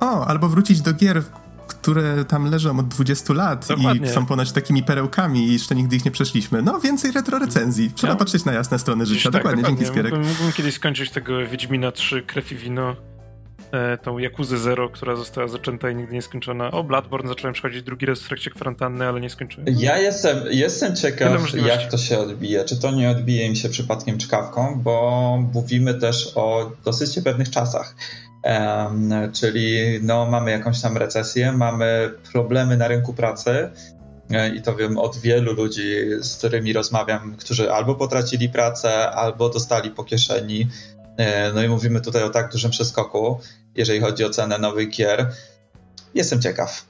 O, 0.00 0.26
albo 0.26 0.48
wrócić 0.48 0.80
do 0.80 0.92
gier, 0.94 1.22
które 1.82 2.24
tam 2.24 2.50
leżą 2.50 2.78
od 2.78 2.88
20 2.88 3.34
lat 3.34 3.66
Dokładnie. 3.68 4.06
i 4.06 4.10
są 4.10 4.26
ponoć 4.26 4.52
takimi 4.52 4.82
perełkami 4.82 5.48
i 5.48 5.52
jeszcze 5.52 5.74
nigdy 5.74 5.96
ich 5.96 6.04
nie 6.04 6.10
przeszliśmy. 6.10 6.62
No, 6.62 6.80
więcej 6.80 7.12
retro 7.12 7.38
recenzji. 7.38 7.90
Trzeba 7.94 8.12
no. 8.12 8.18
patrzeć 8.18 8.44
na 8.44 8.52
jasne 8.52 8.78
strony 8.78 9.06
życia. 9.06 9.30
Tak, 9.30 9.32
dokładnie, 9.32 9.62
dokładnie, 9.62 9.84
dzięki 9.84 9.92
Spierek. 9.92 10.12
Mógłbym, 10.12 10.30
mógłbym 10.30 10.52
kiedyś 10.52 10.74
skończyć 10.74 11.10
tego 11.10 11.46
Wiedźmina 11.46 11.92
3 11.92 12.22
Krew 12.22 12.52
i 12.52 12.56
Wino, 12.56 12.96
e, 13.72 13.98
tą 13.98 14.18
Jakuzę 14.18 14.58
Zero, 14.58 14.88
która 14.88 15.16
została 15.16 15.48
zaczęta 15.48 15.90
i 15.90 15.96
nigdy 15.96 16.14
nie 16.14 16.22
skończona. 16.22 16.70
O, 16.70 16.84
Bloodborne 16.84 17.28
zacząłem 17.28 17.54
przechodzić 17.54 17.82
drugi 17.82 18.06
raz 18.06 18.20
w 18.20 18.28
trakcie 18.28 18.50
kwarantanny, 18.50 19.08
ale 19.08 19.20
nie 19.20 19.30
skończyłem. 19.30 19.66
Ja 19.78 19.98
jestem, 19.98 20.38
jestem 20.50 20.96
ciekaw, 20.96 21.54
jak 21.54 21.90
to 21.90 21.98
się 21.98 22.18
odbije. 22.18 22.64
Czy 22.64 22.80
to 22.80 22.90
nie 22.90 23.10
odbije 23.10 23.46
im 23.46 23.54
się 23.54 23.68
przypadkiem 23.68 24.18
czkawką, 24.18 24.80
bo 24.84 25.38
mówimy 25.54 25.94
też 25.94 26.32
o 26.34 26.72
dosyć 26.84 27.20
pewnych 27.24 27.50
czasach. 27.50 27.94
Czyli 29.32 29.98
no, 30.02 30.26
mamy 30.26 30.50
jakąś 30.50 30.80
tam 30.80 30.96
recesję, 30.96 31.52
mamy 31.52 32.10
problemy 32.32 32.76
na 32.76 32.88
rynku 32.88 33.14
pracy 33.14 33.70
e, 34.30 34.54
i 34.54 34.62
to 34.62 34.76
wiem 34.76 34.98
od 34.98 35.16
wielu 35.16 35.52
ludzi, 35.52 35.94
z 36.20 36.36
którymi 36.36 36.72
rozmawiam, 36.72 37.36
którzy 37.36 37.72
albo 37.72 37.94
potracili 37.94 38.48
pracę, 38.48 39.10
albo 39.10 39.48
dostali 39.48 39.90
po 39.90 40.04
kieszeni. 40.04 40.68
E, 41.16 41.52
no 41.52 41.62
i 41.62 41.68
mówimy 41.68 42.00
tutaj 42.00 42.22
o 42.22 42.30
tak 42.30 42.52
dużym 42.52 42.70
przeskoku, 42.70 43.40
jeżeli 43.74 44.00
chodzi 44.00 44.24
o 44.24 44.30
cenę 44.30 44.58
nowych 44.58 44.90
gier. 44.90 45.32
Jestem 46.14 46.42
ciekaw. 46.42 46.86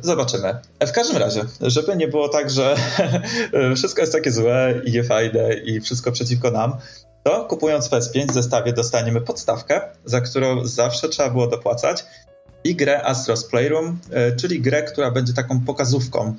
Zobaczymy. 0.00 0.56
W 0.86 0.92
każdym 0.92 1.16
razie, 1.16 1.44
żeby 1.60 1.96
nie 1.96 2.08
było 2.08 2.28
tak, 2.28 2.50
że 2.50 2.76
wszystko 3.76 4.00
jest 4.00 4.12
takie 4.12 4.32
złe 4.32 4.80
i 4.84 4.92
niefajne 4.92 5.54
i 5.54 5.80
wszystko 5.80 6.12
przeciwko 6.12 6.50
nam, 6.50 6.76
to 7.24 7.44
kupując 7.44 7.88
PS5 7.88 8.28
w 8.28 8.34
zestawie 8.34 8.72
dostaniemy 8.72 9.20
podstawkę, 9.20 9.80
za 10.04 10.20
którą 10.20 10.66
zawsze 10.66 11.08
trzeba 11.08 11.30
było 11.30 11.46
dopłacać 11.46 12.04
i 12.64 12.76
grę 12.76 13.02
Astros 13.04 13.44
Playroom, 13.44 13.98
czyli 14.36 14.60
grę, 14.60 14.82
która 14.82 15.10
będzie 15.10 15.32
taką 15.32 15.60
pokazówką 15.60 16.34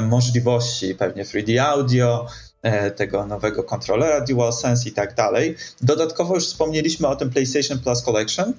możliwości, 0.00 0.94
pewnie 0.94 1.24
3D 1.24 1.58
audio, 1.58 2.26
E, 2.62 2.90
tego 2.90 3.26
nowego 3.26 3.62
kontrolera 3.62 4.20
DualSense 4.20 4.88
i 4.88 4.92
tak 4.92 5.14
dalej. 5.14 5.56
Dodatkowo 5.80 6.34
już 6.34 6.46
wspomnieliśmy 6.46 7.08
o 7.08 7.16
tym 7.16 7.30
PlayStation 7.30 7.78
Plus 7.78 8.02
Collection, 8.02 8.52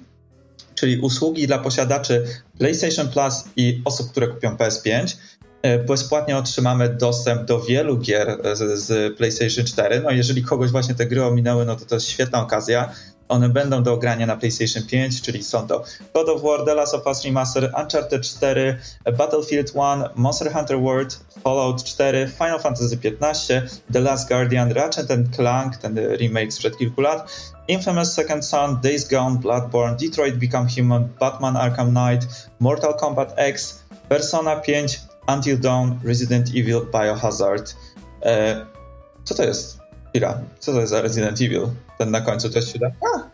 czyli 0.74 1.00
usługi 1.00 1.46
dla 1.46 1.58
posiadaczy 1.58 2.24
PlayStation 2.58 3.08
Plus 3.08 3.44
i 3.56 3.82
osób, 3.84 4.10
które 4.10 4.28
kupią 4.28 4.56
PS5. 4.56 5.16
E, 5.62 5.78
bezpłatnie 5.78 6.36
otrzymamy 6.36 6.88
dostęp 6.88 7.44
do 7.44 7.60
wielu 7.60 7.98
gier 7.98 8.38
z, 8.52 8.80
z 8.80 9.16
PlayStation 9.16 9.64
4. 9.64 10.00
No 10.04 10.10
jeżeli 10.10 10.42
kogoś 10.42 10.70
właśnie 10.70 10.94
te 10.94 11.06
gry 11.06 11.24
ominęły, 11.24 11.64
no 11.64 11.76
to 11.76 11.84
to 11.84 11.94
jest 11.94 12.08
świetna 12.08 12.42
okazja 12.42 12.92
one 13.32 13.48
będą 13.48 13.82
do 13.82 13.92
ogrania 13.92 14.26
na 14.26 14.36
PlayStation 14.36 14.86
5, 14.86 15.22
czyli 15.22 15.42
są 15.44 15.66
to 15.66 15.84
God 16.14 16.28
of 16.28 16.42
War, 16.42 16.64
The 16.64 16.74
Last 16.74 16.94
of 16.94 17.06
Us 17.06 17.24
Remaster, 17.24 17.72
Uncharted 17.82 18.22
4, 18.40 18.78
Battlefield 19.18 19.72
1, 19.74 20.08
Monster 20.14 20.52
Hunter 20.52 20.78
World, 20.80 21.18
Fallout 21.44 21.82
4, 21.84 22.28
Final 22.28 22.58
Fantasy 22.58 22.96
15, 22.96 23.62
The 23.92 24.00
Last 24.00 24.28
Guardian, 24.28 24.72
Ratchet 24.72 25.08
Clank, 25.36 25.76
ten 25.76 25.94
remake 25.94 26.52
sprzed 26.52 26.76
kilku 26.76 27.02
lat, 27.02 27.52
Infamous 27.68 28.14
Second 28.14 28.44
Son, 28.44 28.80
Days 28.80 29.08
Gone, 29.08 29.38
Bloodborne, 29.38 29.96
Detroit 29.96 30.34
Become 30.34 30.68
Human, 30.68 31.08
Batman 31.20 31.56
Arkham 31.56 31.90
Knight, 31.90 32.26
Mortal 32.58 32.94
Kombat 32.94 33.32
X, 33.36 33.82
Persona 34.08 34.60
5, 34.60 35.00
Until 35.28 35.58
Dawn, 35.58 36.00
Resident 36.04 36.54
Evil, 36.54 36.86
Biohazard. 36.86 37.74
E, 38.22 38.66
co 39.24 39.34
to 39.34 39.44
jest? 39.44 39.81
Chwila, 40.12 40.40
co 40.58 40.72
to 40.72 40.80
jest 40.80 40.90
za 40.90 41.02
Resident 41.02 41.40
Evil? 41.40 41.66
Ten 41.98 42.10
na 42.10 42.20
końcu 42.20 42.50
to 42.50 42.58
jest 42.58 42.72
siódemka? 42.72 43.30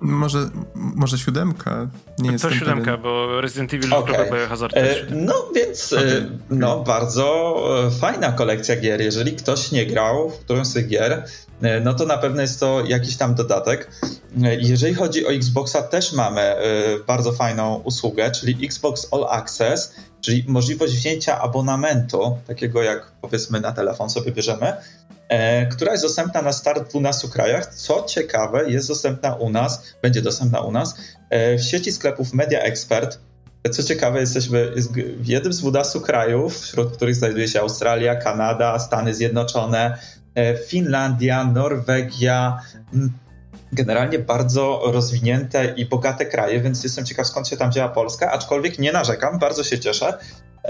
Może, 0.00 0.38
może 0.74 1.18
siódemka? 1.18 1.88
Nie 2.18 2.38
to 2.38 2.50
siódemka, 2.50 2.84
pewien. 2.84 3.02
bo 3.02 3.40
Resident 3.40 3.74
Evil 3.74 3.94
okay. 3.94 4.30
Biohazard 4.30 4.76
e, 4.76 4.94
No 5.10 5.34
więc 5.54 5.92
okay. 5.92 6.04
e, 6.04 6.28
no, 6.50 6.84
bardzo 6.84 7.56
e, 7.86 7.90
fajna 7.90 8.32
kolekcja 8.32 8.76
gier. 8.76 9.00
Jeżeli 9.00 9.32
ktoś 9.32 9.72
nie 9.72 9.86
grał 9.86 10.30
w 10.30 10.38
którąś 10.38 10.66
z 10.66 10.72
tych 10.72 10.88
gier, 10.88 11.24
e, 11.62 11.80
no 11.80 11.94
to 11.94 12.06
na 12.06 12.18
pewno 12.18 12.42
jest 12.42 12.60
to 12.60 12.84
jakiś 12.86 13.16
tam 13.16 13.34
dodatek. 13.34 13.90
Jeżeli 14.58 14.94
chodzi 14.94 15.26
o 15.26 15.32
Xboxa, 15.32 15.82
też 15.82 16.12
mamy 16.12 16.56
bardzo 17.06 17.32
fajną 17.32 17.74
usługę, 17.84 18.30
czyli 18.30 18.66
Xbox 18.66 19.08
All 19.12 19.26
Access, 19.30 19.94
czyli 20.20 20.44
możliwość 20.48 20.92
wzięcia 20.94 21.40
abonamentu, 21.40 22.38
takiego 22.46 22.82
jak 22.82 23.12
powiedzmy 23.20 23.60
na 23.60 23.72
telefon 23.72 24.10
sobie 24.10 24.32
bierzemy, 24.32 24.76
która 25.70 25.92
jest 25.92 26.04
dostępna 26.04 26.42
na 26.42 26.52
start 26.52 26.88
w 26.88 26.90
12 26.90 27.28
krajach. 27.28 27.74
Co 27.74 28.02
ciekawe, 28.02 28.70
jest 28.70 28.88
dostępna 28.88 29.34
u 29.34 29.50
nas, 29.50 29.94
będzie 30.02 30.22
dostępna 30.22 30.60
u 30.60 30.72
nas 30.72 30.94
e, 31.30 31.58
w 31.58 31.62
sieci 31.62 31.92
sklepów 31.92 32.32
Media 32.32 32.60
Expert. 32.60 33.18
Co 33.70 33.82
ciekawe, 33.82 34.20
jesteśmy 34.20 34.72
w 35.16 35.26
jednym 35.26 35.52
z 35.52 35.58
12 35.60 36.00
krajów, 36.00 36.60
wśród 36.60 36.96
których 36.96 37.14
znajduje 37.14 37.48
się 37.48 37.60
Australia, 37.60 38.16
Kanada, 38.16 38.78
Stany 38.78 39.14
Zjednoczone, 39.14 39.98
e, 40.34 40.56
Finlandia, 40.56 41.44
Norwegia. 41.44 42.60
Generalnie 43.72 44.18
bardzo 44.18 44.80
rozwinięte 44.84 45.74
i 45.76 45.86
bogate 45.86 46.26
kraje, 46.26 46.60
więc 46.60 46.84
jestem 46.84 47.06
ciekaw 47.06 47.26
skąd 47.26 47.48
się 47.48 47.56
tam 47.56 47.72
działa 47.72 47.88
Polska, 47.88 48.32
aczkolwiek 48.32 48.78
nie 48.78 48.92
narzekam, 48.92 49.38
bardzo 49.38 49.64
się 49.64 49.78
cieszę. 49.78 50.18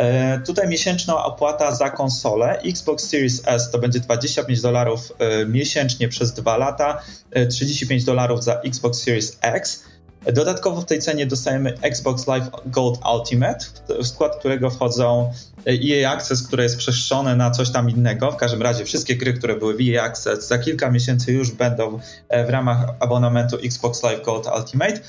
E, 0.01 0.41
tutaj 0.47 0.69
miesięczna 0.69 1.25
opłata 1.25 1.75
za 1.75 1.91
konsolę 1.91 2.59
Xbox 2.59 3.09
Series 3.09 3.43
S 3.47 3.71
to 3.71 3.79
będzie 3.79 4.01
25 4.01 4.61
dolarów 4.61 5.13
e, 5.19 5.47
miesięcznie 5.47 6.09
przez 6.09 6.33
dwa 6.33 6.57
lata, 6.57 7.03
35 7.51 8.03
e, 8.03 8.07
dolarów 8.07 8.45
za 8.45 8.61
Xbox 8.61 9.03
Series 9.03 9.39
X. 9.43 9.85
Dodatkowo 10.33 10.81
w 10.81 10.85
tej 10.85 10.99
cenie 10.99 11.27
dostajemy 11.27 11.75
Xbox 11.83 12.27
Live 12.27 12.45
Gold 12.67 13.01
Ultimate, 13.15 13.65
w 14.03 14.07
skład 14.07 14.37
którego 14.37 14.71
wchodzą 14.71 15.33
EA 15.67 16.11
Access, 16.11 16.47
które 16.47 16.63
jest 16.63 16.77
przeszczone 16.77 17.37
na 17.37 17.51
coś 17.51 17.71
tam 17.71 17.91
innego. 17.91 18.33
W 18.33 18.37
każdym 18.37 18.63
razie 18.63 18.85
wszystkie 18.85 19.17
gry, 19.17 19.35
które 19.35 19.57
były 19.57 19.75
w 19.75 19.81
EA 19.81 20.05
Access 20.05 20.49
za 20.49 20.59
kilka 20.59 20.91
miesięcy 20.91 21.33
już 21.33 21.51
będą 21.51 21.99
w 22.47 22.51
ramach 22.51 22.95
abonamentu 23.01 23.57
Xbox 23.65 24.03
Live 24.03 24.25
Gold 24.25 24.47
Ultimate. 24.59 25.01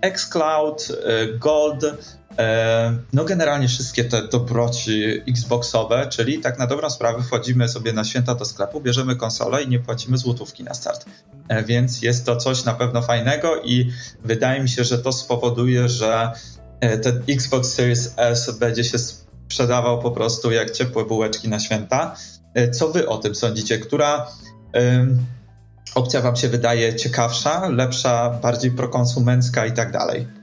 xCloud 0.00 0.88
Gold 1.38 1.84
no 3.12 3.24
generalnie 3.24 3.68
wszystkie 3.68 4.04
te 4.04 4.28
dobroci 4.28 5.04
Xboxowe, 5.28 6.06
czyli 6.06 6.38
tak 6.38 6.58
na 6.58 6.66
dobrą 6.66 6.90
sprawę 6.90 7.22
wchodzimy 7.22 7.68
sobie 7.68 7.92
na 7.92 8.04
święta 8.04 8.34
do 8.34 8.44
sklepu, 8.44 8.80
bierzemy 8.80 9.16
konsolę 9.16 9.62
i 9.62 9.68
nie 9.68 9.80
płacimy 9.80 10.18
złotówki 10.18 10.64
na 10.64 10.74
start. 10.74 11.04
E, 11.48 11.64
więc 11.64 12.02
jest 12.02 12.26
to 12.26 12.36
coś 12.36 12.64
na 12.64 12.74
pewno 12.74 13.02
fajnego 13.02 13.62
i 13.62 13.92
wydaje 14.24 14.62
mi 14.62 14.68
się, 14.68 14.84
że 14.84 14.98
to 14.98 15.12
spowoduje, 15.12 15.88
że 15.88 16.32
e, 16.80 16.98
ten 16.98 17.22
Xbox 17.28 17.68
Series 17.68 18.14
S 18.16 18.58
będzie 18.58 18.84
się 18.84 18.98
sprzedawał 18.98 20.02
po 20.02 20.10
prostu 20.10 20.50
jak 20.50 20.70
ciepłe 20.70 21.04
bułeczki 21.04 21.48
na 21.48 21.60
święta. 21.60 22.16
Co 22.72 22.88
wy 22.88 23.08
o 23.08 23.18
tym 23.18 23.34
sądzicie? 23.34 23.78
Która 23.78 24.26
opcja 25.94 26.20
wam 26.20 26.36
się 26.36 26.48
wydaje 26.48 26.96
ciekawsza, 26.96 27.68
lepsza, 27.68 28.30
bardziej 28.30 28.70
prokonsumencka 28.70 29.66
i 29.66 29.72
tak 29.72 29.92
dalej? 29.92 30.37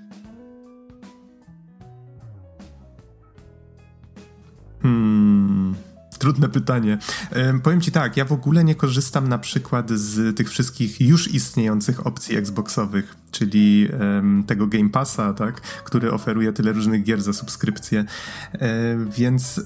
Hmm. 4.86 5.75
Trudne 6.19 6.49
pytanie. 6.49 6.97
powiem 7.63 7.81
ci 7.81 7.91
tak, 7.91 8.17
ja 8.17 8.25
w 8.25 8.31
ogóle 8.31 8.63
nie 8.63 8.75
korzystam 8.75 9.27
na 9.27 9.38
przykład 9.38 9.89
z 9.89 10.38
tych 10.38 10.49
wszystkich 10.49 11.01
już 11.01 11.27
istniejących 11.33 12.07
opcji 12.07 12.38
Xboxowych, 12.38 13.15
czyli 13.31 13.89
tego 14.47 14.67
Game 14.67 14.89
Passa, 14.89 15.33
tak, 15.33 15.61
który 15.61 16.11
oferuje 16.11 16.53
tyle 16.53 16.73
różnych 16.73 17.03
gier 17.03 17.21
za 17.21 17.33
subskrypcję. 17.33 18.05
E, 18.53 18.97
więc 19.17 19.61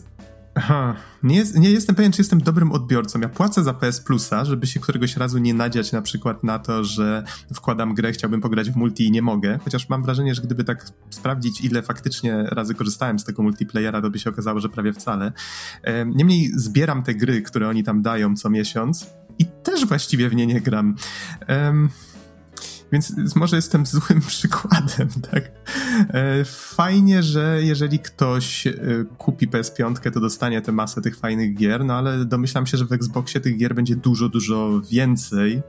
Aha, 0.60 0.95
nie, 1.24 1.43
nie, 1.55 1.72
jestem 1.72 1.95
pewien, 1.95 2.12
czy 2.12 2.22
jestem 2.22 2.41
dobrym 2.41 2.72
odbiorcą. 2.72 3.20
Ja 3.20 3.30
płacę 3.30 3.64
za 3.64 3.74
PS 3.74 4.01
Plusa, 4.01 4.45
żeby 4.45 4.68
się 4.68 4.80
któregoś 4.80 5.18
razu 5.18 5.38
nie 5.38 5.53
nadziać 5.53 5.91
na 5.91 6.01
przykład 6.01 6.43
na 6.43 6.60
to, 6.60 6.84
że 6.84 7.24
wkładam 7.53 7.93
grę, 7.93 8.12
chciałbym 8.12 8.41
pograć 8.41 8.72
w 8.72 8.76
multi 8.76 9.05
i 9.05 9.12
nie 9.12 9.22
mogę. 9.22 9.60
Chociaż 9.64 9.89
mam 9.89 10.03
wrażenie, 10.03 10.36
że 10.36 10.41
gdyby 10.41 10.64
tak 10.64 10.86
sprawdzić, 11.10 11.62
ile 11.62 11.82
faktycznie 11.82 12.43
razy 12.43 12.76
korzystałem 12.76 13.20
z 13.20 13.24
tego 13.24 13.43
multiplayera, 13.43 14.01
to 14.01 14.10
by 14.10 14.20
się 14.20 14.30
okazało, 14.30 14.60
że 14.60 14.70
prawie 14.70 14.93
wcale. 14.93 15.32
Niemniej 16.05 16.51
zbieram 16.55 17.03
te 17.03 17.16
gry, 17.16 17.41
które 17.41 17.70
oni 17.70 17.84
tam 17.84 18.01
dają 18.01 18.36
co 18.36 18.49
miesiąc 18.49 19.07
i 19.39 19.45
też 19.45 19.86
właściwie 19.86 20.30
w 20.30 20.36
nie 20.36 20.47
nie 20.47 20.62
gram. 20.62 20.95
Um, 21.49 21.89
więc 22.92 23.36
może 23.36 23.56
jestem 23.56 23.86
złym 23.96 24.22
przykładem, 24.22 25.10
tak? 25.32 25.52
E, 26.14 26.46
fajnie, 26.46 27.24
że 27.24 27.60
jeżeli 27.64 28.00
ktoś 28.00 28.68
e, 28.68 28.74
kupi 29.18 29.48
PS5, 29.48 30.12
to 30.12 30.20
dostanie 30.20 30.62
tę 30.62 30.72
masę 30.72 31.02
tych 31.02 31.18
fajnych 31.18 31.56
gier, 31.56 31.86
no 31.86 31.94
ale 31.94 32.26
domyślam 32.26 32.68
się, 32.68 32.78
że 32.78 32.86
w 32.86 32.92
Xboxie 32.92 33.42
tych 33.42 33.58
gier 33.58 33.76
będzie 33.76 33.96
dużo, 33.96 34.30
dużo 34.30 34.82
więcej. 34.92 35.62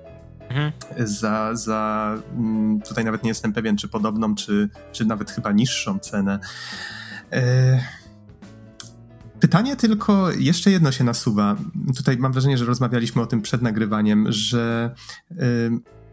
Mhm. 0.48 0.72
Za, 0.98 1.54
za 1.54 2.14
mm, 2.36 2.80
tutaj 2.80 3.04
nawet 3.04 3.22
nie 3.22 3.30
jestem 3.30 3.52
pewien, 3.52 3.76
czy 3.76 3.88
podobną, 3.88 4.34
czy, 4.34 4.68
czy 4.92 5.04
nawet 5.04 5.30
chyba 5.30 5.52
niższą 5.52 5.98
cenę. 5.98 6.38
E, 7.32 7.80
pytanie 9.40 9.76
tylko, 9.76 10.30
jeszcze 10.32 10.70
jedno 10.70 10.92
się 10.92 11.04
nasuwa. 11.04 11.56
Tutaj 11.96 12.16
mam 12.16 12.32
wrażenie, 12.32 12.58
że 12.58 12.64
rozmawialiśmy 12.64 13.22
o 13.22 13.26
tym 13.26 13.42
przed 13.42 13.62
nagrywaniem, 13.62 14.32
że 14.32 14.94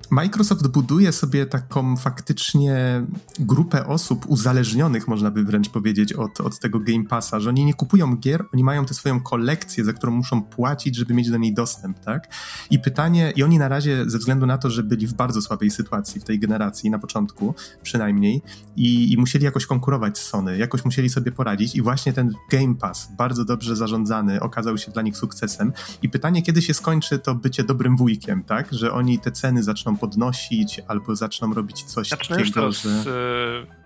Microsoft 0.09 0.67
buduje 0.67 1.11
sobie 1.11 1.45
taką 1.45 1.97
faktycznie 1.97 3.05
grupę 3.39 3.87
osób 3.87 4.25
uzależnionych, 4.27 5.07
można 5.07 5.31
by 5.31 5.43
wręcz 5.43 5.69
powiedzieć, 5.69 6.13
od, 6.13 6.41
od 6.41 6.59
tego 6.59 6.79
Game 6.79 7.03
Passa, 7.03 7.39
że 7.39 7.49
oni 7.49 7.65
nie 7.65 7.73
kupują 7.73 8.15
gier, 8.15 8.45
oni 8.53 8.63
mają 8.63 8.85
tę 8.85 8.93
swoją 8.93 9.19
kolekcję, 9.19 9.85
za 9.85 9.93
którą 9.93 10.11
muszą 10.11 10.41
płacić, 10.41 10.95
żeby 10.95 11.13
mieć 11.13 11.29
do 11.29 11.37
niej 11.37 11.53
dostęp, 11.53 11.99
tak? 11.99 12.33
I 12.69 12.79
pytanie, 12.79 13.33
i 13.35 13.43
oni 13.43 13.57
na 13.57 13.67
razie, 13.67 14.09
ze 14.09 14.17
względu 14.17 14.45
na 14.45 14.57
to, 14.57 14.69
że 14.69 14.83
byli 14.83 15.07
w 15.07 15.13
bardzo 15.13 15.41
słabej 15.41 15.71
sytuacji 15.71 16.21
w 16.21 16.23
tej 16.23 16.39
generacji, 16.39 16.89
na 16.89 16.99
początku 16.99 17.55
przynajmniej, 17.83 18.41
i, 18.75 19.11
i 19.11 19.17
musieli 19.17 19.45
jakoś 19.45 19.65
konkurować 19.65 20.17
z 20.17 20.21
Sony, 20.21 20.57
jakoś 20.57 20.85
musieli 20.85 21.09
sobie 21.09 21.31
poradzić 21.31 21.75
i 21.75 21.81
właśnie 21.81 22.13
ten 22.13 22.33
Game 22.51 22.75
Pass, 22.75 23.09
bardzo 23.17 23.45
dobrze 23.45 23.75
zarządzany, 23.75 24.39
okazał 24.39 24.77
się 24.77 24.91
dla 24.91 25.01
nich 25.01 25.17
sukcesem. 25.17 25.73
I 26.01 26.09
pytanie, 26.09 26.41
kiedy 26.41 26.61
się 26.61 26.73
skończy 26.73 27.19
to 27.19 27.35
bycie 27.35 27.63
dobrym 27.63 27.97
wujkiem, 27.97 28.43
tak? 28.43 28.73
Że 28.73 28.93
oni 28.93 29.19
te 29.19 29.31
ceny 29.31 29.63
zaczną 29.63 29.96
podnosić, 29.99 30.81
albo 30.87 31.15
zaczną 31.15 31.53
robić 31.53 31.83
coś 31.83 32.09
takiego, 32.09 32.39
już 32.39 32.81
że... 32.81 33.03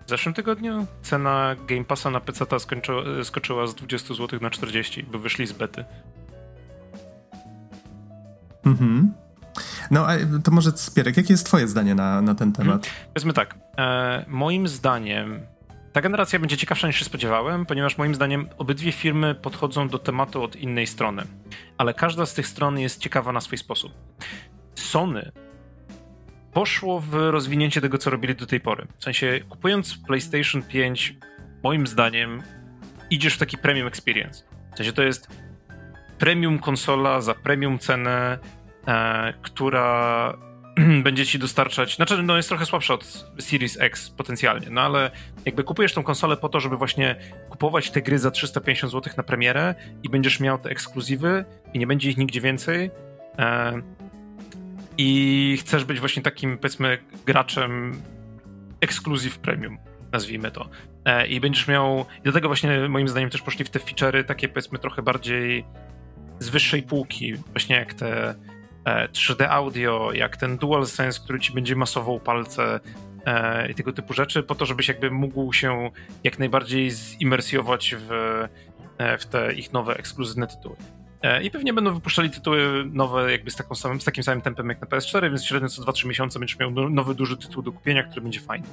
W 0.06 0.10
zeszłym 0.10 0.34
tygodniu 0.34 0.86
cena 1.02 1.56
Game 1.68 1.84
Passa 1.84 2.10
na 2.10 2.20
PC 2.20 2.44
skoczyła 3.24 3.66
z 3.66 3.74
20 3.74 4.14
zł 4.14 4.40
na 4.42 4.50
40, 4.50 5.02
bo 5.02 5.18
wyszli 5.18 5.46
z 5.46 5.52
bety. 5.52 5.84
Mhm. 8.66 9.12
No, 9.90 10.06
to 10.44 10.50
może 10.50 10.70
Spierek, 10.70 11.16
jakie 11.16 11.32
jest 11.32 11.46
twoje 11.46 11.68
zdanie 11.68 11.94
na, 11.94 12.22
na 12.22 12.34
ten 12.34 12.52
temat? 12.52 12.86
Mhm. 12.86 12.94
Powiedzmy 13.14 13.32
tak, 13.32 13.58
e, 13.78 14.24
moim 14.28 14.68
zdaniem 14.68 15.40
Ta 15.92 16.00
generacja 16.00 16.38
będzie 16.38 16.56
ciekawsza 16.56 16.86
niż 16.86 16.96
się 16.96 17.04
spodziewałem, 17.04 17.66
ponieważ 17.66 17.98
moim 17.98 18.14
zdaniem 18.14 18.48
obydwie 18.58 18.92
firmy 18.92 19.34
podchodzą 19.34 19.88
do 19.88 19.98
tematu 19.98 20.42
od 20.42 20.56
innej 20.56 20.86
strony, 20.86 21.22
ale 21.78 21.94
każda 21.94 22.26
z 22.26 22.34
tych 22.34 22.46
stron 22.46 22.78
jest 22.78 23.00
ciekawa 23.00 23.32
na 23.32 23.40
swój 23.40 23.58
sposób. 23.58 23.92
Sony 24.74 25.32
poszło 26.52 27.00
w 27.00 27.14
rozwinięcie 27.14 27.80
tego, 27.80 27.98
co 27.98 28.10
robili 28.10 28.34
do 28.34 28.46
tej 28.46 28.60
pory. 28.60 28.86
W 28.98 29.04
sensie, 29.04 29.40
kupując 29.48 29.98
PlayStation 30.06 30.62
5, 30.62 31.14
moim 31.62 31.86
zdaniem, 31.86 32.42
idziesz 33.10 33.34
w 33.34 33.38
taki 33.38 33.58
premium 33.58 33.86
experience. 33.86 34.44
W 34.74 34.76
sensie, 34.76 34.92
to 34.92 35.02
jest 35.02 35.28
premium 36.18 36.58
konsola 36.58 37.20
za 37.20 37.34
premium 37.34 37.78
cenę, 37.78 38.38
e, 38.88 39.32
która 39.42 40.38
będzie 41.04 41.26
ci 41.26 41.38
dostarczać, 41.38 41.96
znaczy 41.96 42.22
no 42.22 42.36
jest 42.36 42.48
trochę 42.48 42.66
słabsza 42.66 42.94
od 42.94 43.26
Series 43.38 43.80
X 43.80 44.10
potencjalnie, 44.10 44.70
no 44.70 44.80
ale 44.80 45.10
jakby 45.44 45.64
kupujesz 45.64 45.94
tą 45.94 46.02
konsolę 46.02 46.36
po 46.36 46.48
to, 46.48 46.60
żeby 46.60 46.76
właśnie 46.76 47.16
kupować 47.48 47.90
te 47.90 48.02
gry 48.02 48.18
za 48.18 48.30
350 48.30 48.92
zł 48.92 49.12
na 49.16 49.22
premierę 49.22 49.74
i 50.02 50.08
będziesz 50.08 50.40
miał 50.40 50.58
te 50.58 50.70
ekskluzywy 50.70 51.44
i 51.74 51.78
nie 51.78 51.86
będzie 51.86 52.10
ich 52.10 52.16
nigdzie 52.16 52.40
więcej 52.40 52.90
e, 53.38 53.82
i 54.98 55.58
chcesz 55.60 55.84
być 55.84 56.00
właśnie 56.00 56.22
takim 56.22 56.58
powiedzmy 56.58 56.98
graczem 57.26 58.02
ekskluzyw 58.80 59.38
premium, 59.38 59.78
nazwijmy 60.12 60.50
to. 60.50 60.68
E, 61.04 61.26
I 61.26 61.40
będziesz 61.40 61.68
miał, 61.68 62.06
i 62.18 62.22
dlatego 62.22 62.48
właśnie 62.48 62.88
moim 62.88 63.08
zdaniem 63.08 63.30
też 63.30 63.42
poszli 63.42 63.64
w 63.64 63.70
te 63.70 63.78
feature'y 63.78 64.24
takie 64.24 64.48
powiedzmy 64.48 64.78
trochę 64.78 65.02
bardziej 65.02 65.64
z 66.38 66.48
wyższej 66.48 66.82
półki, 66.82 67.34
właśnie 67.34 67.76
jak 67.76 67.94
te 67.94 68.34
3D 68.86 69.42
e, 69.42 69.50
audio, 69.50 70.12
jak 70.12 70.36
ten 70.36 70.56
DualSense, 70.58 71.20
który 71.24 71.40
ci 71.40 71.52
będzie 71.52 71.76
masował 71.76 72.20
palce 72.20 72.80
e, 73.26 73.70
i 73.70 73.74
tego 73.74 73.92
typu 73.92 74.12
rzeczy, 74.12 74.42
po 74.42 74.54
to, 74.54 74.66
żebyś 74.66 74.88
jakby 74.88 75.10
mógł 75.10 75.52
się 75.52 75.90
jak 76.24 76.38
najbardziej 76.38 76.90
zimersjować 76.90 77.94
w, 77.98 78.08
w 79.18 79.26
te 79.26 79.52
ich 79.52 79.72
nowe 79.72 79.96
ekskluzywne 79.96 80.46
tytuły. 80.46 80.76
I 81.42 81.50
pewnie 81.50 81.72
będą 81.72 81.94
wypuszczali 81.94 82.30
tytuły 82.30 82.84
nowe 82.92 83.32
jakby 83.32 83.50
z, 83.50 83.56
taką 83.56 83.74
samym, 83.74 84.00
z 84.00 84.04
takim 84.04 84.24
samym 84.24 84.42
tempem 84.42 84.68
jak 84.68 84.80
na 84.80 84.86
PS4, 84.86 85.22
więc 85.22 85.44
średnio 85.44 85.68
co 85.68 85.82
2-3 85.82 86.06
miesiące 86.06 86.38
będziesz 86.38 86.58
miał 86.58 86.70
nowy, 86.70 87.14
duży 87.14 87.36
tytuł 87.36 87.62
do 87.62 87.72
kupienia, 87.72 88.02
który 88.02 88.20
będzie 88.20 88.40
fajny. 88.40 88.66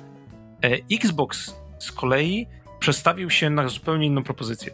Xbox 0.92 1.56
z 1.80 1.92
kolei 1.92 2.48
przestawił 2.80 3.30
się 3.30 3.50
na 3.50 3.68
zupełnie 3.68 4.08
inną 4.08 4.24
propozycję. 4.24 4.74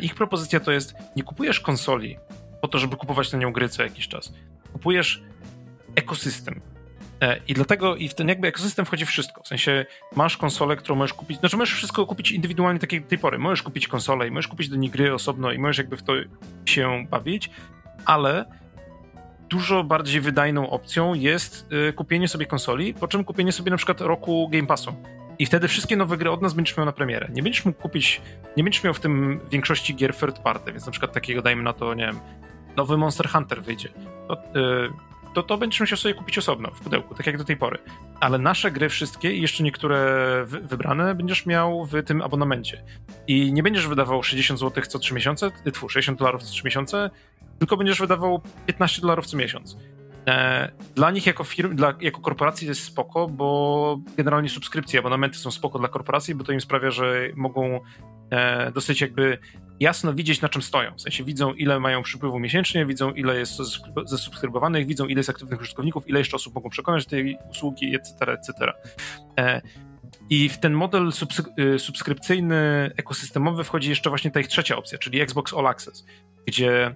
Ich 0.00 0.14
propozycja 0.14 0.60
to 0.60 0.72
jest, 0.72 0.94
nie 1.16 1.22
kupujesz 1.22 1.60
konsoli 1.60 2.18
po 2.60 2.68
to, 2.68 2.78
żeby 2.78 2.96
kupować 2.96 3.32
na 3.32 3.38
nią 3.38 3.52
gry 3.52 3.68
co 3.68 3.82
jakiś 3.82 4.08
czas 4.08 4.32
kupujesz 4.74 5.22
ekosystem. 5.94 6.60
E, 7.24 7.40
I 7.48 7.54
dlatego 7.54 7.96
i 7.96 8.08
w 8.08 8.14
ten 8.14 8.28
jakby 8.28 8.48
ekosystem 8.48 8.84
wchodzi 8.84 9.06
wszystko. 9.06 9.42
W 9.42 9.48
sensie 9.48 9.86
masz 10.16 10.36
konsolę, 10.36 10.76
którą 10.76 10.96
możesz 10.96 11.14
kupić. 11.14 11.38
Znaczy 11.38 11.56
możesz 11.56 11.74
wszystko 11.74 12.06
kupić 12.06 12.32
indywidualnie 12.32 12.80
takiej 12.80 13.02
tej 13.02 13.18
pory. 13.18 13.38
Możesz 13.38 13.62
kupić 13.62 13.88
konsolę 13.88 14.28
i 14.28 14.30
możesz 14.30 14.48
kupić 14.48 14.68
do 14.68 14.76
niej 14.76 14.90
gry 14.90 15.14
osobno 15.14 15.52
i 15.52 15.58
możesz 15.58 15.78
jakby 15.78 15.96
w 15.96 16.02
to 16.02 16.12
się 16.66 17.06
bawić, 17.10 17.50
ale 18.04 18.44
dużo 19.48 19.84
bardziej 19.84 20.20
wydajną 20.20 20.70
opcją 20.70 21.14
jest 21.14 21.66
y, 21.88 21.92
kupienie 21.92 22.28
sobie 22.28 22.46
konsoli, 22.46 22.94
po 22.94 23.08
czym 23.08 23.24
kupienie 23.24 23.52
sobie 23.52 23.70
na 23.70 23.76
przykład 23.76 24.00
roku 24.00 24.48
Game 24.48 24.66
Passu. 24.66 24.94
I 25.38 25.46
wtedy 25.46 25.68
wszystkie 25.68 25.96
nowe 25.96 26.16
gry 26.16 26.30
od 26.30 26.42
nas 26.42 26.54
będziesz 26.54 26.76
miał 26.76 26.86
na 26.86 26.92
premierę. 26.92 27.28
Nie 27.32 27.42
będziesz 27.42 27.64
mógł 27.64 27.82
kupić, 27.82 28.20
nie 28.56 28.64
będziesz 28.64 28.84
miał 28.84 28.94
w 28.94 29.00
tym 29.00 29.40
większości 29.50 29.94
gier 29.94 30.14
third 30.16 30.38
party, 30.38 30.72
więc 30.72 30.86
na 30.86 30.92
przykład 30.92 31.12
takiego 31.12 31.42
dajmy 31.42 31.62
na 31.62 31.72
to, 31.72 31.94
nie 31.94 32.06
wiem, 32.06 32.20
nowy 32.76 32.96
Monster 32.96 33.28
Hunter 33.28 33.62
wyjdzie, 33.62 33.88
to, 34.28 34.42
yy, 34.54 34.90
to, 35.34 35.42
to 35.42 35.58
będziesz 35.58 35.80
musiał 35.80 35.98
sobie 35.98 36.14
kupić 36.14 36.38
osobno 36.38 36.70
w 36.70 36.80
pudełku, 36.80 37.14
tak 37.14 37.26
jak 37.26 37.38
do 37.38 37.44
tej 37.44 37.56
pory. 37.56 37.78
Ale 38.20 38.38
nasze 38.38 38.70
gry 38.70 38.88
wszystkie 38.88 39.32
i 39.32 39.42
jeszcze 39.42 39.62
niektóre 39.62 39.98
wy, 40.46 40.60
wybrane 40.60 41.14
będziesz 41.14 41.46
miał 41.46 41.86
w 41.86 42.02
tym 42.02 42.22
abonamencie. 42.22 42.84
I 43.26 43.52
nie 43.52 43.62
będziesz 43.62 43.88
wydawał 43.88 44.22
60 44.22 44.60
zł 44.60 44.84
co 44.88 44.98
3 44.98 45.14
miesiące, 45.14 45.50
tfu, 45.72 45.88
60 45.88 46.18
dolarów 46.18 46.42
co 46.42 46.52
3 46.52 46.62
miesiące, 46.64 47.10
tylko 47.58 47.76
będziesz 47.76 48.00
wydawał 48.00 48.42
15 48.66 49.00
dolarów 49.00 49.26
co 49.26 49.36
miesiąc. 49.36 49.76
E, 50.26 50.70
dla 50.94 51.10
nich 51.10 51.26
jako 51.26 51.44
firm, 51.44 51.76
dla, 51.76 51.94
jako 52.00 52.20
korporacji 52.20 52.68
jest 52.68 52.84
spoko, 52.84 53.28
bo 53.28 53.98
generalnie 54.16 54.48
subskrypcje, 54.48 55.00
abonamenty 55.00 55.38
są 55.38 55.50
spoko 55.50 55.78
dla 55.78 55.88
korporacji, 55.88 56.34
bo 56.34 56.44
to 56.44 56.52
im 56.52 56.60
sprawia, 56.60 56.90
że 56.90 57.28
mogą 57.36 57.80
e, 58.30 58.72
dosyć 58.72 59.00
jakby 59.00 59.38
jasno 59.80 60.14
widzieć, 60.14 60.40
na 60.40 60.48
czym 60.48 60.62
stoją. 60.62 60.94
W 60.96 61.00
sensie 61.00 61.24
widzą, 61.24 61.52
ile 61.52 61.80
mają 61.80 62.02
przypływu 62.02 62.38
miesięcznie, 62.38 62.86
widzą, 62.86 63.12
ile 63.12 63.38
jest 63.38 63.56
zasubskrybowanych, 64.06 64.86
widzą, 64.86 65.06
ile 65.06 65.18
jest 65.18 65.30
aktywnych 65.30 65.60
użytkowników, 65.60 66.08
ile 66.08 66.18
jeszcze 66.18 66.36
osób 66.36 66.54
mogą 66.54 66.70
przekonać 66.70 67.04
do 67.04 67.10
tej 67.10 67.38
usługi, 67.50 67.96
etc., 67.96 68.32
etc. 68.32 68.72
E, 69.38 69.62
I 70.30 70.48
w 70.48 70.58
ten 70.58 70.72
model 70.72 71.10
y, 71.58 71.78
subskrypcyjny, 71.78 72.90
ekosystemowy 72.96 73.64
wchodzi 73.64 73.88
jeszcze 73.90 74.10
właśnie 74.10 74.30
ta 74.30 74.40
ich 74.40 74.48
trzecia 74.48 74.76
opcja, 74.76 74.98
czyli 74.98 75.20
Xbox 75.20 75.54
All 75.54 75.66
Access, 75.66 76.06
gdzie 76.46 76.94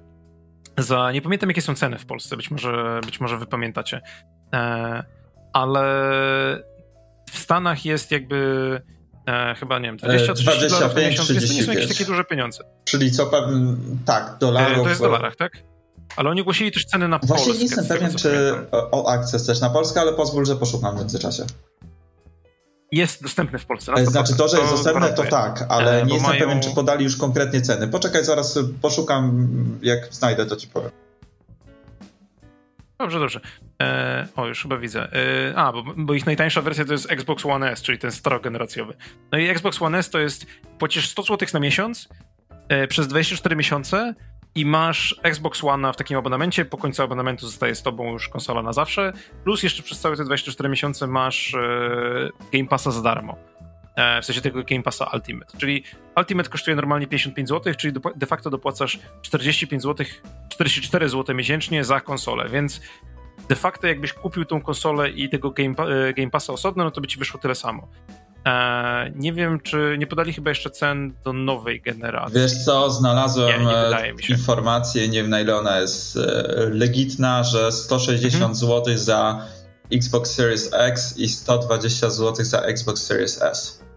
za, 0.78 1.12
nie 1.12 1.22
pamiętam 1.22 1.50
jakie 1.50 1.62
są 1.62 1.74
ceny 1.74 1.98
w 1.98 2.06
Polsce, 2.06 2.36
być 2.36 2.50
może, 2.50 3.00
być 3.06 3.20
może 3.20 3.38
wy 3.38 3.46
pamiętacie, 3.46 4.00
e, 4.54 5.02
ale 5.52 5.82
w 7.30 7.38
Stanach 7.38 7.84
jest 7.84 8.10
jakby 8.10 8.80
E, 9.28 9.54
chyba 9.54 9.78
nie 9.78 9.88
wiem, 9.88 9.96
20 9.96 10.34
30 10.34 10.68
dolarów 10.68 10.96
na 10.96 11.00
miesiąc, 11.00 11.30
więc 11.30 11.48
to 11.48 11.54
nie 11.54 11.62
są 11.62 11.72
jakieś 11.72 11.88
takie 11.88 12.04
duże 12.04 12.24
pieniądze. 12.24 12.64
Czyli 12.84 13.12
co 13.12 13.26
pewnie, 13.26 13.74
tak, 14.04 14.36
dolarów. 14.40 14.78
E, 14.78 14.82
to 14.82 14.88
jest 14.88 15.00
w 15.00 15.04
dolarach, 15.04 15.36
tak? 15.36 15.52
Ale 16.16 16.30
oni 16.30 16.40
ogłosili 16.40 16.72
też 16.72 16.84
ceny 16.84 17.08
na 17.08 17.18
Właśnie 17.18 17.28
Polskę. 17.28 17.44
Właśnie 17.44 17.64
nie 17.64 17.76
jestem 17.76 17.98
pewien, 17.98 18.14
czy 18.14 18.54
o 18.70 19.12
Access 19.12 19.46
też 19.46 19.60
na 19.60 19.70
Polskę, 19.70 20.00
ale 20.00 20.12
pozwól, 20.12 20.46
że 20.46 20.56
poszukam 20.56 20.96
w 20.96 20.98
międzyczasie. 20.98 21.46
Jest 22.92 23.22
dostępny 23.22 23.58
w 23.58 23.66
Polsce. 23.66 23.92
Na 23.92 24.04
znaczy 24.04 24.36
to, 24.36 24.48
że 24.48 24.58
jest 24.58 24.70
dostępne, 24.70 25.12
to 25.12 25.24
tak, 25.24 25.66
ale 25.68 26.02
e, 26.02 26.06
nie 26.06 26.14
jestem 26.14 26.30
mają... 26.30 26.40
pewien, 26.40 26.62
czy 26.62 26.70
podali 26.70 27.04
już 27.04 27.16
konkretnie 27.16 27.60
ceny. 27.60 27.88
Poczekaj, 27.88 28.24
zaraz 28.24 28.58
poszukam, 28.82 29.48
jak 29.82 30.14
znajdę, 30.14 30.46
to 30.46 30.56
ci 30.56 30.68
powiem. 30.68 30.90
Dobrze, 32.98 33.18
dobrze. 33.18 33.40
E, 33.82 34.28
o, 34.36 34.46
już 34.46 34.62
chyba 34.62 34.76
widzę. 34.76 35.08
E, 35.12 35.56
a, 35.56 35.72
bo, 35.72 35.84
bo, 35.96 36.14
ich 36.14 36.26
najtańsza 36.26 36.62
wersja 36.62 36.84
to 36.84 36.92
jest 36.92 37.12
Xbox 37.12 37.46
One 37.46 37.70
S, 37.70 37.82
czyli 37.82 37.98
ten 37.98 38.12
starogeneracjowy. 38.12 38.94
No 39.32 39.38
i 39.38 39.48
Xbox 39.48 39.82
One 39.82 39.98
S 39.98 40.10
to 40.10 40.18
jest, 40.18 40.46
płacisz 40.78 41.08
100 41.08 41.22
zł 41.22 41.48
na 41.54 41.60
miesiąc 41.60 42.08
e, 42.68 42.86
przez 42.86 43.08
24 43.08 43.56
miesiące 43.56 44.14
i 44.54 44.66
masz 44.66 45.20
Xbox 45.22 45.64
One 45.64 45.92
w 45.92 45.96
takim 45.96 46.18
abonamencie, 46.18 46.64
po 46.64 46.76
końcu 46.76 47.02
abonamentu 47.02 47.46
zostaje 47.46 47.74
z 47.74 47.82
tobą 47.82 48.12
już 48.12 48.28
konsola 48.28 48.62
na 48.62 48.72
zawsze, 48.72 49.12
plus 49.44 49.62
jeszcze 49.62 49.82
przez 49.82 50.00
całe 50.00 50.16
te 50.16 50.24
24 50.24 50.68
miesiące 50.68 51.06
masz 51.06 51.54
e, 51.54 51.58
Game 52.52 52.68
Passa 52.68 52.90
za 52.90 53.02
darmo. 53.02 53.36
E, 53.96 54.22
w 54.22 54.24
sensie 54.24 54.40
tego 54.40 54.62
Game 54.64 54.82
Passa 54.82 55.10
Ultimate. 55.14 55.58
Czyli 55.58 55.84
Ultimate 56.16 56.50
kosztuje 56.50 56.76
normalnie 56.76 57.06
55 57.06 57.48
zł, 57.48 57.74
czyli 57.74 57.94
de 58.16 58.26
facto 58.26 58.50
dopłacasz 58.50 58.98
45 59.22 59.82
zł, 59.82 60.06
44 60.48 61.08
zł 61.08 61.36
miesięcznie 61.36 61.84
za 61.84 62.00
konsolę, 62.00 62.48
więc 62.48 62.80
de 63.48 63.56
facto 63.56 63.86
jakbyś 63.86 64.12
kupił 64.12 64.44
tą 64.44 64.60
konsolę 64.60 65.10
i 65.10 65.28
tego 65.28 65.50
Game, 65.50 65.74
e, 65.78 66.12
Game 66.14 66.30
Passa 66.30 66.52
osobno, 66.52 66.84
no 66.84 66.90
to 66.90 67.00
by 67.00 67.06
ci 67.06 67.18
wyszło 67.18 67.40
tyle 67.40 67.54
samo. 67.54 67.88
E, 68.46 69.10
nie 69.14 69.32
wiem, 69.32 69.60
czy 69.60 69.96
nie 69.98 70.06
podali 70.06 70.32
chyba 70.32 70.50
jeszcze 70.50 70.70
cen 70.70 71.14
do 71.24 71.32
nowej 71.32 71.80
generacji. 71.80 72.40
Wiesz 72.40 72.64
co, 72.64 72.90
znalazłem 72.90 73.62
nie, 73.62 74.12
nie 74.28 74.36
informację, 74.36 75.08
nie 75.08 75.22
wiem 75.22 75.30
na 75.30 75.40
ile 75.40 75.56
ona 75.56 75.80
jest 75.80 76.18
legitna, 76.70 77.44
że 77.44 77.72
160 77.72 78.34
mhm. 78.34 78.54
zł 78.54 78.98
za 78.98 79.46
Xbox 79.92 80.34
Series 80.34 80.70
X 80.72 81.18
i 81.18 81.28
120 81.28 82.10
zł 82.10 82.44
za 82.44 82.60
Xbox 82.60 83.02
Series 83.02 83.42
S. 83.42 83.87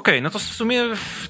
okay, 0.00 0.20
no 0.20 0.30
to 0.30 0.38
w 0.38 0.42
sumie 0.42 0.82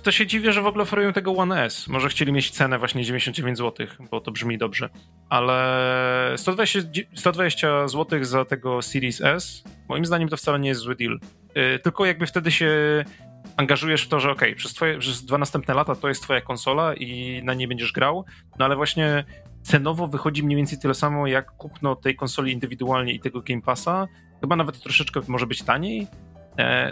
to 0.02 0.12
się 0.12 0.26
dziwię, 0.26 0.52
że 0.52 0.62
w 0.62 0.66
ogóle 0.66 0.82
oferują 0.82 1.12
tego 1.12 1.32
One 1.32 1.64
S. 1.64 1.88
Może 1.88 2.08
chcieli 2.08 2.32
mieć 2.32 2.50
cenę 2.50 2.78
właśnie 2.78 3.04
99 3.04 3.58
zł, 3.58 3.86
bo 4.10 4.20
to 4.20 4.30
brzmi 4.30 4.58
dobrze. 4.58 4.88
Ale 5.28 6.34
120, 6.36 6.80
120 7.14 7.88
zł 7.88 8.24
za 8.24 8.44
tego 8.44 8.82
Series 8.82 9.20
S, 9.20 9.64
moim 9.88 10.06
zdaniem 10.06 10.28
to 10.28 10.36
wcale 10.36 10.58
nie 10.58 10.68
jest 10.68 10.80
zły 10.80 10.96
deal. 10.96 11.18
Yy, 11.54 11.78
tylko 11.78 12.04
jakby 12.04 12.26
wtedy 12.26 12.50
się 12.50 13.04
angażujesz 13.56 14.02
w 14.02 14.08
to, 14.08 14.20
że 14.20 14.30
ok, 14.30 14.42
przez, 14.56 14.74
przez 14.98 15.24
dwa 15.24 15.38
następne 15.38 15.74
lata 15.74 15.94
to 15.94 16.08
jest 16.08 16.22
twoja 16.22 16.40
konsola 16.40 16.94
i 16.94 17.40
na 17.44 17.54
niej 17.54 17.68
będziesz 17.68 17.92
grał, 17.92 18.24
no 18.58 18.64
ale 18.64 18.76
właśnie 18.76 19.24
cenowo 19.62 20.06
wychodzi 20.06 20.42
mniej 20.42 20.56
więcej 20.56 20.78
tyle 20.78 20.94
samo 20.94 21.26
jak 21.26 21.50
kupno 21.50 21.96
tej 21.96 22.16
konsoli 22.16 22.52
indywidualnie 22.52 23.12
i 23.12 23.20
tego 23.20 23.40
Game 23.40 23.62
Passa. 23.62 24.06
Chyba 24.40 24.56
nawet 24.56 24.82
troszeczkę 24.82 25.20
może 25.28 25.46
być 25.46 25.62
taniej, 25.62 26.06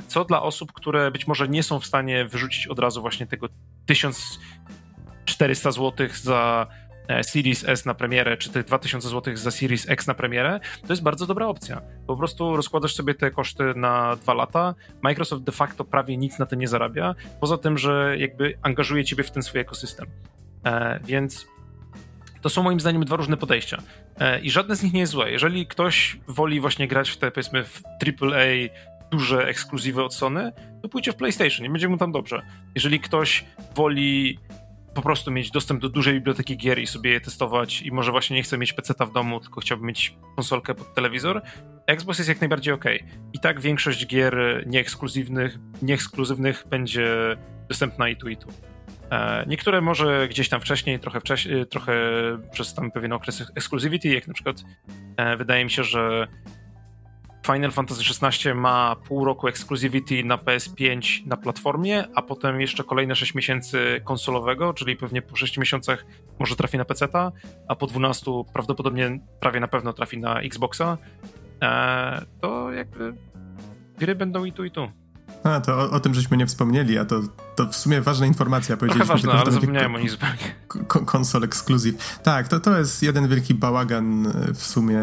co 0.06 0.24
dla 0.24 0.42
osób, 0.42 0.72
które 0.72 1.10
być 1.10 1.26
może 1.26 1.48
nie 1.48 1.62
są 1.62 1.80
w 1.80 1.86
stanie 1.86 2.24
wyrzucić 2.24 2.66
od 2.66 2.78
razu 2.78 3.00
właśnie 3.00 3.26
tego 3.26 3.48
1400 3.86 5.70
zł 5.72 6.08
za 6.22 6.66
e, 7.08 7.24
Series 7.24 7.68
S 7.68 7.84
na 7.84 7.94
premierę, 7.94 8.36
czy 8.36 8.50
tych 8.50 8.64
2000 8.64 9.08
zł 9.08 9.36
za 9.36 9.50
Series 9.50 9.90
X 9.90 10.06
na 10.06 10.14
premierę, 10.14 10.60
to 10.86 10.92
jest 10.92 11.02
bardzo 11.02 11.26
dobra 11.26 11.46
opcja. 11.46 11.82
Po 12.06 12.16
prostu 12.16 12.56
rozkładasz 12.56 12.94
sobie 12.94 13.14
te 13.14 13.30
koszty 13.30 13.64
na 13.76 14.16
dwa 14.16 14.34
lata. 14.34 14.74
Microsoft 15.02 15.42
de 15.42 15.52
facto 15.52 15.84
prawie 15.84 16.16
nic 16.16 16.38
na 16.38 16.46
tym 16.46 16.58
nie 16.58 16.68
zarabia, 16.68 17.14
poza 17.40 17.58
tym, 17.58 17.78
że 17.78 18.16
jakby 18.18 18.58
angażuje 18.62 19.04
ciebie 19.04 19.24
w 19.24 19.30
ten 19.30 19.42
swój 19.42 19.60
ekosystem. 19.60 20.06
E, 20.64 21.00
więc 21.04 21.46
to 22.40 22.48
są 22.48 22.62
moim 22.62 22.80
zdaniem 22.80 23.04
dwa 23.04 23.16
różne 23.16 23.36
podejścia. 23.36 23.82
I 24.42 24.50
żadne 24.50 24.76
z 24.76 24.82
nich 24.82 24.92
nie 24.92 25.00
jest 25.00 25.12
złe. 25.12 25.30
Jeżeli 25.30 25.66
ktoś 25.66 26.20
woli 26.28 26.60
właśnie 26.60 26.88
grać 26.88 27.10
w 27.10 27.16
te, 27.16 27.30
powiedzmy, 27.30 27.64
w 27.64 27.82
AAA 27.86 28.46
duże 29.10 29.46
ekskluzywy 29.46 30.04
od 30.04 30.14
Sony, 30.14 30.52
to 30.82 30.88
pójdzie 30.88 31.12
w 31.12 31.16
PlayStation 31.16 31.66
i 31.66 31.70
będzie 31.70 31.88
mu 31.88 31.96
tam 31.96 32.12
dobrze. 32.12 32.42
Jeżeli 32.74 33.00
ktoś 33.00 33.44
woli 33.74 34.38
po 34.94 35.02
prostu 35.02 35.30
mieć 35.30 35.50
dostęp 35.50 35.80
do 35.80 35.88
dużej 35.88 36.14
biblioteki 36.14 36.56
gier 36.56 36.78
i 36.78 36.86
sobie 36.86 37.10
je 37.10 37.20
testować 37.20 37.82
i 37.82 37.92
może 37.92 38.10
właśnie 38.10 38.36
nie 38.36 38.42
chce 38.42 38.58
mieć 38.58 38.72
PC 38.72 38.94
w 39.06 39.12
domu, 39.12 39.40
tylko 39.40 39.60
chciałby 39.60 39.86
mieć 39.86 40.16
konsolkę 40.36 40.74
pod 40.74 40.94
telewizor, 40.94 41.42
Xbox 41.88 42.18
jest 42.18 42.28
jak 42.28 42.40
najbardziej 42.40 42.74
ok. 42.74 42.84
I 43.32 43.40
tak 43.40 43.60
większość 43.60 44.06
gier 44.06 44.64
nieekskluzywnych, 44.66 45.58
nieekskluzywnych 45.82 46.64
będzie 46.70 47.36
dostępna 47.68 48.08
i 48.08 48.16
tu 48.16 48.28
i 48.28 48.36
tu. 48.36 48.48
E, 49.10 49.44
niektóre 49.46 49.80
może 49.80 50.28
gdzieś 50.28 50.48
tam 50.48 50.60
wcześniej, 50.60 50.98
trochę 50.98 51.20
wcześniej, 51.20 51.66
trochę 51.66 51.92
przez 52.52 52.74
tam 52.74 52.90
pewien 52.90 53.12
okres 53.12 53.52
exclusivity, 53.54 54.08
jak 54.08 54.28
na 54.28 54.34
przykład 54.34 54.64
e, 55.16 55.36
wydaje 55.36 55.64
mi 55.64 55.70
się, 55.70 55.84
że 55.84 56.28
Final 57.52 57.70
Fantasy 57.70 58.02
XVI 58.26 58.54
ma 58.54 58.96
pół 59.08 59.24
roku 59.24 59.48
exclusivity 59.48 60.24
na 60.24 60.36
PS5 60.36 61.26
na 61.26 61.36
platformie, 61.36 62.04
a 62.14 62.22
potem 62.22 62.60
jeszcze 62.60 62.84
kolejne 62.84 63.16
6 63.16 63.34
miesięcy 63.34 64.00
konsolowego, 64.04 64.74
czyli 64.74 64.96
pewnie 64.96 65.22
po 65.22 65.36
6 65.36 65.58
miesiącach 65.58 66.06
może 66.38 66.56
trafi 66.56 66.78
na 66.78 66.84
PC, 66.84 67.08
a 67.68 67.74
po 67.76 67.86
12 67.86 68.30
prawdopodobnie 68.52 69.20
prawie 69.40 69.60
na 69.60 69.68
pewno 69.68 69.92
trafi 69.92 70.18
na 70.18 70.40
Xboxa. 70.40 70.98
E, 71.62 72.26
to 72.40 72.72
jakby 72.72 73.14
gry 73.98 74.14
będą 74.14 74.44
i 74.44 74.52
tu, 74.52 74.64
i 74.64 74.70
tu. 74.70 74.88
A, 75.44 75.60
to 75.60 75.74
o, 75.78 75.90
o, 75.90 76.00
tym 76.00 76.14
żeśmy 76.14 76.36
nie 76.36 76.46
wspomnieli, 76.46 76.98
a 76.98 77.04
to, 77.04 77.20
to 77.58 77.68
w 77.68 77.76
sumie 77.76 78.00
ważna 78.00 78.26
informacja. 78.26 78.76
Powiedzieliśmy 78.80 79.14
ważna, 79.14 79.32
tylko, 79.32 79.44
ale 79.44 79.52
zapomniałem 79.52 79.94
o. 79.94 81.04
Konsol 81.04 81.44
ekskluzyw. 81.44 82.20
Tak, 82.22 82.48
to, 82.48 82.60
to 82.60 82.78
jest 82.78 83.02
jeden 83.02 83.28
wielki 83.28 83.54
bałagan 83.54 84.26
e, 84.26 84.54
w 84.54 84.62
sumie. 84.62 85.00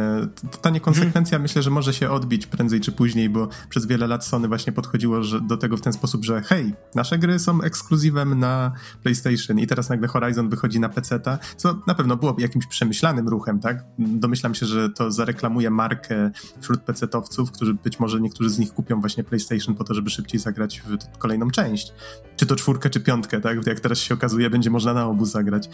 Ta 0.61 0.69
niekonsekwencja 0.69 1.29
hmm. 1.29 1.41
myślę, 1.41 1.61
że 1.61 1.69
może 1.69 1.93
się 1.93 2.09
odbić 2.09 2.47
prędzej 2.47 2.81
czy 2.81 2.91
później, 2.91 3.29
bo 3.29 3.47
przez 3.69 3.85
wiele 3.85 4.07
lat 4.07 4.25
Sony 4.25 4.47
właśnie 4.47 4.73
podchodziło 4.73 5.23
że, 5.23 5.41
do 5.41 5.57
tego 5.57 5.77
w 5.77 5.81
ten 5.81 5.93
sposób, 5.93 6.25
że 6.25 6.41
hej, 6.41 6.73
nasze 6.95 7.17
gry 7.17 7.39
są 7.39 7.61
ekskluzywem 7.61 8.39
na 8.39 8.71
PlayStation 9.03 9.59
i 9.59 9.67
teraz 9.67 9.89
nagle 9.89 10.07
Horizon 10.07 10.49
wychodzi 10.49 10.79
na 10.79 10.89
PC-ta, 10.89 11.37
co 11.57 11.81
na 11.87 11.95
pewno 11.95 12.17
byłoby 12.17 12.41
jakimś 12.41 12.67
przemyślanym 12.67 13.27
ruchem, 13.27 13.59
tak? 13.59 13.83
Domyślam 13.99 14.55
się, 14.55 14.65
że 14.65 14.89
to 14.89 15.11
zareklamuje 15.11 15.69
markę 15.69 16.31
wśród 16.61 16.81
PC-towców, 16.81 17.51
którzy 17.51 17.73
być 17.73 17.99
może 17.99 18.21
niektórzy 18.21 18.49
z 18.49 18.59
nich 18.59 18.73
kupią 18.73 18.99
właśnie 18.99 19.23
PlayStation 19.23 19.75
po 19.75 19.83
to, 19.83 19.93
żeby 19.93 20.09
szybciej 20.09 20.39
zagrać 20.39 20.81
w 21.13 21.17
kolejną 21.17 21.51
część. 21.51 21.93
Czy 22.35 22.44
to 22.45 22.55
czwórkę, 22.55 22.89
czy 22.89 22.99
piątkę, 22.99 23.41
tak? 23.41 23.67
Jak 23.67 23.79
teraz 23.79 23.99
się 23.99 24.13
okazuje, 24.13 24.49
będzie 24.49 24.69
można 24.69 24.93
na 24.93 25.05
obu 25.05 25.25
zagrać. 25.25 25.69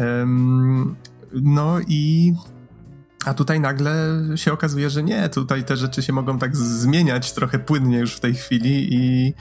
Um, 0.00 0.96
no 1.32 1.80
i 1.80 2.34
a 3.24 3.34
tutaj 3.34 3.60
nagle 3.60 4.20
się 4.36 4.52
okazuje, 4.52 4.90
że 4.90 5.02
nie, 5.02 5.28
tutaj 5.28 5.64
te 5.64 5.76
rzeczy 5.76 6.02
się 6.02 6.12
mogą 6.12 6.38
tak 6.38 6.56
zmieniać 6.56 7.32
trochę 7.32 7.58
płynnie 7.58 7.98
już 7.98 8.14
w 8.14 8.20
tej 8.20 8.34
chwili 8.34 8.94
i 8.94 9.34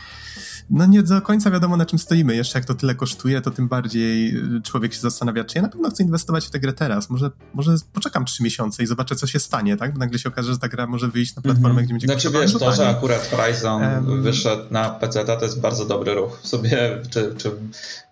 no 0.72 0.86
nie 0.86 1.04
do 1.04 1.22
końca 1.22 1.52
wiadomo 1.52 1.78
na 1.78 1.86
czym 1.86 2.00
stoimy. 2.00 2.36
Jeszcze 2.36 2.60
jak 2.60 2.66
to 2.66 2.74
tyle 2.74 2.96
kosztuje, 2.96 3.42
to 3.42 3.52
tym 3.52 3.68
bardziej 3.68 4.38
y, 4.58 4.62
człowiek 4.62 4.94
się 4.94 5.00
zastanawia, 5.00 5.44
czy 5.44 5.58
ja 5.58 5.62
na 5.62 5.70
pewno 5.70 5.90
chcę 5.90 6.04
inwestować 6.04 6.46
w 6.46 6.50
tę 6.50 6.60
grę 6.60 6.74
teraz. 6.74 7.10
Może, 7.10 7.32
może 7.54 7.76
poczekam 7.94 8.26
trzy 8.26 8.44
miesiące 8.44 8.84
i 8.84 8.86
zobaczę, 8.86 9.16
co 9.16 9.28
się 9.28 9.40
stanie, 9.40 9.78
tak? 9.78 9.94
Bo 9.94 10.00
nagle 10.00 10.20
się 10.20 10.30
okaże, 10.30 10.52
że 10.52 10.60
ta 10.60 10.68
gra 10.68 10.88
może 10.88 11.08
wyjść 11.08 11.36
na 11.36 11.42
platformę, 11.42 11.70
mm 11.70 11.84
-hmm. 11.84 11.86
gdzie 11.86 11.94
będzie 11.94 12.08
Znaczy 12.08 12.30
wiesz, 12.32 12.54
to, 12.54 12.72
że 12.72 12.90
akurat 12.90 13.30
Horizon 13.32 13.82
um, 13.84 14.24
wyszedł 14.24 14.64
na 14.72 14.90
PC, 14.90 15.26
to 15.26 15.46
jest 15.46 15.60
bardzo 15.60 15.86
dobry 15.86 16.14
ruch. 16.14 16.40
Sobie, 16.44 17.02
czy, 17.10 17.36
czy 17.38 17.52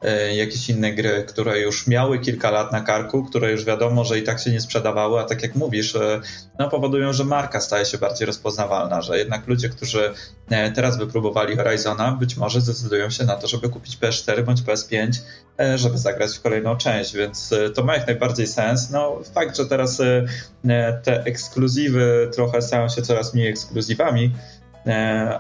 e, 0.02 0.36
jakieś 0.36 0.70
inne 0.70 0.94
gry, 0.94 1.26
które 1.28 1.60
już 1.60 1.88
miały 1.88 2.20
kilka 2.20 2.52
lat 2.52 2.72
na 2.72 2.82
karku, 2.82 3.24
które 3.24 3.52
już 3.52 3.66
wiadomo, 3.66 4.06
że 4.06 4.20
i 4.20 4.24
tak 4.24 4.40
się 4.40 4.52
nie 4.52 4.62
sprzedawały, 4.62 5.20
a 5.20 5.24
tak 5.24 5.44
jak 5.44 5.56
mówisz, 5.56 5.96
e, 5.96 6.22
no 6.60 6.70
powodują, 6.70 7.14
że 7.14 7.26
marka 7.26 7.62
staje 7.62 7.86
się 7.86 7.98
bardziej 7.98 8.26
rozpoznawalna, 8.26 9.02
że 9.02 9.18
jednak 9.18 9.48
ludzie, 9.48 9.70
którzy 9.70 10.14
e, 10.50 10.72
teraz 10.72 10.98
wypróbowali 10.98 11.58
Horizona, 11.58 12.12
być 12.12 12.38
może 12.38 12.49
może 12.50 12.62
zdecydują 12.62 13.10
się 13.10 13.24
na 13.24 13.36
to, 13.36 13.48
żeby 13.48 13.70
kupić 13.70 13.98
PS4 13.98 14.44
bądź 14.44 14.62
PS5, 14.62 15.20
e, 15.60 15.78
żeby 15.78 15.98
zagrać 15.98 16.38
w 16.38 16.42
kolejną 16.42 16.78
część, 16.78 17.16
więc 17.16 17.54
e, 17.54 17.70
to 17.70 17.84
ma 17.84 17.96
jak 17.96 18.08
najbardziej 18.08 18.48
sens. 18.48 18.90
No, 18.90 19.22
fakt, 19.34 19.58
że 19.58 19.66
teraz 19.66 20.00
e, 20.00 21.02
te 21.04 21.24
ekskluzywy 21.24 22.30
trochę 22.34 22.62
stają 22.62 22.90
się 22.90 23.02
coraz 23.02 23.34
mniej 23.34 23.48
ekskluzywami, 23.48 24.32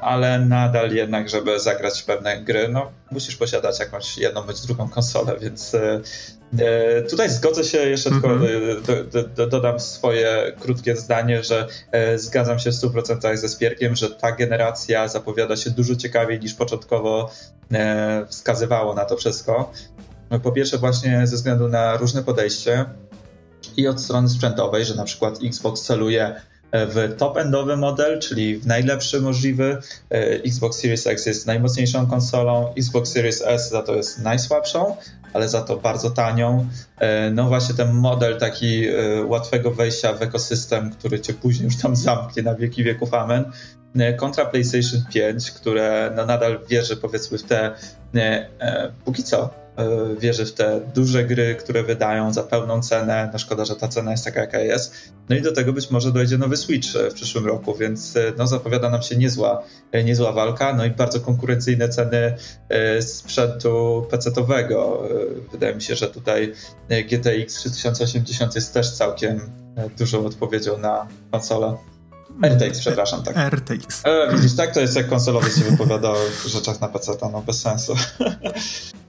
ale 0.01 0.39
nadal 0.39 0.91
jednak, 0.91 1.29
żeby 1.29 1.59
zagrać 1.59 2.01
w 2.01 2.05
pewne 2.05 2.41
gry, 2.41 2.67
no 2.67 2.91
musisz 3.11 3.35
posiadać 3.35 3.79
jakąś 3.79 4.17
jedną 4.17 4.43
bądź 4.43 4.61
drugą 4.61 4.89
konsolę, 4.89 5.35
więc 5.41 5.75
E, 6.57 7.01
tutaj 7.01 7.29
zgodzę 7.29 7.63
się 7.63 7.77
jeszcze 7.77 8.09
tylko 8.09 8.31
mhm. 8.31 8.83
do, 9.11 9.23
do, 9.23 9.47
dodam 9.47 9.79
swoje 9.79 10.55
krótkie 10.59 10.95
zdanie, 10.95 11.43
że 11.43 11.67
e, 11.91 12.19
zgadzam 12.19 12.59
się 12.59 12.71
w 12.71 12.73
100% 12.73 13.37
ze 13.37 13.49
Spierkiem, 13.49 13.95
że 13.95 14.09
ta 14.09 14.31
generacja 14.31 15.07
zapowiada 15.07 15.55
się 15.55 15.69
dużo 15.69 15.95
ciekawiej 15.95 16.39
niż 16.39 16.53
początkowo 16.53 17.31
e, 17.71 18.25
wskazywało 18.29 18.95
na 18.95 19.05
to 19.05 19.17
wszystko. 19.17 19.71
Po 20.43 20.51
pierwsze 20.51 20.77
właśnie 20.77 21.27
ze 21.27 21.35
względu 21.35 21.67
na 21.67 21.97
różne 21.97 22.23
podejście 22.23 22.85
i 23.77 23.87
od 23.87 24.01
strony 24.01 24.29
sprzętowej, 24.29 24.85
że 24.85 24.95
na 24.95 25.03
przykład 25.03 25.39
Xbox 25.43 25.81
celuje 25.81 26.35
w 26.71 27.15
top-endowy 27.17 27.77
model, 27.77 28.19
czyli 28.19 28.57
w 28.57 28.67
najlepszy 28.67 29.21
możliwy. 29.21 29.77
Xbox 30.45 30.79
Series 30.79 31.07
X 31.07 31.25
jest 31.25 31.47
najmocniejszą 31.47 32.07
konsolą, 32.07 32.73
Xbox 32.77 33.11
Series 33.11 33.41
S 33.45 33.69
za 33.69 33.81
to 33.81 33.95
jest 33.95 34.19
najsłabszą, 34.19 34.95
ale 35.33 35.49
za 35.49 35.61
to 35.61 35.77
bardzo 35.77 36.09
tanią. 36.09 36.67
E, 36.99 37.31
no 37.31 37.47
właśnie 37.47 37.75
ten 37.75 37.93
model 37.93 38.39
taki 38.39 38.87
e, 38.87 39.23
łatwego 39.25 39.71
wejścia 39.71 40.13
w 40.13 40.21
ekosystem, 40.21 40.91
który 40.91 41.19
cię 41.19 41.33
później 41.33 41.65
już 41.65 41.77
tam 41.77 41.95
zamknie 41.95 42.43
na 42.43 42.55
wieki 42.55 42.83
wieków 42.83 43.13
amen. 43.13 43.51
E, 43.95 44.13
kontra 44.13 44.45
PlayStation 44.45 45.03
5, 45.13 45.51
które 45.51 46.13
no 46.15 46.25
nadal 46.25 46.59
wierzy 46.69 46.97
powiedzmy 46.97 47.37
w 47.37 47.43
te, 47.43 47.75
póki 49.05 49.23
co, 49.23 49.49
E, 49.68 49.68
wierzy 50.19 50.45
w 50.45 50.53
te 50.53 50.81
duże 50.95 51.23
gry, 51.23 51.55
które 51.55 51.83
wydają 51.83 52.33
za 52.33 52.43
pełną 52.43 52.81
cenę. 52.81 53.29
No 53.33 53.39
szkoda, 53.39 53.65
że 53.65 53.75
ta 53.75 53.87
cena 53.87 54.11
jest 54.11 54.25
taka, 54.25 54.41
jaka 54.41 54.59
jest. 54.59 54.95
No 55.29 55.35
i 55.35 55.41
do 55.41 55.51
tego 55.51 55.73
być 55.73 55.91
może 55.91 56.11
dojdzie 56.11 56.37
nowy 56.37 56.57
Switch 56.57 56.95
e, 56.95 57.09
w 57.09 57.13
przyszłym 57.13 57.45
roku, 57.45 57.75
więc 57.75 58.15
e, 58.15 58.33
no, 58.37 58.47
zapowiada 58.47 58.89
nam 58.89 59.01
się 59.01 59.15
niezła, 59.15 59.63
niezła 60.05 60.31
walka. 60.31 60.73
No 60.73 60.85
i 60.85 60.89
bardzo 60.89 61.19
konkurencyjne 61.19 61.89
ceny 61.89 62.35
sprzętu 63.01 64.05
PC-owego. 64.11 65.09
Wydaje 65.51 65.75
mi 65.75 65.81
się, 65.81 65.95
że 65.95 66.07
tutaj 66.07 66.53
GTX 66.89 67.55
3080 67.55 68.55
jest 68.55 68.73
też 68.73 68.91
całkiem 68.91 69.41
dużą 69.97 70.25
odpowiedzią 70.25 70.77
na 70.77 71.07
konsolę. 71.31 71.77
RTX, 72.43 72.79
przepraszam, 72.79 73.23
tak. 73.23 73.53
RTX. 73.53 74.01
E, 74.05 74.35
widzisz, 74.35 74.55
tak 74.55 74.73
to 74.73 74.79
jest 74.79 74.95
jak 74.95 75.07
konsolowy 75.07 75.51
się 75.51 75.61
wypowiada 75.71 76.09
o 76.09 76.17
rzeczach 76.45 76.81
na 76.81 76.87
PC, 76.87 77.11
no 77.21 77.41
bez 77.41 77.61
sensu. 77.61 77.95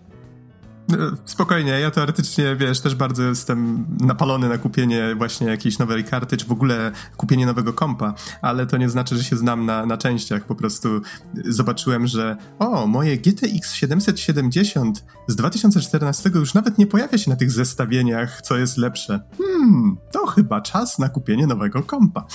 Spokojnie, 1.25 1.81
ja 1.81 1.91
teoretycznie, 1.91 2.57
wiesz, 2.57 2.81
też 2.81 2.95
bardzo 2.95 3.23
jestem 3.23 3.87
napalony 4.01 4.49
na 4.49 4.59
kupienie 4.59 5.15
właśnie 5.15 5.47
jakiejś 5.47 5.79
nowej 5.79 6.05
karty, 6.05 6.37
czy 6.37 6.47
w 6.47 6.53
ogóle 6.53 6.93
kupienie 7.17 7.47
nowego 7.47 7.73
kompa, 7.73 8.15
ale 8.43 8.67
to 8.67 8.77
nie 8.77 8.89
znaczy, 8.89 9.17
że 9.17 9.25
się 9.25 9.37
znam 9.37 9.67
na, 9.67 9.87
na 9.87 9.97
częściach. 9.97 10.45
Po 10.45 10.55
prostu 10.55 11.01
zobaczyłem, 11.45 12.07
że 12.07 12.37
o, 12.59 12.87
moje 12.87 13.19
GTX 13.19 13.75
770 13.75 15.05
z 15.27 15.37
2014 15.37 16.31
już 16.35 16.55
nawet 16.55 16.79
nie 16.79 16.87
pojawia 16.87 17.19
się 17.19 17.31
na 17.31 17.37
tych 17.37 17.51
zestawieniach, 17.51 18.43
co 18.43 18.57
jest 18.57 18.77
lepsze. 18.77 19.21
Hmm, 19.39 19.97
to 20.13 20.27
chyba 20.27 20.61
czas 20.61 20.99
na 20.99 21.09
kupienie 21.09 21.47
nowego 21.47 21.83
kompa. 21.83 22.27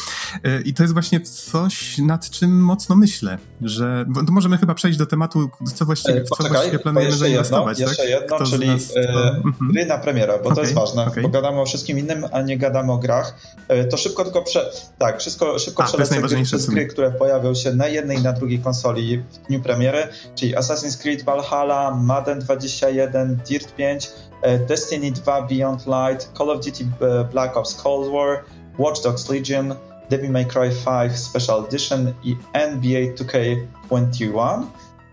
E, 0.43 0.61
I 0.61 0.73
to 0.73 0.83
jest 0.83 0.93
właśnie 0.93 1.21
coś, 1.21 1.97
nad 1.97 2.29
czym 2.29 2.63
mocno 2.63 2.95
myślę, 2.95 3.37
że 3.61 4.05
możemy 4.29 4.57
chyba 4.57 4.73
przejść 4.73 4.97
do 4.97 5.05
tematu, 5.05 5.49
co 5.75 5.85
właściwie, 5.85 6.23
w 6.23 6.29
co 6.29 6.47
właściwie 6.47 6.79
planujemy 6.79 7.17
zainwestować. 7.17 7.79
Jedno, 7.79 7.95
tak? 7.95 8.09
Jedno, 8.09 8.44
czyli 8.49 8.67
nas, 8.67 8.93
to... 8.93 8.99
E, 8.99 9.29
mhm. 9.29 9.71
gry 9.71 9.85
na 9.85 9.97
premierę, 9.97 10.33
bo 10.33 10.43
okay, 10.43 10.55
to 10.55 10.61
jest 10.61 10.73
ważne, 10.73 11.05
okay. 11.05 11.23
bo 11.23 11.29
gadamy 11.29 11.61
o 11.61 11.65
wszystkim 11.65 11.99
innym, 11.99 12.25
a 12.31 12.41
nie 12.41 12.57
gadamy 12.57 12.91
o 12.91 12.97
grach. 12.97 13.35
E, 13.67 13.85
to 13.85 13.97
szybko 13.97 14.23
tylko 14.23 14.41
prze... 14.41 14.71
tak, 14.97 15.21
szybko, 15.21 15.59
szybko 15.59 15.83
a, 15.83 15.85
przelecę 15.85 16.21
gry, 16.21 16.43
gry, 16.69 16.87
które 16.87 17.11
pojawią 17.11 17.53
się 17.53 17.73
na 17.73 17.87
jednej 17.87 18.17
i 18.17 18.21
na 18.21 18.33
drugiej 18.33 18.59
konsoli 18.59 19.17
w 19.17 19.47
dniu 19.47 19.61
premiery, 19.61 20.07
czyli 20.35 20.55
Assassin's 20.55 21.01
Creed 21.01 21.23
Valhalla, 21.23 21.95
Madden 21.95 22.39
21, 22.39 23.39
Dirt 23.49 23.75
5, 23.75 24.11
e, 24.41 24.59
Destiny 24.59 25.11
2 25.11 25.41
Beyond 25.41 25.85
Light, 25.85 26.31
Call 26.37 26.49
of 26.49 26.65
Duty 26.65 26.87
Black 27.31 27.57
Ops 27.57 27.75
Cold 27.75 28.11
War, 28.11 28.43
Watch 28.77 29.03
Dogs 29.03 29.29
Legion, 29.29 29.75
Devil 30.09 30.31
May 30.31 30.45
Cry 30.45 30.69
5 30.85 31.17
Special 31.17 31.65
Edition 31.65 32.13
i 32.23 32.35
NBA 32.53 33.15
2K21. 33.15 34.65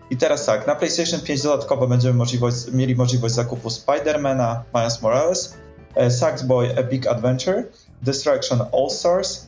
I 0.09 0.17
teraz 0.17 0.45
tak, 0.45 0.67
na 0.67 0.75
PlayStation 0.75 1.21
5 1.21 1.41
dodatkowo 1.41 1.87
będziemy 1.87 2.13
możliwość, 2.13 2.57
mieli 2.71 2.95
możliwość 2.95 3.35
zakupu 3.35 3.69
Spidermana 3.69 4.63
Miles 4.75 5.01
Morales, 5.01 5.53
e, 5.95 6.11
Sackboy 6.11 6.77
A 6.77 6.83
Big 6.83 7.07
Adventure, 7.07 7.63
Destruction 8.01 8.61
All 8.61 8.89
Stars, 8.89 9.47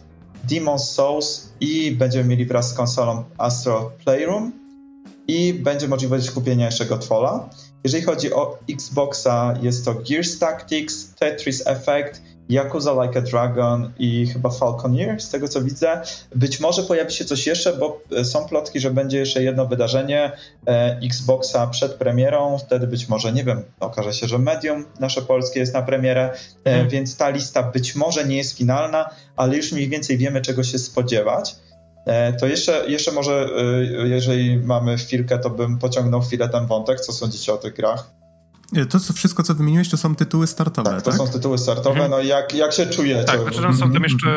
Demon's 0.49 0.85
Souls 0.85 1.49
i 1.59 1.91
będziemy 1.91 2.29
mieli 2.29 2.45
wraz 2.45 2.69
z 2.69 2.73
konsolą 2.73 3.23
Astro 3.37 3.91
Playroom 4.03 4.51
i 5.27 5.53
będzie 5.53 5.87
możliwość 5.87 6.31
kupienia 6.31 6.65
jeszcze 6.65 6.85
Godfalla. 6.85 7.49
Jeżeli 7.83 8.03
chodzi 8.03 8.33
o 8.33 8.57
Xboxa, 8.69 9.53
jest 9.61 9.85
to 9.85 9.95
Gears 10.09 10.39
Tactics, 10.39 11.15
Tetris 11.15 11.67
Effect 11.67 12.21
Yakuza 12.49 13.03
Like 13.03 13.19
a 13.19 13.21
Dragon 13.21 13.91
i 13.99 14.27
chyba 14.27 14.49
Falconeer, 14.49 15.21
z 15.21 15.29
tego 15.29 15.47
co 15.47 15.61
widzę. 15.61 16.01
Być 16.35 16.59
może 16.59 16.83
pojawi 16.83 17.13
się 17.13 17.25
coś 17.25 17.47
jeszcze, 17.47 17.73
bo 17.73 18.01
e, 18.11 18.25
są 18.25 18.45
plotki, 18.47 18.79
że 18.79 18.91
będzie 18.91 19.17
jeszcze 19.17 19.43
jedno 19.43 19.65
wydarzenie 19.65 20.31
e, 20.67 20.99
Xboxa 21.03 21.67
przed 21.67 21.93
premierą. 21.93 22.57
Wtedy 22.57 22.87
być 22.87 23.09
może, 23.09 23.33
nie 23.33 23.43
wiem, 23.43 23.63
okaże 23.79 24.13
się, 24.13 24.27
że 24.27 24.39
Medium 24.39 24.85
nasze 24.99 25.21
polskie 25.21 25.59
jest 25.59 25.73
na 25.73 25.81
premierę, 25.81 26.23
e, 26.23 26.69
mhm. 26.71 26.89
więc 26.89 27.17
ta 27.17 27.29
lista 27.29 27.63
być 27.63 27.95
może 27.95 28.25
nie 28.25 28.37
jest 28.37 28.57
finalna, 28.57 29.09
ale 29.35 29.57
już 29.57 29.71
mniej 29.71 29.89
więcej 29.89 30.17
wiemy, 30.17 30.41
czego 30.41 30.63
się 30.63 30.79
spodziewać. 30.79 31.55
E, 32.05 32.33
to 32.33 32.47
jeszcze, 32.47 32.83
jeszcze 32.87 33.11
może, 33.11 33.49
jeżeli 34.03 34.57
mamy 34.57 34.97
chwilkę, 34.97 35.39
to 35.39 35.49
bym 35.49 35.77
pociągnął 35.77 36.21
chwilę 36.21 36.49
ten 36.49 36.65
wątek. 36.65 36.99
Co 36.99 37.13
sądzicie 37.13 37.53
o 37.53 37.57
tych 37.57 37.73
grach? 37.73 38.24
E, 38.73 38.85
to 38.85 38.99
co, 38.99 39.13
wszystko, 39.13 39.43
co 39.43 39.55
wymieniłeś, 39.55 39.89
to 39.89 39.97
są 39.97 40.15
tytuły 40.15 40.47
startowe, 40.47 40.89
tak? 40.89 41.01
to 41.01 41.11
tak? 41.11 41.19
są 41.19 41.27
tytuły 41.27 41.57
startowe, 41.57 41.89
mhm. 41.89 42.11
no 42.11 42.19
jak, 42.19 42.53
jak 42.53 42.73
się 42.73 42.85
czujecie? 42.85 43.23
Tak, 43.23 43.41
znaczy 43.41 43.61
no, 43.61 43.73
są 43.73 43.91
tam 43.91 44.03
jeszcze 44.03 44.27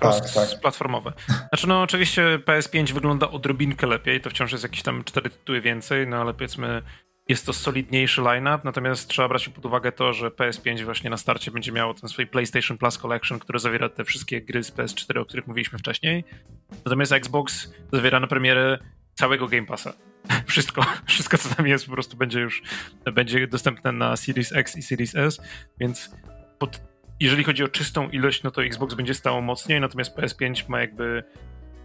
cross-platformowe. 0.00 1.12
Tak, 1.12 1.26
tak. 1.26 1.48
Znaczy 1.48 1.68
no 1.68 1.82
oczywiście 1.82 2.38
PS5 2.46 2.92
wygląda 2.92 3.30
odrobinkę 3.30 3.86
lepiej, 3.86 4.20
to 4.20 4.30
wciąż 4.30 4.52
jest 4.52 4.64
jakieś 4.64 4.82
tam 4.82 5.04
cztery 5.04 5.30
tytuły 5.30 5.60
więcej, 5.60 6.06
no 6.06 6.16
ale 6.16 6.34
powiedzmy 6.34 6.82
jest 7.28 7.46
to 7.46 7.52
solidniejszy 7.52 8.20
line-up, 8.20 8.58
natomiast 8.64 9.08
trzeba 9.08 9.28
brać 9.28 9.48
pod 9.48 9.66
uwagę 9.66 9.92
to, 9.92 10.12
że 10.12 10.28
PS5 10.28 10.84
właśnie 10.84 11.10
na 11.10 11.16
starcie 11.16 11.50
będzie 11.50 11.72
miało 11.72 11.94
ten 11.94 12.08
swój 12.08 12.26
PlayStation 12.26 12.78
Plus 12.78 12.98
Collection, 12.98 13.38
który 13.38 13.58
zawiera 13.58 13.88
te 13.88 14.04
wszystkie 14.04 14.40
gry 14.40 14.64
z 14.64 14.72
PS4, 14.72 15.18
o 15.18 15.24
których 15.24 15.46
mówiliśmy 15.46 15.78
wcześniej. 15.78 16.24
Natomiast 16.84 17.12
Xbox 17.12 17.68
zawiera 17.92 18.20
na 18.20 18.26
premierę 18.26 18.78
całego 19.14 19.48
Game 19.48 19.66
Passa. 19.66 19.92
Wszystko, 20.46 20.82
wszystko 21.06 21.38
co 21.38 21.54
tam 21.54 21.66
jest 21.66 21.86
po 21.86 21.92
prostu 21.92 22.16
będzie 22.16 22.40
już 22.40 22.62
będzie 23.12 23.46
dostępne 23.46 23.92
na 23.92 24.16
Series 24.16 24.52
X 24.52 24.76
i 24.76 24.82
Series 24.82 25.16
S, 25.16 25.40
więc 25.80 26.10
pod, 26.58 26.80
jeżeli 27.20 27.44
chodzi 27.44 27.64
o 27.64 27.68
czystą 27.68 28.08
ilość, 28.08 28.42
no 28.42 28.50
to 28.50 28.64
Xbox 28.64 28.94
będzie 28.94 29.14
stało 29.14 29.40
mocniej, 29.40 29.80
natomiast 29.80 30.16
PS5 30.16 30.68
ma 30.68 30.80
jakby 30.80 31.24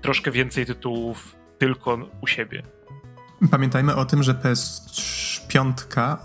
troszkę 0.02 0.32
więcej 0.32 0.66
tytułów 0.66 1.36
tylko 1.58 2.10
u 2.22 2.28
siebie. 2.28 2.64
Pamiętajmy 3.52 3.96
o 3.96 4.06
tym, 4.06 4.24
że 4.24 4.34
PS5 4.34 5.74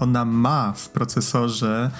ona 0.01 0.25
ma 0.25 0.73
w 0.77 0.89
procesorze 0.89 1.91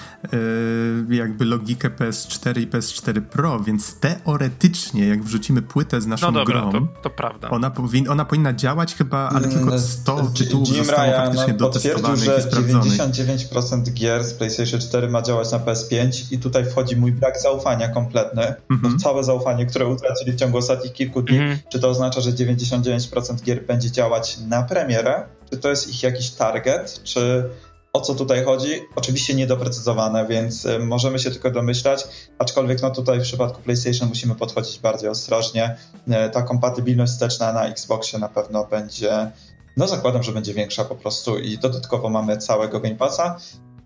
yy, 1.09 1.15
jakby 1.15 1.45
logikę 1.45 1.89
PS4 1.89 2.61
i 2.61 2.67
PS4 2.67 3.21
Pro, 3.21 3.59
więc 3.59 3.99
teoretycznie 3.99 5.07
jak 5.07 5.23
wrzucimy 5.23 5.61
płytę 5.61 6.01
z 6.01 6.07
naszą 6.07 6.31
no 6.31 6.39
dobra, 6.39 6.61
grą, 6.61 6.71
to, 6.71 7.01
to 7.01 7.09
prawda. 7.09 7.49
Ona, 7.49 7.71
powin, 7.71 8.09
ona 8.09 8.25
powinna 8.25 8.53
działać 8.53 8.95
chyba, 8.95 9.29
ale 9.29 9.47
mm, 9.47 9.59
tylko 9.59 9.79
100 9.79 10.27
tytułów 10.27 10.69
Jim 10.69 10.85
zostało 10.85 11.03
Ryan 11.03 11.25
faktycznie 11.25 11.53
dotestowanych 11.53 12.19
że 12.19 12.37
i 12.37 12.41
sprawdzonych. 12.41 12.93
99% 12.93 13.93
gier 13.93 14.23
z 14.23 14.33
PlayStation 14.33 14.79
4 14.79 15.09
ma 15.09 15.21
działać 15.21 15.51
na 15.51 15.59
PS5 15.59 16.33
i 16.33 16.39
tutaj 16.39 16.65
wchodzi 16.65 16.95
mój 16.95 17.11
brak 17.11 17.41
zaufania 17.41 17.89
kompletny, 17.89 18.43
mm 18.43 18.81
-hmm. 18.81 18.99
całe 18.99 19.23
zaufanie, 19.23 19.65
które 19.65 19.87
utracili 19.87 20.31
w 20.31 20.35
ciągu 20.35 20.57
ostatnich 20.57 20.93
kilku 20.93 21.21
dni. 21.21 21.37
Mm 21.37 21.55
-hmm. 21.55 21.59
Czy 21.69 21.79
to 21.79 21.89
oznacza, 21.89 22.21
że 22.21 22.31
99% 22.31 23.41
gier 23.43 23.65
będzie 23.65 23.91
działać 23.91 24.37
na 24.47 24.63
premierę 24.63 25.08
czy 25.51 25.57
to 25.57 25.69
jest 25.69 25.89
ich 25.89 26.03
jakiś 26.03 26.31
target, 26.31 27.01
czy 27.03 27.49
o 27.93 28.01
co 28.01 28.15
tutaj 28.15 28.43
chodzi? 28.43 28.81
Oczywiście 28.95 29.35
niedoprecyzowane, 29.35 30.27
więc 30.27 30.65
y, 30.65 30.79
możemy 30.79 31.19
się 31.19 31.31
tylko 31.31 31.51
domyślać, 31.51 32.07
aczkolwiek 32.37 32.81
no 32.81 32.91
tutaj 32.91 33.19
w 33.19 33.23
przypadku 33.23 33.61
PlayStation 33.61 34.09
musimy 34.09 34.35
podchodzić 34.35 34.79
bardziej 34.79 35.09
ostrożnie. 35.09 35.77
Y, 36.07 36.29
ta 36.29 36.41
kompatybilność 36.41 37.11
wsteczna 37.11 37.53
na 37.53 37.65
Xboxie 37.65 38.19
na 38.19 38.29
pewno 38.29 38.65
będzie, 38.65 39.31
no 39.77 39.87
zakładam, 39.87 40.23
że 40.23 40.31
będzie 40.31 40.53
większa 40.53 40.85
po 40.85 40.95
prostu 40.95 41.39
i 41.39 41.57
dodatkowo 41.57 42.09
mamy 42.09 42.37
całego 42.37 42.79
Game 42.79 42.95
Passa. 42.95 43.37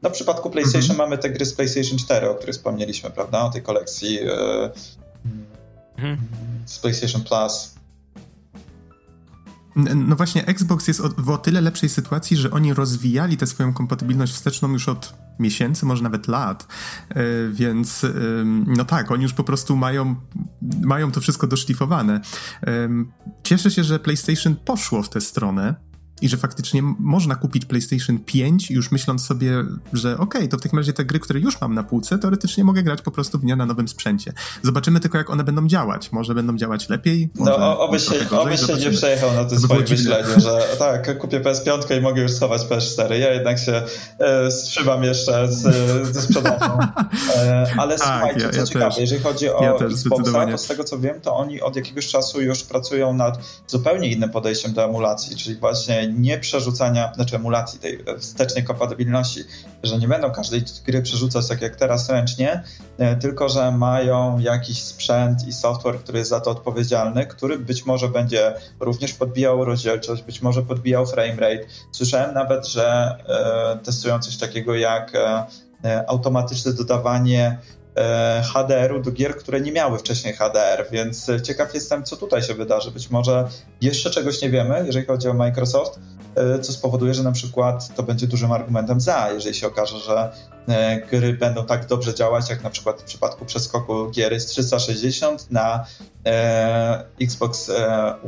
No 0.01 0.09
w 0.09 0.13
przypadku 0.13 0.49
PlayStation 0.49 0.91
mhm. 0.91 0.97
mamy 0.97 1.17
te 1.17 1.29
gry 1.29 1.45
z 1.45 1.53
PlayStation 1.53 1.97
4, 1.97 2.29
o 2.29 2.35
których 2.35 2.55
wspomnieliśmy, 2.55 3.09
prawda? 3.09 3.41
O 3.41 3.49
tej 3.49 3.61
kolekcji 3.61 4.15
yy, 4.15 4.71
mhm. 5.97 6.17
z 6.65 6.79
PlayStation 6.79 7.23
Plus. 7.23 7.73
No 9.75 10.15
właśnie, 10.15 10.45
Xbox 10.45 10.87
jest 10.87 11.01
w 11.01 11.29
o 11.29 11.37
tyle 11.37 11.61
lepszej 11.61 11.89
sytuacji, 11.89 12.37
że 12.37 12.51
oni 12.51 12.73
rozwijali 12.73 13.37
tę 13.37 13.47
swoją 13.47 13.73
kompatybilność 13.73 14.33
wsteczną 14.33 14.71
już 14.71 14.89
od 14.89 15.13
miesięcy, 15.39 15.85
może 15.85 16.03
nawet 16.03 16.27
lat, 16.27 16.67
e, 17.09 17.23
więc 17.51 18.05
no 18.67 18.85
tak, 18.85 19.11
oni 19.11 19.23
już 19.23 19.33
po 19.33 19.43
prostu 19.43 19.75
mają, 19.75 20.15
mają 20.81 21.11
to 21.11 21.21
wszystko 21.21 21.47
doszlifowane. 21.47 22.21
Cieszę 23.43 23.71
się, 23.71 23.83
że 23.83 23.99
PlayStation 23.99 24.55
poszło 24.55 25.03
w 25.03 25.09
tę 25.09 25.21
stronę, 25.21 25.75
i 26.23 26.29
że 26.29 26.37
faktycznie 26.37 26.81
można 26.99 27.35
kupić 27.35 27.65
PlayStation 27.65 28.19
5 28.19 28.71
już 28.71 28.91
myśląc 28.91 29.25
sobie, 29.25 29.63
że 29.93 30.13
okej, 30.13 30.41
okay, 30.41 30.47
to 30.47 30.57
w 30.57 30.61
takim 30.61 30.79
razie 30.79 30.93
te 30.93 31.05
gry, 31.05 31.19
które 31.19 31.39
już 31.39 31.61
mam 31.61 31.73
na 31.73 31.83
półce, 31.83 32.17
teoretycznie 32.17 32.63
mogę 32.63 32.83
grać 32.83 33.01
po 33.01 33.11
prostu 33.11 33.37
w 33.37 33.41
dnia 33.41 33.55
na 33.55 33.65
nowym 33.65 33.87
sprzęcie. 33.87 34.33
Zobaczymy 34.61 34.99
tylko, 34.99 35.17
jak 35.17 35.29
one 35.29 35.43
będą 35.43 35.67
działać. 35.67 36.11
Może 36.11 36.35
będą 36.35 36.57
działać 36.57 36.89
lepiej, 36.89 37.29
może 37.35 37.51
No, 37.51 37.79
oby 37.79 37.99
się, 37.99 38.29
oby 38.39 38.57
się 38.57 38.73
nie 38.73 38.91
przejechał 38.91 39.33
na 39.33 39.45
tym 39.45 39.59
swoim 39.59 39.85
myśleniu, 39.89 40.39
że 40.39 40.59
tak, 40.79 41.17
kupię 41.17 41.41
PS5 41.41 41.97
i 41.97 42.01
mogę 42.01 42.21
już 42.21 42.31
schować 42.31 42.61
PS4. 42.61 43.13
Ja 43.13 43.33
jednak 43.33 43.59
się 43.59 43.81
e, 44.19 44.51
strzymam 44.51 45.03
jeszcze 45.03 45.51
z, 45.51 45.61
ze 46.13 46.21
sprzedażą. 46.21 46.77
E, 47.35 47.65
ale 47.81 47.97
tak, 47.97 48.07
słuchajcie, 48.07 48.45
ja, 48.45 48.49
co 48.49 48.57
ja 48.59 48.65
ciekawe, 48.65 48.85
też. 48.85 48.97
jeżeli 48.97 49.21
chodzi 49.21 49.49
o 49.49 49.63
ja 49.63 49.73
Xboxa, 49.85 50.45
to 50.45 50.57
z 50.57 50.67
tego 50.67 50.83
co 50.83 50.99
wiem, 50.99 51.21
to 51.21 51.35
oni 51.35 51.61
od 51.61 51.75
jakiegoś 51.75 52.07
czasu 52.07 52.41
już 52.41 52.63
pracują 52.63 53.13
nad 53.13 53.37
zupełnie 53.67 54.11
innym 54.11 54.29
podejściem 54.29 54.73
do 54.73 54.83
emulacji, 54.83 55.37
czyli 55.37 55.55
właśnie 55.55 56.12
nie 56.15 56.37
przerzucania, 56.37 57.11
znaczy 57.15 57.35
emulacji 57.35 57.79
tej 57.79 58.05
wstecznej 58.19 58.63
kompatybilności, 58.63 59.43
że 59.83 59.97
nie 59.97 60.07
będą 60.07 60.31
każdej 60.31 60.63
gry 60.85 61.01
przerzucać 61.01 61.47
tak 61.47 61.61
jak 61.61 61.75
teraz 61.75 62.09
ręcznie, 62.09 62.63
e, 62.97 63.15
tylko 63.15 63.49
że 63.49 63.71
mają 63.71 64.39
jakiś 64.39 64.83
sprzęt 64.83 65.47
i 65.47 65.53
software, 65.53 65.99
który 65.99 66.19
jest 66.19 66.29
za 66.29 66.39
to 66.39 66.51
odpowiedzialny, 66.51 67.25
który 67.25 67.59
być 67.59 67.85
może 67.85 68.09
będzie 68.09 68.53
również 68.79 69.13
podbijał 69.13 69.65
rozdzielczość, 69.65 70.23
być 70.23 70.41
może 70.41 70.61
podbijał 70.61 71.05
framerate. 71.05 71.65
Słyszałem 71.91 72.33
nawet, 72.33 72.67
że 72.67 73.17
e, 73.27 73.79
testują 73.83 74.19
coś 74.19 74.37
takiego 74.37 74.75
jak 74.75 75.15
e, 75.15 76.09
automatyczne 76.09 76.73
dodawanie 76.73 77.57
HDR-u 78.53 79.01
do 79.01 79.11
gier, 79.11 79.37
które 79.37 79.61
nie 79.61 79.71
miały 79.71 79.99
wcześniej 79.99 80.33
HDR, 80.33 80.87
więc 80.91 81.27
ciekaw 81.43 81.73
jestem, 81.73 82.03
co 82.03 82.17
tutaj 82.17 82.43
się 82.43 82.53
wydarzy. 82.53 82.91
Być 82.91 83.09
może 83.09 83.47
jeszcze 83.81 84.09
czegoś 84.09 84.41
nie 84.41 84.49
wiemy, 84.49 84.83
jeżeli 84.85 85.05
chodzi 85.05 85.27
o 85.27 85.33
Microsoft, 85.33 85.99
e, 86.35 86.59
co 86.59 86.73
spowoduje, 86.73 87.13
że 87.13 87.23
na 87.23 87.31
przykład 87.31 87.95
to 87.95 88.03
będzie 88.03 88.27
dużym 88.27 88.51
argumentem 88.51 89.01
za, 89.01 89.31
jeżeli 89.31 89.55
się 89.55 89.67
okaże, 89.67 89.99
że 89.99 90.31
e, 90.67 91.01
gry 91.01 91.33
będą 91.33 91.65
tak 91.65 91.87
dobrze 91.87 92.13
działać, 92.13 92.49
jak 92.49 92.63
na 92.63 92.69
przykład 92.69 93.01
w 93.01 93.03
przypadku 93.03 93.45
przeskoku 93.45 94.11
gier 94.11 94.39
z 94.39 94.45
360 94.45 95.51
na 95.51 95.85
Xbox 97.21 97.71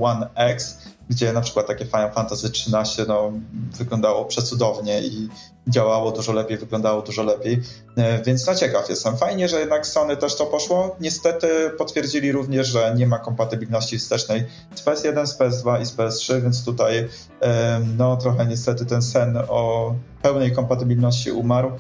One 0.01 0.29
X, 0.35 0.77
gdzie 1.09 1.33
na 1.33 1.41
przykład 1.41 1.67
takie 1.67 1.85
Final 1.85 2.11
Fantasy 2.11 2.47
XIII 2.47 3.07
no, 3.07 3.31
wyglądało 3.77 4.25
przecudownie 4.25 5.01
i 5.01 5.29
działało 5.67 6.11
dużo 6.11 6.33
lepiej, 6.33 6.57
wyglądało 6.57 7.01
dużo 7.01 7.23
lepiej, 7.23 7.61
e, 7.95 8.23
więc 8.23 8.47
no 8.47 8.55
ciekaw 8.55 8.89
jestem. 8.89 9.17
Fajnie, 9.17 9.49
że 9.49 9.59
jednak 9.59 9.87
Sony 9.87 10.17
też 10.17 10.35
to 10.35 10.45
poszło. 10.45 10.95
Niestety 10.99 11.47
potwierdzili 11.77 12.31
również, 12.31 12.67
że 12.67 12.93
nie 12.97 13.07
ma 13.07 13.19
kompatybilności 13.19 13.99
wstecznej 13.99 14.45
z 14.75 14.83
PS1, 14.83 15.25
z 15.25 15.39
PS2 15.39 15.81
i 15.81 15.85
z 15.85 15.95
PS3, 15.95 16.41
więc 16.41 16.65
tutaj 16.65 17.07
e, 17.41 17.81
no 17.97 18.17
trochę 18.17 18.45
niestety 18.45 18.85
ten 18.85 19.01
sen 19.01 19.37
o 19.47 19.95
pełnej 20.21 20.55
kompatybilności 20.55 21.31
umarł. 21.31 21.71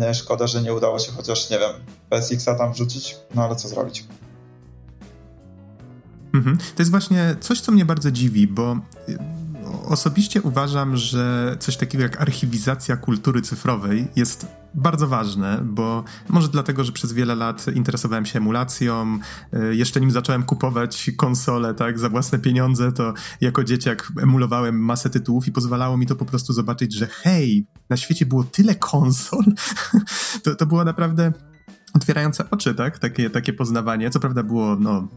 E, 0.00 0.14
szkoda, 0.14 0.46
że 0.46 0.62
nie 0.62 0.74
udało 0.74 0.98
się 0.98 1.12
chociaż, 1.12 1.50
nie 1.50 1.58
wiem, 1.58 1.70
PSX-a 2.10 2.54
tam 2.54 2.72
wrzucić, 2.72 3.16
no 3.34 3.44
ale 3.44 3.56
co 3.56 3.68
zrobić. 3.68 4.04
Mhm. 6.34 6.58
To 6.58 6.82
jest 6.82 6.90
właśnie 6.90 7.36
coś, 7.40 7.60
co 7.60 7.72
mnie 7.72 7.84
bardzo 7.84 8.10
dziwi, 8.10 8.46
bo 8.46 8.76
osobiście 9.88 10.42
uważam, 10.42 10.96
że 10.96 11.56
coś 11.58 11.76
takiego 11.76 12.04
jak 12.04 12.20
archiwizacja 12.20 12.96
kultury 12.96 13.42
cyfrowej 13.42 14.08
jest 14.16 14.46
bardzo 14.74 15.08
ważne, 15.08 15.60
bo 15.64 16.04
może 16.28 16.48
dlatego, 16.48 16.84
że 16.84 16.92
przez 16.92 17.12
wiele 17.12 17.34
lat 17.34 17.66
interesowałem 17.74 18.26
się 18.26 18.38
emulacją, 18.38 19.18
y, 19.54 19.76
jeszcze 19.76 20.00
nim 20.00 20.10
zacząłem 20.10 20.42
kupować 20.42 21.10
konsole 21.16 21.74
tak, 21.74 21.98
za 21.98 22.08
własne 22.08 22.38
pieniądze, 22.38 22.92
to 22.92 23.14
jako 23.40 23.64
dzieciak 23.64 24.12
emulowałem 24.22 24.84
masę 24.84 25.10
tytułów 25.10 25.48
i 25.48 25.52
pozwalało 25.52 25.96
mi 25.96 26.06
to 26.06 26.16
po 26.16 26.24
prostu 26.24 26.52
zobaczyć, 26.52 26.94
że 26.94 27.06
hej, 27.06 27.66
na 27.90 27.96
świecie 27.96 28.26
było 28.26 28.44
tyle 28.44 28.74
konsol. 28.74 29.44
to, 30.44 30.54
to 30.54 30.66
było 30.66 30.84
naprawdę 30.84 31.32
otwierające 31.94 32.50
oczy, 32.50 32.74
tak? 32.74 32.98
Takie, 32.98 33.30
takie 33.30 33.52
poznawanie. 33.52 34.10
Co 34.10 34.20
prawda 34.20 34.42
było 34.42 34.76
no, 34.76 35.08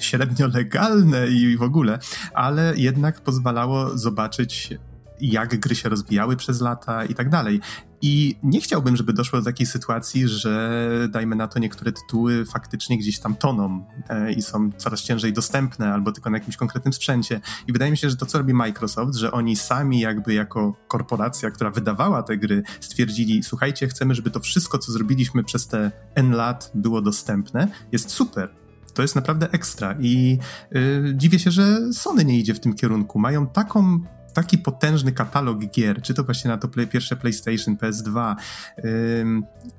średnio 0.00 0.46
legalne 0.46 1.28
i 1.28 1.56
w 1.56 1.62
ogóle, 1.62 1.98
ale 2.34 2.72
jednak 2.76 3.20
pozwalało 3.20 3.98
zobaczyć 3.98 4.74
jak 5.20 5.60
gry 5.60 5.74
się 5.74 5.88
rozwijały 5.88 6.36
przez 6.36 6.60
lata 6.60 7.04
i 7.04 7.14
tak 7.14 7.28
dalej. 7.28 7.60
I 8.06 8.36
nie 8.42 8.60
chciałbym, 8.60 8.96
żeby 8.96 9.12
doszło 9.12 9.38
do 9.38 9.44
takiej 9.44 9.66
sytuacji, 9.66 10.28
że 10.28 10.88
dajmy 11.10 11.36
na 11.36 11.48
to 11.48 11.58
niektóre 11.58 11.92
tytuły 11.92 12.44
faktycznie 12.44 12.98
gdzieś 12.98 13.18
tam 13.18 13.34
toną 13.36 13.86
e, 14.08 14.32
i 14.32 14.42
są 14.42 14.72
coraz 14.72 15.02
ciężej 15.02 15.32
dostępne 15.32 15.92
albo 15.92 16.12
tylko 16.12 16.30
na 16.30 16.36
jakimś 16.36 16.56
konkretnym 16.56 16.92
sprzęcie. 16.92 17.40
I 17.66 17.72
wydaje 17.72 17.90
mi 17.90 17.96
się, 17.96 18.10
że 18.10 18.16
to, 18.16 18.26
co 18.26 18.38
robi 18.38 18.54
Microsoft, 18.54 19.14
że 19.14 19.32
oni 19.32 19.56
sami 19.56 20.00
jakby 20.00 20.34
jako 20.34 20.76
korporacja, 20.88 21.50
która 21.50 21.70
wydawała 21.70 22.22
te 22.22 22.36
gry, 22.36 22.62
stwierdzili, 22.80 23.42
słuchajcie, 23.42 23.88
chcemy, 23.88 24.14
żeby 24.14 24.30
to 24.30 24.40
wszystko, 24.40 24.78
co 24.78 24.92
zrobiliśmy 24.92 25.44
przez 25.44 25.66
te 25.66 25.90
N 26.14 26.30
lat 26.30 26.70
było 26.74 27.02
dostępne, 27.02 27.68
jest 27.92 28.10
super 28.10 28.64
to 28.94 29.02
jest 29.02 29.14
naprawdę 29.14 29.50
ekstra 29.52 29.96
i 30.00 30.38
yy, 30.70 31.14
dziwię 31.16 31.38
się, 31.38 31.50
że 31.50 31.92
Sony 31.92 32.24
nie 32.24 32.38
idzie 32.38 32.54
w 32.54 32.60
tym 32.60 32.74
kierunku. 32.74 33.18
Mają 33.18 33.46
taką 33.46 34.00
taki 34.34 34.58
potężny 34.58 35.12
katalog 35.12 35.58
gier, 35.66 36.02
czy 36.02 36.14
to 36.14 36.24
właśnie 36.24 36.50
na 36.50 36.58
to 36.58 36.68
play, 36.68 36.86
pierwsze 36.86 37.16
PlayStation, 37.16 37.76
PS2, 37.76 38.34
yy, 38.76 38.84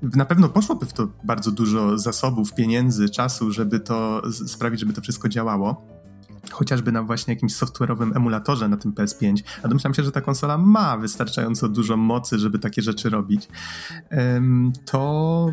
na 0.02 0.24
pewno 0.24 0.48
poszłoby 0.48 0.86
w 0.86 0.92
to 0.92 1.08
bardzo 1.24 1.50
dużo 1.52 1.98
zasobów, 1.98 2.54
pieniędzy, 2.54 3.10
czasu, 3.10 3.52
żeby 3.52 3.80
to 3.80 4.22
sprawić, 4.46 4.80
żeby 4.80 4.92
to 4.92 5.00
wszystko 5.00 5.28
działało 5.28 5.95
chociażby 6.52 6.92
na 6.92 7.02
właśnie 7.02 7.34
jakimś 7.34 7.54
software'owym 7.54 8.16
emulatorze 8.16 8.68
na 8.68 8.76
tym 8.76 8.92
PS5, 8.92 9.42
a 9.62 9.68
domyślam 9.68 9.94
się, 9.94 10.02
że 10.02 10.12
ta 10.12 10.20
konsola 10.20 10.58
ma 10.58 10.96
wystarczająco 10.96 11.68
dużo 11.68 11.96
mocy, 11.96 12.38
żeby 12.38 12.58
takie 12.58 12.82
rzeczy 12.82 13.10
robić, 13.10 13.48
to 14.84 15.50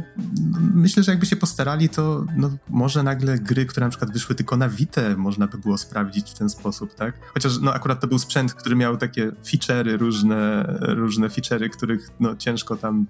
myślę, 0.73 1.03
że 1.03 1.11
jakby 1.11 1.25
się 1.25 1.35
postarali, 1.35 1.89
to 1.89 2.25
no, 2.37 2.51
może 2.69 3.03
nagle 3.03 3.39
gry, 3.39 3.65
które 3.65 3.85
na 3.85 3.89
przykład 3.89 4.11
wyszły 4.11 4.35
tylko 4.35 4.57
na 4.57 4.69
Vita, 4.69 5.01
można 5.17 5.47
by 5.47 5.57
było 5.57 5.77
sprawdzić 5.77 6.31
w 6.31 6.33
ten 6.33 6.49
sposób, 6.49 6.95
tak? 6.95 7.15
Chociaż 7.33 7.59
no, 7.59 7.73
akurat 7.73 7.99
to 7.99 8.07
był 8.07 8.19
sprzęt, 8.19 8.53
który 8.53 8.75
miał 8.75 8.97
takie 8.97 9.31
feature'y, 9.31 9.97
różne, 9.97 10.63
różne 10.79 11.27
feature'y, 11.27 11.69
których 11.69 12.09
no, 12.19 12.35
ciężko 12.35 12.75
tam 12.75 13.05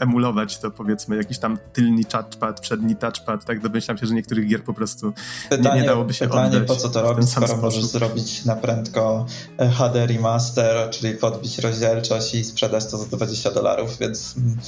emulować, 0.00 0.60
to 0.60 0.70
powiedzmy 0.70 1.16
jakiś 1.16 1.38
tam 1.38 1.58
tylny 1.72 2.04
touchpad, 2.04 2.60
przedni 2.60 2.96
touchpad, 2.96 3.44
tak? 3.44 3.60
Domyślam 3.60 3.98
się, 3.98 4.06
że 4.06 4.14
niektórych 4.14 4.48
gier 4.48 4.64
po 4.64 4.74
prostu 4.74 5.12
pytanie, 5.50 5.74
nie, 5.74 5.80
nie 5.80 5.86
dałoby 5.86 6.14
się 6.14 6.26
pytanie, 6.26 6.56
oddać 6.56 6.68
co 6.88 7.00
to 7.00 7.02
robić, 7.02 7.30
skoro 7.30 7.46
sposób. 7.46 7.64
możesz 7.64 7.84
zrobić 7.84 8.44
na 8.44 8.56
prędko 8.56 9.26
e, 9.58 9.68
HD 9.70 10.06
remaster, 10.06 10.90
czyli 10.90 11.14
podbić 11.14 11.58
rozdzielczość 11.58 12.34
i 12.34 12.44
sprzedać 12.44 12.86
to 12.86 12.98
za 12.98 13.16
20 13.16 13.50
dolarów, 13.50 13.98
więc 13.98 14.34
mm, 14.36 14.58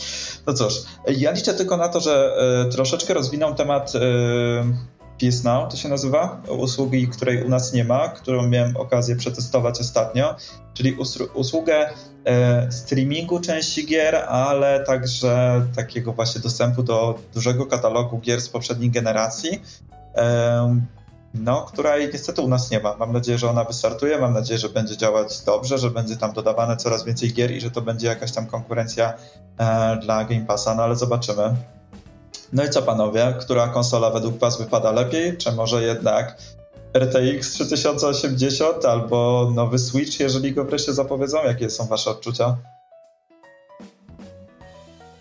no 0.46 0.54
cóż. 0.54 0.74
Ja 1.16 1.30
liczę 1.30 1.54
tylko 1.54 1.76
na 1.76 1.88
to, 1.88 2.00
że 2.00 2.36
e, 2.66 2.70
troszeczkę 2.70 3.14
rozwiną 3.14 3.54
temat 3.54 3.92
e, 3.94 4.00
PS 5.18 5.44
Now, 5.44 5.70
to 5.70 5.76
się 5.76 5.88
nazywa, 5.88 6.42
usługi, 6.48 7.08
której 7.08 7.44
u 7.44 7.48
nas 7.48 7.72
nie 7.72 7.84
ma, 7.84 8.08
którą 8.08 8.48
miałem 8.48 8.76
okazję 8.76 9.16
przetestować 9.16 9.80
ostatnio, 9.80 10.36
czyli 10.74 10.96
usługę 11.34 11.90
streamingu 12.70 13.40
części 13.40 13.86
gier, 13.86 14.16
ale 14.16 14.84
także 14.84 15.62
takiego 15.76 16.12
właśnie 16.12 16.40
dostępu 16.40 16.82
do 16.82 17.18
dużego 17.34 17.66
katalogu 17.66 18.18
gier 18.18 18.40
z 18.40 18.48
poprzedniej 18.48 18.90
generacji 18.90 19.62
no, 21.34 21.62
której 21.62 22.10
niestety 22.12 22.42
u 22.42 22.48
nas 22.48 22.70
nie 22.70 22.80
ma. 22.80 22.96
Mam 22.96 23.12
nadzieję, 23.12 23.38
że 23.38 23.50
ona 23.50 23.64
wystartuje, 23.64 24.18
mam 24.18 24.34
nadzieję, 24.34 24.58
że 24.58 24.68
będzie 24.68 24.96
działać 24.96 25.40
dobrze, 25.40 25.78
że 25.78 25.90
będzie 25.90 26.16
tam 26.16 26.32
dodawane 26.32 26.76
coraz 26.76 27.04
więcej 27.04 27.32
gier 27.32 27.50
i 27.50 27.60
że 27.60 27.70
to 27.70 27.80
będzie 27.80 28.06
jakaś 28.06 28.32
tam 28.32 28.46
konkurencja 28.46 29.14
e, 29.58 29.96
dla 29.96 30.24
Game 30.24 30.46
Passa, 30.46 30.74
no 30.74 30.82
ale 30.82 30.96
zobaczymy. 30.96 31.56
No 32.52 32.64
i 32.64 32.70
co 32.70 32.82
panowie, 32.82 33.34
która 33.40 33.68
konsola 33.68 34.10
według 34.10 34.38
was 34.38 34.58
wypada 34.58 34.92
lepiej? 34.92 35.36
Czy 35.36 35.52
może 35.52 35.82
jednak 35.82 36.38
RTX 36.94 37.52
3080 37.52 38.84
albo 38.84 39.50
nowy 39.54 39.78
Switch, 39.78 40.20
jeżeli 40.20 40.52
go 40.52 40.64
wreszcie 40.64 40.92
zapowiedzą? 40.92 41.44
Jakie 41.44 41.70
są 41.70 41.86
wasze 41.86 42.10
odczucia? 42.10 42.56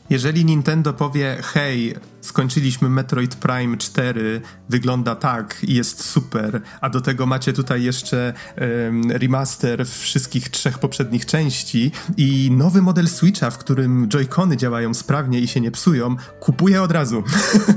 Jeżeli 0.10 0.46
Nintendo 0.46 0.94
powie, 0.94 1.38
hej, 1.44 1.96
skończyliśmy 2.22 2.90
Metroid 2.90 3.36
Prime 3.36 3.78
4, 3.78 4.42
wygląda 4.70 5.16
tak 5.16 5.58
i 5.64 5.74
jest 5.74 6.04
super, 6.04 6.62
a 6.82 6.90
do 6.90 7.02
tego 7.02 7.26
macie 7.26 7.54
tutaj 7.54 7.84
jeszcze 7.84 8.34
um, 8.58 9.12
remaster 9.12 9.88
wszystkich 9.88 10.50
trzech 10.50 10.80
poprzednich 10.80 11.26
części 11.26 11.92
i 12.18 12.52
nowy 12.52 12.82
model 12.82 13.08
Switcha, 13.08 13.50
w 13.50 13.58
którym 13.58 14.10
Joy-Cony 14.10 14.56
działają 14.56 14.94
sprawnie 14.94 15.40
i 15.40 15.48
się 15.48 15.62
nie 15.62 15.72
psują, 15.72 16.16
kupuję 16.40 16.82
od 16.82 16.92
razu. 16.92 17.24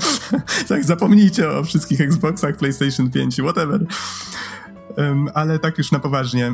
tak, 0.68 0.84
zapomnijcie 0.84 1.50
o 1.50 1.64
wszystkich 1.64 2.00
Xboxach, 2.00 2.56
PlayStation 2.56 3.10
5, 3.10 3.36
whatever. 3.36 3.86
Um, 4.96 5.28
ale 5.34 5.58
tak 5.58 5.78
już 5.78 5.92
na 5.92 5.98
poważnie. 5.98 6.46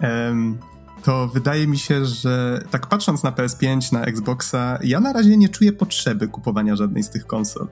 Um, 0.00 0.58
to 1.02 1.28
wydaje 1.28 1.66
mi 1.66 1.78
się, 1.78 2.06
że 2.06 2.64
tak 2.70 2.86
patrząc 2.86 3.22
na 3.22 3.32
PS5, 3.32 3.92
na 3.92 4.04
Xboxa, 4.04 4.78
ja 4.84 5.00
na 5.00 5.12
razie 5.12 5.36
nie 5.36 5.48
czuję 5.48 5.72
potrzeby 5.72 6.28
kupowania 6.28 6.76
żadnej 6.76 7.02
z 7.02 7.10
tych 7.10 7.26
konsol. 7.26 7.66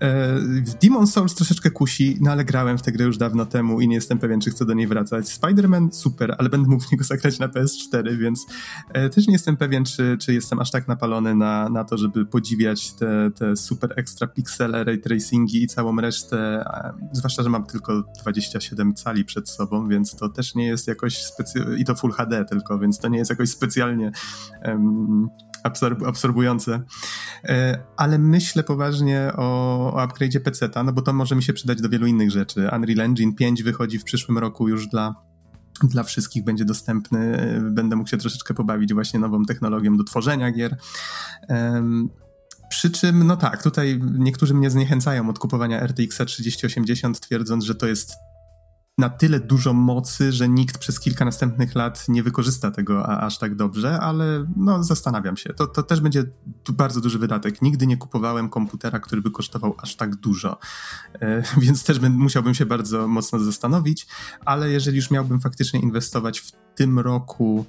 E, 0.00 0.38
Demon 0.82 1.06
Souls 1.06 1.34
troszeczkę 1.34 1.70
kusi, 1.70 2.18
no 2.20 2.30
ale 2.30 2.44
grałem 2.44 2.78
w 2.78 2.82
tę 2.82 2.92
grę 2.92 3.04
już 3.04 3.18
dawno 3.18 3.46
temu 3.46 3.80
i 3.80 3.88
nie 3.88 3.94
jestem 3.94 4.18
pewien, 4.18 4.40
czy 4.40 4.50
chcę 4.50 4.66
do 4.66 4.74
niej 4.74 4.86
wracać. 4.86 5.26
Spider-Man 5.26 5.92
super, 5.92 6.34
ale 6.38 6.48
będę 6.48 6.68
mógł 6.68 6.84
w 6.84 6.92
niego 6.92 7.04
zagrać 7.04 7.38
na 7.38 7.48
PS4, 7.48 8.16
więc 8.18 8.46
e, 8.92 9.08
też 9.08 9.26
nie 9.26 9.32
jestem 9.32 9.56
pewien, 9.56 9.84
czy, 9.84 10.16
czy 10.20 10.34
jestem 10.34 10.58
aż 10.58 10.70
tak 10.70 10.88
napalony 10.88 11.34
na, 11.34 11.68
na 11.68 11.84
to, 11.84 11.98
żeby 11.98 12.26
podziwiać 12.26 12.92
te, 12.92 13.30
te 13.30 13.56
super 13.56 13.92
ekstra 13.96 14.26
piksele, 14.26 14.84
ray 14.84 14.98
tracingi 14.98 15.62
i 15.62 15.66
całą 15.66 15.96
resztę, 15.96 16.64
zwłaszcza, 17.12 17.42
że 17.42 17.50
mam 17.50 17.66
tylko 17.66 18.02
27 18.20 18.94
cali 18.94 19.24
przed 19.24 19.48
sobą, 19.48 19.88
więc 19.88 20.16
to 20.16 20.28
też 20.28 20.54
nie 20.54 20.66
jest 20.66 20.88
jakoś 20.88 21.22
specjalnie, 21.22 21.78
i 21.78 21.84
to 21.84 21.94
Full 21.94 22.12
HD 22.12 22.44
tylko, 22.44 22.78
więc 22.78 22.98
to 22.98 23.08
nie 23.08 23.18
jest 23.18 23.30
jakoś 23.30 23.50
specjalnie 23.50 24.12
absorb 25.62 26.02
absorbujące. 26.02 26.82
E, 27.44 27.82
ale 27.96 28.18
myślę 28.18 28.62
poważnie 28.62 29.32
o, 29.36 29.94
o 29.94 30.06
upgrade'zie 30.06 30.40
PC-ta, 30.40 30.82
no 30.82 30.92
bo 30.92 31.02
to 31.02 31.12
może 31.12 31.36
mi 31.36 31.42
się 31.42 31.52
przydać 31.52 31.80
do 31.80 31.88
wielu 31.88 32.06
innych 32.06 32.30
rzeczy. 32.30 32.68
Unreal 32.76 33.00
Engine 33.00 33.34
5 33.34 33.62
wychodzi 33.62 33.98
w 33.98 34.04
przyszłym 34.04 34.38
roku 34.38 34.68
już 34.68 34.86
dla 34.86 35.14
dla 35.82 36.02
wszystkich 36.02 36.44
będzie 36.44 36.64
dostępny. 36.64 37.38
E, 37.38 37.60
będę 37.60 37.96
mógł 37.96 38.10
się 38.10 38.16
troszeczkę 38.16 38.54
pobawić 38.54 38.94
właśnie 38.94 39.20
nową 39.20 39.44
technologią 39.44 39.96
do 39.96 40.04
tworzenia 40.04 40.52
gier. 40.52 40.76
Przy 42.68 42.90
czym, 42.90 43.26
no 43.26 43.36
tak, 43.36 43.62
tutaj 43.62 44.00
niektórzy 44.18 44.54
mnie 44.54 44.70
zniechęcają 44.70 45.28
od 45.28 45.38
kupowania 45.38 45.80
RTX 45.86 46.18
3080, 46.26 47.20
twierdząc, 47.20 47.64
że 47.64 47.74
to 47.74 47.86
jest 47.86 48.12
na 48.98 49.10
tyle 49.10 49.40
dużo 49.40 49.72
mocy, 49.72 50.32
że 50.32 50.48
nikt 50.48 50.78
przez 50.78 51.00
kilka 51.00 51.24
następnych 51.24 51.74
lat 51.74 52.08
nie 52.08 52.22
wykorzysta 52.22 52.70
tego 52.70 53.08
aż 53.08 53.38
tak 53.38 53.54
dobrze, 53.54 54.00
ale 54.00 54.46
no 54.56 54.84
zastanawiam 54.84 55.36
się. 55.36 55.54
To, 55.54 55.66
to 55.66 55.82
też 55.82 56.00
będzie 56.00 56.24
bardzo 56.72 57.00
duży 57.00 57.18
wydatek. 57.18 57.62
Nigdy 57.62 57.86
nie 57.86 57.96
kupowałem 57.96 58.48
komputera, 58.48 59.00
który 59.00 59.22
by 59.22 59.30
kosztował 59.30 59.74
aż 59.78 59.96
tak 59.96 60.16
dużo, 60.16 60.58
e, 61.20 61.42
więc 61.62 61.84
też 61.84 61.98
bym, 61.98 62.12
musiałbym 62.12 62.54
się 62.54 62.66
bardzo 62.66 63.08
mocno 63.08 63.38
zastanowić, 63.38 64.06
ale 64.44 64.70
jeżeli 64.70 64.96
już 64.96 65.10
miałbym 65.10 65.40
faktycznie 65.40 65.80
inwestować 65.80 66.40
w 66.40 66.52
tym 66.74 66.98
roku 66.98 67.64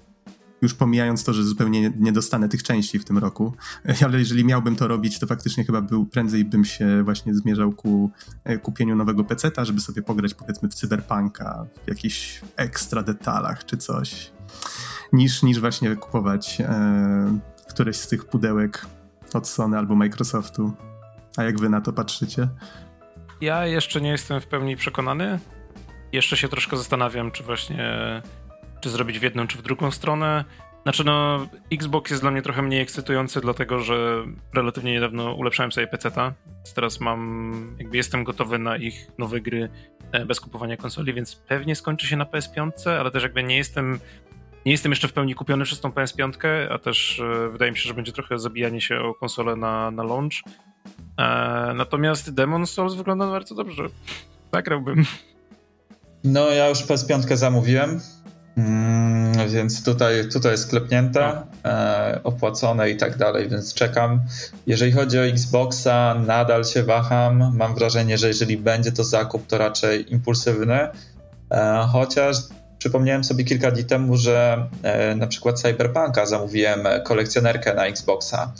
już 0.63 0.73
pomijając 0.73 1.23
to, 1.23 1.33
że 1.33 1.43
zupełnie 1.43 1.91
nie, 1.99 2.11
dostanę 2.11 2.49
tych 2.49 2.63
części 2.63 2.99
w 2.99 3.05
tym 3.05 3.17
roku, 3.17 3.53
ale 4.05 4.19
jeżeli 4.19 4.45
miałbym 4.45 4.75
to 4.75 4.87
robić, 4.87 5.19
to 5.19 5.27
faktycznie 5.27 5.63
chyba 5.63 5.81
był, 5.81 6.05
prędzej 6.05 6.45
bym 6.45 6.65
się 6.65 7.03
właśnie 7.03 7.35
zmierzał 7.35 7.71
ku 7.71 8.11
e, 8.43 8.57
kupieniu 8.57 8.95
nowego 8.95 9.23
peceta, 9.23 9.65
żeby 9.65 9.81
sobie 9.81 10.01
pograć 10.01 10.33
powiedzmy 10.33 10.69
w 10.69 10.73
cyberpunka, 10.73 11.65
w 11.85 11.87
jakichś 11.87 12.41
ekstra 12.55 13.03
detalach 13.03 13.65
czy 13.65 13.77
coś, 13.77 14.31
niż, 15.13 15.43
niż 15.43 15.59
właśnie 15.59 15.95
kupować 15.95 16.61
e, 16.61 17.39
któreś 17.69 17.95
z 17.95 18.07
tych 18.07 18.25
pudełek 18.25 18.85
od 19.33 19.47
Sony 19.47 19.77
albo 19.77 19.95
Microsoftu. 19.95 20.71
A 21.37 21.43
jak 21.43 21.59
wy 21.59 21.69
na 21.69 21.81
to 21.81 21.93
patrzycie? 21.93 22.47
Ja 23.41 23.65
jeszcze 23.65 24.01
nie 24.01 24.09
jestem 24.09 24.41
w 24.41 24.47
pełni 24.47 24.77
przekonany. 24.77 25.39
Jeszcze 26.11 26.37
się 26.37 26.49
troszkę 26.49 26.77
zastanawiam, 26.77 27.31
czy 27.31 27.43
właśnie 27.43 28.21
czy 28.83 28.89
zrobić 28.89 29.19
w 29.19 29.23
jedną, 29.23 29.47
czy 29.47 29.57
w 29.57 29.61
drugą 29.61 29.91
stronę. 29.91 30.45
Znaczy, 30.83 31.03
no, 31.03 31.47
Xbox 31.71 32.11
jest 32.11 32.23
dla 32.23 32.31
mnie 32.31 32.41
trochę 32.41 32.61
mniej 32.61 32.81
ekscytujący, 32.81 33.41
dlatego 33.41 33.79
że 33.79 34.25
relatywnie 34.53 34.91
niedawno 34.91 35.33
ulepszałem 35.33 35.71
sobie 35.71 35.87
PC-ta. 35.87 36.33
Teraz 36.75 36.99
mam, 36.99 37.75
jakby 37.79 37.97
jestem 37.97 38.23
gotowy 38.23 38.59
na 38.59 38.77
ich 38.77 39.07
nowe 39.17 39.41
gry 39.41 39.69
e, 40.11 40.25
bez 40.25 40.39
kupowania 40.39 40.77
konsoli, 40.77 41.13
więc 41.13 41.35
pewnie 41.35 41.75
skończy 41.75 42.07
się 42.07 42.17
na 42.17 42.25
PS5, 42.25 42.89
ale 42.89 43.11
też 43.11 43.23
jakby 43.23 43.43
nie 43.43 43.57
jestem, 43.57 43.99
nie 44.65 44.71
jestem 44.71 44.91
jeszcze 44.91 45.07
w 45.07 45.13
pełni 45.13 45.35
kupiony 45.35 45.63
przez 45.63 45.79
tą 45.79 45.89
PS5, 45.89 46.47
a 46.71 46.79
też 46.79 47.19
e, 47.19 47.49
wydaje 47.49 47.71
mi 47.71 47.77
się, 47.77 47.87
że 47.87 47.93
będzie 47.93 48.11
trochę 48.11 48.39
zabijanie 48.39 48.81
się 48.81 48.99
o 48.99 49.13
konsolę 49.13 49.55
na, 49.55 49.91
na 49.91 50.03
launch. 50.03 50.35
E, 51.17 51.73
natomiast 51.75 52.33
Demon 52.33 52.67
Souls 52.67 52.93
wygląda 52.93 53.27
bardzo 53.27 53.55
dobrze. 53.55 53.83
Zagrałbym. 54.53 55.05
No, 56.23 56.49
ja 56.49 56.69
już 56.69 56.79
PS5 56.79 57.35
zamówiłem. 57.35 57.99
Mm, 58.57 59.49
więc 59.49 59.83
tutaj, 59.83 60.29
tutaj 60.29 60.51
jest 60.51 60.69
klepnięte, 60.69 61.41
e, 61.65 62.19
opłacone 62.23 62.89
i 62.89 62.97
tak 62.97 63.17
dalej, 63.17 63.49
więc 63.49 63.73
czekam. 63.73 64.21
Jeżeli 64.67 64.91
chodzi 64.91 65.19
o 65.19 65.25
Xboxa, 65.25 66.15
nadal 66.27 66.65
się 66.65 66.83
waham. 66.83 67.57
Mam 67.57 67.75
wrażenie, 67.75 68.17
że 68.17 68.27
jeżeli 68.27 68.57
będzie 68.57 68.91
to 68.91 69.03
zakup, 69.03 69.47
to 69.47 69.57
raczej 69.57 70.13
impulsywny. 70.13 70.87
E, 71.51 71.87
chociaż 71.91 72.37
przypomniałem 72.77 73.23
sobie 73.23 73.43
kilka 73.43 73.71
dni 73.71 73.83
temu, 73.83 74.17
że 74.17 74.67
e, 74.83 75.15
na 75.15 75.27
przykład 75.27 75.61
Cyberpunka 75.61 76.25
zamówiłem 76.25 76.87
kolekcjonerkę 77.03 77.73
na 77.73 77.85
Xboxa. 77.85 78.53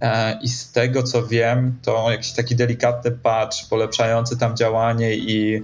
E, 0.00 0.38
I 0.42 0.48
z 0.48 0.72
tego 0.72 1.02
co 1.02 1.26
wiem, 1.26 1.78
to 1.82 2.10
jakiś 2.10 2.32
taki 2.32 2.56
delikatny 2.56 3.10
patch 3.10 3.68
polepszający 3.70 4.38
tam 4.38 4.56
działanie 4.56 5.14
i, 5.14 5.62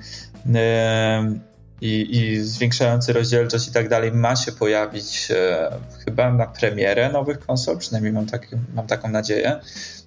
e, 0.54 1.51
i, 1.82 2.16
i 2.16 2.40
zwiększający 2.40 3.12
rozdzielczość 3.12 3.68
i 3.68 3.72
tak 3.72 3.88
dalej 3.88 4.12
ma 4.12 4.36
się 4.36 4.52
pojawić 4.52 5.28
e, 5.30 5.70
chyba 6.04 6.32
na 6.32 6.46
premierę 6.46 7.12
nowych 7.12 7.38
konsol, 7.38 7.78
przynajmniej 7.78 8.12
mam, 8.12 8.26
tak, 8.26 8.46
mam 8.74 8.86
taką 8.86 9.08
nadzieję. 9.08 9.60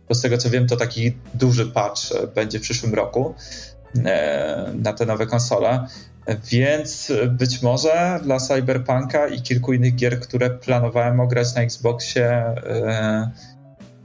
Bo 0.09 0.15
z 0.15 0.21
tego 0.21 0.37
co 0.37 0.49
wiem, 0.49 0.67
to 0.67 0.77
taki 0.77 1.17
duży 1.33 1.65
patch 1.65 2.01
będzie 2.35 2.59
w 2.59 2.61
przyszłym 2.61 2.93
roku 2.93 3.35
na 4.73 4.93
te 4.93 5.05
nowe 5.05 5.27
konsole. 5.27 5.87
Więc 6.51 7.11
być 7.29 7.61
może 7.61 8.19
dla 8.23 8.39
Cyberpunka 8.39 9.27
i 9.27 9.41
kilku 9.41 9.73
innych 9.73 9.95
gier, 9.95 10.19
które 10.19 10.49
planowałem 10.49 11.19
ograć 11.19 11.55
na 11.55 11.61
Xboxie, 11.61 12.43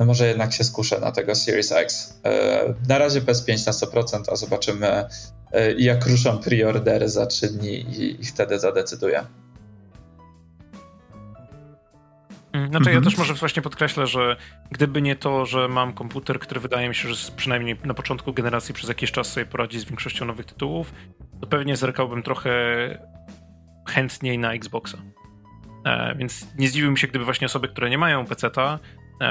no 0.01 0.06
może 0.06 0.27
jednak 0.27 0.52
się 0.52 0.64
skuszę 0.64 1.01
na 1.01 1.12
tego 1.12 1.35
Series 1.35 1.72
X. 1.72 2.20
E, 2.24 2.74
na 2.89 2.98
razie 2.98 3.20
PS5 3.20 3.66
na 3.66 3.72
100%, 3.72 4.32
a 4.32 4.36
zobaczymy 4.36 4.86
e, 5.52 5.72
jak 5.72 6.06
ruszą 6.06 6.39
preordery 6.39 7.09
za 7.09 7.27
3 7.27 7.48
dni 7.48 7.74
i, 7.74 8.20
i 8.20 8.24
wtedy 8.24 8.59
zadecyduję. 8.59 9.27
Mm, 12.52 12.68
znaczy, 12.68 12.90
mhm. 12.90 12.97
ja 12.97 13.10
też 13.10 13.18
może 13.18 13.35
właśnie 13.35 13.62
podkreślę, 13.62 14.06
że 14.06 14.36
gdyby 14.70 15.02
nie 15.02 15.16
to, 15.16 15.47
że 15.47 15.68
mam 15.68 15.93
komputer, 15.93 16.39
który 16.39 16.60
wydaje 16.60 16.89
mi 16.89 16.94
się, 16.94 17.14
że 17.14 17.32
przynajmniej 17.36 17.77
na 17.85 17.94
początku 17.94 18.32
generacji 18.32 18.74
przez 18.74 18.89
jakiś 18.89 19.12
czas 19.12 19.32
sobie 19.32 19.47
poradzi 19.47 19.81
z 19.81 19.85
większością 19.85 20.24
nowych 20.24 20.47
tytułów, 20.47 20.93
to 21.40 21.47
pewnie 21.47 21.77
zerkałbym 21.77 22.22
trochę 22.22 22.51
chętniej 23.89 24.39
na 24.39 24.52
Xboxa. 24.52 24.98
E, 25.86 26.14
więc 26.14 26.47
nie 26.59 26.68
zdziwiłbym 26.68 26.97
się, 26.97 27.09
gdyby 27.09 27.24
właśnie 27.24 27.47
osoby, 27.47 27.68
które 27.68 27.90
nie 27.90 27.98
mają 27.98 28.27
PC-ta, 28.27 28.78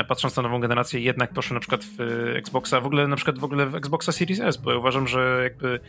patrząc 0.07 0.35
na 0.35 0.43
nową 0.43 0.59
generację, 0.59 0.99
jednak 0.99 1.33
poszły 1.33 1.53
na 1.53 1.59
przykład 1.59 1.83
w 1.83 1.99
Xboxa, 2.35 2.81
w 2.81 2.85
ogóle 2.85 3.07
na 3.07 3.15
przykład 3.15 3.39
w 3.39 3.43
ogóle 3.43 3.65
w 3.65 3.75
Xboxa 3.75 4.11
Series 4.11 4.39
S, 4.39 4.57
bo 4.57 4.71
ja 4.71 4.77
uważam, 4.77 5.07
że 5.07 5.39
jakby 5.43 5.79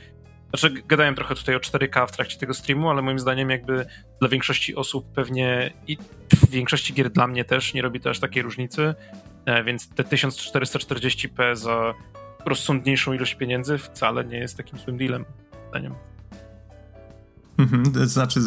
znaczy, 0.51 0.83
gadałem 0.89 1.15
trochę 1.15 1.35
tutaj 1.35 1.55
o 1.55 1.59
4K 1.59 2.07
w 2.07 2.13
trakcie 2.13 2.39
tego 2.39 2.55
streamu, 2.55 2.91
ale 2.91 3.03
moim 3.03 3.19
zdaniem 3.19 3.51
jakby 3.51 3.87
dla 4.21 4.29
większości 4.29 4.77
osób 4.77 5.13
pewnie 5.13 5.73
i 5.87 5.97
w 6.33 6.51
większości 6.51 6.95
gier 6.95 7.11
dla 7.11 7.27
mnie 7.27 7.45
też 7.45 7.75
nie 7.75 7.83
robi 7.83 8.01
to 8.01 8.11
aż 8.11 8.19
takiej 8.19 8.43
różnicy, 8.43 8.95
e, 9.45 9.65
więc 9.65 9.89
te 9.89 10.03
1440p 10.03 11.57
za 11.57 11.95
rozsądniejszą 12.47 13.13
ilość 13.13 13.35
pieniędzy 13.35 13.79
wcale 13.79 14.25
nie 14.25 14.39
jest 14.39 14.57
takim 14.57 14.79
złym 14.79 14.99
dealem, 14.99 15.25
zdaniem. 15.69 15.95
Mhm, 17.59 17.93
to 17.93 18.07
znaczy 18.07 18.41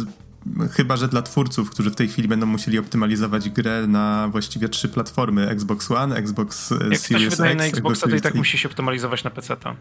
Chyba, 0.71 0.97
że 0.97 1.07
dla 1.07 1.21
twórców, 1.21 1.69
którzy 1.69 1.91
w 1.91 1.95
tej 1.95 2.07
chwili 2.07 2.27
będą 2.27 2.45
musieli 2.45 2.79
optymalizować 2.79 3.49
grę 3.49 3.87
na 3.87 4.27
właściwie 4.31 4.69
trzy 4.69 4.89
platformy: 4.89 5.49
Xbox 5.49 5.91
One, 5.91 6.15
Xbox 6.15 6.71
e, 6.71 6.75
Jak 6.75 6.97
Series 6.97 7.33
X. 7.33 7.39
Jak 7.39 7.57
na 7.57 7.63
Xboxa, 7.63 8.07
to 8.07 8.15
i 8.15 8.21
tak 8.21 8.35
musi 8.35 8.57
się 8.57 8.69
optymalizować 8.69 9.23
na 9.23 9.29
PC. 9.29 9.53
-ta. 9.53 9.75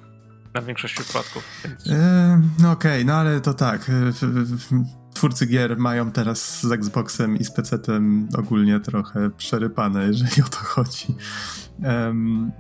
Na 0.55 0.63
większości 0.63 1.03
przypadków. 1.05 1.45
Więc... 1.65 1.87
E, 1.91 2.41
no 2.59 2.71
okej, 2.71 2.93
okay, 2.93 3.05
no 3.05 3.15
ale 3.15 3.41
to 3.41 3.55
tak. 3.55 3.91
Twórcy 5.15 5.47
gier 5.47 5.79
mają 5.79 6.11
teraz 6.11 6.61
z 6.61 6.73
Xboxem 6.73 7.37
i 7.37 7.45
z 7.45 7.51
PC-tem 7.51 8.29
ogólnie 8.39 8.81
trochę 8.81 9.31
przerypane, 9.31 10.07
jeżeli 10.07 10.43
o 10.43 10.49
to 10.49 10.57
chodzi. 10.57 11.15
Um, 11.85 12.53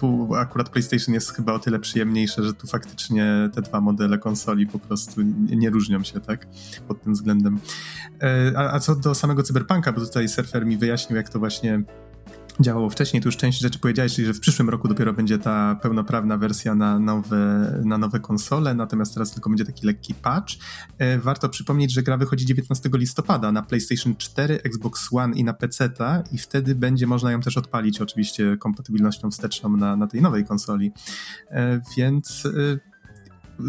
tu 0.00 0.34
akurat 0.34 0.68
PlayStation 0.68 1.14
jest 1.14 1.32
chyba 1.34 1.52
o 1.52 1.58
tyle 1.58 1.78
przyjemniejsze, 1.78 2.42
że 2.42 2.54
tu 2.54 2.66
faktycznie 2.66 3.50
te 3.54 3.62
dwa 3.62 3.80
modele 3.80 4.18
konsoli 4.18 4.66
po 4.66 4.78
prostu 4.78 5.22
nie, 5.22 5.56
nie 5.56 5.70
różnią 5.70 6.02
się, 6.02 6.20
tak? 6.20 6.46
Pod 6.88 7.02
tym 7.02 7.12
względem. 7.12 7.58
E, 8.22 8.52
a, 8.56 8.72
a 8.72 8.80
co 8.80 8.96
do 8.96 9.14
samego 9.14 9.42
Cyberpunka, 9.42 9.92
bo 9.92 10.00
tutaj 10.00 10.28
surfer 10.28 10.66
mi 10.66 10.76
wyjaśnił, 10.76 11.16
jak 11.16 11.28
to 11.28 11.38
właśnie 11.38 11.82
działało 12.60 12.90
wcześniej, 12.90 13.22
tu 13.22 13.28
już 13.28 13.36
część 13.36 13.60
rzeczy 13.60 13.78
powiedziałeś, 13.78 14.14
czyli 14.14 14.26
że 14.26 14.34
w 14.34 14.40
przyszłym 14.40 14.68
roku 14.68 14.88
dopiero 14.88 15.12
będzie 15.12 15.38
ta 15.38 15.74
pełnoprawna 15.82 16.38
wersja 16.38 16.74
na 16.74 16.98
nowe, 16.98 17.72
na 17.84 17.98
nowe 17.98 18.20
konsole, 18.20 18.74
natomiast 18.74 19.14
teraz 19.14 19.32
tylko 19.32 19.50
będzie 19.50 19.64
taki 19.64 19.86
lekki 19.86 20.14
patch. 20.14 20.54
E, 20.98 21.18
warto 21.18 21.48
przypomnieć, 21.48 21.92
że 21.92 22.02
gra 22.02 22.16
wychodzi 22.16 22.46
19 22.46 22.90
listopada 22.92 23.52
na 23.52 23.62
PlayStation 23.62 24.16
4, 24.16 24.62
Xbox 24.62 25.08
One 25.12 25.34
i 25.36 25.44
na 25.44 25.52
PC 25.52 25.90
i 26.32 26.38
wtedy 26.38 26.74
będzie 26.74 27.06
można 27.06 27.32
ją 27.32 27.40
też 27.40 27.56
odpalić 27.56 28.00
oczywiście 28.00 28.56
kompatybilnością 28.56 29.30
wsteczną 29.30 29.76
na, 29.76 29.96
na 29.96 30.06
tej 30.06 30.22
nowej 30.22 30.44
konsoli. 30.44 30.92
E, 31.50 31.80
więc 31.96 32.46
e, 32.46 32.89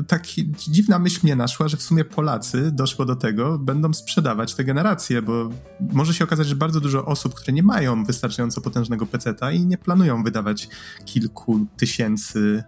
tak 0.08 0.24
dziwna 0.58 1.00
myśl 1.00 1.20
mnie 1.24 1.36
naszła, 1.36 1.68
że 1.68 1.78
w 1.78 1.82
sumie 1.82 2.06
Polacy 2.06 2.72
doszło 2.72 3.06
do 3.06 3.16
tego, 3.16 3.60
będą 3.60 3.94
sprzedawać 3.94 4.56
te 4.56 4.64
generacje, 4.64 5.22
bo 5.22 5.50
może 5.80 6.14
się 6.14 6.24
okazać, 6.24 6.48
że 6.48 6.56
bardzo 6.56 6.82
dużo 6.82 7.06
osób, 7.06 7.34
które 7.34 7.54
nie 7.54 7.64
mają 7.64 8.06
wystarczająco 8.06 8.62
potężnego 8.62 9.06
peceta 9.06 9.52
i 9.52 9.66
nie 9.66 9.78
planują 9.78 10.24
wydawać 10.24 10.70
kilku 11.06 11.66
tysięcy 11.78 12.64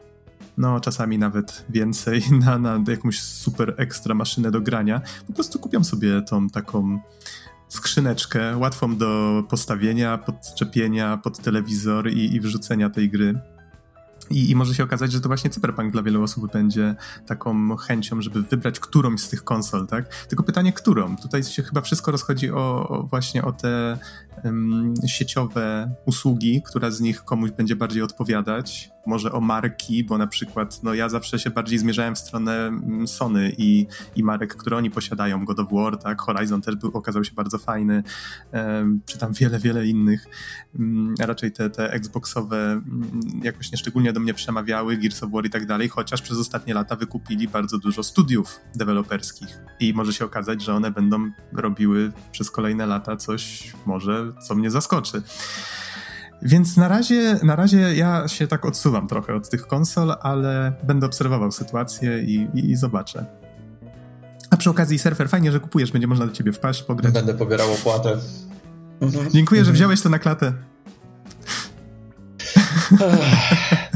no 0.58 0.80
czasami 0.80 1.18
nawet 1.18 1.66
więcej 1.70 2.24
na, 2.45 2.58
na 2.58 2.80
jakąś 2.88 3.22
super 3.22 3.74
ekstra 3.78 4.16
maszynę 4.16 4.52
do 4.52 4.62
grania, 4.62 5.02
po 5.28 5.34
prostu 5.34 5.60
kupią 5.60 5.84
sobie 5.84 6.22
tą 6.22 6.50
taką 6.50 7.00
skrzyneczkę 7.68 8.58
łatwą 8.58 8.95
do 8.98 9.44
postawienia, 9.50 10.18
podczepienia 10.18 11.18
pod 11.18 11.40
telewizor 11.40 12.10
i, 12.12 12.36
i 12.36 12.41
wrzucenia 12.41 12.90
tej 12.90 13.10
gry. 13.10 13.40
I, 14.30 14.50
I, 14.52 14.56
może 14.56 14.76
się 14.76 14.84
okazać, 14.84 15.12
że 15.12 15.22
to 15.22 15.28
właśnie 15.28 15.50
Cyberpunk 15.50 15.91
dla 15.91 16.04
wielu 16.04 16.24
osób 16.24 16.52
będzie 16.52 16.95
taką 17.26 17.76
chęcią, 17.76 18.22
żeby 18.22 18.44
wybrać 18.44 18.80
którąś 18.80 19.22
z 19.22 19.30
tych 19.30 19.44
konsol, 19.44 19.88
tak? 19.88 20.26
Tylko 20.26 20.44
pytanie, 20.44 20.74
którą? 20.74 21.18
Tutaj 21.18 21.44
się 21.44 21.64
chyba 21.64 21.82
wszystko 21.82 22.12
rozchodzi 22.12 22.52
o, 22.52 22.90
o 22.90 23.04
właśnie 23.04 23.44
o 23.44 23.54
te 23.54 23.98
um, 24.44 24.94
sieciowe 25.08 25.95
usługi, 26.06 26.62
która 26.66 26.91
z 26.91 27.02
nich 27.02 27.24
komuś 27.24 27.52
będzie 27.52 27.76
bardziej 27.76 28.04
odpowiadać, 28.04 28.91
może 29.06 29.32
o 29.32 29.42
marki, 29.42 30.04
bo 30.04 30.18
na 30.18 30.28
przykład 30.28 30.84
no 30.84 30.94
ja 30.94 31.10
zawsze 31.10 31.40
się 31.40 31.50
bardziej 31.50 31.80
zmierzałem 31.80 32.16
w 32.16 32.20
stronę 32.20 32.68
mm, 32.68 33.08
Sony 33.08 33.56
i, 33.58 33.88
i 34.16 34.24
marek, 34.24 34.56
które 34.56 34.78
oni 34.78 34.92
posiadają, 34.92 35.46
God 35.46 35.60
of 35.60 35.68
War, 35.72 35.98
tak, 35.98 36.22
Horizon 36.22 36.62
też 36.62 36.76
był, 36.76 36.92
okazał 36.94 37.24
się 37.24 37.34
bardzo 37.34 37.58
fajny, 37.58 38.04
um, 38.54 39.02
czy 39.06 39.18
tam 39.18 39.34
wiele, 39.34 39.60
wiele 39.60 39.88
innych, 39.88 40.28
um, 40.80 41.16
raczej 41.20 41.52
te, 41.52 41.70
te 41.70 41.92
Xboxowe 41.92 42.74
um, 42.74 43.12
jakoś 43.44 43.72
nieszczególnie 43.72 44.14
do 44.14 44.20
mnie 44.20 44.34
przemawiały, 44.34 44.98
Gears 44.98 45.24
of 45.24 45.32
War 45.32 45.46
i 45.46 45.50
tak 45.50 45.66
dalej, 45.66 45.90
chociaż 45.90 46.22
przez 46.22 46.38
ostatnie 46.38 46.74
lata 46.74 46.96
wykupili 46.96 47.48
bardzo 47.48 47.78
dużo 47.78 48.04
studiów 48.04 48.60
deweloperskich. 48.76 49.60
I 49.80 49.94
może 49.94 50.14
się 50.14 50.26
okazać, 50.26 50.64
że 50.64 50.74
one 50.74 50.92
będą 50.92 51.32
robiły 51.54 52.12
przez 52.32 52.52
kolejne 52.52 52.86
lata 52.86 53.18
coś 53.18 53.74
może, 53.86 54.34
co 54.48 54.56
mnie 54.56 54.72
zaskoczy. 54.72 55.22
Więc 56.45 56.78
na 56.78 56.88
razie, 56.88 57.40
na 57.44 57.56
razie 57.56 57.95
ja 57.95 58.28
się 58.28 58.48
tak 58.48 58.65
odsuwam 58.65 59.07
trochę 59.07 59.36
od 59.36 59.49
tych 59.49 59.68
konsol, 59.68 60.14
ale 60.22 60.74
będę 60.84 61.06
obserwował 61.06 61.52
sytuację 61.52 62.24
i, 62.24 62.48
i, 62.53 62.72
i 62.72 62.76
zobaczę. 62.76 63.26
A 64.49 64.57
przy 64.57 64.70
okazji, 64.70 64.99
surfer, 64.99 65.30
fajnie, 65.30 65.52
że 65.52 65.60
kupujesz, 65.60 65.91
będzie 65.91 66.07
można 66.07 66.26
do 66.26 66.32
ciebie 66.32 66.52
wpaść, 66.52 66.84
pograć. 66.84 67.14
Będę 67.14 67.34
pobierał 67.34 67.74
opłatę. 67.74 68.18
Mhm. 69.02 69.32
Dziękuję, 69.32 69.61
że 69.61 69.70
mhm. 69.70 69.76
wziąłeś 69.76 70.02
to 70.02 70.10
na 70.10 70.20
klatę. 70.20 70.53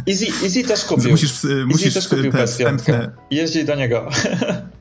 Easy, 0.10 0.26
Easy 0.44 0.64
też 0.64 0.86
kupił. 0.86 1.12
Musisz, 1.12 1.32
Easy 1.32 1.66
musisz 1.66 1.94
też 1.94 2.08
kupił 2.08 2.32
te 2.32 2.48
wstępne... 2.48 3.12
Jeździ 3.32 3.66
do 3.66 3.76
niego. 3.76 4.10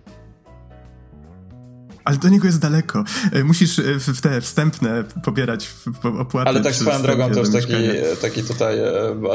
Ale 2.07 2.17
do 2.17 2.29
niego 2.29 2.47
jest 2.47 2.61
daleko. 2.61 3.05
E, 3.33 3.45
musisz 3.45 3.79
e, 3.79 3.83
w 3.99 4.21
te 4.21 4.41
wstępne 4.41 5.05
pobierać 5.25 5.71
opłaty. 6.19 6.49
Ale 6.49 6.61
tak 6.61 6.75
swoją 6.75 7.03
drogą 7.03 7.31
to 7.31 7.41
już 7.41 7.53
taki, 7.53 7.75
taki 8.23 8.43
tutaj 8.43 8.79
e, 8.79 8.93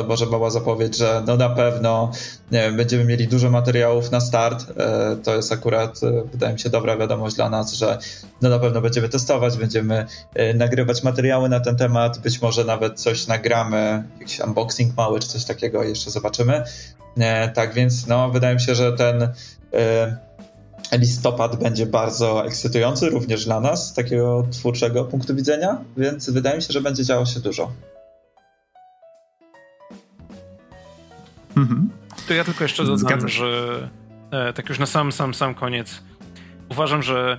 może 0.07 0.25
mała 0.25 0.49
zapowiedź, 0.49 0.97
że 0.97 1.23
no 1.27 1.37
na 1.37 1.49
pewno 1.49 2.11
nie 2.51 2.61
wiem, 2.61 2.77
będziemy 2.77 3.05
mieli 3.05 3.27
dużo 3.27 3.49
materiałów 3.49 4.11
na 4.11 4.21
start. 4.21 4.65
To 5.23 5.35
jest 5.35 5.51
akurat, 5.51 5.99
wydaje 6.31 6.53
mi 6.53 6.59
się, 6.59 6.69
dobra 6.69 6.97
wiadomość 6.97 7.35
dla 7.35 7.49
nas, 7.49 7.73
że 7.73 7.99
no 8.41 8.49
na 8.49 8.59
pewno 8.59 8.81
będziemy 8.81 9.09
testować, 9.09 9.57
będziemy 9.57 10.05
nagrywać 10.55 11.03
materiały 11.03 11.49
na 11.49 11.59
ten 11.59 11.75
temat, 11.75 12.19
być 12.19 12.41
może 12.41 12.65
nawet 12.65 12.99
coś 12.99 13.27
nagramy, 13.27 14.03
jakiś 14.19 14.39
unboxing 14.39 14.97
mały 14.97 15.19
czy 15.19 15.27
coś 15.27 15.45
takiego, 15.45 15.83
jeszcze 15.83 16.11
zobaczymy. 16.11 16.63
Tak 17.53 17.73
więc 17.73 18.07
no 18.07 18.29
wydaje 18.29 18.55
mi 18.55 18.61
się, 18.61 18.75
że 18.75 18.93
ten 18.93 19.29
listopad 20.97 21.63
będzie 21.63 21.85
bardzo 21.85 22.45
ekscytujący 22.45 23.09
również 23.09 23.45
dla 23.45 23.59
nas 23.59 23.87
z 23.87 23.93
takiego 23.93 24.47
twórczego 24.51 25.03
punktu 25.05 25.35
widzenia, 25.35 25.77
więc 25.97 26.29
wydaje 26.29 26.55
mi 26.55 26.61
się, 26.61 26.73
że 26.73 26.81
będzie 26.81 27.03
działo 27.03 27.25
się 27.25 27.39
dużo. 27.39 27.71
Mhm. 31.57 31.89
To 32.27 32.33
ja 32.33 32.43
tylko 32.43 32.63
jeszcze 32.63 32.83
dodam, 32.83 33.27
że 33.27 33.89
e, 34.31 34.53
tak 34.53 34.69
już 34.69 34.79
na 34.79 34.85
sam, 34.85 35.11
sam, 35.11 35.33
sam 35.33 35.55
koniec 35.55 36.01
uważam, 36.69 37.03
że 37.03 37.37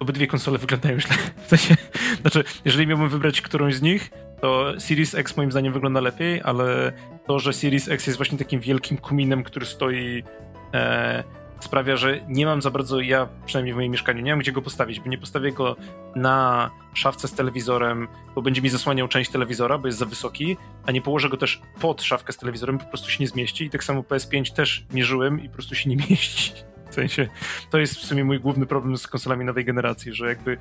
obydwie 0.00 0.26
konsole 0.26 0.58
wyglądają 0.58 1.00
źle. 1.00 1.16
W 1.46 1.48
sensie, 1.48 1.76
znaczy, 2.20 2.44
jeżeli 2.64 2.86
miałbym 2.86 3.08
wybrać 3.08 3.40
którąś 3.40 3.74
z 3.74 3.82
nich, 3.82 4.10
to 4.40 4.72
Series 4.78 5.14
X 5.14 5.36
moim 5.36 5.50
zdaniem 5.50 5.72
wygląda 5.72 6.00
lepiej, 6.00 6.40
ale 6.44 6.92
to, 7.26 7.38
że 7.38 7.52
Series 7.52 7.88
X 7.88 8.06
jest 8.06 8.16
właśnie 8.16 8.38
takim 8.38 8.60
wielkim 8.60 8.98
kuminem, 8.98 9.42
który 9.42 9.66
stoi 9.66 10.24
e, 10.74 11.24
sprawia, 11.64 11.96
że 11.96 12.20
nie 12.28 12.46
mam 12.46 12.62
za 12.62 12.70
bardzo, 12.70 13.00
ja 13.00 13.28
przynajmniej 13.46 13.74
w 13.74 13.76
moim 13.76 13.92
mieszkaniu, 13.92 14.22
nie 14.22 14.30
mam 14.30 14.38
gdzie 14.38 14.52
go 14.52 14.62
postawić, 14.62 15.00
bo 15.00 15.08
nie 15.08 15.18
postawię 15.18 15.52
go 15.52 15.76
na 16.16 16.70
szafce 16.94 17.28
z 17.28 17.32
telewizorem, 17.32 18.08
bo 18.34 18.42
będzie 18.42 18.62
mi 18.62 18.68
zasłaniał 18.68 19.08
część 19.08 19.30
telewizora, 19.30 19.78
bo 19.78 19.86
jest 19.86 19.98
za 19.98 20.06
wysoki, 20.06 20.56
a 20.86 20.92
nie 20.92 21.02
położę 21.02 21.28
go 21.28 21.36
też 21.36 21.60
pod 21.80 22.02
szafkę 22.02 22.32
z 22.32 22.36
telewizorem, 22.36 22.78
po 22.78 22.84
prostu 22.84 23.10
się 23.10 23.16
nie 23.20 23.28
zmieści 23.28 23.64
i 23.64 23.70
tak 23.70 23.84
samo 23.84 24.00
PS5 24.00 24.54
też 24.54 24.86
mierzyłem 24.92 25.44
i 25.44 25.48
po 25.48 25.54
prostu 25.54 25.74
się 25.74 25.90
nie 25.90 25.96
mieści. 26.10 26.52
W 26.90 26.94
sensie, 26.94 27.28
to 27.70 27.78
jest 27.78 27.94
w 27.94 28.04
sumie 28.06 28.24
mój 28.24 28.40
główny 28.40 28.66
problem 28.66 28.96
z 28.96 29.06
konsolami 29.06 29.44
nowej 29.44 29.64
generacji, 29.64 30.12
że 30.12 30.28
jakby 30.28 30.56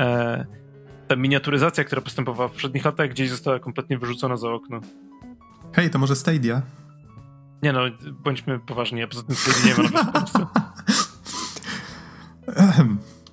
e, 0.00 0.46
ta 1.08 1.16
miniaturyzacja, 1.16 1.84
która 1.84 2.02
postępowała 2.02 2.48
w 2.48 2.52
poprzednich 2.52 2.84
latach, 2.84 3.10
gdzieś 3.10 3.30
została 3.30 3.58
kompletnie 3.58 3.98
wyrzucona 3.98 4.36
za 4.36 4.50
okno. 4.50 4.80
Hej, 5.72 5.90
to 5.90 5.98
może 5.98 6.16
Stadia? 6.16 6.62
Nie 7.62 7.72
no, 7.72 7.80
bądźmy 8.12 8.58
poważni, 8.58 9.02
a 9.02 9.08
poza 9.08 9.22
tym 9.22 9.36
nie 9.66 9.74
ma 9.74 9.82
nawet 9.82 10.08
w 10.08 10.12
Polsce. 10.12 10.46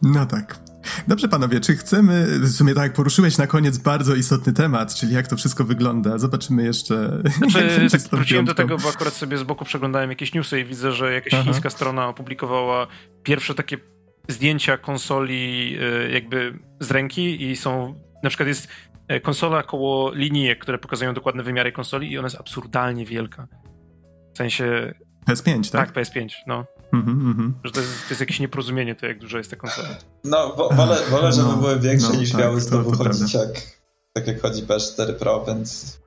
No 0.02 0.26
tak. 0.26 0.60
Dobrze, 1.08 1.28
panowie, 1.28 1.60
czy 1.60 1.76
chcemy, 1.76 2.40
w 2.40 2.50
sumie 2.52 2.74
tak, 2.74 2.94
poruszyłeś 2.94 3.38
na 3.38 3.48
koniec 3.48 3.78
bardzo 3.78 4.16
istotny 4.16 4.54
temat, 4.54 4.96
czyli 4.96 5.14
jak 5.14 5.28
to 5.28 5.36
wszystko 5.38 5.64
wygląda. 5.64 6.18
Zobaczymy 6.18 6.64
jeszcze. 6.64 7.22
Znaczy, 7.38 7.88
tak 7.92 8.02
wróciłem 8.02 8.46
do 8.46 8.54
tego, 8.54 8.78
bo 8.78 8.90
akurat 8.90 9.14
sobie 9.14 9.38
z 9.38 9.44
boku 9.44 9.66
przeglądałem 9.66 10.10
jakieś 10.10 10.34
newsy 10.34 10.60
i 10.60 10.66
widzę, 10.66 10.92
że 10.92 11.14
jakaś 11.14 11.34
Aha. 11.34 11.44
chińska 11.44 11.70
strona 11.70 12.08
opublikowała 12.08 12.88
pierwsze 13.24 13.56
takie 13.56 13.78
zdjęcia 14.30 14.78
konsoli 14.78 15.78
y, 16.08 16.12
jakby 16.12 16.60
z 16.80 16.92
ręki 16.92 17.44
i 17.44 17.56
są, 17.56 18.00
na 18.24 18.30
przykład 18.30 18.48
jest 18.48 18.68
e, 19.08 19.20
konsola 19.20 19.64
koło 19.64 20.14
linijek, 20.14 20.60
które 20.60 20.78
pokazują 20.78 21.14
dokładne 21.14 21.44
wymiary 21.44 21.72
konsoli 21.72 22.12
i 22.12 22.18
ona 22.18 22.26
jest 22.26 22.40
absurdalnie 22.40 23.06
wielka. 23.06 23.48
W 24.36 24.38
sensie... 24.38 24.94
PS5, 25.28 25.72
tak? 25.72 25.92
Tak, 25.92 26.06
PS5, 26.06 26.30
no. 26.48 26.66
Mm 26.94 27.06
-hmm. 27.06 27.52
Że 27.64 27.72
to 27.72 27.80
jest, 27.80 27.92
to 28.04 28.10
jest, 28.10 28.20
jakieś 28.20 28.40
nieporozumienie, 28.40 28.96
to 28.96 29.06
jak 29.06 29.20
duża 29.20 29.38
jest 29.38 29.50
ta 29.50 29.56
konsola. 29.56 29.88
No, 30.24 30.56
wo, 30.58 30.70
wolę, 30.70 30.98
wolę, 31.10 31.34
żeby 31.34 31.48
no, 31.48 31.58
były 31.58 31.80
większe 31.80 32.10
no, 32.14 32.20
niż 32.20 32.32
tak, 32.32 32.42
miały 32.42 32.62
znowu 32.62 32.92
chodzić 32.92 33.34
jak, 33.34 33.50
tak 34.14 34.28
jak 34.28 34.42
chodzi 34.42 34.64
PS4 34.64 35.14
Pro, 35.14 35.46
więc... 35.48 36.00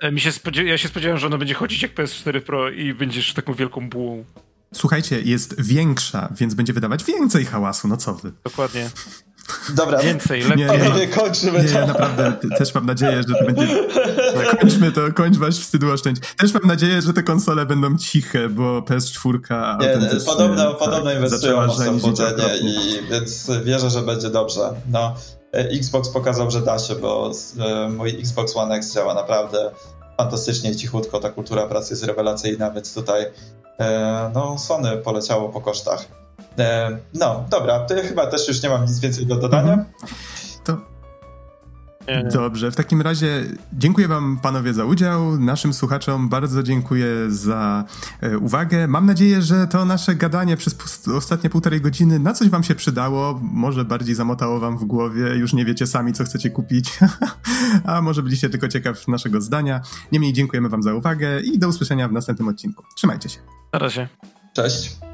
E, 0.00 0.12
mi 0.12 0.20
się 0.20 0.30
ja 0.64 0.78
się 0.78 0.88
spodziewałem, 0.88 1.18
że 1.18 1.26
ono 1.26 1.38
będzie 1.38 1.54
chodzić 1.54 1.82
jak 1.82 1.94
PS4 1.94 2.40
Pro 2.40 2.70
i 2.70 2.94
będziesz 2.94 3.34
taką 3.34 3.54
wielką 3.54 3.88
bułą. 3.88 4.24
Słuchajcie, 4.74 5.20
jest 5.20 5.62
większa, 5.62 6.32
więc 6.36 6.54
będzie 6.54 6.72
wydawać 6.72 7.04
więcej 7.04 7.44
hałasu, 7.44 7.88
no 7.88 7.96
co 7.96 8.14
wy. 8.14 8.32
Dokładnie. 8.44 8.90
Dobra. 9.76 9.98
Więcej, 9.98 10.42
lepiej. 10.42 10.66
Nie, 10.66 10.78
nie, 10.78 10.90
nie 10.90 11.08
kończymy 11.08 11.62
nie, 11.62 11.68
to. 11.68 11.86
naprawdę, 11.86 12.32
też 12.58 12.74
mam 12.74 12.86
nadzieję, 12.86 13.22
że 13.28 13.34
to 13.34 13.44
będzie... 13.44 13.88
Kończmy 14.60 14.92
to, 14.92 15.12
kończ 15.12 15.36
wasz 15.36 15.60
wstydu 15.60 15.92
oszczędź. 15.92 16.20
Też 16.38 16.54
mam 16.54 16.66
nadzieję, 16.66 17.02
że 17.02 17.12
te 17.12 17.22
konsole 17.22 17.66
będą 17.66 17.98
ciche, 17.98 18.48
bo 18.48 18.80
PS4 18.80 19.38
nie, 19.80 20.20
podobno, 20.26 20.70
tak, 20.70 20.78
podobno 20.78 21.12
inwestują 21.12 21.66
mocno 21.66 21.92
w 21.92 22.00
budzenie 22.00 22.56
i 22.60 22.98
więc 23.10 23.50
wierzę, 23.64 23.90
że 23.90 24.02
będzie 24.02 24.30
dobrze. 24.30 24.60
No, 24.90 25.14
Xbox 25.52 26.08
pokazał, 26.08 26.50
że 26.50 26.60
da 26.60 26.78
się, 26.78 26.94
bo 26.94 27.30
e, 27.58 27.88
mój 27.88 28.20
Xbox 28.20 28.56
One 28.56 28.74
X 28.74 28.94
działa 28.94 29.14
naprawdę 29.14 29.70
fantastycznie 30.16 30.76
cichutko, 30.76 31.20
ta 31.20 31.30
kultura 31.30 31.66
pracy 31.66 31.92
jest 31.92 32.04
rewelacyjna, 32.04 32.70
więc 32.70 32.94
tutaj 32.94 33.26
e, 33.78 34.30
no, 34.34 34.58
Sony 34.58 34.96
poleciało 34.96 35.48
po 35.48 35.60
kosztach. 35.60 36.04
E, 36.58 36.98
no, 37.14 37.44
dobra, 37.50 37.80
to 37.80 37.94
ja 37.94 38.02
chyba 38.02 38.26
też 38.26 38.48
już 38.48 38.62
nie 38.62 38.68
mam 38.68 38.84
nic 38.84 38.98
więcej 38.98 39.26
do 39.26 39.36
dodania. 39.36 39.72
Mhm. 39.72 39.92
To 40.64 40.91
Dobrze, 42.32 42.70
w 42.70 42.76
takim 42.76 43.02
razie 43.02 43.44
dziękuję 43.72 44.08
Wam 44.08 44.38
panowie 44.42 44.74
za 44.74 44.84
udział. 44.84 45.38
Naszym 45.38 45.72
słuchaczom 45.72 46.28
bardzo 46.28 46.62
dziękuję 46.62 47.06
za 47.28 47.84
e, 48.20 48.38
uwagę. 48.38 48.88
Mam 48.88 49.06
nadzieję, 49.06 49.42
że 49.42 49.66
to 49.66 49.84
nasze 49.84 50.14
gadanie 50.14 50.56
przez 50.56 50.76
ostatnie 51.16 51.50
półtorej 51.50 51.80
godziny 51.80 52.18
na 52.18 52.32
coś 52.32 52.48
Wam 52.48 52.62
się 52.62 52.74
przydało. 52.74 53.40
Może 53.42 53.84
bardziej 53.84 54.14
zamotało 54.14 54.60
Wam 54.60 54.78
w 54.78 54.84
głowie, 54.84 55.22
już 55.34 55.52
nie 55.52 55.64
wiecie 55.64 55.86
sami, 55.86 56.12
co 56.12 56.24
chcecie 56.24 56.50
kupić, 56.50 56.98
a 57.84 58.02
może 58.02 58.22
byliście 58.22 58.50
tylko 58.50 58.68
ciekaw 58.68 59.08
naszego 59.08 59.40
zdania. 59.40 59.80
Niemniej 60.12 60.32
dziękujemy 60.32 60.68
Wam 60.68 60.82
za 60.82 60.94
uwagę 60.94 61.40
i 61.40 61.58
do 61.58 61.68
usłyszenia 61.68 62.08
w 62.08 62.12
następnym 62.12 62.48
odcinku. 62.48 62.84
Trzymajcie 62.96 63.28
się. 63.28 63.38
Na 63.72 63.78
razie. 63.78 64.08
Cześć. 64.52 65.11